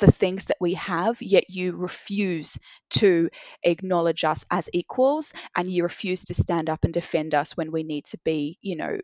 the 0.00 0.12
things 0.12 0.46
that 0.46 0.58
we 0.60 0.74
have, 0.74 1.22
yet 1.22 1.50
you 1.50 1.76
refuse 1.76 2.58
to 2.90 3.30
acknowledge 3.62 4.24
us 4.24 4.44
as 4.50 4.68
equals 4.72 5.32
and 5.56 5.70
you 5.70 5.84
refuse 5.84 6.24
to 6.26 6.34
stand 6.34 6.70
up 6.70 6.84
and 6.84 6.94
defend 6.94 7.34
us 7.34 7.56
when 7.56 7.72
we 7.72 7.84
need 7.84 8.06
to 8.06 8.18
be, 8.24 8.58
you 8.62 8.76
know, 8.76 8.98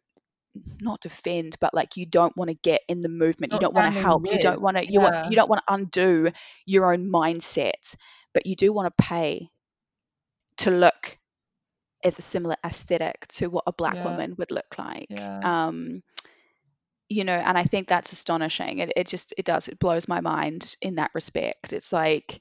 not 0.81 1.01
defend, 1.01 1.57
but 1.61 1.75
like 1.75 1.97
you 1.97 2.07
don't 2.07 2.37
want 2.37 2.51
to 2.51 2.57
get 2.63 2.83
in 2.89 3.01
the 3.01 3.09
movement. 3.09 3.53
You 3.53 3.61
don't 3.61 3.75
want 3.75 3.87
to 3.87 3.93
help. 3.93 4.25
You 4.31 4.39
don't 4.39 4.61
want 4.61 4.77
to. 4.79 4.91
You 4.91 5.01
want. 5.01 5.15
You 5.23 5.37
don't 5.37 5.49
want 5.51 5.63
to 5.67 5.75
undo 5.75 6.29
your 6.67 6.93
own 6.93 7.11
mindset, 7.11 7.97
but 8.35 8.47
you 8.47 8.57
do 8.57 8.73
want 8.73 8.87
to 8.97 9.05
pay 9.05 9.51
to 10.59 10.71
look 10.71 11.19
as 12.05 12.19
a 12.19 12.23
similar 12.23 12.57
aesthetic 12.65 13.27
to 13.29 13.49
what 13.49 13.65
a 13.67 13.73
black 13.73 13.97
Yeah. 13.97 14.05
woman 14.05 14.35
would 14.39 14.51
look 14.51 14.77
like. 14.79 15.11
Yeah. 15.11 15.43
Um, 15.43 16.03
you 17.09 17.25
know, 17.25 17.37
and 17.37 17.57
I 17.57 17.65
think 17.65 17.89
that's 17.89 18.13
astonishing. 18.13 18.79
It 18.79 18.93
it 18.97 19.07
just 19.07 19.35
it 19.39 19.45
does 19.45 19.69
it 19.69 19.79
blows 19.79 20.09
my 20.09 20.21
mind 20.21 20.77
in 20.81 20.97
that 20.97 21.13
respect. 21.15 21.73
It's 21.73 21.93
like, 21.93 22.41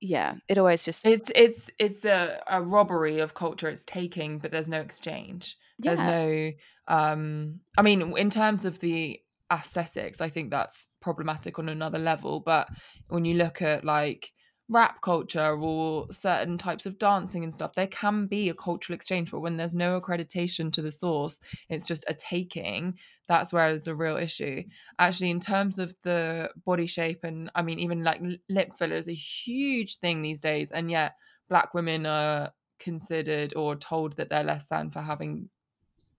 yeah, 0.00 0.34
it 0.48 0.58
always 0.58 0.84
just 0.84 1.06
It's 1.06 1.30
it's 1.34 1.70
it's 1.78 2.04
a, 2.04 2.42
a 2.48 2.62
robbery 2.62 3.18
of 3.20 3.34
culture. 3.34 3.68
It's 3.68 3.84
taking, 3.84 4.38
but 4.38 4.50
there's 4.50 4.68
no 4.68 4.80
exchange. 4.80 5.56
There's 5.78 5.98
no 5.98 6.52
um 6.88 7.60
I 7.76 7.82
mean, 7.82 8.16
in 8.16 8.30
terms 8.30 8.64
of 8.64 8.78
the 8.78 9.20
aesthetics, 9.52 10.20
I 10.20 10.28
think 10.28 10.50
that's 10.50 10.88
problematic 11.00 11.58
on 11.58 11.68
another 11.68 11.98
level. 11.98 12.40
But 12.40 12.68
when 13.08 13.24
you 13.24 13.34
look 13.34 13.62
at 13.62 13.84
like 13.84 14.32
rap 14.68 15.02
culture 15.02 15.56
or 15.60 16.06
certain 16.10 16.56
types 16.56 16.86
of 16.86 16.98
dancing 16.98 17.44
and 17.44 17.54
stuff, 17.54 17.74
there 17.74 17.86
can 17.86 18.26
be 18.26 18.48
a 18.48 18.54
cultural 18.54 18.94
exchange, 18.94 19.30
but 19.30 19.40
when 19.40 19.56
there's 19.56 19.74
no 19.74 20.00
accreditation 20.00 20.72
to 20.72 20.82
the 20.82 20.92
source, 20.92 21.40
it's 21.68 21.86
just 21.86 22.04
a 22.08 22.14
taking. 22.14 22.94
That's 23.32 23.50
where 23.50 23.70
there's 23.70 23.86
a 23.88 23.94
real 23.94 24.18
issue. 24.18 24.62
Actually, 24.98 25.30
in 25.30 25.40
terms 25.40 25.78
of 25.78 25.96
the 26.02 26.50
body 26.66 26.84
shape, 26.84 27.24
and 27.24 27.50
I 27.54 27.62
mean, 27.62 27.78
even 27.78 28.04
like 28.04 28.20
lip 28.50 28.76
filler 28.76 28.96
is 28.96 29.08
a 29.08 29.14
huge 29.14 29.96
thing 29.96 30.20
these 30.20 30.42
days, 30.42 30.70
and 30.70 30.90
yet 30.90 31.14
black 31.48 31.72
women 31.72 32.04
are 32.04 32.52
considered 32.78 33.54
or 33.56 33.74
told 33.74 34.16
that 34.18 34.28
they're 34.28 34.44
less 34.44 34.68
than 34.68 34.90
for 34.90 35.00
having 35.00 35.48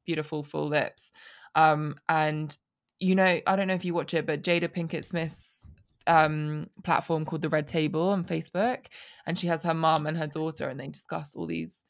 beautiful 0.07 0.41
full 0.41 0.68
lips. 0.68 1.11
Um, 1.53 1.98
and 2.10 2.57
you 2.98 3.14
know, 3.14 3.40
I 3.45 3.56
don't 3.56 3.68
know 3.68 3.76
if 3.76 3.85
you 3.85 3.94
watch 3.94 4.15
it, 4.15 4.26
but 4.26 4.41
Jada 4.41 4.68
Pinkett 4.68 5.06
Smith's 5.06 5.69
um 6.07 6.68
platform 6.84 7.26
called 7.26 7.44
the 7.44 7.49
Red 7.49 7.68
Table 7.68 8.10
on 8.10 8.26
Facebook, 8.26 8.88
and 9.27 9.38
she 9.38 9.45
has 9.45 9.61
her 9.61 9.76
mum 9.76 10.07
and 10.07 10.18
her 10.18 10.26
daughter, 10.26 10.68
and 10.68 10.80
they 10.80 10.88
discuss 10.88 11.35
all 11.35 11.45
these 11.45 11.84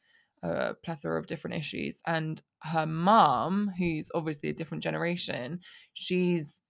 uh, 0.44 0.74
plethora 0.84 1.18
of 1.18 1.28
different 1.28 1.56
issues. 1.56 2.02
And 2.06 2.42
her 2.64 2.86
mum, 2.86 3.72
who's 3.78 4.10
obviously 4.14 4.50
a 4.50 4.54
different 4.54 4.84
generation, 4.84 5.60
she's 5.94 6.62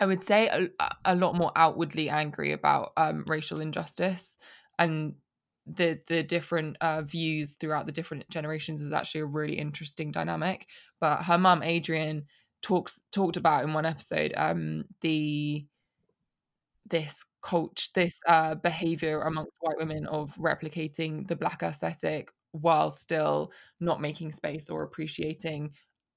I 0.00 0.06
would 0.06 0.22
say 0.22 0.48
a, 0.48 0.90
a 1.04 1.14
lot 1.14 1.36
more 1.36 1.52
outwardly 1.54 2.10
angry 2.10 2.52
about 2.52 2.92
um, 2.96 3.24
racial 3.28 3.60
injustice 3.60 4.36
and 4.78 5.14
the 5.66 6.00
the 6.08 6.22
different 6.22 6.76
uh, 6.80 7.02
views 7.02 7.54
throughout 7.54 7.86
the 7.86 7.92
different 7.92 8.28
generations 8.28 8.82
is 8.82 8.92
actually 8.92 9.22
a 9.22 9.26
really 9.26 9.54
interesting 9.58 10.10
dynamic. 10.12 10.68
But 11.00 11.22
her 11.22 11.38
mum 11.38 11.62
Adrienne, 11.62 12.24
talks 12.62 13.04
talked 13.12 13.36
about 13.36 13.64
in 13.64 13.72
one 13.72 13.86
episode 13.86 14.32
um, 14.36 14.84
the 15.00 15.66
this 16.90 17.24
culture, 17.42 17.88
this 17.94 18.18
uh, 18.28 18.56
behavior 18.56 19.20
amongst 19.22 19.52
white 19.60 19.78
women 19.78 20.06
of 20.06 20.34
replicating 20.36 21.26
the 21.28 21.36
black 21.36 21.62
aesthetic 21.62 22.28
while 22.54 22.92
still 22.92 23.50
not 23.80 24.00
making 24.00 24.30
space 24.30 24.70
or 24.70 24.84
appreciating 24.84 25.72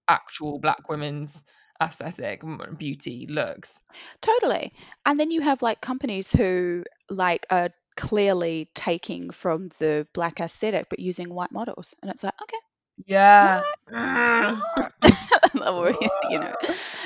actual 0.07 0.59
black 0.59 0.87
women's 0.87 1.43
aesthetic 1.81 2.43
beauty 2.77 3.27
looks 3.29 3.79
Totally. 4.21 4.73
And 5.05 5.19
then 5.19 5.31
you 5.31 5.41
have 5.41 5.61
like 5.61 5.81
companies 5.81 6.31
who 6.31 6.83
like 7.09 7.45
are 7.49 7.69
clearly 7.95 8.69
taking 8.75 9.31
from 9.31 9.69
the 9.79 10.07
black 10.13 10.39
aesthetic 10.39 10.87
but 10.89 10.99
using 10.99 11.33
white 11.33 11.51
models. 11.51 11.95
And 12.01 12.11
it's 12.11 12.23
like, 12.23 12.33
okay. 12.43 12.57
yeah 13.05 13.63
you 16.29 16.39
know. 16.39 16.55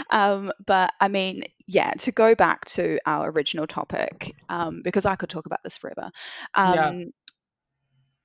Um, 0.10 0.52
but 0.66 0.92
I 1.00 1.08
mean, 1.08 1.44
yeah, 1.68 1.92
to 2.00 2.12
go 2.12 2.36
back 2.36 2.66
to 2.66 3.00
our 3.06 3.30
original 3.30 3.68
topic, 3.68 4.36
um, 4.50 4.82
because 4.84 5.06
I 5.06 5.16
could 5.16 5.30
talk 5.30 5.46
about 5.46 5.64
this 5.64 5.78
forever. 5.78 6.12
Um, 6.56 6.76
yeah 6.76 6.94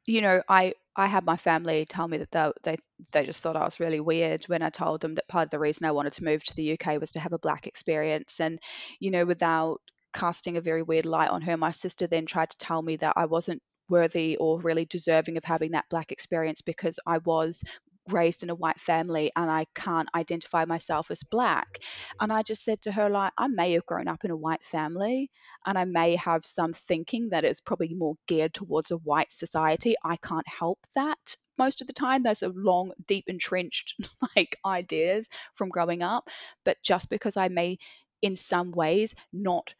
you 0.06 0.20
know, 0.20 0.42
I 0.48 0.74
I 0.96 1.06
had 1.06 1.24
my 1.24 1.36
family 1.36 1.84
tell 1.84 2.08
me 2.08 2.18
that 2.18 2.30
they, 2.30 2.52
they 2.62 2.76
they 3.12 3.26
just 3.26 3.42
thought 3.42 3.56
I 3.56 3.64
was 3.64 3.80
really 3.80 4.00
weird 4.00 4.44
when 4.46 4.62
I 4.62 4.70
told 4.70 5.00
them 5.00 5.14
that 5.16 5.28
part 5.28 5.44
of 5.46 5.50
the 5.50 5.58
reason 5.58 5.86
I 5.86 5.92
wanted 5.92 6.14
to 6.14 6.24
move 6.24 6.42
to 6.44 6.54
the 6.56 6.72
UK 6.72 7.00
was 7.00 7.12
to 7.12 7.20
have 7.20 7.32
a 7.32 7.38
black 7.38 7.66
experience, 7.66 8.40
and 8.40 8.58
you 8.98 9.10
know, 9.10 9.24
without 9.24 9.80
casting 10.14 10.56
a 10.56 10.62
very 10.62 10.82
weird 10.82 11.06
light 11.06 11.30
on 11.30 11.42
her, 11.42 11.56
my 11.56 11.70
sister 11.70 12.06
then 12.06 12.26
tried 12.26 12.50
to 12.50 12.58
tell 12.58 12.80
me 12.82 12.96
that 12.96 13.14
I 13.16 13.26
wasn't 13.26 13.62
worthy 13.88 14.36
or 14.38 14.60
really 14.60 14.86
deserving 14.86 15.36
of 15.36 15.44
having 15.44 15.72
that 15.72 15.88
black 15.90 16.10
experience 16.12 16.62
because 16.62 16.98
I 17.06 17.18
was 17.18 17.62
raised 18.08 18.42
in 18.42 18.50
a 18.50 18.54
white 18.54 18.80
family 18.80 19.30
and 19.36 19.50
I 19.50 19.66
can't 19.74 20.08
identify 20.14 20.64
myself 20.64 21.10
as 21.10 21.22
black. 21.24 21.78
And 22.20 22.32
I 22.32 22.42
just 22.42 22.62
said 22.64 22.82
to 22.82 22.92
her, 22.92 23.08
like, 23.08 23.32
I 23.38 23.48
may 23.48 23.72
have 23.72 23.86
grown 23.86 24.08
up 24.08 24.24
in 24.24 24.30
a 24.30 24.36
white 24.36 24.62
family 24.64 25.30
and 25.64 25.78
I 25.78 25.84
may 25.84 26.16
have 26.16 26.44
some 26.44 26.72
thinking 26.72 27.30
that 27.30 27.44
is 27.44 27.60
probably 27.60 27.94
more 27.94 28.16
geared 28.26 28.54
towards 28.54 28.90
a 28.90 28.96
white 28.98 29.32
society. 29.32 29.94
I 30.04 30.16
can't 30.16 30.46
help 30.48 30.78
that 30.94 31.36
most 31.58 31.80
of 31.80 31.86
the 31.86 31.92
time. 31.92 32.22
Those 32.22 32.42
are 32.42 32.50
long, 32.50 32.92
deep 33.06 33.24
entrenched 33.28 33.94
like 34.36 34.56
ideas 34.64 35.28
from 35.54 35.68
growing 35.70 36.02
up. 36.02 36.28
But 36.64 36.82
just 36.82 37.10
because 37.10 37.36
I 37.36 37.48
may 37.48 37.78
in 38.22 38.36
some 38.36 38.72
ways 38.72 39.14
not 39.32 39.74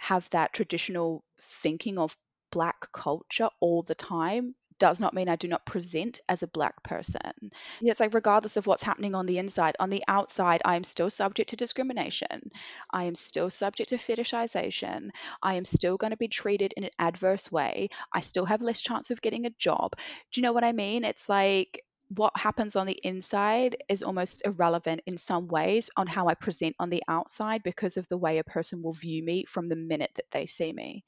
have 0.00 0.28
that 0.30 0.52
traditional 0.52 1.24
thinking 1.40 1.98
of 1.98 2.16
black 2.50 2.90
culture 2.92 3.48
all 3.60 3.82
the 3.82 3.94
time 3.94 4.54
does 4.80 4.98
not 4.98 5.14
mean 5.14 5.28
I 5.28 5.36
do 5.36 5.46
not 5.46 5.64
present 5.64 6.18
as 6.28 6.42
a 6.42 6.48
black 6.48 6.82
person. 6.82 7.52
It's 7.80 8.00
like, 8.00 8.14
regardless 8.14 8.56
of 8.56 8.66
what's 8.66 8.82
happening 8.82 9.14
on 9.14 9.26
the 9.26 9.38
inside, 9.38 9.76
on 9.78 9.90
the 9.90 10.02
outside, 10.08 10.62
I 10.64 10.74
am 10.74 10.82
still 10.82 11.10
subject 11.10 11.50
to 11.50 11.56
discrimination. 11.56 12.50
I 12.90 13.04
am 13.04 13.14
still 13.14 13.50
subject 13.50 13.90
to 13.90 13.96
fetishization. 13.96 15.10
I 15.40 15.54
am 15.54 15.64
still 15.64 15.96
going 15.96 16.10
to 16.10 16.16
be 16.16 16.26
treated 16.26 16.74
in 16.76 16.84
an 16.84 16.90
adverse 16.98 17.52
way. 17.52 17.90
I 18.12 18.20
still 18.20 18.46
have 18.46 18.62
less 18.62 18.80
chance 18.82 19.12
of 19.12 19.22
getting 19.22 19.46
a 19.46 19.50
job. 19.50 19.92
Do 20.32 20.40
you 20.40 20.42
know 20.42 20.52
what 20.52 20.64
I 20.64 20.72
mean? 20.72 21.04
It's 21.04 21.28
like, 21.28 21.84
what 22.08 22.32
happens 22.36 22.74
on 22.74 22.88
the 22.88 22.98
inside 23.04 23.76
is 23.88 24.02
almost 24.02 24.42
irrelevant 24.44 25.02
in 25.06 25.16
some 25.16 25.46
ways 25.46 25.90
on 25.96 26.08
how 26.08 26.26
I 26.26 26.34
present 26.34 26.74
on 26.80 26.90
the 26.90 27.04
outside 27.06 27.62
because 27.62 27.96
of 27.96 28.08
the 28.08 28.18
way 28.18 28.38
a 28.38 28.44
person 28.44 28.82
will 28.82 28.94
view 28.94 29.22
me 29.22 29.44
from 29.44 29.66
the 29.66 29.76
minute 29.76 30.10
that 30.16 30.30
they 30.32 30.46
see 30.46 30.72
me. 30.72 31.04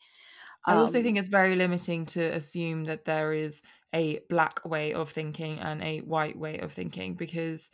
I 0.65 0.75
also 0.75 0.99
um, 0.99 1.05
think 1.05 1.19
it's 1.19 1.29
very 1.29 1.57
limiting 1.57 2.07
to 2.07 2.21
assume 2.21 2.85
that 2.85 3.05
there 3.05 3.33
is 3.33 3.63
a 3.95 4.21
black 4.29 4.65
way 4.65 4.93
of 4.95 5.11
thinking 5.11 5.59
and 5.59 5.83
a 5.83 6.01
white 6.01 6.39
way 6.39 6.59
of 6.59 6.73
thinking 6.73 7.15
because 7.15 7.71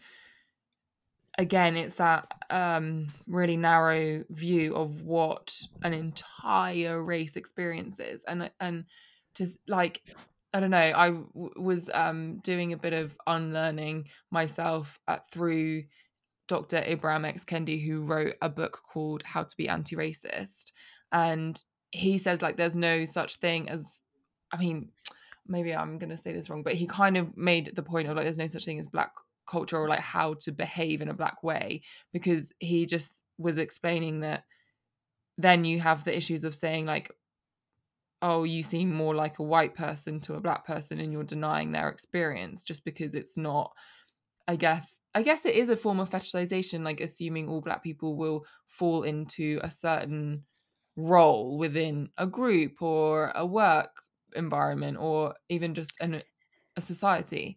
again 1.37 1.77
it's 1.77 1.97
that 1.97 2.33
um, 2.51 3.07
really 3.27 3.57
narrow 3.57 4.25
view 4.31 4.75
of 4.75 5.03
what 5.03 5.57
an 5.83 5.95
entire 5.95 7.03
race 7.03 7.37
experiences 7.37 8.25
and 8.27 8.51
and 8.61 8.85
just 9.35 9.59
like 9.69 10.03
I 10.53 10.61
don't 10.61 10.71
know 10.71 10.79
I 10.79 11.11
w- 11.11 11.53
was 11.57 11.91
um, 11.95 12.39
doing 12.39 12.73
a 12.73 12.79
bit 12.79 12.95
of 12.95 13.17
unlearning 13.27 14.09
myself 14.31 14.99
at, 15.07 15.19
uh, 15.19 15.23
through 15.31 15.85
Dr. 16.49 16.81
Ibram 16.81 17.27
X 17.27 17.45
Kendi 17.45 17.87
who 17.87 18.03
wrote 18.03 18.35
a 18.41 18.49
book 18.49 18.81
called 18.91 19.23
How 19.23 19.45
to 19.45 19.57
Be 19.57 19.69
Anti-Racist 19.69 20.73
and 21.13 21.63
he 21.91 22.19
says 22.19 22.43
like 22.43 22.57
there's 22.57 22.77
no 22.77 23.05
such 23.05 23.37
thing 23.37 23.69
as 23.69 24.03
I 24.53 24.59
mean, 24.59 24.89
maybe 25.47 25.75
I'm 25.75 25.99
gonna 25.99 26.17
say 26.17 26.33
this 26.33 26.51
wrong, 26.51 26.63
but 26.63 26.75
he 26.75 26.87
kind 26.87 27.17
of 27.17 27.37
made 27.37 27.75
the 27.75 27.83
point 27.83 28.09
of 28.09 28.17
like 28.17 28.25
there's 28.25 28.39
no 28.39 28.47
such 28.47 28.65
thing 28.65 28.81
as 28.81 28.89
black 28.89 29.13
culture 29.49 29.79
or 29.79 29.89
like 29.89 30.01
how 30.01 30.35
to 30.35 30.53
behave 30.53 31.01
in 31.01 31.09
a 31.09 31.15
black 31.15 31.43
way 31.43 31.83
because 32.13 32.53
he 32.59 32.87
just 32.87 33.25
was 33.39 33.59
explaining 33.59 34.21
that 34.21 34.45
then 35.39 35.65
you 35.65 35.81
have 35.81 36.05
the 36.05 36.17
issues 36.17 36.45
of 36.45 36.55
saying 36.55 36.85
like 36.85 37.11
oh 38.21 38.45
you 38.45 38.63
seem 38.63 38.93
more 38.93 39.15
like 39.15 39.39
a 39.39 39.45
white 39.45 39.75
person 39.75 40.21
to 40.21 40.35
a 40.35 40.41
black 40.41 40.67
person 40.67 41.01
and 41.01 41.13
you're 41.13 41.25
denying 41.25 41.73
their 41.73 41.89
experience 41.89 42.63
just 42.63 42.85
because 42.85 43.15
it's 43.15 43.37
not 43.37 43.73
i 44.49 44.57
guess 44.57 44.99
i 45.15 45.23
guess 45.23 45.47
it 45.47 45.55
is 45.55 45.69
a 45.69 45.77
form 45.77 46.01
of 46.01 46.11
fetishization 46.11 46.85
like 46.85 47.01
assuming 47.01 47.49
all 47.49 47.61
black 47.61 47.83
people 47.83 48.17
will 48.17 48.45
fall 48.67 49.05
into 49.05 49.61
a 49.63 49.71
certain 49.71 50.43
role 50.99 51.57
within 51.57 52.11
a 52.19 52.27
group 52.27 52.83
or 52.83 53.31
a 53.35 53.47
work 53.47 54.03
environment 54.35 54.99
or 55.01 55.35
even 55.49 55.75
just 55.75 55.93
an, 56.01 56.23
a 56.77 56.81
society? 56.81 57.57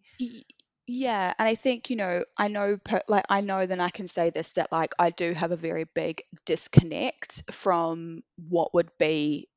Yeah 0.86 1.34
and 1.38 1.48
i 1.48 1.54
think 1.54 1.90
you 1.90 1.96
know 1.96 2.24
i 2.36 2.48
know 2.48 2.78
like 3.08 3.24
i 3.28 3.40
know 3.40 3.64
that 3.64 3.80
i 3.80 3.88
can 3.90 4.08
say 4.08 4.30
this 4.30 4.52
that 4.52 4.72
like 4.72 4.92
i 4.98 5.10
do 5.10 5.32
have 5.32 5.52
a 5.52 5.56
very 5.56 5.84
big 5.94 6.22
disconnect 6.44 7.42
from 7.52 8.22
what 8.48 8.74
would 8.74 8.90
be 8.98 9.48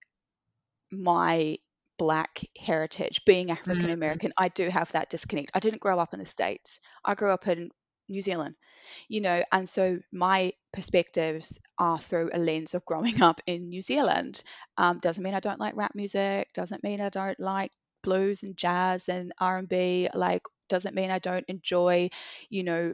my 0.92 1.58
black 1.98 2.42
heritage 2.58 3.26
being 3.26 3.50
african 3.50 3.90
american 3.90 4.30
mm-hmm. 4.30 4.44
i 4.44 4.50
do 4.50 4.70
have 4.70 4.92
that 4.92 5.10
disconnect. 5.10 5.52
I 5.54 5.60
didn't 5.60 5.82
grow 5.82 5.98
up 6.00 6.14
in 6.14 6.20
the 6.20 6.26
states. 6.26 6.80
I 7.04 7.16
grew 7.16 7.32
up 7.32 7.48
in 7.48 7.72
new 8.08 8.22
zealand 8.22 8.56
you 9.08 9.22
know 9.22 9.44
and 9.52 9.68
so 9.70 10.00
my 10.12 10.52
perspectives 10.74 11.60
are 11.78 11.98
through 12.00 12.30
a 12.34 12.40
lens 12.40 12.74
of 12.74 12.86
growing 12.86 13.22
up 13.22 13.42
in 13.48 13.70
new 13.70 13.82
zealand. 13.82 14.44
Um, 14.78 15.00
doesn't 15.00 15.24
mean 15.24 15.34
i 15.34 15.40
don't 15.40 15.60
like 15.60 15.76
rap 15.76 15.96
music 15.96 16.50
doesn't 16.54 16.84
mean 16.84 17.02
i 17.02 17.10
don't 17.10 17.40
like 17.40 17.72
blues 18.04 18.44
and 18.44 18.56
jazz 18.58 19.10
and 19.10 19.34
r&b 19.40 20.10
like 20.14 20.44
doesn't 20.70 20.96
mean 20.96 21.12
i 21.12 21.20
don't 21.20 21.46
enjoy 21.48 22.10
you 22.50 22.64
know 22.64 22.94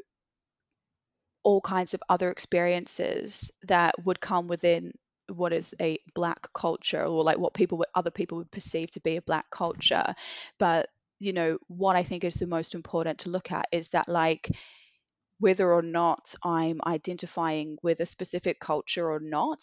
all 1.43 1.61
kinds 1.61 1.93
of 1.93 2.03
other 2.09 2.29
experiences 2.29 3.51
that 3.63 3.95
would 4.05 4.19
come 4.19 4.47
within 4.47 4.93
what 5.33 5.53
is 5.53 5.73
a 5.81 5.97
black 6.13 6.51
culture 6.53 7.03
or 7.03 7.23
like 7.23 7.37
what 7.37 7.53
people 7.53 7.77
would 7.77 7.87
other 7.95 8.11
people 8.11 8.37
would 8.37 8.51
perceive 8.51 8.91
to 8.91 8.99
be 8.99 9.15
a 9.17 9.21
black 9.21 9.49
culture. 9.49 10.13
But 10.59 10.89
you 11.19 11.33
know 11.33 11.57
what 11.67 11.95
i 11.95 12.01
think 12.03 12.23
is 12.23 12.33
the 12.35 12.47
most 12.47 12.73
important 12.73 13.19
to 13.19 13.29
look 13.29 13.51
at 13.51 13.67
is 13.71 13.89
that 13.89 14.09
like 14.09 14.49
whether 15.41 15.73
or 15.73 15.81
not 15.81 16.33
I'm 16.43 16.79
identifying 16.85 17.77
with 17.81 17.99
a 17.99 18.05
specific 18.05 18.59
culture 18.59 19.11
or 19.11 19.19
not, 19.19 19.59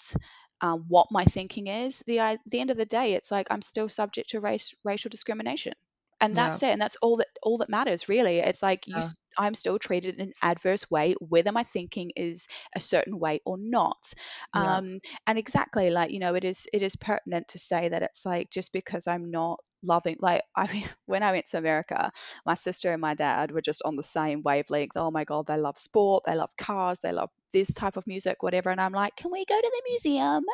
um, 0.60 0.84
what 0.88 1.06
my 1.10 1.24
thinking 1.24 1.68
is, 1.68 2.02
the 2.06 2.18
uh, 2.18 2.36
the 2.46 2.60
end 2.60 2.70
of 2.70 2.76
the 2.76 2.84
day, 2.84 3.14
it's 3.14 3.30
like 3.30 3.46
I'm 3.50 3.62
still 3.62 3.88
subject 3.88 4.30
to 4.30 4.40
race 4.40 4.74
racial 4.84 5.08
discrimination, 5.08 5.74
and 6.20 6.36
that's 6.36 6.62
yeah. 6.62 6.70
it, 6.70 6.72
and 6.72 6.82
that's 6.82 6.96
all 7.00 7.18
that 7.18 7.28
all 7.42 7.58
that 7.58 7.68
matters 7.68 8.08
really. 8.08 8.38
It's 8.38 8.62
like 8.62 8.88
you, 8.88 8.96
yeah. 8.96 9.08
I'm 9.38 9.54
still 9.54 9.78
treated 9.78 10.16
in 10.16 10.20
an 10.20 10.32
adverse 10.42 10.90
way, 10.90 11.14
whether 11.20 11.52
my 11.52 11.62
thinking 11.62 12.10
is 12.16 12.48
a 12.74 12.80
certain 12.80 13.20
way 13.20 13.40
or 13.44 13.56
not. 13.56 14.12
Yeah. 14.54 14.78
Um, 14.78 14.98
and 15.28 15.38
exactly 15.38 15.90
like 15.90 16.10
you 16.10 16.18
know, 16.18 16.34
it 16.34 16.44
is 16.44 16.66
it 16.72 16.82
is 16.82 16.96
pertinent 16.96 17.48
to 17.48 17.60
say 17.60 17.88
that 17.88 18.02
it's 18.02 18.26
like 18.26 18.50
just 18.50 18.72
because 18.72 19.06
I'm 19.06 19.30
not 19.30 19.60
loving 19.82 20.16
like 20.20 20.42
I 20.56 20.72
mean 20.72 20.88
when 21.06 21.22
I 21.22 21.32
went 21.32 21.46
to 21.46 21.58
America, 21.58 22.12
my 22.46 22.54
sister 22.54 22.92
and 22.92 23.00
my 23.00 23.14
dad 23.14 23.50
were 23.52 23.62
just 23.62 23.82
on 23.84 23.96
the 23.96 24.02
same 24.02 24.42
wavelength. 24.42 24.96
Oh 24.96 25.10
my 25.10 25.24
god, 25.24 25.46
they 25.46 25.56
love 25.56 25.78
sport, 25.78 26.24
they 26.26 26.34
love 26.34 26.56
cars, 26.56 26.98
they 27.00 27.12
love 27.12 27.30
this 27.52 27.72
type 27.72 27.96
of 27.96 28.06
music, 28.06 28.42
whatever. 28.42 28.70
And 28.70 28.80
I'm 28.80 28.92
like, 28.92 29.16
can 29.16 29.30
we 29.32 29.44
go 29.44 29.58
to 29.60 29.72
the 29.72 29.90
museum? 29.90 30.44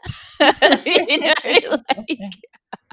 you 0.87 1.19
know, 1.21 1.35
like, 1.89 2.21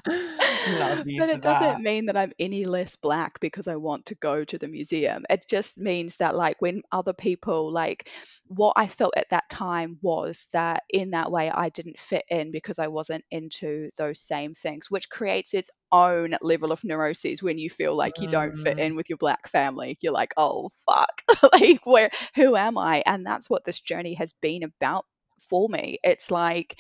but 0.68 1.30
it 1.30 1.41
doesn't 1.41 1.82
mean 1.82 2.06
that 2.06 2.18
I'm 2.18 2.34
any 2.40 2.65
less 2.65 2.95
black 2.95 3.40
because 3.40 3.68
I 3.68 3.76
want 3.76 4.07
to 4.07 4.15
go 4.15 4.44
to 4.44 4.57
the 4.57 4.68
museum. 4.68 5.26
It 5.30 5.45
just 5.48 5.80
means 5.80 6.18
that 6.18 6.36
like 6.36 6.61
when 6.61 6.82
other 6.91 7.14
people 7.14 7.72
like 7.72 8.10
what 8.48 8.73
I 8.76 8.88
felt 8.88 9.14
at 9.18 9.30
that 9.30 9.49
time 9.49 9.98
was 10.02 10.48
that 10.53 10.84
in 10.90 11.11
that 11.11 11.32
way 11.32 11.49
I 11.49 11.69
didn't 11.69 11.99
fit 11.99 12.23
in 12.30 12.52
because 12.52 12.80
I 12.80 12.88
wasn't 12.88 13.23
into 13.32 13.90
those 13.98 14.19
same 14.19 14.53
things, 14.53 14.91
which 14.91 15.10
creates 15.10 15.53
its 15.53 15.69
own 15.91 16.36
level 16.41 16.72
of 16.72 16.84
neuroses 16.84 17.41
when 17.41 17.57
you 17.57 17.69
feel 17.69 17.95
like 17.95 18.19
you 18.19 18.28
don't 18.28 18.57
fit 18.57 18.78
mm. 18.78 18.86
in 18.86 18.95
with 18.95 19.10
your 19.10 19.18
black 19.18 19.48
family. 19.48 19.98
You're 20.02 20.14
like, 20.14 20.34
oh 20.38 20.72
fuck, 20.88 21.22
like 21.53 21.86
where 21.86 22.11
who 22.36 22.56
am 22.56 22.78
I? 22.78 23.03
And 23.06 23.26
that's 23.26 23.49
what 23.49 23.64
this 23.64 23.80
journey 23.80 24.15
has 24.15 24.34
been 24.41 24.64
about 24.64 25.06
for 25.49 25.68
me. 25.68 25.99
It's 26.03 26.30
like 26.32 26.78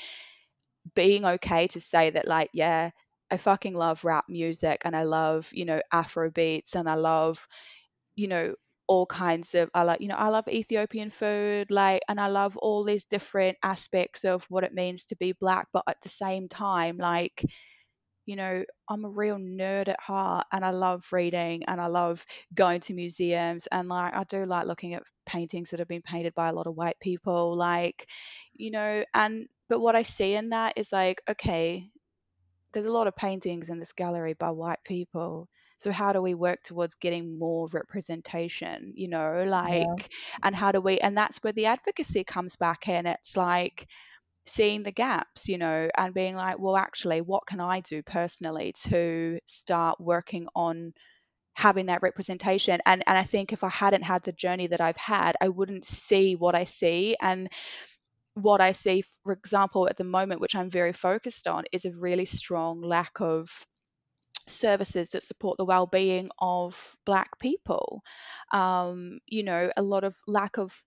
being 0.95 1.25
okay 1.25 1.67
to 1.67 1.79
say 1.81 2.09
that, 2.11 2.27
like, 2.27 2.49
yeah, 2.53 2.91
I 3.31 3.37
fucking 3.37 3.73
love 3.73 4.03
rap 4.05 4.25
music 4.29 4.81
and 4.85 4.95
I 4.95 5.03
love, 5.03 5.49
you 5.53 5.65
know, 5.65 5.81
Afro 5.91 6.29
beats 6.31 6.75
and 6.75 6.89
I 6.89 6.95
love, 6.95 7.47
you 8.15 8.27
know, 8.27 8.55
all 8.87 9.05
kinds 9.05 9.55
of 9.55 9.69
I 9.73 9.83
like 9.83 10.01
you 10.01 10.09
know 10.09 10.15
I 10.15 10.27
love 10.29 10.49
Ethiopian 10.49 11.11
food 11.11 11.71
like 11.71 12.01
and 12.09 12.19
I 12.19 12.27
love 12.27 12.57
all 12.57 12.83
these 12.83 13.05
different 13.05 13.57
aspects 13.63 14.25
of 14.25 14.43
what 14.49 14.65
it 14.65 14.73
means 14.73 15.05
to 15.07 15.15
be 15.15 15.31
black 15.31 15.67
but 15.71 15.83
at 15.87 16.01
the 16.01 16.09
same 16.09 16.49
time 16.49 16.97
like 16.97 17.45
you 18.25 18.35
know 18.35 18.63
I'm 18.89 19.05
a 19.05 19.09
real 19.09 19.37
nerd 19.37 19.87
at 19.87 19.99
heart 19.99 20.45
and 20.51 20.63
I 20.63 20.71
love 20.71 21.05
reading 21.11 21.63
and 21.65 21.81
I 21.81 21.87
love 21.87 22.25
going 22.53 22.81
to 22.81 22.93
museums 22.93 23.67
and 23.67 23.89
like 23.89 24.13
I 24.13 24.23
do 24.25 24.45
like 24.45 24.67
looking 24.67 24.93
at 24.93 25.03
paintings 25.25 25.71
that 25.71 25.79
have 25.79 25.87
been 25.87 26.01
painted 26.03 26.35
by 26.35 26.49
a 26.49 26.53
lot 26.53 26.67
of 26.67 26.75
white 26.75 26.99
people 26.99 27.55
like 27.57 28.07
you 28.53 28.71
know 28.71 29.03
and 29.13 29.47
but 29.69 29.79
what 29.79 29.95
I 29.95 30.03
see 30.03 30.33
in 30.35 30.49
that 30.49 30.73
is 30.77 30.91
like 30.91 31.21
okay 31.29 31.89
there's 32.73 32.85
a 32.85 32.91
lot 32.91 33.07
of 33.07 33.15
paintings 33.15 33.69
in 33.69 33.79
this 33.79 33.93
gallery 33.93 34.33
by 34.33 34.49
white 34.49 34.83
people 34.83 35.47
so 35.77 35.91
how 35.91 36.13
do 36.13 36.21
we 36.21 36.35
work 36.35 36.61
towards 36.61 36.95
getting 36.95 37.39
more 37.39 37.67
representation 37.71 38.93
you 38.95 39.07
know 39.07 39.43
like 39.47 39.83
yeah. 39.83 39.95
and 40.43 40.55
how 40.55 40.71
do 40.71 40.79
we 40.79 40.99
and 40.99 41.17
that's 41.17 41.43
where 41.43 41.53
the 41.53 41.65
advocacy 41.65 42.23
comes 42.23 42.55
back 42.55 42.87
in 42.87 43.05
it's 43.05 43.35
like 43.35 43.87
seeing 44.45 44.83
the 44.83 44.91
gaps 44.91 45.47
you 45.47 45.57
know 45.57 45.89
and 45.97 46.13
being 46.13 46.35
like 46.35 46.59
well 46.59 46.75
actually 46.75 47.21
what 47.21 47.45
can 47.45 47.59
i 47.59 47.79
do 47.81 48.01
personally 48.03 48.73
to 48.73 49.39
start 49.45 49.99
working 49.99 50.47
on 50.55 50.93
having 51.53 51.87
that 51.87 52.01
representation 52.01 52.79
and 52.85 53.03
and 53.05 53.17
i 53.17 53.23
think 53.23 53.53
if 53.53 53.63
i 53.63 53.69
hadn't 53.69 54.03
had 54.03 54.23
the 54.23 54.31
journey 54.31 54.67
that 54.67 54.81
i've 54.81 54.97
had 54.97 55.35
i 55.41 55.49
wouldn't 55.49 55.85
see 55.85 56.35
what 56.35 56.55
i 56.55 56.63
see 56.63 57.15
and 57.21 57.49
what 58.35 58.61
I 58.61 58.71
see, 58.73 59.03
for 59.23 59.33
example, 59.33 59.87
at 59.89 59.97
the 59.97 60.03
moment, 60.03 60.41
which 60.41 60.55
I'm 60.55 60.69
very 60.69 60.93
focused 60.93 61.47
on, 61.47 61.65
is 61.71 61.85
a 61.85 61.91
really 61.91 62.25
strong 62.25 62.81
lack 62.81 63.19
of 63.21 63.49
services 64.47 65.09
that 65.09 65.23
support 65.23 65.57
the 65.57 65.65
well-being 65.65 66.29
of 66.39 66.95
black 67.05 67.39
people. 67.39 68.01
Um, 68.53 69.19
you 69.27 69.43
know 69.43 69.71
a 69.77 69.81
lot 69.81 70.03
of 70.03 70.15
lack 70.27 70.57
of 70.57 70.81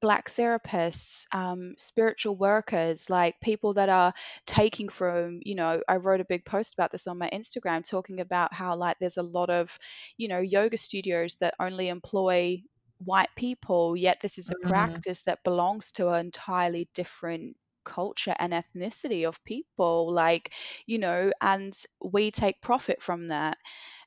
black 0.00 0.30
therapists 0.30 1.26
um, 1.32 1.74
spiritual 1.78 2.36
workers 2.36 3.08
like 3.08 3.40
people 3.40 3.74
that 3.74 3.88
are 3.88 4.12
taking 4.46 4.88
from 4.88 5.38
you 5.44 5.54
know 5.54 5.80
i 5.88 5.96
wrote 5.96 6.20
a 6.20 6.24
big 6.24 6.44
post 6.44 6.74
about 6.74 6.90
this 6.90 7.06
on 7.06 7.18
my 7.18 7.30
instagram 7.32 7.88
talking 7.88 8.20
about 8.20 8.52
how 8.52 8.74
like 8.74 8.96
there's 8.98 9.16
a 9.16 9.22
lot 9.22 9.48
of 9.48 9.78
you 10.16 10.26
know 10.26 10.40
yoga 10.40 10.76
studios 10.76 11.36
that 11.36 11.54
only 11.60 11.88
employ 11.88 12.60
white 13.04 13.30
people 13.36 13.96
yet 13.96 14.20
this 14.20 14.38
is 14.38 14.50
a 14.50 14.54
mm. 14.54 14.68
practice 14.68 15.24
that 15.24 15.42
belongs 15.44 15.92
to 15.92 16.08
an 16.08 16.26
entirely 16.26 16.88
different 16.94 17.56
culture 17.84 18.34
and 18.38 18.52
ethnicity 18.52 19.26
of 19.26 19.42
people 19.44 20.12
like 20.12 20.52
you 20.86 20.98
know 20.98 21.32
and 21.40 21.74
we 22.12 22.30
take 22.30 22.60
profit 22.60 23.02
from 23.02 23.28
that 23.28 23.56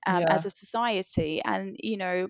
um, 0.08 0.22
yeah. 0.22 0.34
as 0.34 0.46
a 0.46 0.50
society 0.50 1.42
and 1.44 1.76
you 1.80 1.98
know 1.98 2.28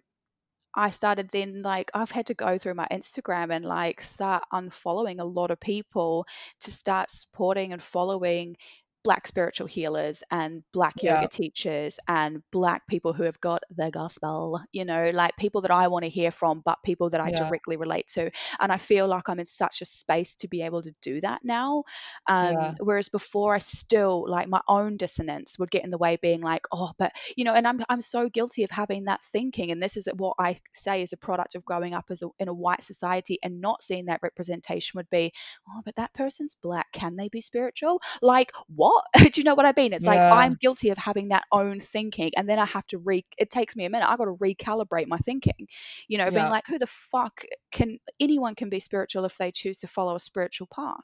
I 0.78 0.90
started 0.90 1.30
then 1.30 1.62
like 1.62 1.90
I've 1.94 2.12
had 2.12 2.28
to 2.28 2.34
go 2.34 2.58
through 2.58 2.74
my 2.74 2.88
Instagram 2.92 3.54
and 3.54 3.64
like 3.64 4.02
start 4.02 4.44
unfollowing 4.52 5.22
a 5.22 5.24
lot 5.24 5.50
of 5.50 5.60
people 5.60 6.28
to 6.62 6.72
start 6.72 7.10
supporting 7.10 7.72
and 7.72 7.82
following 7.82 8.58
black 9.06 9.28
spiritual 9.28 9.68
healers 9.68 10.24
and 10.32 10.64
black 10.74 10.96
yeah. 11.04 11.18
yoga 11.18 11.28
teachers 11.28 12.00
and 12.08 12.42
black 12.52 12.88
people 12.88 13.14
who 13.14 13.22
have 13.22 13.40
got 13.40 13.62
the 13.78 13.92
gospel 13.92 14.60
you 14.72 14.84
know 14.84 15.12
like 15.14 15.38
people 15.38 15.62
that 15.62 15.70
i 15.70 15.88
want 15.90 16.04
to 16.04 16.10
hear 16.10 16.32
from 16.32 16.60
but 16.66 16.80
people 16.84 17.12
that 17.12 17.22
i 17.22 17.30
yeah. 17.30 17.36
directly 17.36 17.78
relate 17.78 18.08
to 18.08 18.32
and 18.60 18.72
i 18.72 18.78
feel 18.78 19.08
like 19.08 19.30
i'm 19.30 19.40
in 19.40 19.46
such 19.46 19.82
a 19.82 19.86
space 19.86 20.38
to 20.38 20.48
be 20.48 20.64
able 20.64 20.82
to 20.82 20.92
do 21.04 21.22
that 21.22 21.40
now 21.44 21.84
um, 22.28 22.54
yeah. 22.54 22.72
whereas 22.80 23.10
before 23.10 23.54
i 23.54 23.60
still 23.60 24.26
like 24.28 24.50
my 24.50 24.62
own 24.68 24.98
dissonance 24.98 25.60
would 25.60 25.70
get 25.70 25.84
in 25.84 25.92
the 25.92 26.00
way 26.00 26.18
being 26.20 26.42
like 26.42 26.66
oh 26.72 26.92
but 26.98 27.12
you 27.38 27.44
know 27.44 27.54
and 27.54 27.68
i'm, 27.68 27.80
I'm 27.88 28.02
so 28.02 28.28
guilty 28.28 28.64
of 28.64 28.72
having 28.72 29.04
that 29.04 29.24
thinking 29.26 29.70
and 29.70 29.80
this 29.80 29.98
is 29.98 30.10
what 30.18 30.36
i 30.40 30.58
say 30.74 31.04
is 31.04 31.14
a 31.14 31.18
product 31.18 31.54
of 31.54 31.64
growing 31.64 31.94
up 31.94 32.06
as 32.10 32.24
a, 32.24 32.30
in 32.40 32.48
a 32.48 32.54
white 32.54 32.84
society 32.84 33.38
and 33.44 33.62
not 33.62 33.84
seeing 33.84 34.06
that 34.06 34.24
representation 34.24 34.98
would 34.98 35.12
be 35.12 35.32
oh 35.70 35.82
but 35.86 35.96
that 35.98 36.12
person's 36.16 36.56
black 36.64 36.92
can 36.92 37.16
they 37.16 37.30
be 37.30 37.42
spiritual 37.42 38.02
like 38.24 38.52
what 38.68 38.95
what? 38.96 39.06
Do 39.34 39.42
you 39.42 39.44
know 39.44 39.56
what 39.56 39.66
I 39.66 39.74
mean? 39.76 39.94
It's 39.94 40.06
yeah. 40.06 40.12
like 40.12 40.20
I'm 40.20 40.56
guilty 40.56 40.90
of 40.90 40.98
having 40.98 41.30
that 41.30 41.44
own 41.52 41.80
thinking, 41.80 42.32
and 42.38 42.48
then 42.48 42.60
I 42.60 42.66
have 42.66 42.88
to 42.88 42.98
re. 42.98 43.26
It 43.38 43.50
takes 43.50 43.76
me 43.76 43.86
a 43.86 43.90
minute. 43.90 44.10
I 44.10 44.16
got 44.16 44.26
to 44.26 44.34
recalibrate 44.34 45.08
my 45.08 45.18
thinking. 45.18 45.68
You 46.08 46.18
know, 46.18 46.26
yeah. 46.26 46.30
being 46.30 46.50
like, 46.50 46.66
who 46.68 46.78
the 46.78 46.88
fuck 46.88 47.44
can 47.72 48.00
anyone 48.20 48.56
can 48.56 48.70
be 48.70 48.80
spiritual 48.80 49.26
if 49.26 49.38
they 49.38 49.52
choose 49.52 49.80
to 49.80 49.88
follow 49.88 50.16
a 50.16 50.20
spiritual 50.20 50.68
path? 50.74 51.04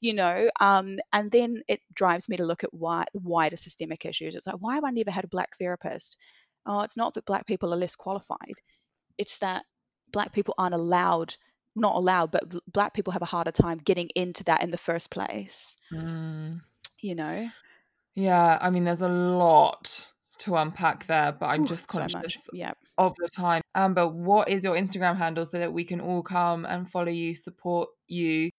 You 0.00 0.14
know, 0.14 0.50
um, 0.60 0.98
and 1.12 1.30
then 1.30 1.62
it 1.68 1.80
drives 1.94 2.28
me 2.28 2.36
to 2.38 2.44
look 2.44 2.64
at 2.64 2.74
why 2.74 3.04
wider 3.14 3.56
systemic 3.56 4.04
issues. 4.04 4.34
It's 4.34 4.46
like, 4.46 4.56
why 4.58 4.74
have 4.74 4.84
I 4.84 4.90
never 4.90 5.10
had 5.10 5.24
a 5.24 5.28
black 5.28 5.56
therapist? 5.56 6.18
Oh, 6.66 6.80
it's 6.80 6.96
not 6.96 7.14
that 7.14 7.26
black 7.26 7.46
people 7.46 7.72
are 7.72 7.78
less 7.78 7.96
qualified. 7.96 8.54
It's 9.18 9.38
that 9.38 9.64
black 10.12 10.32
people 10.32 10.54
aren't 10.58 10.74
allowed 10.74 11.36
not 11.76 11.94
allowed, 11.94 12.32
but 12.32 12.52
black 12.66 12.92
people 12.92 13.12
have 13.12 13.22
a 13.22 13.26
harder 13.26 13.52
time 13.52 13.78
getting 13.78 14.08
into 14.16 14.42
that 14.42 14.64
in 14.64 14.72
the 14.72 14.76
first 14.76 15.08
place. 15.08 15.76
Mm 15.92 16.60
you 17.02 17.14
know? 17.14 17.48
Yeah, 18.14 18.58
I 18.60 18.70
mean, 18.70 18.84
there's 18.84 19.02
a 19.02 19.08
lot 19.08 20.10
to 20.38 20.56
unpack 20.56 21.06
there, 21.06 21.32
but 21.32 21.46
I'm 21.46 21.62
Ooh, 21.62 21.66
just 21.66 21.88
conscious 21.88 22.34
so 22.34 22.50
yeah. 22.52 22.72
of 22.98 23.14
the 23.18 23.28
time. 23.28 23.62
Amber, 23.74 24.06
what 24.08 24.48
is 24.48 24.64
your 24.64 24.74
Instagram 24.74 25.16
handle 25.16 25.46
so 25.46 25.58
that 25.58 25.72
we 25.72 25.84
can 25.84 26.00
all 26.00 26.22
come 26.22 26.64
and 26.64 26.90
follow 26.90 27.10
you, 27.10 27.34
support 27.34 27.90
you? 28.08 28.50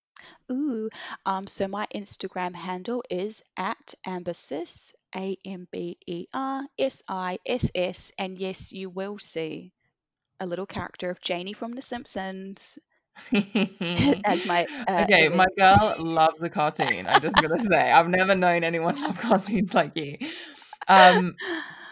Ooh, 0.51 0.89
um, 1.25 1.47
so 1.47 1.67
my 1.67 1.87
Instagram 1.93 2.53
handle 2.53 3.03
is 3.09 3.41
at 3.57 3.95
ambersiss, 4.05 4.93
A 5.15 5.35
M 5.45 5.67
B 5.71 5.97
E 6.05 6.27
R 6.33 6.63
S 6.77 7.01
I 7.07 7.39
S 7.45 7.71
S, 7.73 8.11
and 8.17 8.37
yes, 8.37 8.71
you 8.71 8.89
will 8.89 9.17
see 9.17 9.71
a 10.39 10.45
little 10.45 10.67
character 10.67 11.09
of 11.09 11.21
Janey 11.21 11.53
from 11.53 11.73
The 11.73 11.81
Simpsons 11.81 12.77
as 14.25 14.45
my 14.45 14.67
uh, 14.87 15.03
okay 15.03 15.29
my 15.29 15.45
girl 15.57 15.95
loves 15.99 16.39
the 16.39 16.49
cartoon 16.49 17.05
i'm 17.07 17.21
just 17.21 17.35
gonna 17.35 17.61
say. 17.63 17.91
I've 17.91 18.09
never 18.09 18.35
known 18.35 18.63
anyone 18.63 18.95
love 19.01 19.19
cartoons 19.19 19.73
like 19.73 19.95
you. 19.95 20.17
Um 20.87 21.35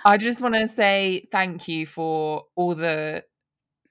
i 0.06 0.18
just 0.18 0.42
want 0.42 0.56
to 0.56 0.68
say 0.68 1.28
thank 1.32 1.68
you 1.68 1.86
for 1.86 2.46
all 2.56 2.76
the 2.76 3.24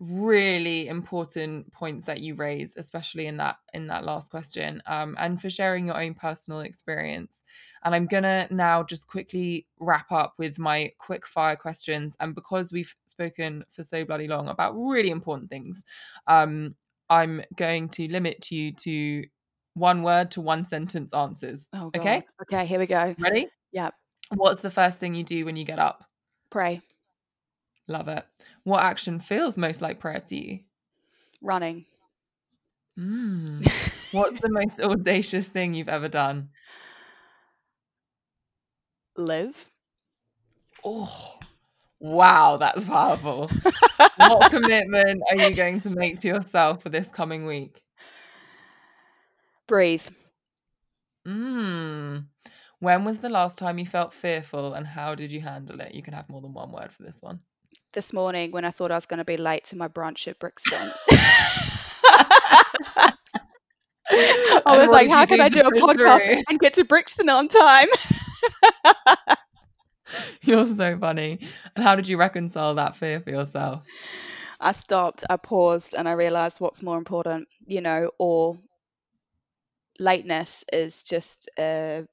really 0.00 0.86
important 0.86 1.72
points 1.72 2.06
that 2.06 2.20
you 2.20 2.34
raised 2.36 2.78
especially 2.78 3.26
in 3.26 3.36
that 3.36 3.56
in 3.74 3.88
that 3.88 4.04
last 4.04 4.30
question 4.30 4.80
um 4.86 5.16
and 5.18 5.40
for 5.40 5.50
sharing 5.50 5.86
your 5.86 6.00
own 6.00 6.14
personal 6.14 6.60
experience. 6.60 7.44
And 7.82 7.94
i'm 7.94 8.06
gonna 8.06 8.46
now 8.50 8.82
just 8.82 9.06
quickly 9.08 9.66
wrap 9.80 10.12
up 10.12 10.34
with 10.38 10.58
my 10.58 10.92
quick 10.98 11.26
fire 11.26 11.56
questions 11.56 12.16
and 12.20 12.34
because 12.34 12.70
we've 12.70 12.94
spoken 13.06 13.64
for 13.70 13.84
so 13.84 14.04
bloody 14.04 14.28
long 14.28 14.48
about 14.48 14.72
really 14.74 15.10
important 15.10 15.50
things 15.50 15.84
um 16.26 16.74
I'm 17.10 17.42
going 17.56 17.88
to 17.90 18.08
limit 18.08 18.50
you 18.50 18.72
to 18.72 19.24
one 19.74 20.02
word 20.02 20.30
to 20.32 20.40
one 20.40 20.64
sentence 20.64 21.14
answers. 21.14 21.68
Oh, 21.72 21.90
okay. 21.96 22.24
Okay, 22.42 22.66
here 22.66 22.78
we 22.78 22.86
go. 22.86 23.14
Ready? 23.18 23.48
Yeah. 23.72 23.90
What's 24.34 24.60
the 24.60 24.70
first 24.70 24.98
thing 24.98 25.14
you 25.14 25.24
do 25.24 25.44
when 25.44 25.56
you 25.56 25.64
get 25.64 25.78
up? 25.78 26.04
Pray. 26.50 26.80
Love 27.86 28.08
it. 28.08 28.24
What 28.64 28.82
action 28.84 29.20
feels 29.20 29.56
most 29.56 29.80
like 29.80 30.00
prayer 30.00 30.20
to 30.28 30.36
you? 30.36 30.60
Running. 31.40 31.86
Mm. 32.98 33.70
What's 34.12 34.40
the 34.40 34.48
most 34.50 34.80
audacious 34.80 35.48
thing 35.48 35.72
you've 35.74 35.88
ever 35.88 36.08
done? 36.08 36.50
Live. 39.16 39.70
Oh, 40.84 41.38
Wow, 42.00 42.56
that's 42.58 42.84
powerful. 42.84 43.50
what 44.16 44.50
commitment 44.50 45.22
are 45.30 45.36
you 45.36 45.54
going 45.54 45.80
to 45.80 45.90
make 45.90 46.20
to 46.20 46.28
yourself 46.28 46.82
for 46.82 46.90
this 46.90 47.10
coming 47.10 47.44
week? 47.44 47.82
Breathe. 49.66 50.06
Mm. 51.26 52.26
When 52.80 53.04
was 53.04 53.18
the 53.18 53.28
last 53.28 53.58
time 53.58 53.78
you 53.78 53.86
felt 53.86 54.14
fearful 54.14 54.74
and 54.74 54.86
how 54.86 55.14
did 55.14 55.32
you 55.32 55.40
handle 55.40 55.80
it? 55.80 55.94
You 55.94 56.02
can 56.02 56.14
have 56.14 56.28
more 56.28 56.40
than 56.40 56.54
one 56.54 56.70
word 56.70 56.92
for 56.92 57.02
this 57.02 57.20
one. 57.20 57.40
This 57.92 58.12
morning 58.12 58.52
when 58.52 58.64
I 58.64 58.70
thought 58.70 58.92
I 58.92 58.96
was 58.96 59.06
going 59.06 59.18
to 59.18 59.24
be 59.24 59.36
late 59.36 59.64
to 59.64 59.76
my 59.76 59.88
brunch 59.88 60.28
at 60.28 60.38
Brixton. 60.38 60.90
I 64.10 64.76
was 64.76 64.88
like, 64.90 65.08
how 65.08 65.26
can 65.26 65.40
I 65.40 65.48
do 65.48 65.60
a 65.60 65.72
podcast 65.72 66.42
and 66.48 66.58
get 66.60 66.74
to 66.74 66.84
Brixton 66.84 67.28
on 67.28 67.48
time? 67.48 67.88
You're 70.42 70.66
so 70.66 70.98
funny. 70.98 71.40
And 71.74 71.84
how 71.84 71.96
did 71.96 72.08
you 72.08 72.16
reconcile 72.16 72.74
that 72.76 72.96
fear 72.96 73.20
for 73.20 73.30
yourself? 73.30 73.84
I 74.60 74.72
stopped, 74.72 75.24
I 75.28 75.36
paused, 75.36 75.94
and 75.96 76.08
I 76.08 76.12
realized 76.12 76.60
what's 76.60 76.82
more 76.82 76.98
important, 76.98 77.48
you 77.66 77.80
know, 77.80 78.10
or 78.18 78.58
lateness 79.98 80.64
is 80.72 81.02
just 81.02 81.48
a 81.58 82.06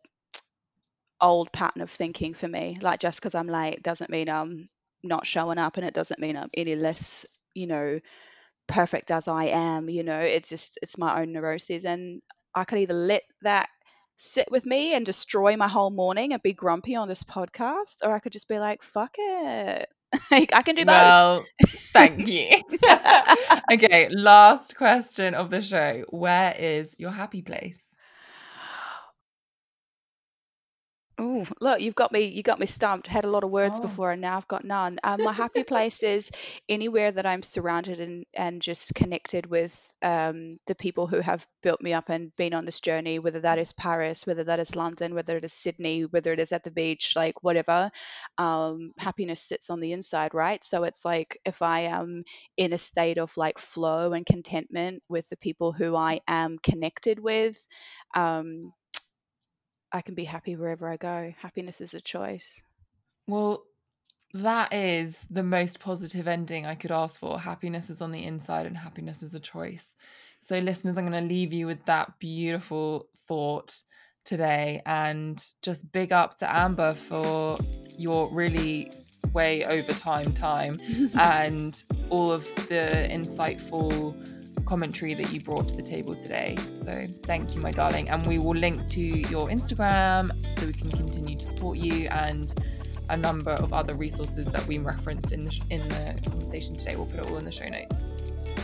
old 1.22 1.52
pattern 1.52 1.82
of 1.82 1.90
thinking 1.90 2.34
for 2.34 2.48
me. 2.48 2.78
Like 2.82 3.00
just 3.00 3.20
because 3.20 3.36
I'm 3.36 3.48
late 3.48 3.82
doesn't 3.82 4.10
mean 4.10 4.30
I'm 4.30 4.70
not 5.04 5.26
showing 5.26 5.58
up, 5.58 5.78
and 5.78 5.86
it 5.86 5.94
doesn't 5.94 6.20
mean 6.20 6.38
I'm 6.38 6.50
any 6.54 6.76
less, 6.76 7.26
you 7.54 7.68
know, 7.68 8.00
perfect 8.68 9.12
as 9.12 9.28
I 9.28 9.46
am. 9.46 9.90
You 9.90 10.04
know, 10.04 10.20
it's 10.20 10.50
just 10.50 10.78
it's 10.82 10.98
my 10.98 11.22
own 11.22 11.34
neuroses, 11.34 11.86
and 11.86 12.22
I 12.54 12.64
could 12.66 12.80
either 12.80 12.94
let 12.94 13.24
that 13.42 13.70
sit 14.18 14.50
with 14.52 14.66
me 14.66 14.94
and 14.94 15.06
destroy 15.06 15.58
my 15.58 15.68
whole 15.68 15.92
morning 15.92 16.34
and 16.34 16.42
be 16.42 16.54
grumpy 16.54 16.96
on 16.96 17.08
this 17.08 17.24
podcast, 17.24 17.98
or 18.04 18.14
I 18.14 18.20
could 18.20 18.32
just 18.32 18.48
be 18.48 18.60
like, 18.60 18.82
fuck 18.82 19.16
it. 19.18 19.90
like, 20.32 20.56
I 20.56 20.62
can 20.62 20.76
do 20.76 20.86
both. 20.86 20.94
Well, 20.94 21.46
thank 21.94 22.28
you. 22.28 22.62
okay, 23.72 24.10
last 24.10 24.76
question 24.76 25.34
of 25.34 25.50
the 25.50 25.62
show. 25.62 26.04
Where 26.10 26.56
is 26.58 26.96
your 26.98 27.12
happy 27.12 27.42
place? 27.42 27.95
Oh, 31.18 31.46
look, 31.62 31.80
you've 31.80 31.96
got 31.96 32.12
me. 32.12 32.22
You 32.26 32.44
got 32.44 32.60
me 32.60 32.66
stumped. 32.66 33.08
Had 33.08 33.24
a 33.24 33.30
lot 33.30 33.44
of 33.44 33.50
words 33.50 33.80
Oh. 33.80 33.80
before, 33.80 34.12
and 34.12 34.22
now 34.22 34.36
I've 34.36 34.48
got 34.50 34.66
none. 34.66 35.00
Um, 35.04 35.22
my 35.24 35.32
happy 35.32 35.64
place 35.64 36.04
is 36.04 36.30
anywhere 36.68 37.12
that 37.12 37.26
I'm 37.26 37.42
surrounded 37.42 38.02
and 38.02 38.26
and 38.34 38.62
just 38.62 38.94
connected 38.96 39.46
with 39.46 39.74
um, 40.02 40.60
the 40.68 40.76
people 40.76 41.08
who 41.08 41.20
have 41.22 41.48
built 41.64 41.82
me 41.82 41.94
up 41.94 42.10
and 42.10 42.36
been 42.36 42.54
on 42.54 42.66
this 42.66 42.82
journey. 42.82 43.20
Whether 43.20 43.40
that 43.42 43.60
is 43.60 43.72
Paris, 43.72 44.26
whether 44.28 44.44
that 44.44 44.60
is 44.60 44.76
London, 44.76 45.16
whether 45.16 45.38
it 45.38 45.46
is 45.46 45.54
Sydney, 45.54 46.04
whether 46.04 46.34
it 46.34 46.40
is 46.40 46.52
at 46.52 46.64
the 46.64 46.72
beach, 46.72 47.14
like 47.16 47.42
whatever. 47.44 47.92
Um, 48.38 48.92
happiness 48.98 49.42
sits 49.42 49.70
on 49.70 49.80
the 49.80 49.94
inside, 49.94 50.34
right? 50.34 50.64
So 50.64 50.84
it's 50.84 51.06
like 51.06 51.40
if 51.46 51.62
I 51.62 51.82
am 51.82 52.24
in 52.58 52.74
a 52.74 52.78
state 52.78 53.18
of 53.20 53.36
like 53.38 53.58
flow 53.58 54.12
and 54.14 54.26
contentment 54.26 55.02
with 55.08 55.30
the 55.30 55.38
people 55.38 55.72
who 55.72 55.96
I 55.96 56.20
am 56.28 56.58
connected 56.58 57.20
with. 57.20 57.56
Um, 58.16 58.74
I 59.92 60.02
can 60.02 60.16
be 60.16 60.26
happy 60.26 60.56
wherever 60.56 60.90
I 60.90 60.98
go. 60.98 61.34
Happiness 61.38 61.82
is 61.82 61.94
a 61.94 62.02
choice. 62.02 62.62
Well, 63.28 63.64
that 64.34 64.74
is 64.74 65.28
the 65.30 65.44
most 65.44 65.80
positive 65.80 66.28
ending 66.28 66.66
I 66.66 66.76
could 66.76 66.92
ask 66.92 67.20
for. 67.20 67.40
Happiness 67.40 67.90
is 67.90 68.02
on 68.02 68.12
the 68.12 68.24
inside 68.24 68.66
and 68.66 68.78
happiness 68.78 69.24
is 69.24 69.34
a 69.34 69.40
choice. 69.40 69.94
So, 70.40 70.60
listeners, 70.60 70.98
I'm 70.98 71.08
going 71.08 71.24
to 71.24 71.34
leave 71.34 71.54
you 71.54 71.66
with 71.68 71.86
that 71.86 72.20
beautiful 72.20 73.08
thought 73.28 73.82
today 74.26 74.82
and 74.86 75.44
just 75.62 75.90
big 75.92 76.12
up 76.12 76.38
to 76.40 76.54
Amber 76.54 76.94
for 76.94 77.58
your 77.98 78.28
really 78.32 78.92
way 79.34 79.64
over 79.66 79.92
time 79.94 80.34
time 80.34 80.80
and 81.20 81.84
all 82.10 82.32
of 82.32 82.44
the 82.68 83.08
insightful 83.12 84.16
commentary 84.66 85.14
that 85.14 85.32
you 85.32 85.40
brought 85.40 85.68
to 85.70 85.76
the 85.76 85.84
table 85.84 86.16
today. 86.16 86.56
So 86.82 87.08
thank 87.24 87.56
you, 87.56 87.62
my 87.62 87.72
darling. 87.72 88.10
And 88.10 88.26
we 88.26 88.40
will 88.40 88.56
link 88.56 88.88
to 88.90 89.02
your 89.02 89.50
Instagram 89.50 90.32
so 90.58 90.68
we 90.68 90.74
can 90.74 90.92
continue 90.92 91.38
to 91.38 91.48
support 91.48 91.78
you 91.78 92.08
and 92.08 92.54
a 93.10 93.18
number 93.18 93.52
of 93.52 93.74
other 93.74 93.94
resources 93.96 94.48
that 94.52 94.66
we 94.68 94.80
referenced 94.80 95.32
in 95.32 95.46
the 95.46 95.52
sh- 95.52 95.62
in 95.70 95.88
the 95.90 96.20
conversation 96.30 96.76
today. 96.76 96.96
We'll 96.96 97.06
put 97.06 97.20
it 97.20 97.28
all 97.28 97.38
in 97.38 97.46
the 97.46 97.52
show 97.52 97.68
notes. 97.70 98.04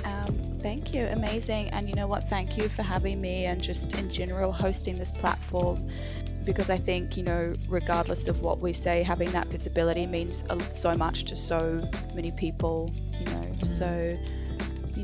Um, 0.03 0.57
thank 0.59 0.93
you. 0.93 1.05
Amazing. 1.05 1.69
And 1.69 1.87
you 1.87 1.95
know 1.95 2.07
what? 2.07 2.27
Thank 2.29 2.57
you 2.57 2.67
for 2.69 2.81
having 2.81 3.21
me 3.21 3.45
and 3.45 3.61
just 3.61 3.97
in 3.99 4.09
general 4.09 4.51
hosting 4.51 4.97
this 4.97 5.11
platform 5.11 5.87
because 6.43 6.69
I 6.69 6.77
think, 6.77 7.17
you 7.17 7.23
know, 7.23 7.53
regardless 7.69 8.27
of 8.27 8.39
what 8.39 8.59
we 8.59 8.73
say, 8.73 9.03
having 9.03 9.31
that 9.31 9.47
visibility 9.47 10.07
means 10.07 10.43
so 10.71 10.95
much 10.95 11.25
to 11.25 11.35
so 11.35 11.87
many 12.15 12.31
people, 12.31 12.91
you 13.19 13.25
know. 13.25 13.57
So, 13.63 14.17
you 14.17 14.40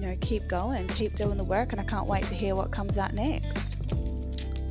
know, 0.08 0.18
keep 0.22 0.48
going, 0.48 0.88
keep 0.88 1.16
doing 1.16 1.38
the 1.38 1.44
work, 1.44 1.72
and 1.72 1.82
I 1.82 1.84
can't 1.84 2.08
wait 2.08 2.24
to 2.26 2.36
hear 2.36 2.56
what 2.56 2.72
comes 2.72 2.98
out 2.98 3.14
next. 3.14 3.78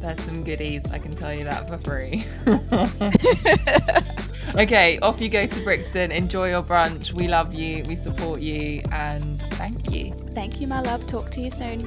There's 0.01 0.23
some 0.23 0.45
goodies, 0.45 0.83
I 0.91 0.99
can 0.99 1.15
tell 1.15 1.37
you 1.37 1.45
that 1.45 1.69
for 1.69 1.79
free. 1.79 2.25
okay, 4.61 4.99
off 4.99 5.21
you 5.21 5.29
go 5.29 5.47
to 5.47 5.65
Brixton. 5.65 6.13
Enjoy 6.13 6.49
your 6.49 6.63
brunch. 6.63 7.13
We 7.13 7.29
love 7.29 7.55
you, 7.55 7.83
we 7.85 7.97
support 7.97 8.41
you, 8.41 8.83
and 8.93 9.41
thank 9.55 9.91
you. 9.91 10.15
Thank 10.35 10.61
you, 10.61 10.67
my 10.67 10.81
love. 10.81 11.07
Talk 11.07 11.31
to 11.33 11.41
you 11.41 11.51
soon. 11.51 11.81